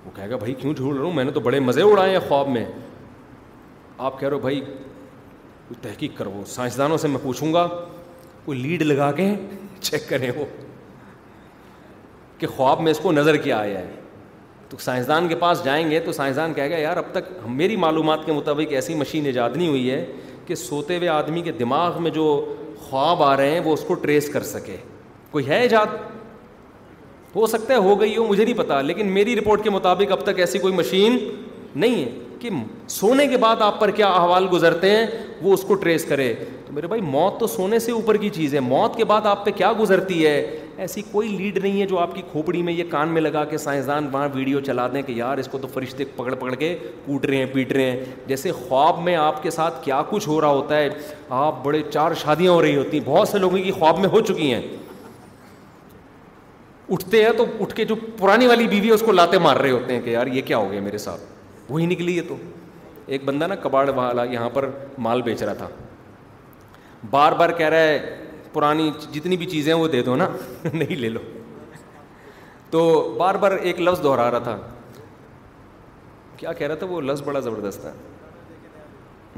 وہ 0.06 0.12
کہے 0.16 0.30
گا 0.30 0.36
بھائی 0.44 0.54
کیوں 0.62 0.74
جھوٹ 0.74 0.96
رہا 0.98 1.04
ہوں 1.06 1.14
میں 1.14 1.24
نے 1.26 1.32
تو 1.32 1.40
بڑے 1.48 1.60
مزے 1.60 1.82
اڑائے 1.92 2.12
ہیں 2.12 2.20
خواب 2.28 2.48
میں 2.50 2.66
آپ 4.08 4.20
کہہ 4.20 4.28
رہے 4.28 4.36
ہو 4.36 4.42
بھائی 4.42 4.60
کوئی 5.68 5.76
تحقیق 5.82 6.18
کرو 6.18 6.42
سائنسدانوں 6.48 6.98
سے 7.04 7.08
میں 7.08 7.20
پوچھوں 7.24 7.54
گا 7.54 7.68
کوئی 8.46 8.60
لیڈ 8.60 8.82
لگا 8.82 9.12
کے 9.20 9.28
چیک 9.80 10.10
کریں 10.10 10.30
وہ 10.36 10.46
کہ 12.38 12.48
خواب 12.56 12.82
میں 12.82 12.92
اس 12.92 13.00
کو 13.04 13.12
نظر 13.12 13.38
کیا 13.44 13.58
آیا 13.60 13.80
ہے 13.80 13.96
تو 14.70 14.78
سائنسدان 14.82 15.28
کے 15.28 15.36
پاس 15.40 15.64
جائیں 15.66 15.90
گے 15.92 16.00
تو 16.06 16.12
سائنسدان 16.12 16.54
کہے 16.54 16.70
گا 16.72 16.78
یار 16.78 16.98
اب 16.98 17.06
تک 17.12 17.30
میری 17.62 17.76
معلومات 17.84 18.26
کے 18.26 18.32
مطابق 18.34 18.72
ایسی 18.80 18.96
مشین 18.96 19.26
ایجاد 19.26 19.50
نہیں 19.56 19.68
ہوئی 19.68 19.90
ہے 19.92 20.06
کہ 20.46 20.56
سوتے 20.56 20.98
ہوئے 20.98 21.10
آدمی 21.10 21.42
کے 21.42 21.52
دماغ 21.60 22.02
میں 22.04 22.12
جو 22.18 22.26
خواب 22.90 23.22
آ 23.24 23.36
رہے 23.38 23.52
ہیں 23.52 23.60
وہ 23.64 23.74
اس 23.74 23.84
کو 23.88 23.94
ٹریس 24.04 24.30
کر 24.30 24.44
سکے 24.54 24.76
کوئی 25.32 25.48
ہے 25.48 25.60
ایجاد 25.62 25.96
ہو 27.36 27.48
سکتا 27.48 27.74
ہے 27.74 27.80
ہو 27.88 28.00
گئی 28.02 28.16
ہو 28.18 28.28
مجھے 28.28 28.44
نہیں 28.44 28.58
پتا 28.58 28.82
لیکن 28.82 29.08
میری 29.14 29.36
رپورٹ 29.36 29.64
کے 29.64 29.70
مطابق 29.70 30.12
اب 30.12 30.22
تک 30.26 30.40
ایسی 30.40 30.60
کوئی 30.60 30.74
مشین 30.74 31.18
نہیں 31.84 31.96
ہے 32.04 32.10
کہ 32.40 32.50
سونے 32.90 33.26
کے 33.28 33.38
بعد 33.44 33.62
آپ 33.62 33.80
پر 33.80 33.92
کیا 34.00 34.08
احوال 34.14 34.46
گزرتے 34.52 34.90
ہیں 34.96 35.06
وہ 35.42 35.54
اس 35.54 35.62
کو 35.68 35.76
ٹریس 35.84 36.06
کرے 36.10 36.34
تو 36.66 36.74
میرے 36.74 36.88
بھائی 36.88 37.02
موت 37.02 37.40
تو 37.40 37.48
سونے 37.48 37.80
سے 37.80 37.92
اوپر 37.92 38.18
کی 38.24 38.30
چیز 38.36 38.54
ہے 38.56 38.60
موت 38.74 38.96
کے 38.98 39.06
بعد 39.12 39.26
آپ 39.32 39.44
پہ 39.46 39.52
کیا 39.58 39.72
گزرتی 39.80 40.26
ہے 40.26 40.36
ایسی 40.86 41.02
کوئی 41.12 41.28
لیڈ 41.38 41.58
نہیں 41.62 41.80
ہے 41.82 41.86
جو 41.88 41.98
آپ 42.00 42.14
کی 42.16 42.22
کھوپڑی 42.32 42.62
میں 42.64 42.74
یہ 42.74 42.84
کان 42.90 43.10
میں 43.14 43.22
لگا 43.22 43.44
کے 43.50 43.58
سائنسدان 43.58 44.08
وہاں 44.12 44.28
ویڈیو 44.34 44.60
چلا 44.66 44.88
دیں 44.94 45.02
کہ 45.02 45.12
یار 45.12 45.38
اس 45.38 45.48
کو 45.52 45.58
تو 45.62 45.68
فرشتے 45.74 46.06
پکڑ 46.16 46.34
پکڑ 46.34 46.54
کے 46.56 46.76
کوٹ 47.06 47.26
رہے 47.26 47.38
ہیں 47.38 47.46
پیٹ 47.54 47.72
رہے 47.74 47.90
ہیں 47.92 48.06
جیسے 48.28 48.52
خواب 48.68 49.00
میں 49.04 49.16
آپ 49.16 49.42
کے 49.44 49.52
ساتھ 49.52 49.84
کیا 49.86 50.02
کچھ 50.10 50.28
ہو 50.28 50.40
رہا 50.42 50.48
ہوتا 50.50 50.78
ہے 50.78 50.90
آپ 51.40 51.64
بڑے 51.64 51.82
چار 51.94 52.14
شادیاں 52.24 52.52
ہو 52.52 52.62
رہی 52.62 52.76
ہوتی 52.76 52.98
ہیں 52.98 53.06
بہت 53.06 53.28
سے 53.30 53.40
لوگوں 53.40 53.58
کی 53.64 53.72
خواب 53.80 54.00
میں 54.00 54.10
ہو 54.10 54.20
چکی 54.28 54.52
ہیں 54.54 54.62
اٹھتے 56.92 57.24
ہیں 57.24 57.32
تو 57.38 57.46
اٹھ 57.60 57.74
کے 57.76 57.86
جو 57.86 57.96
پرانی 58.20 58.48
والی 58.48 58.68
بیوی 58.68 58.88
ہے 58.88 58.94
اس 58.94 59.02
کو 59.06 59.12
لاتے 59.12 59.38
مار 59.46 59.58
رہے 59.58 59.72
ہوتے 59.72 59.94
ہیں 59.94 60.02
کہ 60.02 60.10
یار 60.10 60.28
یہ 60.34 60.42
کیا 60.46 60.58
ہو 60.58 60.72
گیا 60.72 60.82
میرے 60.82 60.98
ساتھ 61.08 61.22
وہی 61.70 61.86
نکلی 61.86 62.18
ہے 62.18 62.22
تو 62.28 62.36
ایک 63.16 63.26
بندہ 63.26 63.48
نا 63.48 63.56
کباڑ 63.68 63.88
یہاں 64.32 64.50
پر 64.54 64.70
مال 65.08 65.22
بیچ 65.22 65.42
رہا 65.44 65.54
تھا 65.54 65.68
بار 67.10 67.32
بار 67.40 67.50
کہہ 67.58 67.70
رہا 67.70 67.88
ہے 67.88 68.26
پرانی 68.58 68.90
جتنی 69.14 69.38
بھی 69.38 69.46
چیزیں 69.46 69.74
وہ 69.74 69.88
دے 69.96 70.02
دو 70.04 70.16
نا 70.16 70.28
نہیں 70.74 70.96
لے 71.00 71.10
لو 71.10 71.20
تو 72.72 72.80
بار 73.18 73.36
بار 73.42 73.52
ایک 73.70 73.80
لفظ 73.82 74.02
دہرا 74.04 74.30
رہا 74.32 74.40
تھا 74.48 74.58
کیا 76.38 76.54
کہہ 76.60 76.68
رہا 76.68 76.76
تھا 76.84 76.88
وہ 76.90 77.02
لفظ 77.02 77.22
بڑا 77.26 77.40
زبردست 77.48 77.82
تھا 77.82 77.92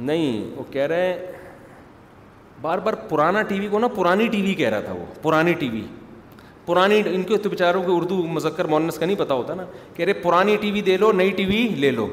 نہیں 0.09 0.55
وہ 0.57 0.63
کہہ 0.73 0.85
رہے 0.93 1.09
بار 2.61 2.77
بار 2.85 2.93
پرانا 3.09 3.41
ٹی 3.49 3.59
وی 3.59 3.67
کو 3.71 3.79
نا 3.79 3.87
پرانی 3.95 4.27
ٹی 4.31 4.41
وی 4.41 4.53
کہہ 4.61 4.69
رہا 4.69 4.79
تھا 4.87 4.93
وہ 4.99 5.05
پرانی 5.21 5.53
ٹی 5.59 5.69
وی 5.69 5.85
پرانی 6.65 7.01
ان 7.13 7.23
کے 7.29 7.47
بیچاروں 7.49 7.83
کو 7.83 7.97
اردو 7.97 8.21
مذکر 8.37 8.65
مونس 8.75 8.97
کا 8.99 9.05
نہیں 9.05 9.19
پتا 9.19 9.33
ہوتا 9.41 9.53
نا 9.59 9.63
کہہ 9.95 10.05
رہے 10.05 10.13
پرانی 10.27 10.55
ٹی 10.61 10.71
وی 10.71 10.81
دے 10.91 10.97
لو 11.03 11.11
نئی 11.21 11.31
ٹی 11.41 11.45
وی 11.51 11.67
لے 11.83 11.91
لو 11.99 12.07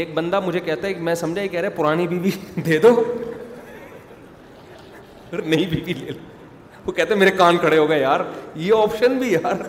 ایک 0.00 0.14
بندہ 0.14 0.40
مجھے 0.46 0.60
کہتا 0.64 0.86
ہے 0.88 0.94
کہ 0.94 1.00
میں 1.10 1.14
سمجھا 1.26 1.46
کہہ 1.46 1.60
رہے 1.60 1.70
پرانی 1.82 2.06
بیوی 2.08 2.30
دے 2.68 2.78
دو 2.86 2.90
نئی 5.44 5.64
بیوی 5.70 5.92
لے 5.94 6.10
لو 6.12 6.27
وہ 6.88 6.92
کہتے 6.96 7.14
میرے 7.20 7.30
کان 7.38 7.56
کھڑے 7.60 7.78
ہو 7.78 7.88
گئے 7.88 8.00
یار 8.00 8.20
یہ 8.66 8.72
آپشن 8.82 9.18
بھی 9.18 9.32
یار 9.32 9.60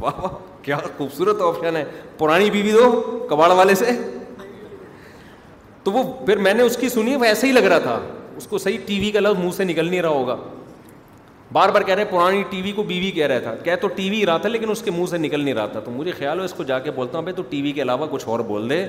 واہ 0.00 0.20
واہ 0.22 0.34
کیا 0.62 0.76
خوبصورت 0.96 1.40
آپشن 1.42 1.76
ہے 1.76 1.84
پرانی 2.18 2.50
بیوی 2.50 2.72
دو 2.72 2.90
کباڑ 3.30 3.50
والے 3.56 3.74
سے 3.80 3.90
تو 5.84 5.92
وہ 5.92 6.02
وہ 6.04 6.26
پھر 6.26 6.36
میں 6.46 6.52
نے 6.54 6.62
اس 6.62 6.76
کی 6.80 6.88
سنی 6.88 7.14
ایسا 7.26 7.46
ہی 7.46 7.52
لگ 7.52 7.64
رہا 7.72 7.78
تھا 7.86 7.98
اس 8.36 8.46
کو 8.50 8.58
صحیح 8.64 8.78
ٹی 8.86 8.98
وی 9.00 9.10
کا 9.10 9.20
لفظ 9.20 9.40
منہ 9.40 9.50
سے 9.56 9.64
نکل 9.64 9.88
نہیں 9.90 10.02
رہا 10.02 10.20
ہوگا 10.22 10.36
بار 11.52 11.68
بار 11.74 11.82
کہہ 11.88 11.94
رہے 11.94 12.04
پرانی 12.10 12.42
ٹی 12.50 12.62
وی 12.62 12.72
کو 12.76 12.82
بیوی 12.82 13.10
کہہ 13.18 13.26
رہا 13.32 13.54
تھا 13.64 13.74
تو 13.80 13.88
ٹی 13.96 14.08
وی 14.10 14.24
رہا 14.26 14.36
تھا 14.38 14.48
لیکن 14.48 14.70
اس 14.70 14.82
کے 14.82 14.90
منہ 14.90 15.06
سے 15.10 15.18
نکل 15.18 15.40
نہیں 15.44 15.54
رہا 15.54 15.66
تھا 15.72 15.80
تو 15.84 15.90
مجھے 15.96 16.12
خیال 16.18 16.38
ہو 16.38 16.44
اس 16.44 16.54
کو 16.56 16.62
جا 16.70 16.78
کے 16.86 16.90
بولتا 17.00 17.16
ہوں 17.18 17.24
بھائی 17.24 17.34
تو 17.36 17.42
ٹی 17.50 17.62
وی 17.62 17.72
کے 17.72 17.82
علاوہ 17.82 18.06
کچھ 18.10 18.28
اور 18.28 18.40
بول 18.52 18.68
دے 18.70 18.84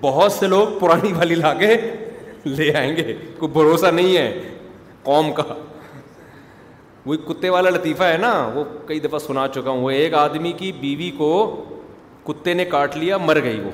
بہت 0.00 0.32
سے 0.32 0.46
لوگ 0.46 0.78
پرانی 0.80 1.12
والی 1.18 1.34
لا 1.44 1.52
کے 1.60 1.74
لے 2.44 2.72
آئیں 2.78 2.94
گے 2.96 3.14
کوئی 3.38 3.50
بھروسہ 3.52 3.86
نہیں 3.96 4.16
ہے 4.16 4.54
قوم 5.02 5.32
کا 5.32 5.42
وہ 7.06 7.14
ایک 7.14 7.26
کتے 7.26 7.50
والا 7.50 7.70
لطیفہ 7.70 8.04
ہے 8.04 8.16
نا 8.20 8.32
وہ 8.54 8.64
کئی 8.86 9.00
دفعہ 9.00 9.18
سنا 9.26 9.46
چکا 9.54 9.70
ہوں 9.70 9.82
وہ 9.82 9.90
ایک 9.90 10.14
آدمی 10.14 10.52
کی 10.58 10.70
بیوی 10.80 11.10
کو 11.18 11.28
کتے 12.24 12.54
نے 12.54 12.64
کاٹ 12.74 12.96
لیا 12.96 13.16
مر 13.18 13.42
گئی 13.44 13.60
وہ 13.60 13.70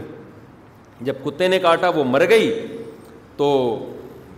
جب 1.07 1.15
کتے 1.25 1.49
نے 1.49 1.59
کاٹا 1.59 1.89
وہ 1.95 2.05
مر 2.07 2.29
گئی 2.29 2.51
تو 3.37 3.49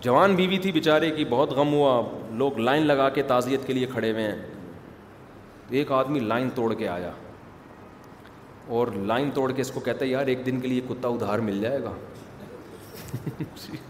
جوان 0.03 0.35
بیوی 0.37 0.59
تھی 0.63 0.73
بیچارے 0.73 1.11
کی 1.17 1.25
بہت 1.31 1.53
غم 1.57 1.73
ہوا 1.75 2.01
لوگ 2.39 2.59
لائن 2.59 2.87
لگا 2.87 3.09
کے 3.15 3.23
تعزیت 3.29 3.67
کے 3.67 3.73
لیے 3.73 3.87
کھڑے 3.93 4.13
ہوئے 4.13 4.23
ہیں 4.25 4.37
ایک 5.79 5.93
آدمی 5.93 6.19
لائن 6.21 6.49
توڑ 6.55 6.73
کے 6.75 6.89
آیا 6.89 7.11
اور 8.79 8.87
لائن 9.11 9.31
توڑ 9.35 9.51
کے 9.53 9.63
اس 9.63 9.71
کو 9.75 9.81
کہتا 9.81 10.05
ہے 10.05 10.11
یار 10.11 10.27
ایک 10.33 10.47
دن 10.47 10.61
کے 10.61 10.69
لیے 10.69 10.81
کتا 10.89 11.09
ادھار 11.09 11.39
مل 11.51 11.61
جائے 11.61 11.83
گا 11.83 11.93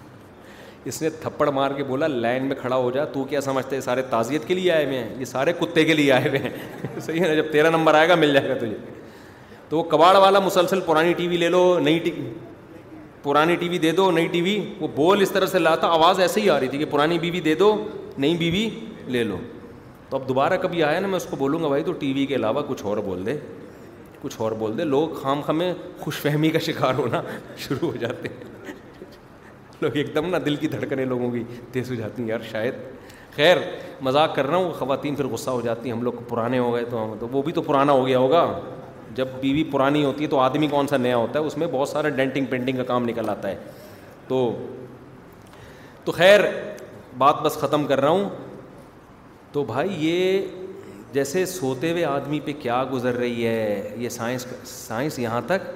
اس 0.89 1.01
نے 1.03 1.09
تھپڑ 1.21 1.49
مار 1.53 1.71
کے 1.77 1.85
بولا 1.85 2.07
لائن 2.07 2.45
میں 2.49 2.57
کھڑا 2.61 2.77
ہو 2.77 2.91
جا 2.91 3.05
تو 3.15 3.25
کیا 3.31 3.41
سمجھتے 3.41 3.77
ہیں 3.77 3.81
سارے 3.83 4.03
تعزیت 4.11 4.47
کے 4.49 4.55
لیے 4.55 4.71
آئے 4.73 4.85
ہوئے 4.85 4.99
ہیں 4.99 5.09
یہ 5.19 5.25
سارے 5.33 5.53
کتے 5.59 5.85
کے 5.85 5.95
لیے 5.95 6.13
آئے 6.13 6.29
ہوئے 6.29 6.39
ہیں 6.43 7.01
صحیح 7.07 7.21
ہے 7.21 7.27
نا 7.29 7.35
جب 7.35 7.51
تیرہ 7.53 7.71
نمبر 7.71 7.95
آئے 7.95 8.09
گا 8.09 8.15
مل 8.23 8.33
جائے 8.35 8.49
گا 8.49 8.55
تجھے 8.61 8.77
تو 9.69 9.79
وہ 9.79 9.83
کباڑ 9.91 10.15
والا 10.17 10.39
مسلسل 10.45 10.81
پرانی 10.87 11.13
ٹی 11.19 11.27
وی 11.29 11.37
لے 11.37 11.49
لو 11.49 11.63
نئی 11.85 11.99
ٹی 12.05 12.11
پرانی 13.23 13.57
ٹی 13.61 13.69
وی 13.69 13.79
دے 13.79 13.91
دو 14.01 14.11
نئی 14.11 14.27
ٹی 14.33 14.41
وی 14.43 14.57
وہ 14.81 14.89
بول 14.97 15.21
اس 15.23 15.31
طرح 15.31 15.47
سے 15.53 15.59
لاتا 15.59 15.87
آواز 15.99 16.21
ایسے 16.21 16.41
ہی 16.41 16.51
آ 16.51 16.59
رہی 16.61 16.69
تھی 16.69 16.79
کہ 16.79 16.85
پرانی 16.91 17.19
بیوی 17.19 17.41
دے 17.51 17.55
دو 17.63 17.75
نئی 18.19 18.37
بیوی 18.43 18.69
لے 19.13 19.25
لو 19.25 19.37
تو 20.11 20.17
اب 20.17 20.29
دوبارہ 20.29 20.57
کبھی 20.63 20.83
آیا 20.83 21.01
نا 21.01 21.07
میں 21.09 21.17
اس 21.17 21.27
کو 21.31 21.37
بولوں 21.45 21.63
گا 21.63 21.69
بھائی 21.69 21.83
تو 21.85 21.93
ٹی 22.03 22.13
وی 22.13 22.27
کے 22.27 22.35
علاوہ 22.35 22.63
کچھ 22.69 22.85
اور 22.85 22.97
بول 23.09 23.27
دے 23.27 23.37
کچھ 24.23 24.41
اور 24.43 24.53
بول 24.61 24.79
دے 24.79 24.85
لوگ 24.85 25.09
خام 25.23 25.41
خامے 25.47 25.73
خوش 26.01 26.21
فہمی 26.23 26.51
کا 26.51 26.59
شکار 26.69 26.95
ہونا 26.99 27.23
شروع 27.67 27.91
ہو 27.91 27.97
جاتے 28.01 28.29
ہیں 28.29 28.48
لوگ 29.83 29.97
ایک 29.97 30.15
دم 30.15 30.27
نا 30.31 30.39
دل 30.45 30.57
کی 30.57 30.69
دھڑکنے 30.69 31.05
لوگوں 31.05 31.31
کی 31.31 31.43
تیز 31.73 31.91
ہو 31.91 31.95
جاتی 31.95 32.23
ہیں 32.23 32.29
یار 32.29 32.41
شاید 32.51 32.75
خیر 33.37 33.57
مذاق 34.03 34.35
کر 34.35 34.47
رہا 34.47 34.57
ہوں 34.57 34.73
خواتین 34.79 35.15
پھر 35.15 35.27
غصہ 35.33 35.51
ہو 35.51 35.61
جاتی 35.65 35.89
ہیں 35.89 35.97
ہم 35.97 36.03
لوگ 36.05 36.13
پرانے 36.29 36.59
ہو 36.59 36.75
گئے 36.75 36.85
تو 36.91 37.05
ہم 37.05 37.15
تو 37.21 37.29
وہ 37.33 37.43
بھی 37.43 37.53
تو 37.53 37.63
پرانا 37.63 37.93
ہو 37.93 38.07
گیا 38.07 38.19
ہوگا 38.19 38.45
جب 39.15 39.29
بیوی 39.41 39.63
بی 39.63 39.71
پرانی 39.71 40.05
ہوتی 40.05 40.25
ہے 40.25 40.29
تو 40.31 40.39
آدمی 40.41 40.67
کون 40.71 40.87
سا 40.87 40.97
نیا 40.97 41.17
ہوتا 41.17 41.39
ہے 41.39 41.45
اس 41.45 41.57
میں 41.59 41.67
بہت 41.73 41.89
سارا 41.89 42.09
ڈینٹنگ 42.17 42.47
پینٹنگ 42.51 42.77
کا 42.77 42.83
کام 42.93 43.05
نکل 43.09 43.29
آتا 43.31 43.49
ہے 43.49 43.57
تو 44.29 44.53
تو 46.05 46.13
خیر 46.13 46.41
بات 47.19 47.41
بس 47.43 47.57
ختم 47.61 47.87
کر 47.87 48.01
رہا 48.01 48.09
ہوں 48.11 48.29
تو 49.53 49.65
بھائی 49.65 49.95
یہ 50.09 50.41
جیسے 51.13 51.45
سوتے 51.47 51.91
ہوئے 51.93 52.05
آدمی 52.05 52.41
پہ 52.45 52.53
کیا 52.63 52.83
گزر 52.93 53.17
رہی 53.19 53.47
ہے 53.47 53.91
یہ 53.99 54.09
سائنس 54.09 54.47
سائنس 54.71 55.19
یہاں 55.19 55.41
تک 55.47 55.71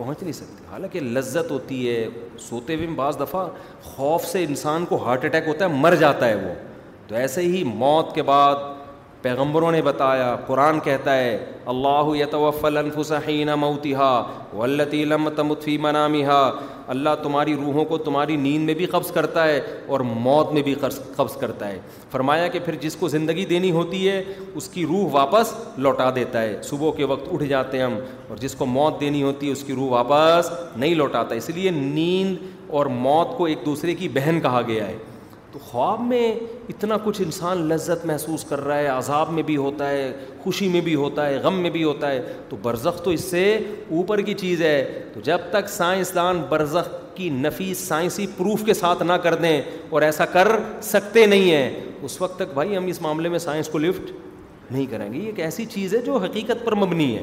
پہنچ 0.00 0.22
نہیں 0.22 0.32
سکتے 0.32 0.64
حالانکہ 0.70 1.00
لذت 1.14 1.50
ہوتی 1.50 1.78
ہے 1.88 2.06
سوتے 2.48 2.74
ہوئے 2.76 2.86
بعض 2.96 3.18
دفعہ 3.20 3.46
خوف 3.84 4.24
سے 4.26 4.44
انسان 4.44 4.84
کو 4.88 4.96
ہارٹ 5.04 5.24
اٹیک 5.24 5.48
ہوتا 5.48 5.64
ہے 5.64 5.70
مر 5.86 5.94
جاتا 6.04 6.28
ہے 6.28 6.34
وہ 6.44 6.54
تو 7.08 7.14
ایسے 7.24 7.42
ہی 7.54 7.62
موت 7.80 8.14
کے 8.14 8.22
بعد 8.30 8.68
پیغمبروں 9.22 9.70
نے 9.72 9.80
بتایا 9.82 10.34
قرآن 10.46 10.78
کہتا 10.84 11.16
ہے 11.16 11.30
اللہ 11.72 12.10
یتوفل 12.16 12.60
فلاً 12.60 12.88
فسحینہ 12.94 13.54
موتی 13.64 13.94
ہا 13.94 14.12
لم 15.08 15.28
تمطفی 15.36 15.76
منامی 15.86 16.24
ہا 16.24 16.50
اللہ 16.94 17.14
تمہاری 17.22 17.54
روحوں 17.56 17.84
کو 17.90 17.98
تمہاری 18.06 18.36
نیند 18.36 18.64
میں 18.66 18.74
بھی 18.74 18.86
قبض 18.94 19.10
کرتا 19.12 19.46
ہے 19.48 19.60
اور 19.94 20.00
موت 20.28 20.52
میں 20.52 20.62
بھی 20.68 20.74
قبض 21.16 21.36
کرتا 21.40 21.68
ہے 21.68 21.78
فرمایا 22.10 22.46
کہ 22.54 22.58
پھر 22.64 22.74
جس 22.80 22.96
کو 23.00 23.08
زندگی 23.08 23.44
دینی 23.52 23.70
ہوتی 23.72 24.08
ہے 24.08 24.22
اس 24.54 24.68
کی 24.68 24.86
روح 24.86 25.06
واپس 25.12 25.52
لوٹا 25.86 26.10
دیتا 26.14 26.42
ہے 26.42 26.56
صبح 26.70 26.92
کے 26.96 27.04
وقت 27.12 27.28
اٹھ 27.32 27.44
جاتے 27.54 27.76
ہیں 27.78 27.84
ہم 27.84 27.98
اور 28.28 28.36
جس 28.40 28.54
کو 28.58 28.66
موت 28.66 29.00
دینی 29.00 29.22
ہوتی 29.22 29.46
ہے 29.46 29.52
اس 29.52 29.64
کی 29.66 29.74
روح 29.74 29.90
واپس 29.92 30.50
نہیں 30.76 30.94
لوٹاتا 30.94 31.34
اس 31.34 31.50
لیے 31.54 31.70
نیند 31.76 32.46
اور 32.78 32.86
موت 33.06 33.36
کو 33.36 33.44
ایک 33.52 33.64
دوسرے 33.66 33.94
کی 34.02 34.08
بہن 34.14 34.40
کہا 34.42 34.60
گیا 34.66 34.88
ہے 34.88 34.96
تو 35.52 35.58
خواب 35.66 36.00
میں 36.08 36.34
اتنا 36.68 36.96
کچھ 37.04 37.20
انسان 37.22 37.62
لذت 37.68 38.04
محسوس 38.06 38.44
کر 38.48 38.60
رہا 38.64 38.76
ہے 38.78 38.86
عذاب 38.88 39.30
میں 39.32 39.42
بھی 39.42 39.56
ہوتا 39.56 39.88
ہے 39.90 40.12
خوشی 40.42 40.68
میں 40.72 40.80
بھی 40.88 40.94
ہوتا 40.94 41.26
ہے 41.28 41.36
غم 41.42 41.58
میں 41.62 41.70
بھی 41.70 41.82
ہوتا 41.84 42.10
ہے 42.10 42.34
تو 42.48 42.56
برزخ 42.62 43.02
تو 43.04 43.10
اس 43.10 43.24
سے 43.30 43.44
اوپر 43.96 44.20
کی 44.28 44.34
چیز 44.42 44.60
ہے 44.62 44.76
تو 45.14 45.20
جب 45.30 45.48
تک 45.50 45.68
سائنسدان 45.68 46.42
برزخ 46.48 46.88
کی 47.14 47.28
نفی 47.38 47.72
سائنسی 47.74 48.26
پروف 48.36 48.64
کے 48.66 48.74
ساتھ 48.74 49.02
نہ 49.02 49.12
کر 49.22 49.34
دیں 49.42 49.60
اور 49.90 50.02
ایسا 50.02 50.24
کر 50.36 50.48
سکتے 50.92 51.24
نہیں 51.26 51.50
ہیں 51.50 51.68
اس 52.04 52.20
وقت 52.20 52.38
تک 52.38 52.52
بھائی 52.54 52.76
ہم 52.76 52.86
اس 52.94 53.00
معاملے 53.02 53.28
میں 53.28 53.38
سائنس 53.48 53.68
کو 53.68 53.78
لفٹ 53.78 54.10
نہیں 54.72 54.86
کریں 54.90 55.12
گے 55.12 55.18
یہ 55.18 55.26
ایک 55.26 55.40
ایسی 55.50 55.64
چیز 55.72 55.94
ہے 55.94 56.00
جو 56.06 56.16
حقیقت 56.24 56.64
پر 56.64 56.74
مبنی 56.82 57.16
ہے 57.16 57.22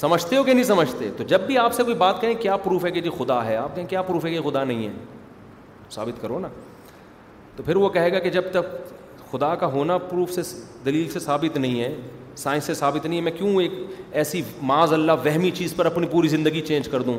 سمجھتے 0.00 0.36
ہو 0.36 0.42
کہ 0.44 0.52
نہیں 0.52 0.64
سمجھتے 0.64 1.08
تو 1.16 1.24
جب 1.30 1.40
بھی 1.46 1.56
آپ 1.58 1.74
سے 1.74 1.82
کوئی 1.84 1.94
بات 1.96 2.20
کریں 2.20 2.34
کیا 2.40 2.56
پروف 2.66 2.84
ہے 2.84 2.90
کہ 2.90 3.00
جی 3.00 3.10
خدا 3.18 3.44
ہے 3.44 3.56
آپ 3.56 3.74
کہیں 3.76 3.86
کیا 3.86 4.02
پروف 4.02 4.24
ہے 4.24 4.30
کہ 4.34 4.40
خدا 4.50 4.64
نہیں 4.64 4.86
ہے 4.86 4.92
ثابت 5.94 6.20
کرو 6.22 6.38
نا 6.40 6.48
تو 7.56 7.62
پھر 7.62 7.76
وہ 7.76 7.88
کہے 7.94 8.12
گا 8.12 8.18
کہ 8.18 8.30
جب 8.30 8.50
تک 8.52 9.30
خدا 9.30 9.54
کا 9.60 9.66
ہونا 9.72 9.96
پروف 9.98 10.30
سے 10.32 10.42
دلیل 10.84 11.08
سے 11.10 11.20
ثابت 11.20 11.56
نہیں 11.56 11.80
ہے 11.80 11.94
سائنس 12.36 12.64
سے 12.64 12.74
ثابت 12.74 13.06
نہیں 13.06 13.16
ہے 13.18 13.22
میں 13.24 13.32
کیوں 13.38 13.60
ایک 13.62 13.72
ایسی 14.20 14.42
معاذ 14.70 14.92
اللہ 14.92 15.12
وہمی 15.24 15.50
چیز 15.54 15.74
پر 15.76 15.86
اپنی 15.86 16.06
پوری 16.10 16.28
زندگی 16.28 16.60
چینج 16.66 16.88
کر 16.88 17.02
دوں 17.02 17.18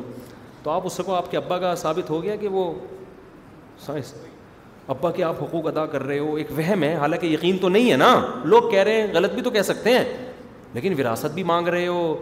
تو 0.64 0.72
آپ 0.72 0.86
اس 0.86 1.00
کو 1.06 1.14
آپ 1.16 1.30
کے 1.32 1.38
ابا 1.38 1.58
کا 1.60 1.76
ثابت 1.78 2.10
ہو 2.10 2.22
گیا 2.24 2.36
کہ 2.36 2.48
وہ 2.48 2.72
سائنس 3.86 4.14
ابا 4.88 5.12
کے 5.12 5.24
آپ 5.24 5.42
حقوق 5.44 5.68
ادا 5.68 5.86
کر 5.92 6.04
رہے 6.04 6.20
ہو 6.20 6.34
ایک 6.36 6.48
وہم 6.58 6.84
ہے 6.84 6.94
حالانکہ 7.00 7.26
یقین 7.28 7.58
تو 7.58 7.70
نہیں 7.70 7.92
ہے 7.92 7.96
نا 7.98 8.42
لوگ 8.44 8.70
کہہ 8.72 8.84
رہے 8.84 9.02
ہیں 9.02 9.08
غلط 9.14 9.34
بھی 9.34 9.42
تو 9.42 9.50
کہہ 9.52 9.62
سکتے 9.64 9.98
ہیں 9.98 10.04
لیکن 10.74 10.94
وراثت 11.00 11.34
بھی 11.34 11.44
مانگ 11.44 11.68
رہے 11.68 11.88
ہو 11.88 12.16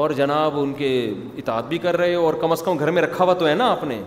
اور 0.00 0.10
جناب 0.16 0.58
ان 0.60 0.72
کے 0.78 0.92
اطاعت 1.38 1.68
بھی 1.68 1.78
کر 1.84 1.96
رہے 1.96 2.14
ہو 2.14 2.24
اور 2.26 2.34
کم 2.40 2.52
از 2.52 2.62
کم 2.62 2.78
گھر 2.78 2.90
میں 2.90 3.02
رکھا 3.02 3.24
ہوا 3.24 3.34
تو 3.38 3.48
ہے 3.48 3.54
نا 3.54 3.70
آپ 3.70 3.84
نے 3.88 4.00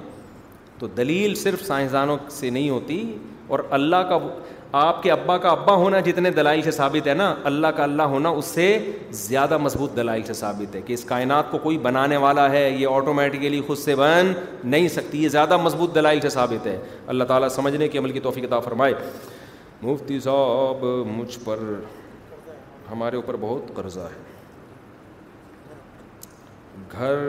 تو 0.79 0.87
دلیل 0.97 1.35
صرف 1.35 1.65
سائنسدانوں 1.65 2.17
سے 2.39 2.49
نہیں 2.49 2.69
ہوتی 2.69 3.03
اور 3.47 3.59
اللہ 3.77 4.03
کا 4.09 4.17
آپ 4.79 5.01
کے 5.03 5.11
ابا 5.11 5.37
کا 5.37 5.49
ابا 5.49 5.73
ہونا 5.75 5.99
جتنے 6.05 6.29
دلائل 6.31 6.61
سے 6.63 6.71
ثابت 6.71 7.07
ہے 7.07 7.13
نا 7.13 7.33
اللہ 7.49 7.67
کا 7.75 7.83
اللہ 7.83 8.01
ہونا 8.13 8.29
اس 8.41 8.45
سے 8.45 8.65
زیادہ 9.23 9.57
مضبوط 9.61 9.95
دلائل 9.97 10.23
سے 10.27 10.33
ثابت 10.33 10.75
ہے 10.75 10.81
کہ 10.85 10.93
اس 10.93 11.03
کائنات 11.09 11.51
کو 11.51 11.57
کوئی 11.63 11.77
بنانے 11.87 12.17
والا 12.25 12.49
ہے 12.51 12.69
یہ 12.69 12.87
آٹومیٹیکلی 12.91 13.61
خود 13.67 13.77
سے 13.77 13.95
بن 13.95 14.31
نہیں 14.63 14.87
سکتی 14.93 15.23
یہ 15.23 15.29
زیادہ 15.35 15.57
مضبوط 15.63 15.95
دلائل 15.95 16.19
سے 16.21 16.29
ثابت 16.37 16.67
ہے 16.67 16.77
اللہ 17.13 17.23
تعالیٰ 17.33 17.49
سمجھنے 17.55 17.87
کے 17.87 17.97
عمل 17.99 18.11
کی 18.11 18.19
توفیق 18.19 18.45
عطا 18.45 18.59
فرمائے 18.69 18.93
مفتی 19.81 20.19
صاحب 20.23 20.83
مجھ 21.17 21.37
پر 21.43 21.59
ہمارے 22.91 23.15
اوپر 23.15 23.35
بہت 23.41 23.75
قرضہ 23.75 24.07
ہے 24.13 24.21
گھر 26.97 27.21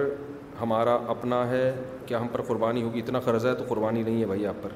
ہمارا 0.61 0.99
اپنا 1.09 1.47
ہے 1.51 1.71
کیا 2.07 2.21
ہم 2.21 2.27
پر 2.33 2.43
قربانی 2.49 2.83
ہوگی 2.83 2.99
اتنا 3.01 3.21
قرضہ 3.21 3.49
ہے 3.49 3.55
تو 3.55 3.65
قربانی 3.69 4.03
نہیں 4.03 4.21
ہے 4.21 4.27
بھائی 4.27 4.47
آپ 4.47 4.63
پر 4.63 4.71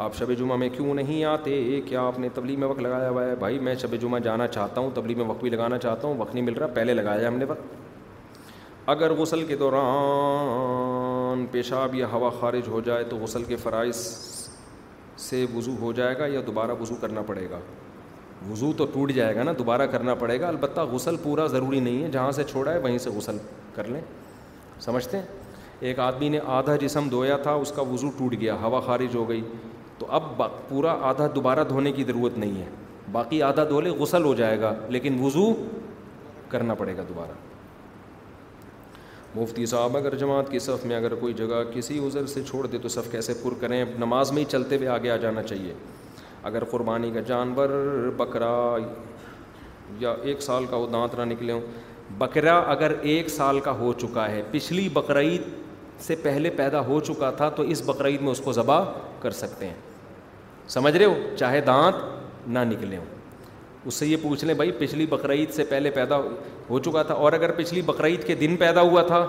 آپ 0.00 0.14
شب 0.16 0.30
جمعہ 0.38 0.56
میں 0.56 0.68
کیوں 0.76 0.94
نہیں 0.94 1.24
آتے 1.30 1.80
کیا 1.86 2.00
آپ 2.06 2.18
نے 2.18 2.28
تبلیغ 2.34 2.58
میں 2.60 2.68
وقت 2.68 2.78
لگایا 2.82 3.08
ہوا 3.08 3.24
ہے 3.24 3.34
بھائی 3.38 3.58
میں 3.66 3.74
شب 3.80 3.94
جمعہ 4.00 4.18
جانا 4.26 4.46
چاہتا 4.48 4.80
ہوں 4.80 4.90
تبلیغ 4.94 5.16
میں 5.18 5.24
وقت 5.28 5.40
بھی 5.42 5.50
لگانا 5.50 5.78
چاہتا 5.78 6.08
ہوں 6.08 6.14
وقت 6.18 6.34
نہیں 6.34 6.44
مل 6.44 6.52
رہا 6.58 6.66
پہلے 6.74 6.92
لگایا 6.94 7.26
ہم 7.28 7.34
نے 7.38 7.44
وقت 7.48 8.88
اگر 8.90 9.12
غسل 9.18 9.44
کے 9.46 9.56
دوران 9.62 11.44
پیشاب 11.52 11.94
یا 11.94 12.06
ہوا 12.12 12.30
خارج 12.38 12.68
ہو 12.72 12.80
جائے 12.84 13.04
تو 13.10 13.16
غسل 13.22 13.44
کے 13.48 13.56
فرائض 13.64 13.96
سے 15.26 15.44
وضو 15.54 15.74
ہو 15.80 15.92
جائے 15.98 16.16
گا 16.18 16.26
یا 16.34 16.40
دوبارہ 16.46 16.80
وضو 16.80 16.94
کرنا 17.00 17.22
پڑے 17.30 17.46
گا 17.50 17.58
وضو 18.50 18.72
تو 18.78 18.86
ٹوٹ 18.92 19.12
جائے 19.16 19.34
گا 19.36 19.42
نا 19.42 19.52
دوبارہ 19.58 19.86
کرنا 19.96 20.14
پڑے 20.24 20.40
گا 20.40 20.48
البتہ 20.48 20.86
غسل 20.92 21.16
پورا 21.22 21.46
ضروری 21.56 21.80
نہیں 21.80 22.02
ہے 22.04 22.08
جہاں 22.12 22.30
سے 22.40 22.44
چھوڑا 22.50 22.72
ہے 22.72 22.78
وہیں 22.88 22.96
سے 23.06 23.10
غسل 23.16 23.38
کر 23.74 23.88
لیں 23.88 24.00
سمجھتے 24.86 25.16
ہیں 25.18 25.24
ایک 25.88 25.98
آدمی 26.06 26.28
نے 26.28 26.38
آدھا 26.60 26.76
جسم 26.86 27.08
دھویا 27.10 27.36
تھا 27.42 27.52
اس 27.66 27.72
کا 27.76 27.82
وضو 27.92 28.10
ٹوٹ 28.18 28.34
گیا 28.40 28.56
ہوا 28.62 28.80
خارج 28.86 29.16
ہو 29.16 29.28
گئی 29.28 29.40
تو 30.00 30.06
اب 30.16 30.22
پورا 30.68 30.92
آدھا 31.08 31.26
دوبارہ 31.34 31.64
دھونے 31.68 31.90
کی 31.92 32.04
ضرورت 32.08 32.36
نہیں 32.38 32.60
ہے 32.60 32.68
باقی 33.12 33.42
آدھا 33.42 33.64
دھو 33.68 33.80
لے 33.80 33.90
غسل 33.98 34.24
ہو 34.24 34.32
جائے 34.34 34.60
گا 34.60 34.72
لیکن 34.94 35.16
وضو 35.22 35.46
کرنا 36.48 36.74
پڑے 36.74 36.96
گا 36.96 37.02
دوبارہ 37.08 37.32
مفتی 39.34 39.66
صاحب 39.72 39.96
اگر 39.96 40.14
جماعت 40.22 40.50
کی 40.50 40.58
صف 40.58 40.84
میں 40.86 40.96
اگر 40.96 41.14
کوئی 41.14 41.34
جگہ 41.40 41.62
کسی 41.74 41.98
عذر 42.06 42.26
سے 42.26 42.42
چھوڑ 42.48 42.66
دے 42.66 42.78
تو 42.82 42.88
صف 42.94 43.10
کیسے 43.10 43.34
پر 43.42 43.54
کریں 43.60 43.82
نماز 43.98 44.32
میں 44.32 44.40
ہی 44.42 44.46
چلتے 44.52 44.76
ہوئے 44.76 44.88
آگے 44.94 45.10
آ 45.10 45.16
جانا 45.24 45.42
چاہیے 45.42 45.74
اگر 46.50 46.64
قربانی 46.70 47.10
کا 47.14 47.20
جانور 47.28 47.68
بکرا 48.16 48.54
یا 50.00 50.14
ایک 50.22 50.42
سال 50.42 50.66
کا 50.70 50.76
وہ 50.76 50.86
دانت 50.92 51.14
نہ 51.18 51.24
نکلے 51.34 51.52
ہوں 51.52 51.60
بکرا 52.18 52.58
اگر 52.72 52.92
ایک 53.12 53.28
سال 53.36 53.60
کا 53.66 53.70
ہو 53.78 53.92
چکا 54.00 54.28
ہے 54.30 54.42
پچھلی 54.50 54.88
بقرعید 54.92 55.42
سے 56.06 56.16
پہلے 56.22 56.50
پیدا 56.56 56.84
ہو 56.86 56.98
چکا 57.08 57.30
تھا 57.40 57.48
تو 57.56 57.62
اس 57.74 57.82
بقرعید 57.86 58.20
میں 58.22 58.30
اس 58.30 58.40
کو 58.44 58.52
ذبح 58.52 58.84
کر 59.22 59.30
سکتے 59.44 59.66
ہیں 59.66 59.74
سمجھ 60.74 60.96
رہے 60.96 61.04
ہو 61.04 61.14
چاہے 61.38 61.60
دانت 61.66 61.94
نہ 62.56 62.58
نکلے 62.72 62.96
ہوں 62.96 63.06
اس 63.88 63.94
سے 63.94 64.06
یہ 64.06 64.16
پوچھ 64.22 64.44
لیں 64.44 64.54
بھائی 64.54 64.72
پچھلی 64.78 65.06
بقرعید 65.10 65.50
سے 65.54 65.64
پہلے 65.68 65.90
پیدا 65.90 66.16
ہو 66.68 66.78
چکا 66.84 67.02
تھا 67.10 67.14
اور 67.24 67.32
اگر 67.32 67.52
پچھلی 67.56 67.82
بقرعید 67.86 68.26
کے 68.26 68.34
دن 68.42 68.56
پیدا 68.56 68.80
ہوا 68.90 69.02
تھا 69.06 69.26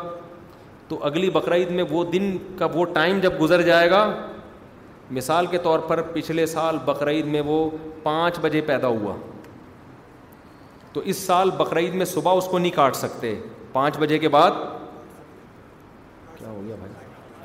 تو 0.87 0.97
اگلی 1.09 1.29
بقرعید 1.37 1.71
میں 1.77 1.83
وہ 1.89 2.03
دن 2.11 2.35
کا 2.59 2.67
وہ 2.73 2.85
ٹائم 2.97 3.19
جب 3.23 3.41
گزر 3.41 3.61
جائے 3.69 3.89
گا 3.91 4.03
مثال 5.17 5.45
کے 5.53 5.57
طور 5.63 5.79
پر 5.87 6.01
پچھلے 6.13 6.45
سال 6.55 6.77
بقرعید 6.85 7.25
میں 7.35 7.41
وہ 7.45 7.57
پانچ 8.03 8.39
بجے 8.41 8.61
پیدا 8.67 8.87
ہوا 8.99 9.15
تو 10.93 11.01
اس 11.11 11.17
سال 11.25 11.51
بقرعید 11.57 11.93
میں 12.01 12.05
صبح 12.13 12.37
اس 12.37 12.47
کو 12.51 12.57
نہیں 12.59 12.75
کاٹ 12.75 12.95
سکتے 12.95 13.33
پانچ 13.73 13.97
بجے 13.97 14.17
کے 14.19 14.29
بعد 14.37 14.61
کیا 16.37 16.47
ہو 16.49 16.61
گیا 16.67 16.75
بھائی 16.79 16.93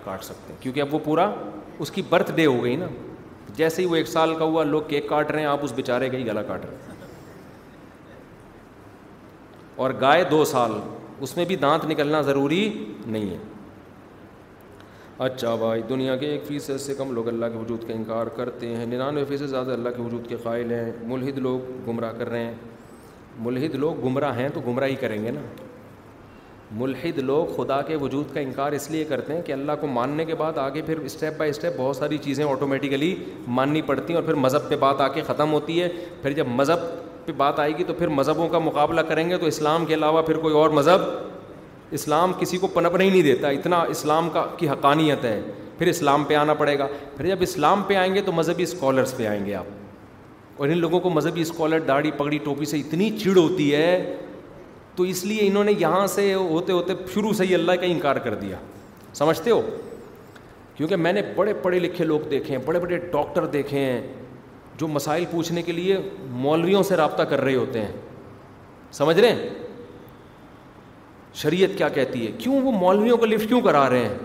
کاٹ 0.04 0.24
سکتے 0.24 0.54
کیونکہ 0.60 0.80
اب 0.80 0.94
وہ 0.94 0.98
پورا 1.04 1.30
اس 1.84 1.90
کی 1.90 2.02
برتھ 2.08 2.32
ڈے 2.36 2.46
ہو 2.46 2.62
گئی 2.64 2.76
نا 2.76 2.86
جیسے 3.56 3.82
ہی 3.82 3.86
وہ 3.86 3.96
ایک 3.96 4.06
سال 4.08 4.34
کا 4.38 4.44
ہوا 4.44 4.62
لوگ 4.64 4.82
کیک 4.88 5.08
کاٹ 5.08 5.30
رہے 5.30 5.40
ہیں 5.40 5.46
آپ 5.46 5.58
اس 5.64 5.72
بیچارے 5.76 6.08
کا 6.10 6.16
ہی 6.18 6.26
گلا 6.26 6.42
کاٹ 6.48 6.64
رہے 6.64 6.76
ہیں 6.86 6.94
اور 9.84 9.90
گائے 10.00 10.24
دو 10.30 10.44
سال 10.52 10.72
اس 11.26 11.36
میں 11.36 11.44
بھی 11.48 11.56
دانت 11.56 11.84
نکلنا 11.90 12.20
ضروری 12.22 12.68
نہیں 13.06 13.30
ہے 13.30 13.36
اچھا 15.26 15.54
بھائی 15.60 15.82
دنیا 15.88 16.16
کے 16.16 16.26
ایک 16.30 16.44
فیصد 16.46 16.80
سے 16.80 16.94
کم 16.94 17.12
لوگ 17.14 17.28
اللہ 17.28 17.46
کے 17.52 17.58
وجود 17.58 17.86
کا 17.88 17.92
انکار 17.94 18.26
کرتے 18.36 18.74
ہیں 18.76 18.86
ننانوے 18.86 19.24
فیصد 19.28 19.48
زیادہ 19.50 19.70
اللہ 19.72 19.96
کے 19.96 20.02
وجود 20.02 20.28
کے 20.28 20.36
قائل 20.42 20.72
ہیں 20.72 20.90
ملحد 21.12 21.38
لوگ 21.48 21.60
گمراہ 21.88 22.12
کر 22.18 22.28
رہے 22.30 22.44
ہیں 22.44 22.54
ملحد 23.46 23.74
لوگ 23.84 24.04
گمراہ 24.04 24.36
ہیں 24.38 24.48
تو 24.54 24.60
گمراہ 24.66 24.88
ہی 24.88 24.94
کریں 25.04 25.22
گے 25.24 25.30
نا 25.30 25.40
ملحد 26.74 27.18
لوگ 27.22 27.46
خدا 27.56 27.80
کے 27.88 27.96
وجود 28.00 28.32
کا 28.34 28.40
انکار 28.40 28.72
اس 28.72 28.90
لیے 28.90 29.04
کرتے 29.08 29.32
ہیں 29.34 29.42
کہ 29.46 29.52
اللہ 29.52 29.72
کو 29.80 29.86
ماننے 29.86 30.24
کے 30.24 30.34
بعد 30.34 30.56
آگے 30.58 30.80
پھر 30.86 30.98
اسٹیپ 31.04 31.36
بائی 31.38 31.50
اسٹیپ 31.50 31.72
بہت 31.76 31.96
ساری 31.96 32.18
چیزیں 32.22 32.44
آٹومیٹیکلی 32.44 33.14
ماننی 33.58 33.82
پڑتی 33.88 34.12
ہیں 34.12 34.16
اور 34.20 34.24
پھر 34.26 34.34
مذہب 34.40 34.68
پہ 34.68 34.76
بات 34.80 35.00
آ 35.00 35.08
کے 35.14 35.22
ختم 35.26 35.52
ہوتی 35.52 35.80
ہے 35.82 35.88
پھر 36.22 36.32
جب 36.38 36.48
مذہب 36.54 36.78
پہ 37.26 37.32
بات 37.36 37.60
آئے 37.60 37.76
گی 37.78 37.84
تو 37.84 37.92
پھر 37.98 38.08
مذہبوں 38.18 38.48
کا 38.48 38.58
مقابلہ 38.58 39.00
کریں 39.08 39.28
گے 39.30 39.36
تو 39.38 39.46
اسلام 39.46 39.86
کے 39.86 39.94
علاوہ 39.94 40.22
پھر 40.26 40.38
کوئی 40.38 40.54
اور 40.60 40.70
مذہب 40.70 41.08
اسلام 41.98 42.32
کسی 42.40 42.58
کو 42.58 42.66
پنپ 42.66 42.96
نہیں 42.96 43.22
دیتا 43.22 43.48
اتنا 43.48 43.80
اسلام 43.96 44.30
کا 44.32 44.46
کی 44.58 44.68
حقانیت 44.68 45.24
ہے 45.24 45.40
پھر 45.78 45.86
اسلام 45.86 46.24
پہ 46.24 46.34
آنا 46.36 46.54
پڑے 46.54 46.78
گا 46.78 46.86
پھر 47.16 47.26
جب 47.26 47.38
اسلام 47.42 47.82
پہ 47.86 47.94
آئیں 47.96 48.14
گے 48.14 48.20
تو 48.26 48.32
مذہبی 48.32 48.62
اسکالرس 48.62 49.16
پہ 49.16 49.26
آئیں 49.26 49.44
گے 49.46 49.54
آپ 49.54 50.60
اور 50.60 50.68
ان 50.68 50.78
لوگوں 50.78 50.98
کو 51.00 51.10
مذہبی 51.10 51.40
اسکالر 51.40 51.80
داڑھی 51.88 52.10
پگڑی 52.16 52.38
ٹوپی 52.44 52.64
سے 52.64 52.78
اتنی 52.80 53.10
چڑ 53.18 53.36
ہوتی 53.36 53.74
ہے 53.74 54.16
تو 54.96 55.02
اس 55.04 55.24
لیے 55.24 55.46
انہوں 55.46 55.64
نے 55.64 55.72
یہاں 55.78 56.06
سے 56.06 56.32
ہوتے 56.34 56.72
ہوتے 56.72 56.92
شروع 57.14 57.32
سے 57.38 57.44
ہی 57.46 57.54
اللہ 57.54 57.72
کا 57.80 57.86
انکار 57.86 58.16
کر 58.26 58.34
دیا 58.34 58.56
سمجھتے 59.14 59.50
ہو 59.50 59.60
کیونکہ 60.76 60.96
میں 60.96 61.12
نے 61.12 61.22
بڑے 61.36 61.52
پڑھے 61.62 61.78
لکھے 61.78 62.04
لوگ 62.04 62.20
دیکھے 62.30 62.56
ہیں 62.56 62.62
بڑے 62.66 62.78
بڑے 62.80 62.96
ڈاکٹر 63.12 63.46
دیکھے 63.56 63.78
ہیں 63.80 64.00
جو 64.80 64.88
مسائل 64.88 65.24
پوچھنے 65.30 65.62
کے 65.62 65.72
لیے 65.72 65.96
مولویوں 66.46 66.82
سے 66.88 66.96
رابطہ 66.96 67.22
کر 67.30 67.40
رہے 67.40 67.54
ہوتے 67.54 67.80
ہیں 67.82 67.92
سمجھ 68.92 69.18
رہے 69.18 69.32
ہیں 69.32 69.48
شریعت 71.42 71.76
کیا 71.78 71.88
کہتی 71.98 72.26
ہے 72.26 72.32
کیوں 72.38 72.60
وہ 72.62 72.72
مولویوں 72.72 73.16
کو 73.18 73.26
لفٹ 73.26 73.48
کیوں 73.48 73.60
کرا 73.60 73.88
رہے 73.90 74.06
ہیں 74.06 74.16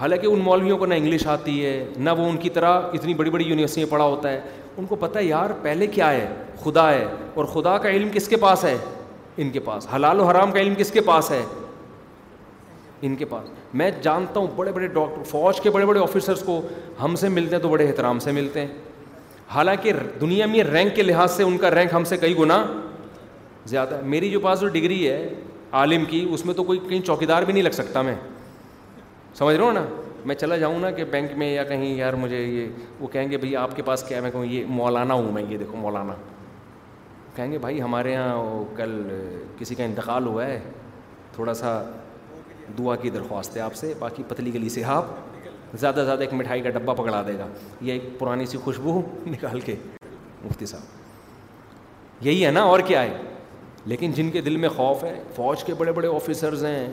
حالانکہ 0.00 0.26
ان 0.26 0.38
مولویوں 0.44 0.78
کو 0.78 0.86
نہ 0.86 0.94
انگلش 0.94 1.26
آتی 1.34 1.64
ہے 1.64 1.84
نہ 2.06 2.10
وہ 2.18 2.28
ان 2.30 2.36
کی 2.36 2.50
طرح 2.56 2.80
اتنی 2.94 3.14
بڑی 3.20 3.30
بڑی 3.30 3.44
یونیورسٹی 3.44 3.80
میں 3.84 3.90
پڑھا 3.90 4.04
ہوتا 4.04 4.30
ہے 4.32 4.40
ان 4.76 4.86
کو 4.86 4.96
پتہ 5.00 5.18
ہے 5.18 5.24
یار 5.24 5.50
پہلے 5.62 5.86
کیا 5.96 6.10
ہے 6.10 6.26
خدا 6.64 6.90
ہے 6.92 7.06
اور 7.34 7.44
خدا 7.54 7.76
کا 7.82 7.90
علم 7.90 8.08
کس 8.12 8.28
کے 8.28 8.36
پاس 8.40 8.64
ہے 8.64 8.76
ان 9.42 9.50
کے 9.52 9.60
پاس 9.64 9.86
حلال 9.94 10.20
و 10.20 10.24
حرام 10.28 10.52
کا 10.52 10.60
علم 10.60 10.74
کس 10.78 10.90
کے 10.92 11.00
پاس 11.06 11.30
ہے 11.30 11.42
ان 13.06 13.16
کے 13.16 13.24
پاس 13.24 13.48
میں 13.80 13.90
جانتا 14.02 14.40
ہوں 14.40 14.46
بڑے 14.56 14.72
بڑے 14.72 14.86
ڈاکٹر 14.92 15.22
فوج 15.30 15.60
کے 15.60 15.70
بڑے 15.70 15.86
بڑے 15.86 16.00
آفیسرس 16.00 16.42
کو 16.46 16.60
ہم 17.02 17.14
سے 17.20 17.28
ملتے 17.28 17.56
ہیں 17.56 17.62
تو 17.62 17.68
بڑے 17.68 17.86
احترام 17.86 18.18
سے 18.18 18.32
ملتے 18.32 18.60
ہیں 18.60 18.66
حالانکہ 19.54 19.92
دنیا 20.20 20.46
میں 20.52 20.62
رینک 20.72 20.94
کے 20.96 21.02
لحاظ 21.02 21.32
سے 21.36 21.42
ان 21.42 21.58
کا 21.58 21.70
رینک 21.74 21.92
ہم 21.94 22.04
سے 22.04 22.16
کئی 22.20 22.38
گنا 22.38 22.64
زیادہ 23.64 23.94
ہے 23.96 24.00
میری 24.14 24.30
جو 24.30 24.40
پاس 24.40 24.60
جو 24.60 24.68
ڈگری 24.68 25.08
ہے 25.08 25.18
عالم 25.82 26.04
کی 26.10 26.26
اس 26.32 26.44
میں 26.46 26.54
تو 26.54 26.64
کوئی 26.64 26.78
کہیں 26.88 27.00
چوکیدار 27.06 27.42
بھی 27.42 27.52
نہیں 27.52 27.62
لگ 27.62 27.70
سکتا 27.74 28.02
میں 28.02 28.14
سمجھ 29.38 29.56
رہا 29.56 29.64
ہوں 29.64 29.72
نا 29.72 29.84
میں 30.26 30.34
چلا 30.34 30.56
جاؤں 30.58 30.78
نا 30.80 30.90
کہ 30.90 31.04
بینک 31.10 31.36
میں 31.38 31.52
یا 31.54 31.64
کہیں 31.64 31.92
یار 31.96 32.12
مجھے 32.20 32.42
یہ 32.42 32.68
وہ 33.00 33.08
کہیں 33.12 33.30
گے 33.30 33.36
بھائی 33.38 33.54
آپ 33.56 33.76
کے 33.76 33.82
پاس 33.88 34.02
کیا 34.08 34.20
میں 34.20 34.30
کہوں 34.30 34.44
یہ 34.44 34.64
مولانا 34.78 35.14
ہوں 35.14 35.30
میں 35.32 35.42
یہ 35.48 35.56
دیکھوں 35.58 35.80
مولانا 35.80 36.14
کہیں 37.36 37.50
گے 37.52 37.58
بھائی 37.58 37.80
ہمارے 37.82 38.12
یہاں 38.12 38.64
کل 38.76 38.92
کسی 39.58 39.74
کا 39.74 39.84
انتقال 39.84 40.26
ہوا 40.26 40.46
ہے 40.46 40.58
تھوڑا 41.32 41.54
سا 41.54 41.72
دعا 42.78 42.94
کی 43.02 43.10
درخواست 43.10 43.56
ہے 43.56 43.60
آپ 43.62 43.74
سے 43.76 43.92
باقی 43.98 44.22
پتلی 44.28 44.52
گلی 44.54 44.68
سے 44.76 44.84
آپ 44.98 45.06
زیادہ 45.80 46.02
زیادہ 46.04 46.20
ایک 46.20 46.32
مٹھائی 46.34 46.60
کا 46.62 46.70
ڈبہ 46.78 46.94
پکڑا 47.02 47.22
دے 47.26 47.38
گا 47.38 47.46
یہ 47.80 47.92
ایک 47.92 48.18
پرانی 48.18 48.46
سی 48.46 48.58
خوشبو 48.64 49.00
نکال 49.26 49.60
کے 49.64 49.74
مفتی 50.44 50.66
صاحب 50.66 52.24
یہی 52.26 52.44
ہے 52.46 52.50
نا 52.50 52.60
اور 52.74 52.80
کیا 52.86 53.02
ہے 53.02 53.16
لیکن 53.92 54.12
جن 54.12 54.30
کے 54.30 54.40
دل 54.40 54.56
میں 54.62 54.68
خوف 54.76 55.02
ہے 55.04 55.14
فوج 55.34 55.64
کے 55.64 55.74
بڑے 55.78 55.92
بڑے 55.98 56.08
آفیسرز 56.14 56.64
ہیں 56.64 56.86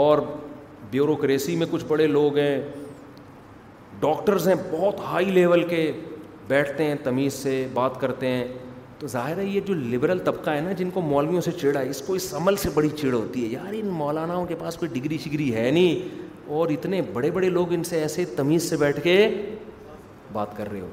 اور 0.00 0.18
بیوروکریسی 0.90 1.54
میں 1.56 1.66
کچھ 1.70 1.84
بڑے 1.88 2.06
لوگ 2.06 2.36
ہیں 2.38 2.60
ڈاکٹرز 4.00 4.48
ہیں 4.48 4.54
بہت 4.70 5.00
ہائی 5.10 5.30
لیول 5.40 5.62
کے 5.68 5.90
بیٹھتے 6.48 6.84
ہیں 6.84 6.94
تمیز 7.04 7.32
سے 7.42 7.66
بات 7.74 8.00
کرتے 8.00 8.28
ہیں 8.30 8.46
تو 9.04 9.08
ظاہر 9.10 9.38
ہے 9.38 9.44
یہ 9.44 9.60
جو 9.66 9.74
لبرل 9.74 10.18
طبقہ 10.24 10.50
ہے 10.50 10.60
نا 10.64 10.72
جن 10.72 10.90
کو 10.90 11.00
مولویوں 11.04 11.40
سے 11.46 11.50
ہے 11.76 11.88
اس 11.88 12.00
کو 12.06 12.14
اس 12.14 12.32
عمل 12.34 12.56
سے 12.60 12.68
بڑی 12.74 12.88
چڑھ 13.00 13.14
ہوتی 13.14 13.42
ہے 13.44 13.48
یار 13.52 13.72
ان 13.78 13.86
مولاناؤں 13.96 14.46
کے 14.46 14.54
پاس 14.58 14.76
کوئی 14.82 14.90
ڈگری 14.92 15.18
شگری 15.24 15.52
ہے 15.54 15.70
نہیں 15.70 16.22
اور 16.60 16.68
اتنے 16.76 17.00
بڑے 17.12 17.30
بڑے 17.30 17.48
لوگ 17.56 17.72
ان 17.72 17.82
سے 17.84 18.00
ایسے 18.02 18.24
تمیز 18.36 18.68
سے 18.70 18.76
بیٹھ 18.80 19.00
کے 19.04 19.16
بات 20.32 20.56
کر 20.56 20.70
رہے 20.72 20.80
ہو 20.80 20.88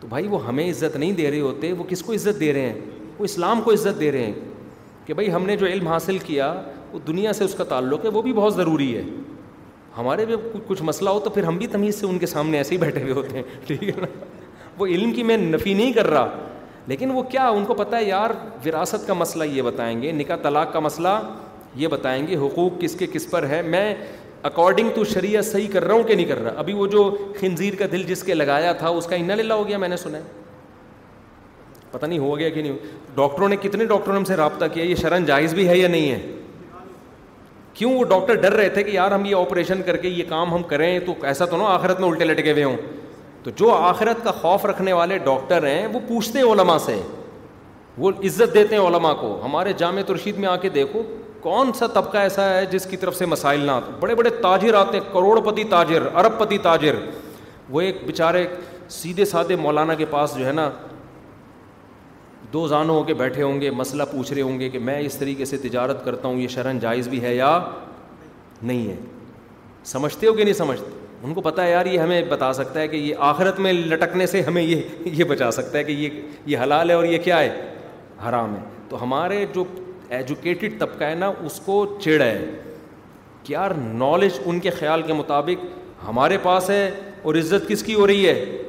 تو 0.00 0.06
بھائی 0.08 0.26
وہ 0.28 0.44
ہمیں 0.46 0.68
عزت 0.68 0.96
نہیں 0.96 1.12
دے 1.20 1.30
رہے 1.30 1.40
ہوتے 1.40 1.72
وہ 1.72 1.84
کس 1.88 2.02
کو 2.06 2.12
عزت 2.12 2.40
دے 2.40 2.52
رہے 2.52 2.68
ہیں 2.70 2.90
وہ 3.18 3.24
اسلام 3.24 3.60
کو 3.64 3.72
عزت 3.72 4.00
دے 4.00 4.10
رہے 4.12 4.24
ہیں 4.24 4.32
کہ 5.06 5.14
بھائی 5.20 5.32
ہم 5.32 5.46
نے 5.46 5.56
جو 5.56 5.66
علم 5.66 5.88
حاصل 5.88 6.18
کیا 6.26 6.52
وہ 6.92 6.98
دنیا 7.06 7.32
سے 7.40 7.44
اس 7.44 7.54
کا 7.58 7.64
تعلق 7.74 8.04
ہے 8.04 8.10
وہ 8.16 8.22
بھی 8.22 8.32
بہت 8.40 8.54
ضروری 8.54 8.94
ہے 8.96 9.02
ہمارے 9.98 10.24
بھی 10.26 10.34
کچھ 10.66 10.82
مسئلہ 10.90 11.10
ہو 11.10 11.20
تو 11.24 11.30
پھر 11.30 11.44
ہم 11.44 11.56
بھی 11.62 11.66
تمیز 11.76 12.00
سے 12.00 12.06
ان 12.06 12.18
کے 12.18 12.26
سامنے 12.36 12.58
ایسے 12.58 12.74
ہی 12.74 12.80
بیٹھے 12.80 13.02
ہوئے 13.02 13.12
ہوتے 13.22 13.36
ہیں 13.36 13.42
ٹھیک 13.66 13.82
ہے 13.88 14.00
نا 14.00 14.06
وہ 14.78 14.86
علم 14.96 15.12
کی 15.12 15.22
میں 15.32 15.36
نفی 15.36 15.74
نہیں 15.74 15.92
کر 15.92 16.10
رہا 16.10 16.30
لیکن 16.86 17.10
وہ 17.14 17.22
کیا 17.30 17.46
ان 17.48 17.64
کو 17.64 17.74
پتہ 17.74 17.96
ہے 17.96 18.04
یار 18.04 18.30
وراثت 18.66 19.06
کا 19.06 19.14
مسئلہ 19.14 19.44
یہ 19.52 19.62
بتائیں 19.62 20.00
گے 20.02 20.12
نکاح 20.12 20.36
طلاق 20.42 20.72
کا 20.72 20.80
مسئلہ 20.80 21.08
یہ 21.82 21.88
بتائیں 21.88 22.26
گے 22.26 22.36
حقوق 22.36 22.80
کس 22.80 22.94
کے 22.98 23.06
کس 23.12 23.30
پر 23.30 23.46
ہے 23.48 23.60
میں 23.62 23.94
اکارڈنگ 24.48 24.88
ٹو 24.94 25.04
شریعت 25.12 25.44
صحیح 25.46 25.68
کر 25.72 25.84
رہا 25.84 25.94
ہوں 25.94 26.02
کہ 26.04 26.14
نہیں 26.14 26.26
کر 26.26 26.42
رہا 26.44 26.52
ابھی 26.58 26.72
وہ 26.74 26.86
جو 26.94 27.04
خنزیر 27.40 27.74
کا 27.78 27.84
دل 27.92 28.02
جس 28.06 28.22
کے 28.22 28.34
لگایا 28.34 28.72
تھا 28.78 28.88
اس 29.00 29.06
کا 29.06 29.16
انہیں 29.16 29.36
للہ 29.36 29.54
ہو 29.54 29.66
گیا 29.68 29.78
میں 29.78 29.88
نے 29.88 29.96
سنا 29.96 30.18
ہے 30.18 30.22
پتہ 31.90 32.06
نہیں 32.06 32.18
ہو 32.18 32.36
گیا 32.38 32.48
کہ 32.50 32.62
نہیں 32.62 32.76
ڈاکٹروں 33.14 33.48
نے 33.48 33.56
کتنے 33.62 33.84
ڈاکٹروں 33.86 34.14
نے 34.14 34.18
ہم 34.18 34.24
سے 34.24 34.36
رابطہ 34.36 34.64
کیا 34.74 34.84
یہ 34.84 34.94
شرن 35.02 35.24
جائز 35.24 35.54
بھی 35.54 35.68
ہے 35.68 35.76
یا 35.78 35.88
نہیں 35.88 36.10
ہے 36.10 36.18
کیوں 37.74 37.92
وہ 37.94 38.04
ڈاکٹر 38.04 38.34
ڈر 38.40 38.52
رہے 38.52 38.68
تھے 38.68 38.82
کہ 38.84 38.90
یار 38.90 39.10
ہم 39.12 39.24
یہ 39.24 39.34
آپریشن 39.36 39.82
کر 39.86 39.96
کے 39.96 40.08
یہ 40.08 40.24
کام 40.28 40.52
ہم 40.54 40.62
کریں 40.68 40.98
تو 41.06 41.14
ایسا 41.26 41.44
تو 41.50 41.56
نا 41.56 41.64
آخرت 41.74 42.00
میں 42.00 42.08
الٹے 42.08 42.24
لٹکے 42.24 42.52
ہوئے 42.52 42.64
ہوں 42.64 42.76
تو 43.44 43.50
جو 43.56 43.70
آخرت 43.74 44.22
کا 44.24 44.30
خوف 44.40 44.64
رکھنے 44.66 44.92
والے 44.92 45.16
ڈاکٹر 45.24 45.66
ہیں 45.66 45.86
وہ 45.92 46.00
پوچھتے 46.08 46.38
ہیں 46.38 46.46
علماء 46.50 46.76
سے 46.84 47.00
وہ 47.98 48.10
عزت 48.24 48.54
دیتے 48.54 48.74
ہیں 48.76 48.82
علماء 48.86 49.12
کو 49.20 49.38
ہمارے 49.44 49.72
جامع 49.78 50.02
ترشید 50.06 50.36
میں 50.38 50.48
آ 50.48 50.54
کے 50.64 50.68
دیکھو 50.76 51.02
کون 51.40 51.72
سا 51.78 51.86
طبقہ 51.94 52.18
ایسا 52.18 52.48
ہے 52.54 52.64
جس 52.70 52.86
کی 52.90 52.96
طرف 52.96 53.16
سے 53.16 53.26
مسائل 53.26 53.60
نہ 53.66 53.70
آتے 53.70 53.92
بڑے 54.00 54.14
بڑے 54.14 54.30
تاجر 54.42 54.74
آتے 54.80 54.98
ہیں 54.98 55.12
کروڑ 55.14 55.40
پتی 55.50 55.64
تاجر 55.70 56.02
ارب 56.14 56.38
پتی 56.38 56.58
تاجر 56.68 56.96
وہ 57.70 57.80
ایک 57.80 57.98
بیچارے 58.06 58.46
سیدھے 58.98 59.24
سادھے 59.24 59.56
مولانا 59.56 59.94
کے 59.94 60.04
پاس 60.10 60.36
جو 60.38 60.46
ہے 60.46 60.52
نا 60.52 60.68
دو 62.52 62.66
زانوں 62.68 62.94
ہو 62.96 63.02
کے 63.04 63.14
بیٹھے 63.14 63.42
ہوں 63.42 63.60
گے 63.60 63.70
مسئلہ 63.70 64.02
پوچھ 64.12 64.32
رہے 64.32 64.42
ہوں 64.42 64.58
گے 64.60 64.68
کہ 64.70 64.78
میں 64.88 64.98
اس 65.00 65.16
طریقے 65.16 65.44
سے 65.44 65.56
تجارت 65.68 66.04
کرتا 66.04 66.28
ہوں 66.28 66.38
یہ 66.40 66.48
شرن 66.54 66.78
جائز 66.78 67.08
بھی 67.08 67.22
ہے 67.22 67.34
یا 67.34 67.58
نہیں 68.62 68.86
ہے 68.88 68.96
سمجھتے 69.92 70.26
ہو 70.26 70.32
کہ 70.32 70.44
نہیں 70.44 70.54
سمجھتے 70.54 70.90
ان 71.24 71.34
کو 71.34 71.40
پتہ 71.40 71.60
ہے 71.60 71.70
یار 71.70 71.86
یہ 71.86 71.98
ہمیں 72.00 72.22
بتا 72.28 72.52
سکتا 72.52 72.80
ہے 72.80 72.86
کہ 72.88 72.96
یہ 72.96 73.14
آخرت 73.30 73.58
میں 73.60 73.72
لٹکنے 73.72 74.26
سے 74.26 74.40
ہمیں 74.42 74.62
یہ 74.62 74.82
یہ 75.04 75.24
بچا 75.24 75.50
سکتا 75.50 75.78
ہے 75.78 75.82
کہ 75.84 75.92
یہ 75.92 76.20
یہ 76.46 76.58
حلال 76.62 76.90
ہے 76.90 76.94
اور 76.94 77.04
یہ 77.04 77.18
کیا 77.24 77.38
ہے 77.40 77.48
حرام 78.28 78.54
ہے 78.54 78.60
تو 78.88 79.02
ہمارے 79.02 79.44
جو 79.54 79.64
ایجوکیٹڈ 80.18 80.78
طبقہ 80.80 81.04
ہے 81.04 81.14
نا 81.18 81.30
اس 81.46 81.60
کو 81.64 81.76
چڑ 82.02 82.20
ہے 82.22 82.36
کہ 83.42 83.52
یار 83.52 83.70
نالج 84.02 84.38
ان 84.44 84.58
کے 84.64 84.70
خیال 84.78 85.02
کے 85.06 85.12
مطابق 85.20 85.64
ہمارے 86.08 86.38
پاس 86.42 86.70
ہے 86.70 86.90
اور 87.22 87.34
عزت 87.38 87.68
کس 87.68 87.82
کی 87.82 87.94
ہو 87.94 88.06
رہی 88.06 88.26
ہے 88.28 88.60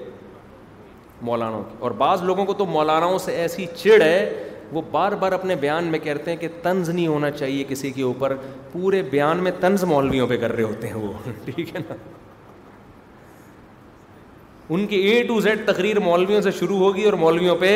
مولاناؤں 1.26 1.64
کی 1.70 1.76
اور 1.84 1.92
بعض 1.98 2.22
لوگوں 2.24 2.46
کو 2.46 2.54
تو 2.62 2.66
مولاناؤں 2.66 3.18
سے 3.26 3.36
ایسی 3.42 3.66
چڑ 3.78 4.02
ہے 4.02 4.30
وہ 4.72 4.82
بار 4.92 5.12
بار 5.22 5.32
اپنے 5.32 5.56
بیان 5.62 5.84
میں 5.92 6.00
کہتے 6.04 6.32
ہیں 6.32 6.38
کہ 6.38 6.48
طنز 6.62 6.90
نہیں 6.90 7.08
ہونا 7.08 7.30
چاہیے 7.32 7.64
کسی 7.70 7.92
کے 7.92 8.02
اوپر 8.04 8.36
پورے 8.72 9.02
بیان 9.12 9.44
میں 9.44 9.52
طنز 9.60 9.84
مولویوں 9.94 10.28
پہ 10.28 10.38
کر 10.42 10.52
رہے 10.56 10.64
ہوتے 10.64 10.88
ہیں 10.88 10.96
وہ 11.08 11.14
ٹھیک 11.46 11.76
ہے 11.76 11.80
نا 11.90 11.96
ان 14.72 14.86
کی 14.88 14.96
اے 15.10 15.22
ٹو 15.28 15.40
زیڈ 15.42 15.60
تقریر 15.68 16.00
مولویوں 16.00 16.42
سے 16.42 16.52
شروع 16.60 16.78
ہوگی 16.80 17.04
اور 17.06 17.14
مولویوں 17.24 17.56
پہ 17.60 17.70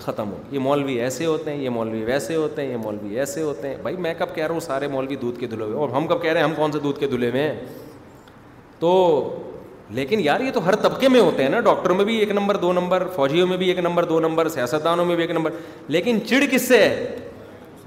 ختم 0.00 0.30
ہو 0.30 0.36
یہ 0.50 0.58
مولوی 0.58 0.94
ایسے 1.00 1.26
ہوتے 1.26 1.50
ہیں 1.50 1.62
یہ 1.62 1.70
مولوی 1.70 2.04
ویسے 2.04 2.34
ہوتے 2.36 2.62
ہیں 2.62 2.70
یہ 2.72 2.76
مولوی 2.82 3.18
ایسے 3.20 3.42
ہوتے 3.42 3.68
ہیں 3.68 3.76
بھائی 3.82 3.96
میں 4.06 4.12
کب 4.18 4.34
کہہ 4.34 4.44
رہا 4.46 4.52
ہوں 4.52 4.60
سارے 4.60 4.88
مولوی 4.88 5.16
دودھ 5.20 5.38
کے 5.40 5.46
دھلے 5.46 5.64
ہوئے 5.64 5.76
اور 5.78 5.88
ہم 5.96 6.06
کب 6.06 6.22
کہہ 6.22 6.32
رہے 6.32 6.40
ہیں 6.40 6.46
ہم 6.48 6.54
کون 6.56 6.72
سے 6.72 6.78
دودھ 6.82 6.98
کے 7.00 7.06
دھلے 7.08 7.30
ہوئے 7.30 7.42
ہیں 7.42 7.54
تو 8.78 8.94
لیکن 9.94 10.20
یار 10.24 10.40
یہ 10.40 10.50
تو 10.52 10.64
ہر 10.66 10.76
طبقے 10.82 11.08
میں 11.08 11.20
ہوتے 11.20 11.42
ہیں 11.42 11.48
نا 11.50 11.60
ڈاکٹروں 11.60 11.96
میں 11.96 12.04
بھی 12.04 12.16
ایک 12.18 12.30
نمبر 12.32 12.56
دو 12.60 12.72
نمبر 12.72 13.06
فوجیوں 13.14 13.46
میں 13.46 13.56
بھی 13.56 13.68
ایک 13.68 13.78
نمبر 13.78 14.04
دو 14.12 14.20
نمبر 14.20 14.48
سیاستدانوں 14.54 15.04
میں 15.06 15.16
بھی 15.16 15.22
ایک 15.24 15.30
نمبر 15.36 15.50
لیکن 15.96 16.18
چڑ 16.28 16.42
کس 16.50 16.68
سے 16.68 16.78
ہے 16.84 17.16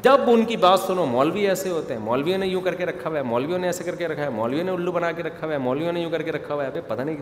جب 0.04 0.30
ان 0.32 0.44
کی 0.46 0.58
بات 0.58 0.80
سنو 0.80 1.06
مولوی 1.06 1.48
ایسے 1.48 1.70
ہوتے 1.70 1.94
ہیں 1.94 2.02
مولویوں 2.02 2.38
نے 2.38 2.48
یوں 2.48 2.62
کر 2.62 2.76
کے 2.76 2.86
رکھا 2.86 3.10
ہوا 3.10 3.18
ہے 3.18 3.24
مولویوں 3.24 3.58
نے 3.60 3.68
ایسے 3.68 3.84
کر 3.84 3.96
کے 3.96 4.08
رکھا 4.08 4.24
ہے 4.24 4.30
مولویوں 4.36 4.64
نے 4.64 4.72
الو 4.72 4.92
بنا 4.92 5.12
کے 5.12 5.24
رکھا 5.24 5.46
ہوا 5.46 5.54
ہے 5.54 5.58
مولویوں 5.60 5.94
نے 5.94 6.02
یوں 6.02 6.10
کر 6.12 6.22
کے 6.22 6.32
رکھا 6.32 6.54
ہوا 6.54 6.66
ہے 6.66 6.82
پتہ 6.88 7.02
نہیں 7.02 7.16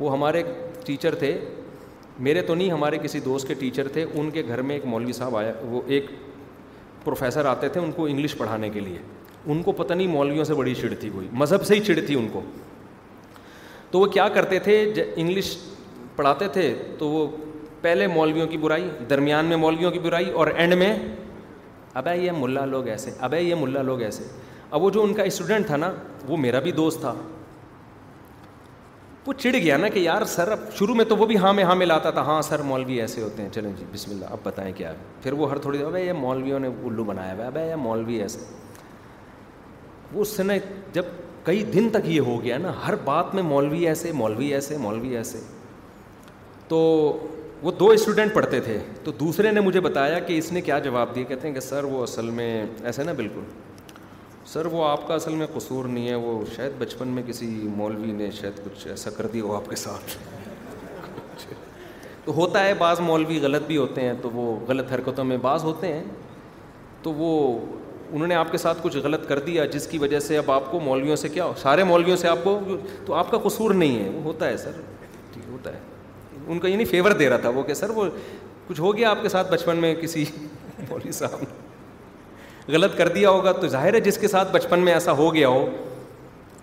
وہ 0.00 0.12
ہمارے 0.12 0.42
ٹیچر 0.84 1.14
تھے 1.18 1.38
میرے 2.26 2.42
تو 2.42 2.54
نہیں 2.54 2.70
ہمارے 2.70 2.98
کسی 3.02 3.20
دوست 3.20 3.48
کے 3.48 3.54
ٹیچر 3.58 3.88
تھے 3.92 4.04
ان 4.14 4.30
کے 4.30 4.42
گھر 4.48 4.62
میں 4.62 4.74
ایک 4.76 4.84
مولوی 4.86 5.12
صاحب 5.12 5.36
آیا 5.36 5.52
وہ 5.70 5.80
ایک 5.86 6.06
پروفیسر 7.04 7.44
آتے 7.46 7.68
تھے 7.68 7.80
ان 7.80 7.92
کو 7.96 8.06
انگلش 8.06 8.36
پڑھانے 8.38 8.70
کے 8.70 8.80
لیے 8.80 8.98
ان 9.52 9.62
کو 9.62 9.72
پتہ 9.72 9.94
نہیں 9.94 10.06
مولویوں 10.08 10.44
سے 10.44 10.54
بڑی 10.54 10.74
چڑ 10.74 10.92
تھی 11.00 11.08
کوئی 11.14 11.28
مذہب 11.42 11.64
سے 11.66 11.74
ہی 11.74 11.80
چڑ 11.86 11.98
تھی 12.06 12.14
ان 12.18 12.28
کو 12.32 12.40
تو 13.90 14.00
وہ 14.00 14.06
کیا 14.12 14.28
کرتے 14.34 14.58
تھے 14.64 14.80
انگلش 15.16 15.56
پڑھاتے 16.16 16.48
تھے 16.52 16.72
تو 16.98 17.08
وہ 17.08 17.26
پہلے 17.80 18.06
مولویوں 18.06 18.46
کی 18.48 18.56
برائی 18.58 18.88
درمیان 19.10 19.46
میں 19.46 19.56
مولویوں 19.56 19.90
کی 19.90 19.98
برائی 20.08 20.30
اور 20.30 20.46
اینڈ 20.54 20.74
میں 20.78 20.94
ابے 21.98 22.16
یہ 22.16 22.32
ملا 22.38 22.64
لوگ 22.66 22.88
ایسے 22.88 23.10
ابے 23.26 23.40
یہ 23.40 23.54
ملا 23.58 23.82
لوگ 23.82 24.00
ایسے 24.02 24.24
اب 24.70 24.82
وہ 24.82 24.90
جو 24.90 25.02
ان 25.02 25.14
کا 25.14 25.22
اسٹوڈنٹ 25.22 25.66
تھا 25.66 25.76
نا 25.76 25.92
وہ 26.28 26.36
میرا 26.36 26.58
بھی 26.64 26.72
دوست 26.72 27.00
تھا 27.00 27.14
وہ 29.28 29.32
چڑ 29.38 29.50
گیا 29.54 29.76
نا 29.76 29.88
کہ 29.94 29.98
یار 30.00 30.24
سر 30.34 30.50
اب 30.52 30.58
شروع 30.76 30.94
میں 30.96 31.04
تو 31.08 31.16
وہ 31.16 31.26
بھی 31.26 31.36
ہاں 31.38 31.52
میں 31.54 31.64
ہاں 31.64 31.74
میں 31.76 31.86
لاتا 31.86 32.10
تھا 32.10 32.20
ہاں 32.26 32.40
سر 32.42 32.60
مولوی 32.68 33.00
ایسے 33.00 33.20
ہوتے 33.22 33.42
ہیں 33.42 33.48
چلیں 33.54 33.70
جی 33.78 33.84
بسم 33.92 34.10
اللہ 34.10 34.30
اب 34.32 34.38
بتائیں 34.42 34.70
کیا 34.76 34.92
پھر 35.22 35.32
وہ 35.40 35.50
ہر 35.50 35.58
تھوڑی 35.64 35.78
دیر 35.78 35.86
اب 35.86 35.96
یہ 35.96 36.12
مولویوں 36.20 36.58
نے 36.60 36.68
الو 36.88 37.04
بنایا 37.04 37.32
ہوا 37.34 37.46
اب 37.46 37.56
یہ 37.58 37.74
مولوی 37.82 38.14
ایسے 38.22 38.38
وہ 40.12 40.20
اس 40.22 40.28
سے 40.36 40.42
جب 40.92 41.02
کئی 41.44 41.62
دن 41.74 41.88
تک 41.92 42.08
یہ 42.08 42.20
ہو 42.30 42.42
گیا 42.42 42.58
نا 42.58 42.72
ہر 42.86 42.94
بات 43.04 43.34
میں 43.34 43.42
مولوی 43.52 43.86
ایسے 43.88 44.12
مولوی 44.22 44.52
ایسے 44.54 44.76
مولوی 44.86 45.16
ایسے 45.16 45.40
تو 46.68 46.78
وہ 47.62 47.72
دو 47.80 47.88
اسٹوڈنٹ 47.98 48.34
پڑھتے 48.34 48.60
تھے 48.70 48.78
تو 49.04 49.12
دوسرے 49.20 49.50
نے 49.52 49.60
مجھے 49.68 49.80
بتایا 49.90 50.18
کہ 50.26 50.38
اس 50.38 50.52
نے 50.52 50.60
کیا 50.70 50.78
جواب 50.88 51.14
دیا 51.14 51.24
کہتے 51.28 51.46
ہیں 51.48 51.54
کہ 51.54 51.60
سر 51.70 51.84
وہ 51.92 52.02
اصل 52.02 52.30
میں 52.40 52.50
ایسے 52.84 53.02
نا 53.04 53.12
بالکل 53.20 53.42
سر 54.52 54.66
وہ 54.72 54.84
آپ 54.88 55.06
کا 55.08 55.14
اصل 55.14 55.34
میں 55.36 55.46
قصور 55.54 55.84
نہیں 55.84 56.08
ہے 56.08 56.14
وہ 56.20 56.34
شاید 56.54 56.72
بچپن 56.78 57.08
میں 57.14 57.22
کسی 57.26 57.46
مولوی 57.76 58.12
نے 58.12 58.30
شاید 58.40 58.60
کچھ 58.64 58.86
ایسا 58.88 59.10
کر 59.16 59.26
دیا 59.32 59.42
ہو 59.44 59.54
آپ 59.56 59.68
کے 59.70 59.76
ساتھ 59.76 60.16
تو 62.24 62.34
ہوتا 62.36 62.62
ہے 62.64 62.72
بعض 62.78 63.00
مولوی 63.08 63.38
غلط 63.42 63.66
بھی 63.66 63.76
ہوتے 63.76 64.00
ہیں 64.04 64.12
تو 64.22 64.30
وہ 64.34 64.44
غلط 64.68 64.92
حرکتوں 64.92 65.24
میں 65.32 65.36
بعض 65.42 65.64
ہوتے 65.64 65.92
ہیں 65.92 66.02
تو 67.02 67.12
وہ 67.18 67.30
انہوں 68.12 68.26
نے 68.28 68.34
آپ 68.34 68.52
کے 68.52 68.58
ساتھ 68.58 68.78
کچھ 68.82 68.96
غلط 69.08 69.28
کر 69.28 69.38
دیا 69.50 69.64
جس 69.76 69.86
کی 69.90 69.98
وجہ 70.06 70.18
سے 70.28 70.38
اب 70.38 70.50
آپ 70.50 70.70
کو 70.70 70.80
مولویوں 70.88 71.16
سے 71.24 71.28
کیا 71.36 71.50
سارے 71.62 71.84
مولویوں 71.92 72.16
سے 72.24 72.28
آپ 72.28 72.38
کو 72.44 72.58
تو 73.06 73.14
آپ 73.14 73.30
کا 73.30 73.38
قصور 73.48 73.74
نہیں 73.82 73.98
ہے 74.04 74.08
وہ 74.16 74.22
ہوتا 74.22 74.48
ہے 74.48 74.56
سر 74.64 74.80
ٹھیک 75.34 75.44
جی، 75.44 75.52
ہوتا 75.52 75.74
ہے 75.74 75.78
ان 76.46 76.58
کا 76.58 76.68
یہ 76.68 76.76
نہیں 76.76 76.90
فیور 76.90 77.12
دے 77.22 77.28
رہا 77.28 77.36
تھا 77.36 77.48
وہ 77.58 77.62
کہ 77.70 77.74
سر 77.82 77.90
وہ 78.00 78.08
کچھ 78.68 78.80
ہو 78.80 78.96
گیا 78.96 79.10
آپ 79.10 79.22
کے 79.22 79.28
ساتھ 79.36 79.52
بچپن 79.52 79.76
میں 79.86 79.94
کسی 80.00 80.24
مولوی 80.88 81.12
صاحب 81.22 81.40
نے 81.42 81.57
غلط 82.72 82.96
کر 82.96 83.08
دیا 83.08 83.30
ہوگا 83.30 83.52
تو 83.60 83.68
ظاہر 83.68 83.94
ہے 83.94 84.00
جس 84.00 84.18
کے 84.18 84.28
ساتھ 84.28 84.52
بچپن 84.52 84.78
میں 84.84 84.92
ایسا 84.92 85.12
ہو 85.20 85.34
گیا 85.34 85.48
ہو 85.48 85.66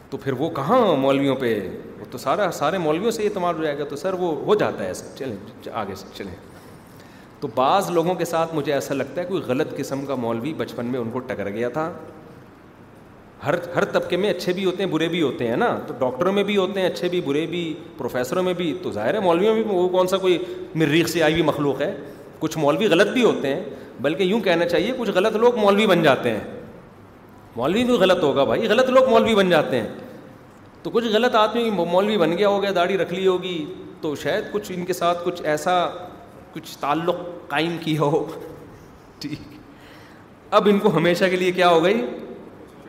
تو 0.10 0.18
پھر 0.24 0.34
وہ 0.38 0.50
کہاں 0.56 0.80
مولویوں 1.02 1.36
پہ 1.36 1.54
وہ 2.00 2.06
تو 2.12 2.18
سارا 2.18 2.50
سارے 2.54 2.78
مولویوں 2.78 3.12
سے 3.12 3.24
یہ 3.24 3.30
تمال 3.34 3.56
ہو 3.58 3.64
جائے 3.64 3.78
گا 3.80 3.84
تو 3.90 3.96
سر 3.96 4.14
وہ 4.20 4.34
ہو 4.46 4.56
جاتا 4.60 4.84
ہے 4.84 4.88
ایسا 4.88 5.06
چلیں 5.18 5.36
آگے 5.82 5.96
سے 5.98 6.06
چلیں 6.18 6.36
تو 7.40 7.48
بعض 7.56 7.90
لوگوں 7.92 8.14
کے 8.16 8.26
ساتھ 8.26 8.54
مجھے 8.56 8.74
ایسا 8.74 8.94
لگتا 8.94 9.22
ہے 9.22 9.26
کوئی 9.26 9.42
غلط 9.48 9.76
قسم 9.78 10.06
کا 10.06 10.16
مولوی 10.26 10.54
بچپن 10.58 10.86
میں 10.92 11.00
ان 11.00 11.10
کو 11.14 11.20
ٹکر 11.32 11.50
گیا 11.54 11.70
تھا 11.74 11.92
ہر 13.46 13.56
ہر 13.76 13.86
طبقے 13.94 14.18
میں 14.18 14.30
اچھے 14.30 14.54
بھی 14.54 14.66
ہوتے 14.66 14.84
ہیں 14.84 14.90
برے 14.92 15.08
بھی 15.10 15.22
ہوتے 15.22 15.48
ہیں 15.48 15.56
نا 15.58 15.78
تو 15.88 15.94
ڈاکٹروں 16.00 16.32
میں 16.34 16.44
بھی 16.44 16.58
ہوتے 16.58 16.82
ہیں 16.82 16.88
اچھے 16.88 17.10
بھی 17.10 17.20
برے 17.26 17.46
بھی 17.48 17.62
پروفیسروں 17.98 18.44
میں 18.44 18.54
بھی 18.58 18.74
تو 18.84 18.92
ظاہر 18.92 19.14
ہے 19.14 19.20
مولویوں 19.20 19.54
میں 19.56 19.64
بھی 19.64 19.76
وہ 19.76 19.88
کون 19.98 20.08
سا 20.08 20.18
کوئی 20.26 20.38
مریخ 20.84 21.08
سے 21.10 21.24
آئی 21.24 21.34
ہوئی 21.34 21.44
مخلوق 21.46 21.82
ہے 21.82 21.94
کچھ 22.40 22.58
مولوی 22.58 22.88
غلط 22.92 23.08
بھی 23.14 23.24
ہوتے 23.24 23.54
ہیں 23.54 23.62
بلکہ 24.02 24.24
یوں 24.24 24.40
کہنا 24.44 24.66
چاہیے 24.70 24.92
کچھ 24.98 25.10
غلط 25.16 25.36
لوگ 25.36 25.58
مولوی 25.60 25.86
بن 25.88 26.02
جاتے 26.04 26.32
ہیں 26.32 26.40
مولوی 27.58 27.84
بھی 27.86 27.94
غلط 27.98 28.24
ہوگا 28.24 28.44
بھائی 28.44 28.68
غلط 28.70 28.90
لوگ 28.90 29.10
مولوی 29.10 29.36
بن 29.36 29.50
جاتے 29.50 29.80
ہیں 29.82 29.88
تو 30.84 30.90
کچھ 30.94 31.06
غلط 31.14 31.36
آدمی 31.36 31.70
مولوی 31.92 32.18
بن 32.18 32.38
گیا 32.38 32.50
گیا 32.62 32.72
داڑھی 32.76 32.98
رکھ 32.98 33.14
لی 33.14 33.26
ہوگی 33.28 33.58
تو 34.02 34.16
شاید 34.24 34.44
کچھ 34.52 34.72
ان 34.76 34.86
کے 34.86 34.94
ساتھ 34.94 35.22
کچھ 35.26 35.42
ایسا 35.52 35.78
کچھ 36.54 36.78
تعلق 36.80 37.16
قائم 37.48 37.76
کیا 37.84 38.02
ہو 38.02 38.26
ٹھیک 39.20 39.54
اب 40.56 40.68
ان 40.72 40.80
کو 40.80 40.96
ہمیشہ 40.96 41.26
کے 41.30 41.36
لیے 41.36 41.52
کیا 41.52 41.70
ہو 41.70 41.84
گئی 41.84 42.06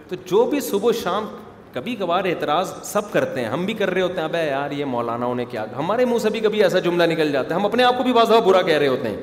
تو 0.08 0.16
جو 0.30 0.44
بھی 0.50 0.60
صبح 0.60 0.88
و 0.88 0.92
شام 1.02 1.26
کبھی 1.72 1.94
کبھار 1.96 2.24
اعتراض 2.24 2.72
سب 2.88 3.10
کرتے 3.12 3.40
ہیں 3.40 3.48
ہم 3.50 3.64
بھی 3.66 3.74
کر 3.74 3.90
رہے 3.94 4.02
ہوتے 4.02 4.14
ہیں 4.20 4.24
ابے 4.24 4.44
یار 4.46 4.70
یہ 4.70 4.84
مولانا 4.84 5.26
انہیں 5.26 5.46
کیا 5.50 5.64
ہمارے 5.76 6.04
منہ 6.04 6.18
سے 6.22 6.30
بھی 6.30 6.40
کبھی 6.40 6.62
ایسا 6.64 6.78
جملہ 6.84 7.04
نکل 7.12 7.32
جاتا 7.32 7.54
ہے 7.54 7.60
ہم 7.60 7.66
اپنے 7.66 7.84
آپ 7.84 7.96
کو 7.98 8.02
بھی 8.04 8.12
بازا 8.12 8.38
برا 8.44 8.62
کہہ 8.62 8.78
رہے 8.78 8.88
ہوتے 8.88 9.08
ہیں 9.08 9.16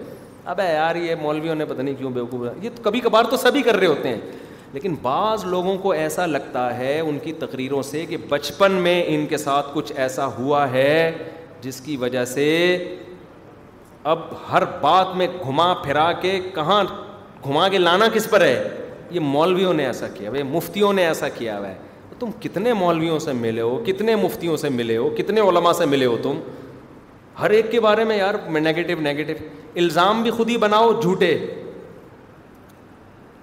اب 0.52 0.60
یار 0.60 0.96
یہ 0.96 1.16
مولویوں 1.22 1.54
نے 1.56 1.66
پتہ 1.66 1.82
نہیں 1.82 1.96
کیوں 1.98 2.10
بیوقوف 2.12 2.40
ہوا 2.40 2.52
یہ 2.62 2.70
کبھی 2.84 3.00
کبھار 3.02 3.24
تو 3.30 3.38
سبھی 3.38 3.62
کر 3.64 3.76
رہے 3.78 3.88
ہوتے 3.88 4.10
ہیں 4.10 4.18
لیکن 4.74 4.96
بعض 5.02 5.46
لوگوں 5.46 5.76
کو 5.82 5.92
ایسا 5.94 6.26
لگتا 6.26 6.76
ہے 6.78 7.00
ان 7.00 7.20
کی 7.24 7.34
تقریروں 7.40 7.82
سے 7.90 8.06
کہ 8.06 8.18
بچپن 8.30 8.72
میں 8.88 9.02
ان 9.08 9.26
کے 9.30 9.38
ساتھ 9.38 9.68
کچھ 9.74 9.92
ایسا 9.96 10.26
ہوا 10.38 10.70
ہے 10.72 11.12
جس 11.62 11.80
کی 11.82 11.98
وجہ 11.98 12.26
سے 12.34 12.48
اب 14.14 14.20
ہر 14.52 14.64
بات 14.82 15.16
میں 15.18 15.28
گھما 15.46 15.74
پھرا 15.84 16.12
کے 16.22 16.40
کہاں 16.56 16.84
گھما 17.46 17.68
کے 17.70 17.78
لانا 17.78 18.08
کس 18.14 18.30
پر 18.30 18.42
ہے 18.42 18.64
یہ 19.12 19.20
مولویوں 19.20 19.74
نے 19.74 19.86
ایسا 19.86 20.08
کیا 20.14 20.30
بھائی 20.30 20.44
مفتیوں 20.44 20.92
نے 20.94 21.06
ایسا 21.06 21.30
کیا 21.38 21.58
ہوا 21.60 21.68
ہے 21.68 21.76
تم 22.20 22.32
کتنے 22.42 22.74
مولویوں 22.74 23.20
سے 23.20 23.34
ملے 23.34 23.62
ہو 23.62 23.82
کتنے 23.86 24.16
مفتیوں 24.16 24.58
سے 24.58 24.70
ملے 24.70 24.98
ہو 24.98 25.10
کتنے 25.18 25.42
علماء 25.42 25.72
سے 25.78 25.86
ملے 25.86 26.06
ہو 26.06 26.18
تم 26.24 26.40
ہر 27.40 27.50
ایک 27.50 27.72
کے 27.72 27.80
بارے 27.80 28.04
میں 28.04 28.18
یار 28.18 28.34
نگیٹو 28.54 29.02
نگیٹو 29.02 29.44
الزام 29.82 30.22
بھی 30.24 30.32
خود 30.32 30.50
ہی 30.50 30.58
بناؤ 30.58 30.92
جھوٹے 31.02 31.36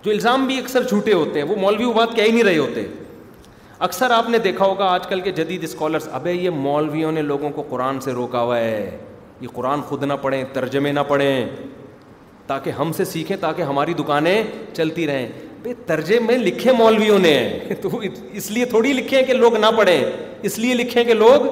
جو 0.05 0.11
الزام 0.11 0.47
بھی 0.47 0.59
اکثر 0.59 0.83
جھوٹے 0.89 1.13
ہوتے 1.13 1.41
ہیں 1.41 1.47
وہ 1.49 1.57
مولوی 1.61 1.85
وہ 1.85 1.93
بات 1.93 2.15
کہہ 2.17 2.25
ہی 2.25 2.31
نہیں 2.33 2.45
رہے 2.45 2.59
ہوتے 2.59 2.87
اکثر 3.87 4.11
آپ 4.11 4.29
نے 4.31 4.39
دیکھا 4.45 4.65
ہوگا 4.65 4.85
آج 4.93 5.07
کل 5.09 5.21
کے 5.21 5.31
جدید 5.33 5.63
اسکالرس 5.65 6.09
ابے 6.13 6.33
یہ 6.33 6.51
مولویوں 6.51 7.13
نے 7.13 7.23
لوگوں 7.23 7.51
کو 7.55 7.63
قرآن 7.69 8.01
سے 8.01 8.13
روکا 8.13 8.41
ہوا 8.43 8.59
ہے 8.59 8.97
یہ 9.41 9.49
قرآن 9.55 9.81
خود 9.89 10.03
نہ 10.05 10.13
پڑھیں 10.23 10.43
ترجمے 10.53 10.93
نہ 10.93 11.01
پڑھیں 11.09 11.45
تاکہ 12.47 12.71
ہم 12.81 12.93
سے 12.97 13.05
سیکھیں 13.05 13.37
تاکہ 13.41 13.63
ہماری 13.63 13.93
دکانیں 13.99 14.43
چلتی 14.77 15.07
رہیں 15.07 15.27
بھائی 15.63 15.75
ترجمے 15.87 16.37
لکھے 16.39 16.73
مولویوں 16.79 17.19
نے 17.19 17.35
تو 17.83 18.01
اس 18.33 18.51
لیے 18.51 18.65
تھوڑی 18.75 18.93
لکھیں 18.93 19.23
کہ 19.27 19.33
لوگ 19.35 19.57
نہ 19.61 19.67
پڑھیں 19.77 20.03
اس 20.43 20.59
لیے 20.59 20.75
لکھے 20.75 21.05
کہ 21.05 21.15
لوگ 21.15 21.47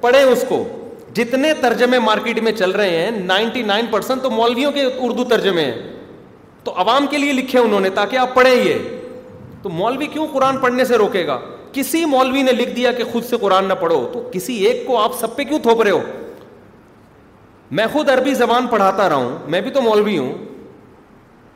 پڑھیں 0.00 0.22
اس 0.22 0.44
کو 0.48 0.64
جتنے 1.16 1.52
ترجمے 1.60 1.98
مارکیٹ 2.06 2.38
میں 2.46 2.52
چل 2.60 2.70
رہے 2.78 2.96
ہیں 3.00 3.10
نائنٹی 3.30 3.62
نائن 3.72 3.86
پرسینٹ 3.90 4.22
تو 4.22 4.30
مولویوں 4.30 4.70
کے 4.72 4.82
اردو 5.04 5.24
ترجمے 5.34 5.64
ہیں 5.64 5.92
تو 6.64 6.72
عوام 6.80 7.06
کے 7.10 7.18
لیے 7.18 7.32
لکھے 7.32 7.58
انہوں 7.58 7.80
نے 7.86 7.90
تاکہ 7.98 8.16
آپ 8.24 8.34
پڑھیں 8.34 8.54
یہ 8.54 8.78
تو 9.62 9.68
مولوی 9.78 10.06
کیوں 10.12 10.26
قرآن 10.32 10.58
پڑھنے 10.62 10.84
سے 10.84 10.96
روکے 11.04 11.26
گا 11.26 11.38
کسی 11.72 12.04
مولوی 12.14 12.42
نے 12.42 12.52
لکھ 12.52 12.70
دیا 12.76 12.92
کہ 12.98 13.04
خود 13.12 13.24
سے 13.28 13.36
قرآن 13.40 13.64
نہ 13.68 13.74
پڑھو 13.80 13.98
تو 14.12 14.28
کسی 14.32 14.54
ایک 14.66 14.86
کو 14.86 14.98
آپ 15.02 15.14
سب 15.20 15.36
پہ 15.36 15.44
کیوں 15.48 15.58
تھوپ 15.62 15.80
رہے 15.82 15.90
ہو 15.90 16.00
میں 17.78 17.86
خود 17.92 18.08
عربی 18.10 18.34
زبان 18.42 18.66
پڑھاتا 18.70 19.08
رہا 19.08 19.16
ہوں 19.16 19.38
میں 19.54 19.60
بھی 19.60 19.70
تو 19.78 19.82
مولوی 19.82 20.16
ہوں 20.18 20.32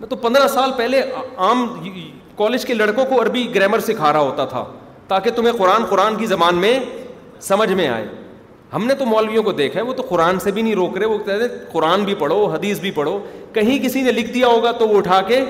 میں 0.00 0.08
تو 0.08 0.16
پندرہ 0.24 0.46
سال 0.54 0.70
پہلے 0.76 1.00
عام 1.48 1.66
کالج 2.36 2.64
کے 2.66 2.74
لڑکوں 2.74 3.04
کو 3.08 3.20
عربی 3.22 3.44
گرامر 3.54 3.80
سکھا 3.90 4.12
رہا 4.12 4.20
ہوتا 4.30 4.44
تھا 4.54 4.64
تاکہ 5.08 5.30
تمہیں 5.36 5.52
قرآن 5.58 5.84
قرآن 5.90 6.16
کی 6.16 6.26
زبان 6.32 6.56
میں 6.66 6.78
سمجھ 7.48 7.72
میں 7.80 7.88
آئے 7.88 8.06
ہم 8.74 8.84
نے 8.86 8.94
تو 8.94 9.06
مولویوں 9.06 9.42
کو 9.42 9.52
دیکھا 9.52 9.78
ہے 9.78 9.84
وہ 9.84 9.92
تو 9.94 10.02
قرآن 10.08 10.38
سے 10.40 10.50
بھی 10.50 10.62
نہیں 10.62 10.74
روک 10.74 10.96
رہے 10.98 11.06
وہ 11.06 11.18
کہتے 11.18 11.32
ہیں 11.44 11.64
قرآن 11.72 12.04
بھی 12.04 12.14
پڑھو 12.18 12.44
حدیث 12.52 12.80
بھی 12.80 12.90
پڑھو 12.98 13.18
کہیں 13.52 13.78
کسی 13.84 14.00
نے 14.02 14.12
لکھ 14.12 14.32
دیا 14.34 14.46
ہوگا 14.46 14.72
تو 14.78 14.88
وہ 14.88 14.96
اٹھا 14.98 15.20
کے 15.28 15.40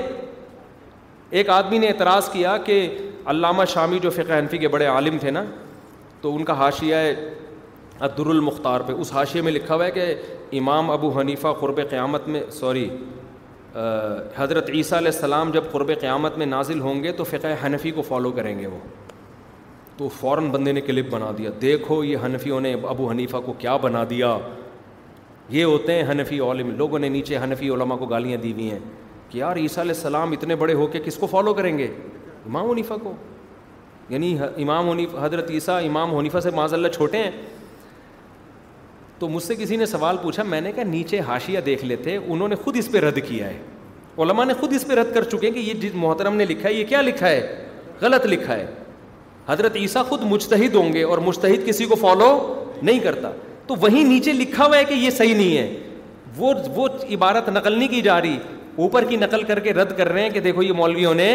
ایک 1.39 1.49
آدمی 1.49 1.77
نے 1.79 1.87
اعتراض 1.87 2.29
کیا 2.29 2.55
کہ 2.65 2.85
علامہ 3.31 3.65
شامی 3.73 3.99
جو 4.01 4.09
فقہ 4.09 4.37
حنفی 4.37 4.57
کے 4.57 4.67
بڑے 4.67 4.85
عالم 4.85 5.17
تھے 5.21 5.31
نا 5.31 5.43
تو 6.21 6.35
ان 6.35 6.43
کا 6.45 6.53
حاشیہ 6.59 6.95
ہے 6.95 7.13
المختار 8.09 8.79
پہ 8.85 8.93
اس 9.01 9.11
حاشیے 9.13 9.41
میں 9.41 9.51
لکھا 9.51 9.75
ہوا 9.75 9.85
ہے 9.85 9.91
کہ 9.91 10.13
امام 10.59 10.89
ابو 10.91 11.09
حنیفہ 11.19 11.47
قرب 11.59 11.79
قیامت 11.89 12.27
میں 12.27 12.41
سوری 12.51 12.87
حضرت 14.37 14.69
عیسیٰ 14.69 14.97
علیہ 14.97 15.11
السلام 15.13 15.51
جب 15.51 15.63
قرب 15.71 15.91
قیامت 16.01 16.37
میں 16.37 16.45
نازل 16.45 16.79
ہوں 16.81 17.03
گے 17.03 17.11
تو 17.17 17.23
فقہ 17.23 17.47
حنفی 17.65 17.91
کو 17.91 18.01
فالو 18.09 18.31
کریں 18.31 18.57
گے 18.59 18.67
وہ 18.67 18.77
تو 19.97 20.07
فوراً 20.19 20.47
بندے 20.51 20.71
نے 20.71 20.81
کلپ 20.81 21.09
بنا 21.11 21.31
دیا 21.37 21.49
دیکھو 21.61 22.03
یہ 22.03 22.17
حنفیوں 22.25 22.59
نے 22.61 22.73
ابو 22.89 23.09
حنیفہ 23.11 23.37
کو 23.45 23.53
کیا 23.59 23.75
بنا 23.81 24.03
دیا 24.09 24.37
یہ 25.49 25.63
ہوتے 25.63 25.93
ہیں 25.93 26.03
حنفی 26.11 26.39
علم 26.51 26.69
لوگوں 26.77 26.99
نے 26.99 27.09
نیچے 27.09 27.37
حنفی 27.43 27.69
علماء 27.69 27.95
کو 27.97 28.05
گالیاں 28.07 28.37
دی 28.43 28.51
ہوئی 28.53 28.69
ہیں 28.71 28.79
کہ 29.29 29.37
یار 29.37 29.55
عیسیٰ 29.57 29.83
علیہ 29.83 29.95
السلام 29.95 30.31
اتنے 30.31 30.55
بڑے 30.55 30.73
ہو 30.73 30.85
کے 30.91 30.99
کس 31.05 31.15
کو 31.19 31.27
فالو 31.31 31.53
کریں 31.53 31.77
گے 31.77 31.87
امام 32.45 32.69
حنیفا 32.71 32.95
کو 33.03 33.13
یعنی 34.09 34.35
امام 34.61 34.89
حنیف 34.89 35.15
حضرت 35.21 35.51
عیسیٰ 35.51 35.81
امام 35.87 36.15
حنیفہ 36.17 36.39
سے 36.43 36.49
معذ 36.55 36.73
اللہ 36.73 36.87
چھوٹے 36.95 37.17
ہیں 37.23 37.31
تو 39.19 39.27
مجھ 39.29 39.43
سے 39.43 39.55
کسی 39.55 39.75
نے 39.77 39.85
سوال 39.85 40.17
پوچھا 40.21 40.43
میں 40.43 40.61
نے 40.61 40.71
کہا 40.75 40.83
نیچے 40.83 41.19
حاشیہ 41.27 41.59
دیکھ 41.65 41.83
لیتے 41.85 42.15
انہوں 42.25 42.47
نے 42.47 42.55
خود 42.63 42.77
اس 42.77 42.91
پہ 42.91 42.99
رد 42.99 43.19
کیا 43.27 43.47
ہے 43.49 43.59
علماء 44.23 44.45
نے 44.45 44.53
خود 44.59 44.73
اس 44.75 44.87
پہ 44.87 44.93
رد 44.99 45.13
کر 45.13 45.23
چکے 45.31 45.47
ہیں 45.47 45.53
کہ 45.53 45.59
یہ 45.59 45.73
جس 45.81 45.91
محترم 45.95 46.35
نے 46.35 46.45
لکھا 46.45 46.67
ہے 46.69 46.73
یہ 46.73 46.85
کیا 46.89 47.01
لکھا 47.01 47.29
ہے 47.29 47.63
غلط 48.01 48.25
لکھا 48.27 48.55
ہے 48.57 48.65
حضرت 49.47 49.75
عیسیٰ 49.75 50.03
خود 50.07 50.21
مجتہد 50.31 50.75
ہوں 50.75 50.93
گے 50.93 51.03
اور 51.03 51.17
مجتہد 51.27 51.65
کسی 51.67 51.85
کو 51.91 51.95
فالو 52.01 52.27
نہیں 52.81 52.99
کرتا 53.03 53.31
تو 53.67 53.75
وہیں 53.81 54.03
نیچے 54.09 54.33
لکھا 54.33 54.65
ہوا 54.65 54.77
ہے 54.77 54.83
کہ 54.85 54.93
یہ 54.93 55.09
صحیح 55.17 55.35
نہیں 55.35 55.57
ہے 55.57 55.79
وہ 56.37 56.53
وہ 56.75 56.87
عبارت 57.15 57.49
نقل 57.49 57.77
نہیں 57.77 57.87
کی 57.89 58.01
جا 58.01 58.19
رہی 58.21 58.37
اوپر 58.83 59.03
کی 59.05 59.15
نقل 59.17 59.43
کر 59.43 59.59
کے 59.59 59.73
رد 59.73 59.97
کر 59.97 60.11
رہے 60.11 60.21
ہیں 60.23 60.29
کہ 60.29 60.39
دیکھو 60.39 60.63
یہ 60.63 60.73
مولویوں 60.73 61.13
نے 61.13 61.29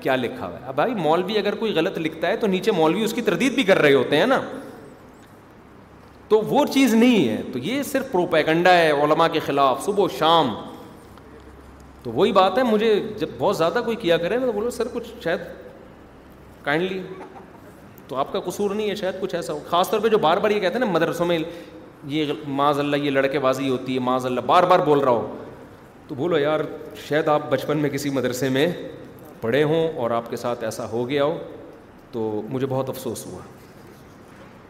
کیا 0.00 0.16
لکھا 0.16 0.46
ہوا 0.46 0.58
ہے 0.60 0.64
اب 0.68 0.74
بھائی 0.76 0.94
مولوی 0.94 1.38
اگر 1.38 1.54
کوئی 1.60 1.72
غلط 1.74 1.98
لکھتا 1.98 2.28
ہے 2.28 2.36
تو 2.40 2.46
نیچے 2.54 2.72
مولوی 2.80 3.04
اس 3.04 3.12
کی 3.14 3.22
تردید 3.28 3.54
بھی 3.54 3.62
کر 3.70 3.78
رہے 3.82 3.92
ہوتے 3.94 4.16
ہیں 4.16 4.26
نا 4.32 4.40
تو 6.28 6.40
وہ 6.48 6.64
چیز 6.72 6.94
نہیں 6.94 7.28
ہے 7.28 7.40
تو 7.52 7.58
یہ 7.68 7.82
صرف 7.92 8.10
پروپیگنڈا 8.12 8.72
ہے 8.76 8.90
علماء 9.02 9.28
کے 9.32 9.40
خلاف 9.46 9.84
صبح 9.84 10.04
و 10.04 10.08
شام 10.18 10.54
تو 12.02 12.12
وہی 12.12 12.32
بات 12.38 12.58
ہے 12.58 12.62
مجھے 12.62 12.94
جب 13.20 13.28
بہت 13.38 13.56
زیادہ 13.56 13.80
کوئی 13.84 13.96
کیا 14.00 14.16
کرے 14.24 14.38
تو 14.40 14.52
بولو 14.52 14.70
سر 14.70 14.88
کچھ 14.92 15.08
شاید 15.24 15.40
کائنڈلی 16.64 17.00
تو 18.08 18.16
آپ 18.16 18.32
کا 18.32 18.40
قصور 18.44 18.70
نہیں 18.74 18.90
ہے 18.90 18.94
شاید 18.94 19.20
کچھ 19.20 19.34
ایسا 19.34 19.52
ہو 19.52 19.58
خاص 19.68 19.90
طور 19.90 20.00
پہ 20.00 20.08
جو 20.08 20.18
بار 20.18 20.36
بار 20.42 20.50
یہ 20.50 20.60
کہتے 20.60 20.78
ہیں 20.78 20.84
نا 20.84 20.90
مدرسوں 20.92 21.26
میں 21.26 21.38
یہ 22.14 22.32
معاذ 22.58 22.78
اللہ 22.78 22.96
یہ 23.04 23.10
لڑکے 23.10 23.38
بازی 23.40 23.68
ہوتی 23.68 23.94
ہے 23.94 24.00
معاذ 24.08 24.26
اللہ 24.26 24.40
بار 24.46 24.62
بار 24.72 24.78
بول 24.86 24.98
رہا 25.00 25.10
ہو 25.12 25.36
تو 26.08 26.14
بولو 26.14 26.38
یار 26.38 26.60
شاید 27.08 27.28
آپ 27.28 27.48
بچپن 27.50 27.78
میں 27.82 27.90
کسی 27.90 28.10
مدرسے 28.16 28.48
میں 28.56 28.66
پڑھے 29.40 29.62
ہوں 29.62 29.96
اور 30.00 30.10
آپ 30.18 30.30
کے 30.30 30.36
ساتھ 30.36 30.64
ایسا 30.64 30.88
ہو 30.90 31.08
گیا 31.08 31.24
ہو 31.24 31.38
تو 32.12 32.40
مجھے 32.50 32.66
بہت 32.70 32.88
افسوس 32.88 33.24
ہوا 33.26 33.38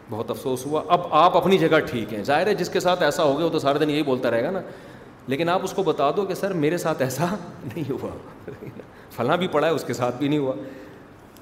بہت 0.09 0.31
افسوس 0.31 0.65
ہوا 0.65 0.81
اب 0.95 1.01
آپ 1.23 1.35
اپنی 1.37 1.57
جگہ 1.57 1.79
ٹھیک 1.89 2.13
ہیں 2.13 2.23
ظاہر 2.23 2.47
ہے 2.47 2.53
جس 2.55 2.69
کے 2.69 2.79
ساتھ 2.79 3.03
ایسا 3.03 3.23
ہو 3.23 3.37
گیا 3.37 3.45
وہ 3.45 3.51
تو 3.51 3.59
سارا 3.59 3.77
دن 3.81 3.89
یہی 3.89 4.03
بولتا 4.03 4.31
رہے 4.31 4.43
گا 4.43 4.51
نا 4.51 4.59
لیکن 5.27 5.49
آپ 5.49 5.63
اس 5.63 5.71
کو 5.73 5.83
بتا 5.83 6.09
دو 6.17 6.25
کہ 6.25 6.33
سر 6.33 6.53
میرے 6.63 6.77
ساتھ 6.77 7.01
ایسا 7.01 7.25
نہیں 7.75 7.89
ہوا 7.91 8.15
فلاں 9.15 9.37
بھی 9.37 9.47
پڑھا 9.51 9.67
ہے 9.67 9.73
اس 9.73 9.83
کے 9.87 9.93
ساتھ 9.93 10.15
بھی 10.17 10.27
نہیں 10.27 10.39
ہوا 10.39 10.53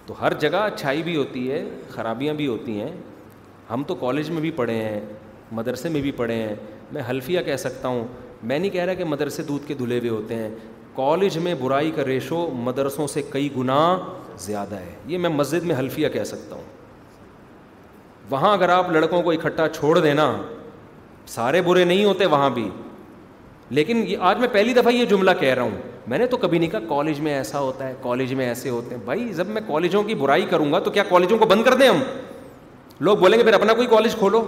تو 0.07 0.13
ہر 0.21 0.33
جگہ 0.39 0.57
اچھائی 0.69 1.03
بھی 1.03 1.15
ہوتی 1.15 1.49
ہے 1.51 1.63
خرابیاں 1.89 2.33
بھی 2.39 2.47
ہوتی 2.47 2.79
ہیں 2.79 2.91
ہم 3.69 3.83
تو 3.87 3.95
کالج 3.95 4.29
میں 4.29 4.41
بھی 4.41 4.51
پڑھے 4.55 4.73
ہیں 4.83 4.99
مدرسے 5.59 5.89
میں 5.89 6.01
بھی 6.01 6.11
پڑھے 6.15 6.35
ہیں 6.35 6.55
میں 6.91 7.01
حلفیہ 7.09 7.41
کہہ 7.45 7.55
سکتا 7.57 7.87
ہوں 7.87 8.05
میں 8.43 8.57
نہیں 8.59 8.71
کہہ 8.71 8.83
رہا 8.85 8.93
کہ 8.93 9.03
مدرسے 9.05 9.43
دودھ 9.43 9.67
کے 9.67 9.73
دھلے 9.79 9.99
ہوئے 9.99 10.09
ہوتے 10.09 10.35
ہیں 10.35 10.49
کالج 10.95 11.37
میں 11.45 11.53
برائی 11.59 11.91
کا 11.95 12.03
ریشو 12.07 12.45
مدرسوں 12.63 13.07
سے 13.13 13.21
کئی 13.29 13.49
گنا 13.57 13.79
زیادہ 14.45 14.75
ہے 14.79 14.93
یہ 15.07 15.17
میں 15.17 15.29
مسجد 15.29 15.63
میں 15.69 15.75
حلفیہ 15.79 16.09
کہہ 16.13 16.23
سکتا 16.33 16.55
ہوں 16.55 16.63
وہاں 18.29 18.51
اگر 18.53 18.69
آپ 18.69 18.89
لڑکوں 18.91 19.21
کو 19.21 19.31
اکٹھا 19.31 19.67
چھوڑ 19.69 19.97
دینا 19.99 20.31
سارے 21.35 21.61
برے 21.61 21.83
نہیں 21.85 22.05
ہوتے 22.05 22.25
وہاں 22.35 22.49
بھی 22.49 22.69
لیکن 23.73 24.03
آج 24.29 24.39
میں 24.39 24.47
پہلی 24.51 24.73
دفعہ 24.73 24.91
یہ 24.93 25.05
جملہ 25.09 25.31
کہہ 25.39 25.53
رہا 25.53 25.63
ہوں 25.63 25.77
میں 26.09 26.17
نے 26.17 26.25
تو 26.27 26.37
کبھی 26.37 26.57
نہیں 26.59 26.69
کہا 26.69 26.79
کالج 26.89 27.19
میں 27.27 27.33
ایسا 27.33 27.59
ہوتا 27.59 27.87
ہے 27.87 27.93
کالج 28.01 28.33
میں 28.39 28.45
ایسے 28.47 28.69
ہوتے 28.69 28.95
ہیں 28.95 29.01
بھائی 29.05 29.23
جب 29.37 29.47
میں 29.55 29.61
کالجوں 29.67 30.01
کی 30.09 30.15
برائی 30.15 30.45
کروں 30.49 30.71
گا 30.73 30.79
تو 30.87 30.91
کیا 30.97 31.03
کالجوں 31.09 31.37
کو 31.37 31.45
بند 31.53 31.63
کر 31.63 31.73
دیں 31.79 31.87
ہم 31.89 32.01
لوگ 33.07 33.17
بولیں 33.17 33.37
گے 33.37 33.43
پھر 33.43 33.53
اپنا 33.53 33.73
کوئی 33.73 33.87
کالج 33.95 34.15
کھولو 34.19 34.43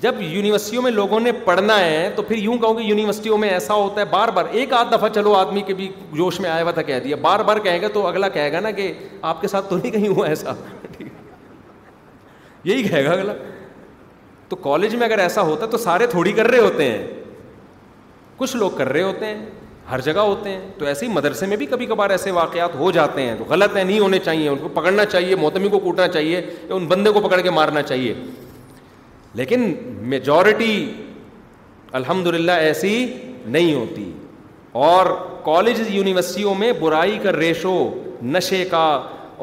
جب 0.00 0.14
یونیورسٹیوں 0.20 0.82
میں 0.82 0.90
لوگوں 0.90 1.20
نے 1.20 1.32
پڑھنا 1.44 1.78
ہے 1.80 2.08
تو 2.16 2.22
پھر 2.28 2.36
یوں 2.38 2.56
کہوں 2.64 2.74
کہ 2.74 2.82
یونیورسٹیوں 2.84 3.38
میں 3.44 3.48
ایسا 3.50 3.74
ہوتا 3.74 4.00
ہے 4.00 4.06
بار 4.10 4.28
بار 4.38 4.44
ایک 4.52 4.72
آدھ 4.80 4.92
دفعہ 4.92 5.08
چلو 5.14 5.34
آدمی 5.34 5.62
کے 5.66 5.74
بھی 5.74 5.88
جوش 6.14 6.40
میں 6.40 6.50
آیا 6.50 6.62
ہوا 6.62 6.70
تھا 6.70 6.82
کہہ 6.90 6.98
دیا 7.04 7.16
بار 7.22 7.40
بار 7.50 7.58
کہے 7.68 7.80
گا 7.82 7.88
تو 7.94 8.06
اگلا 8.06 8.28
کہے 8.38 8.52
گا 8.52 8.60
نا 8.60 8.70
کہ 8.80 8.92
آپ 9.30 9.40
کے 9.40 9.48
ساتھ 9.48 9.70
تو 9.70 9.76
نہیں 9.76 9.90
کہیں 9.92 10.08
ہوا 10.08 10.26
ایسا 10.28 10.52
یہی 12.64 12.82
کہے 12.88 13.04
گا 13.04 13.10
اگلا 13.12 13.32
تو 14.48 14.56
کالج 14.68 14.94
میں 14.94 15.06
اگر 15.06 15.18
ایسا 15.18 15.42
ہوتا 15.52 15.66
تو 15.70 15.78
سارے 15.90 16.06
تھوڑی 16.16 16.32
کر 16.32 16.48
رہے 16.50 16.58
ہوتے 16.58 16.90
ہیں 16.90 17.06
کچھ 18.38 18.56
لوگ 18.56 18.70
کر 18.76 18.88
رہے 18.92 19.02
ہوتے 19.02 19.26
ہیں 19.26 19.44
ہر 19.90 20.00
جگہ 20.04 20.20
ہوتے 20.26 20.50
ہیں 20.50 20.60
تو 20.78 20.84
ایسے 20.86 21.06
ہی 21.06 21.10
مدرسے 21.12 21.46
میں 21.46 21.56
بھی 21.56 21.66
کبھی 21.66 21.86
کبھار 21.86 22.10
ایسے 22.10 22.30
واقعات 22.38 22.74
ہو 22.78 22.90
جاتے 22.92 23.22
ہیں 23.22 23.34
تو 23.38 23.44
غلط 23.48 23.76
ہیں 23.76 23.84
نہیں 23.84 23.98
ہونے 24.00 24.18
چاہیے 24.24 24.48
ان 24.48 24.56
کو 24.62 24.68
پکڑنا 24.74 25.04
چاہیے 25.04 25.36
موتمی 25.36 25.68
کو 25.72 25.78
کوٹنا 25.80 26.08
چاہیے 26.08 26.40
یا 26.68 26.74
ان 26.74 26.86
بندے 26.86 27.10
کو 27.14 27.20
پکڑ 27.28 27.40
کے 27.40 27.50
مارنا 27.58 27.82
چاہیے 27.82 28.14
لیکن 29.40 29.72
میجورٹی 30.14 30.74
الحمد 32.00 32.26
للہ 32.34 32.52
ایسی 32.70 32.94
نہیں 33.44 33.74
ہوتی 33.74 34.10
اور 34.86 35.06
کالج 35.44 35.80
یونیورسٹیوں 35.94 36.54
میں 36.58 36.72
برائی 36.80 37.18
کا 37.22 37.32
ریشو 37.32 37.76
نشے 38.32 38.64
کا 38.70 38.84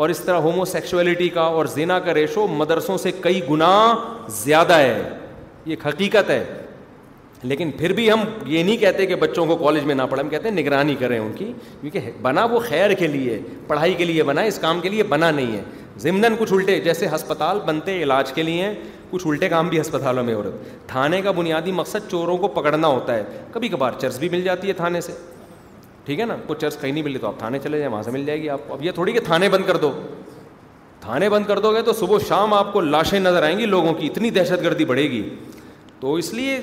اور 0.02 0.10
اس 0.10 0.20
طرح 0.20 0.38
ہومو 0.46 0.66
سیکشولیٹی 0.66 1.30
کا 1.34 1.42
اور 1.58 1.66
زینا 1.74 2.00
کا 2.06 2.14
ریشو 2.14 2.46
مدرسوں 2.56 2.98
سے 2.98 3.12
کئی 3.22 3.42
گنا 3.50 3.72
زیادہ 4.44 4.74
ہے 4.78 5.00
یہ 5.66 5.72
ایک 5.72 5.86
حقیقت 5.88 6.30
ہے 6.30 6.44
لیکن 7.48 7.72
پھر 7.78 7.94
بھی 7.94 8.10
ہم 8.12 8.20
یہ 8.48 8.64
نہیں 8.64 8.78
کہتے 8.78 9.06
کہ 9.06 9.16
بچوں 9.22 9.46
کو 9.46 9.56
کالج 9.64 9.84
میں 9.86 9.96
نہ 9.96 10.02
پڑھیں 10.10 10.24
ہم 10.24 10.30
کہتے 10.30 10.50
ہیں 10.50 10.56
نگرانی 10.56 10.96
کریں 11.00 11.18
ان 11.20 11.32
کی 11.38 11.52
کیونکہ 11.82 12.12
بنا 12.22 12.44
وہ 12.52 12.60
خیر 12.68 12.94
کے 13.00 13.08
لیے 13.08 13.40
پڑھائی 13.68 13.94
کے 13.98 14.06
لیے 14.06 14.24
بنا 14.24 14.42
اس 14.52 14.58
کام 14.62 14.80
کے 14.82 14.90
لیے 14.90 15.04
بنا 15.14 15.30
نہیں 15.32 15.52
ہے 15.56 15.62
زمدن 16.02 16.36
کچھ 16.40 16.54
الٹے 16.54 16.80
جیسے 16.84 17.08
ہسپتال 17.14 17.60
بنتے 17.66 18.02
علاج 18.04 18.32
کے 18.34 18.44
لیے 18.44 18.66
ہیں 18.66 18.74
کچھ 19.12 19.24
الٹے 19.28 19.50
کام 19.50 19.68
بھی 19.70 19.80
ہسپتالوں 19.82 20.24
میں 20.26 20.34
ہو 20.34 20.44
رہے 20.44 20.74
تھانے 20.88 21.22
کا 21.22 21.32
بنیادی 21.42 21.72
مقصد 21.82 22.10
چوروں 22.12 22.38
کو 22.38 22.48
پکڑنا 22.60 22.88
ہوتا 22.88 23.16
ہے 23.16 23.24
کبھی 23.54 23.68
کبھار 23.70 24.00
چرس 24.02 24.18
بھی 24.20 24.30
مل 24.32 24.42
جاتی 24.44 24.68
ہے 24.68 24.74
تھانے 24.74 25.02
سے 25.02 25.14
ٹھیک 26.06 26.20
ہے 26.20 26.26
نا 26.26 26.36
کچھ 26.48 26.60
چرس 26.60 26.78
کہیں 26.82 26.92
نہیں 26.92 27.04
ملے 27.04 27.20
تو 27.20 27.28
آپ 27.28 27.38
تھانے 27.40 27.60
چلے 27.64 27.78
جائیں 27.78 27.92
وہاں 27.92 28.04
سے 28.04 28.12
مل 28.12 28.26
جائے 28.26 28.42
گی 28.42 28.50
آپ 28.50 28.68
کو 28.68 28.74
اب 28.74 28.84
یہ 28.86 28.92
تھوڑی 28.92 29.12
کہ 29.14 29.20
تھانے 29.26 29.50
بند 29.50 29.66
کر 29.68 29.78
دو 29.82 29.92
تھانے 31.02 31.30
بند 31.30 31.46
کر 31.46 31.60
دو 31.60 31.74
گے 31.74 31.82
تو 31.86 31.94
صبح 31.94 32.18
شام 32.28 32.54
آپ 32.54 32.72
کو 32.74 32.82
لاشیں 32.82 33.20
نظر 33.20 33.44
آئیں 33.44 33.58
گی 33.60 33.66
لوگوں 33.66 33.94
کی 33.94 34.08
اتنی 34.08 34.30
دہشت 34.40 34.64
گردی 34.64 34.86
بڑھے 34.86 35.04
گی 35.12 35.28
تو 36.00 36.14
اس 36.16 36.34
لیے 36.34 36.60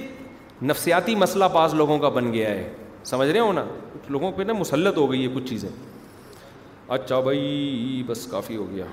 نفسیاتی 0.69 1.15
مسئلہ 1.17 1.45
بعض 1.53 1.75
لوگوں 1.75 1.99
کا 1.99 2.09
بن 2.17 2.33
گیا 2.33 2.49
ہے 2.51 2.73
سمجھ 3.11 3.29
رہے 3.31 3.41
ہو 3.41 3.53
نا 3.53 3.65
کچھ 3.93 4.11
لوگوں 4.13 4.31
پہ 4.37 4.43
نا 4.47 4.53
مسلط 4.59 4.97
ہو 4.99 5.11
گئی 5.11 5.23
ہے 5.27 5.33
کچھ 5.35 5.45
چیزیں 5.51 5.69
اچھا 6.97 7.21
بھائی 7.21 8.03
بس 8.07 8.27
کافی 8.31 8.57
ہو 8.57 8.71
گیا 8.71 8.85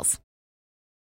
Off 0.00 0.23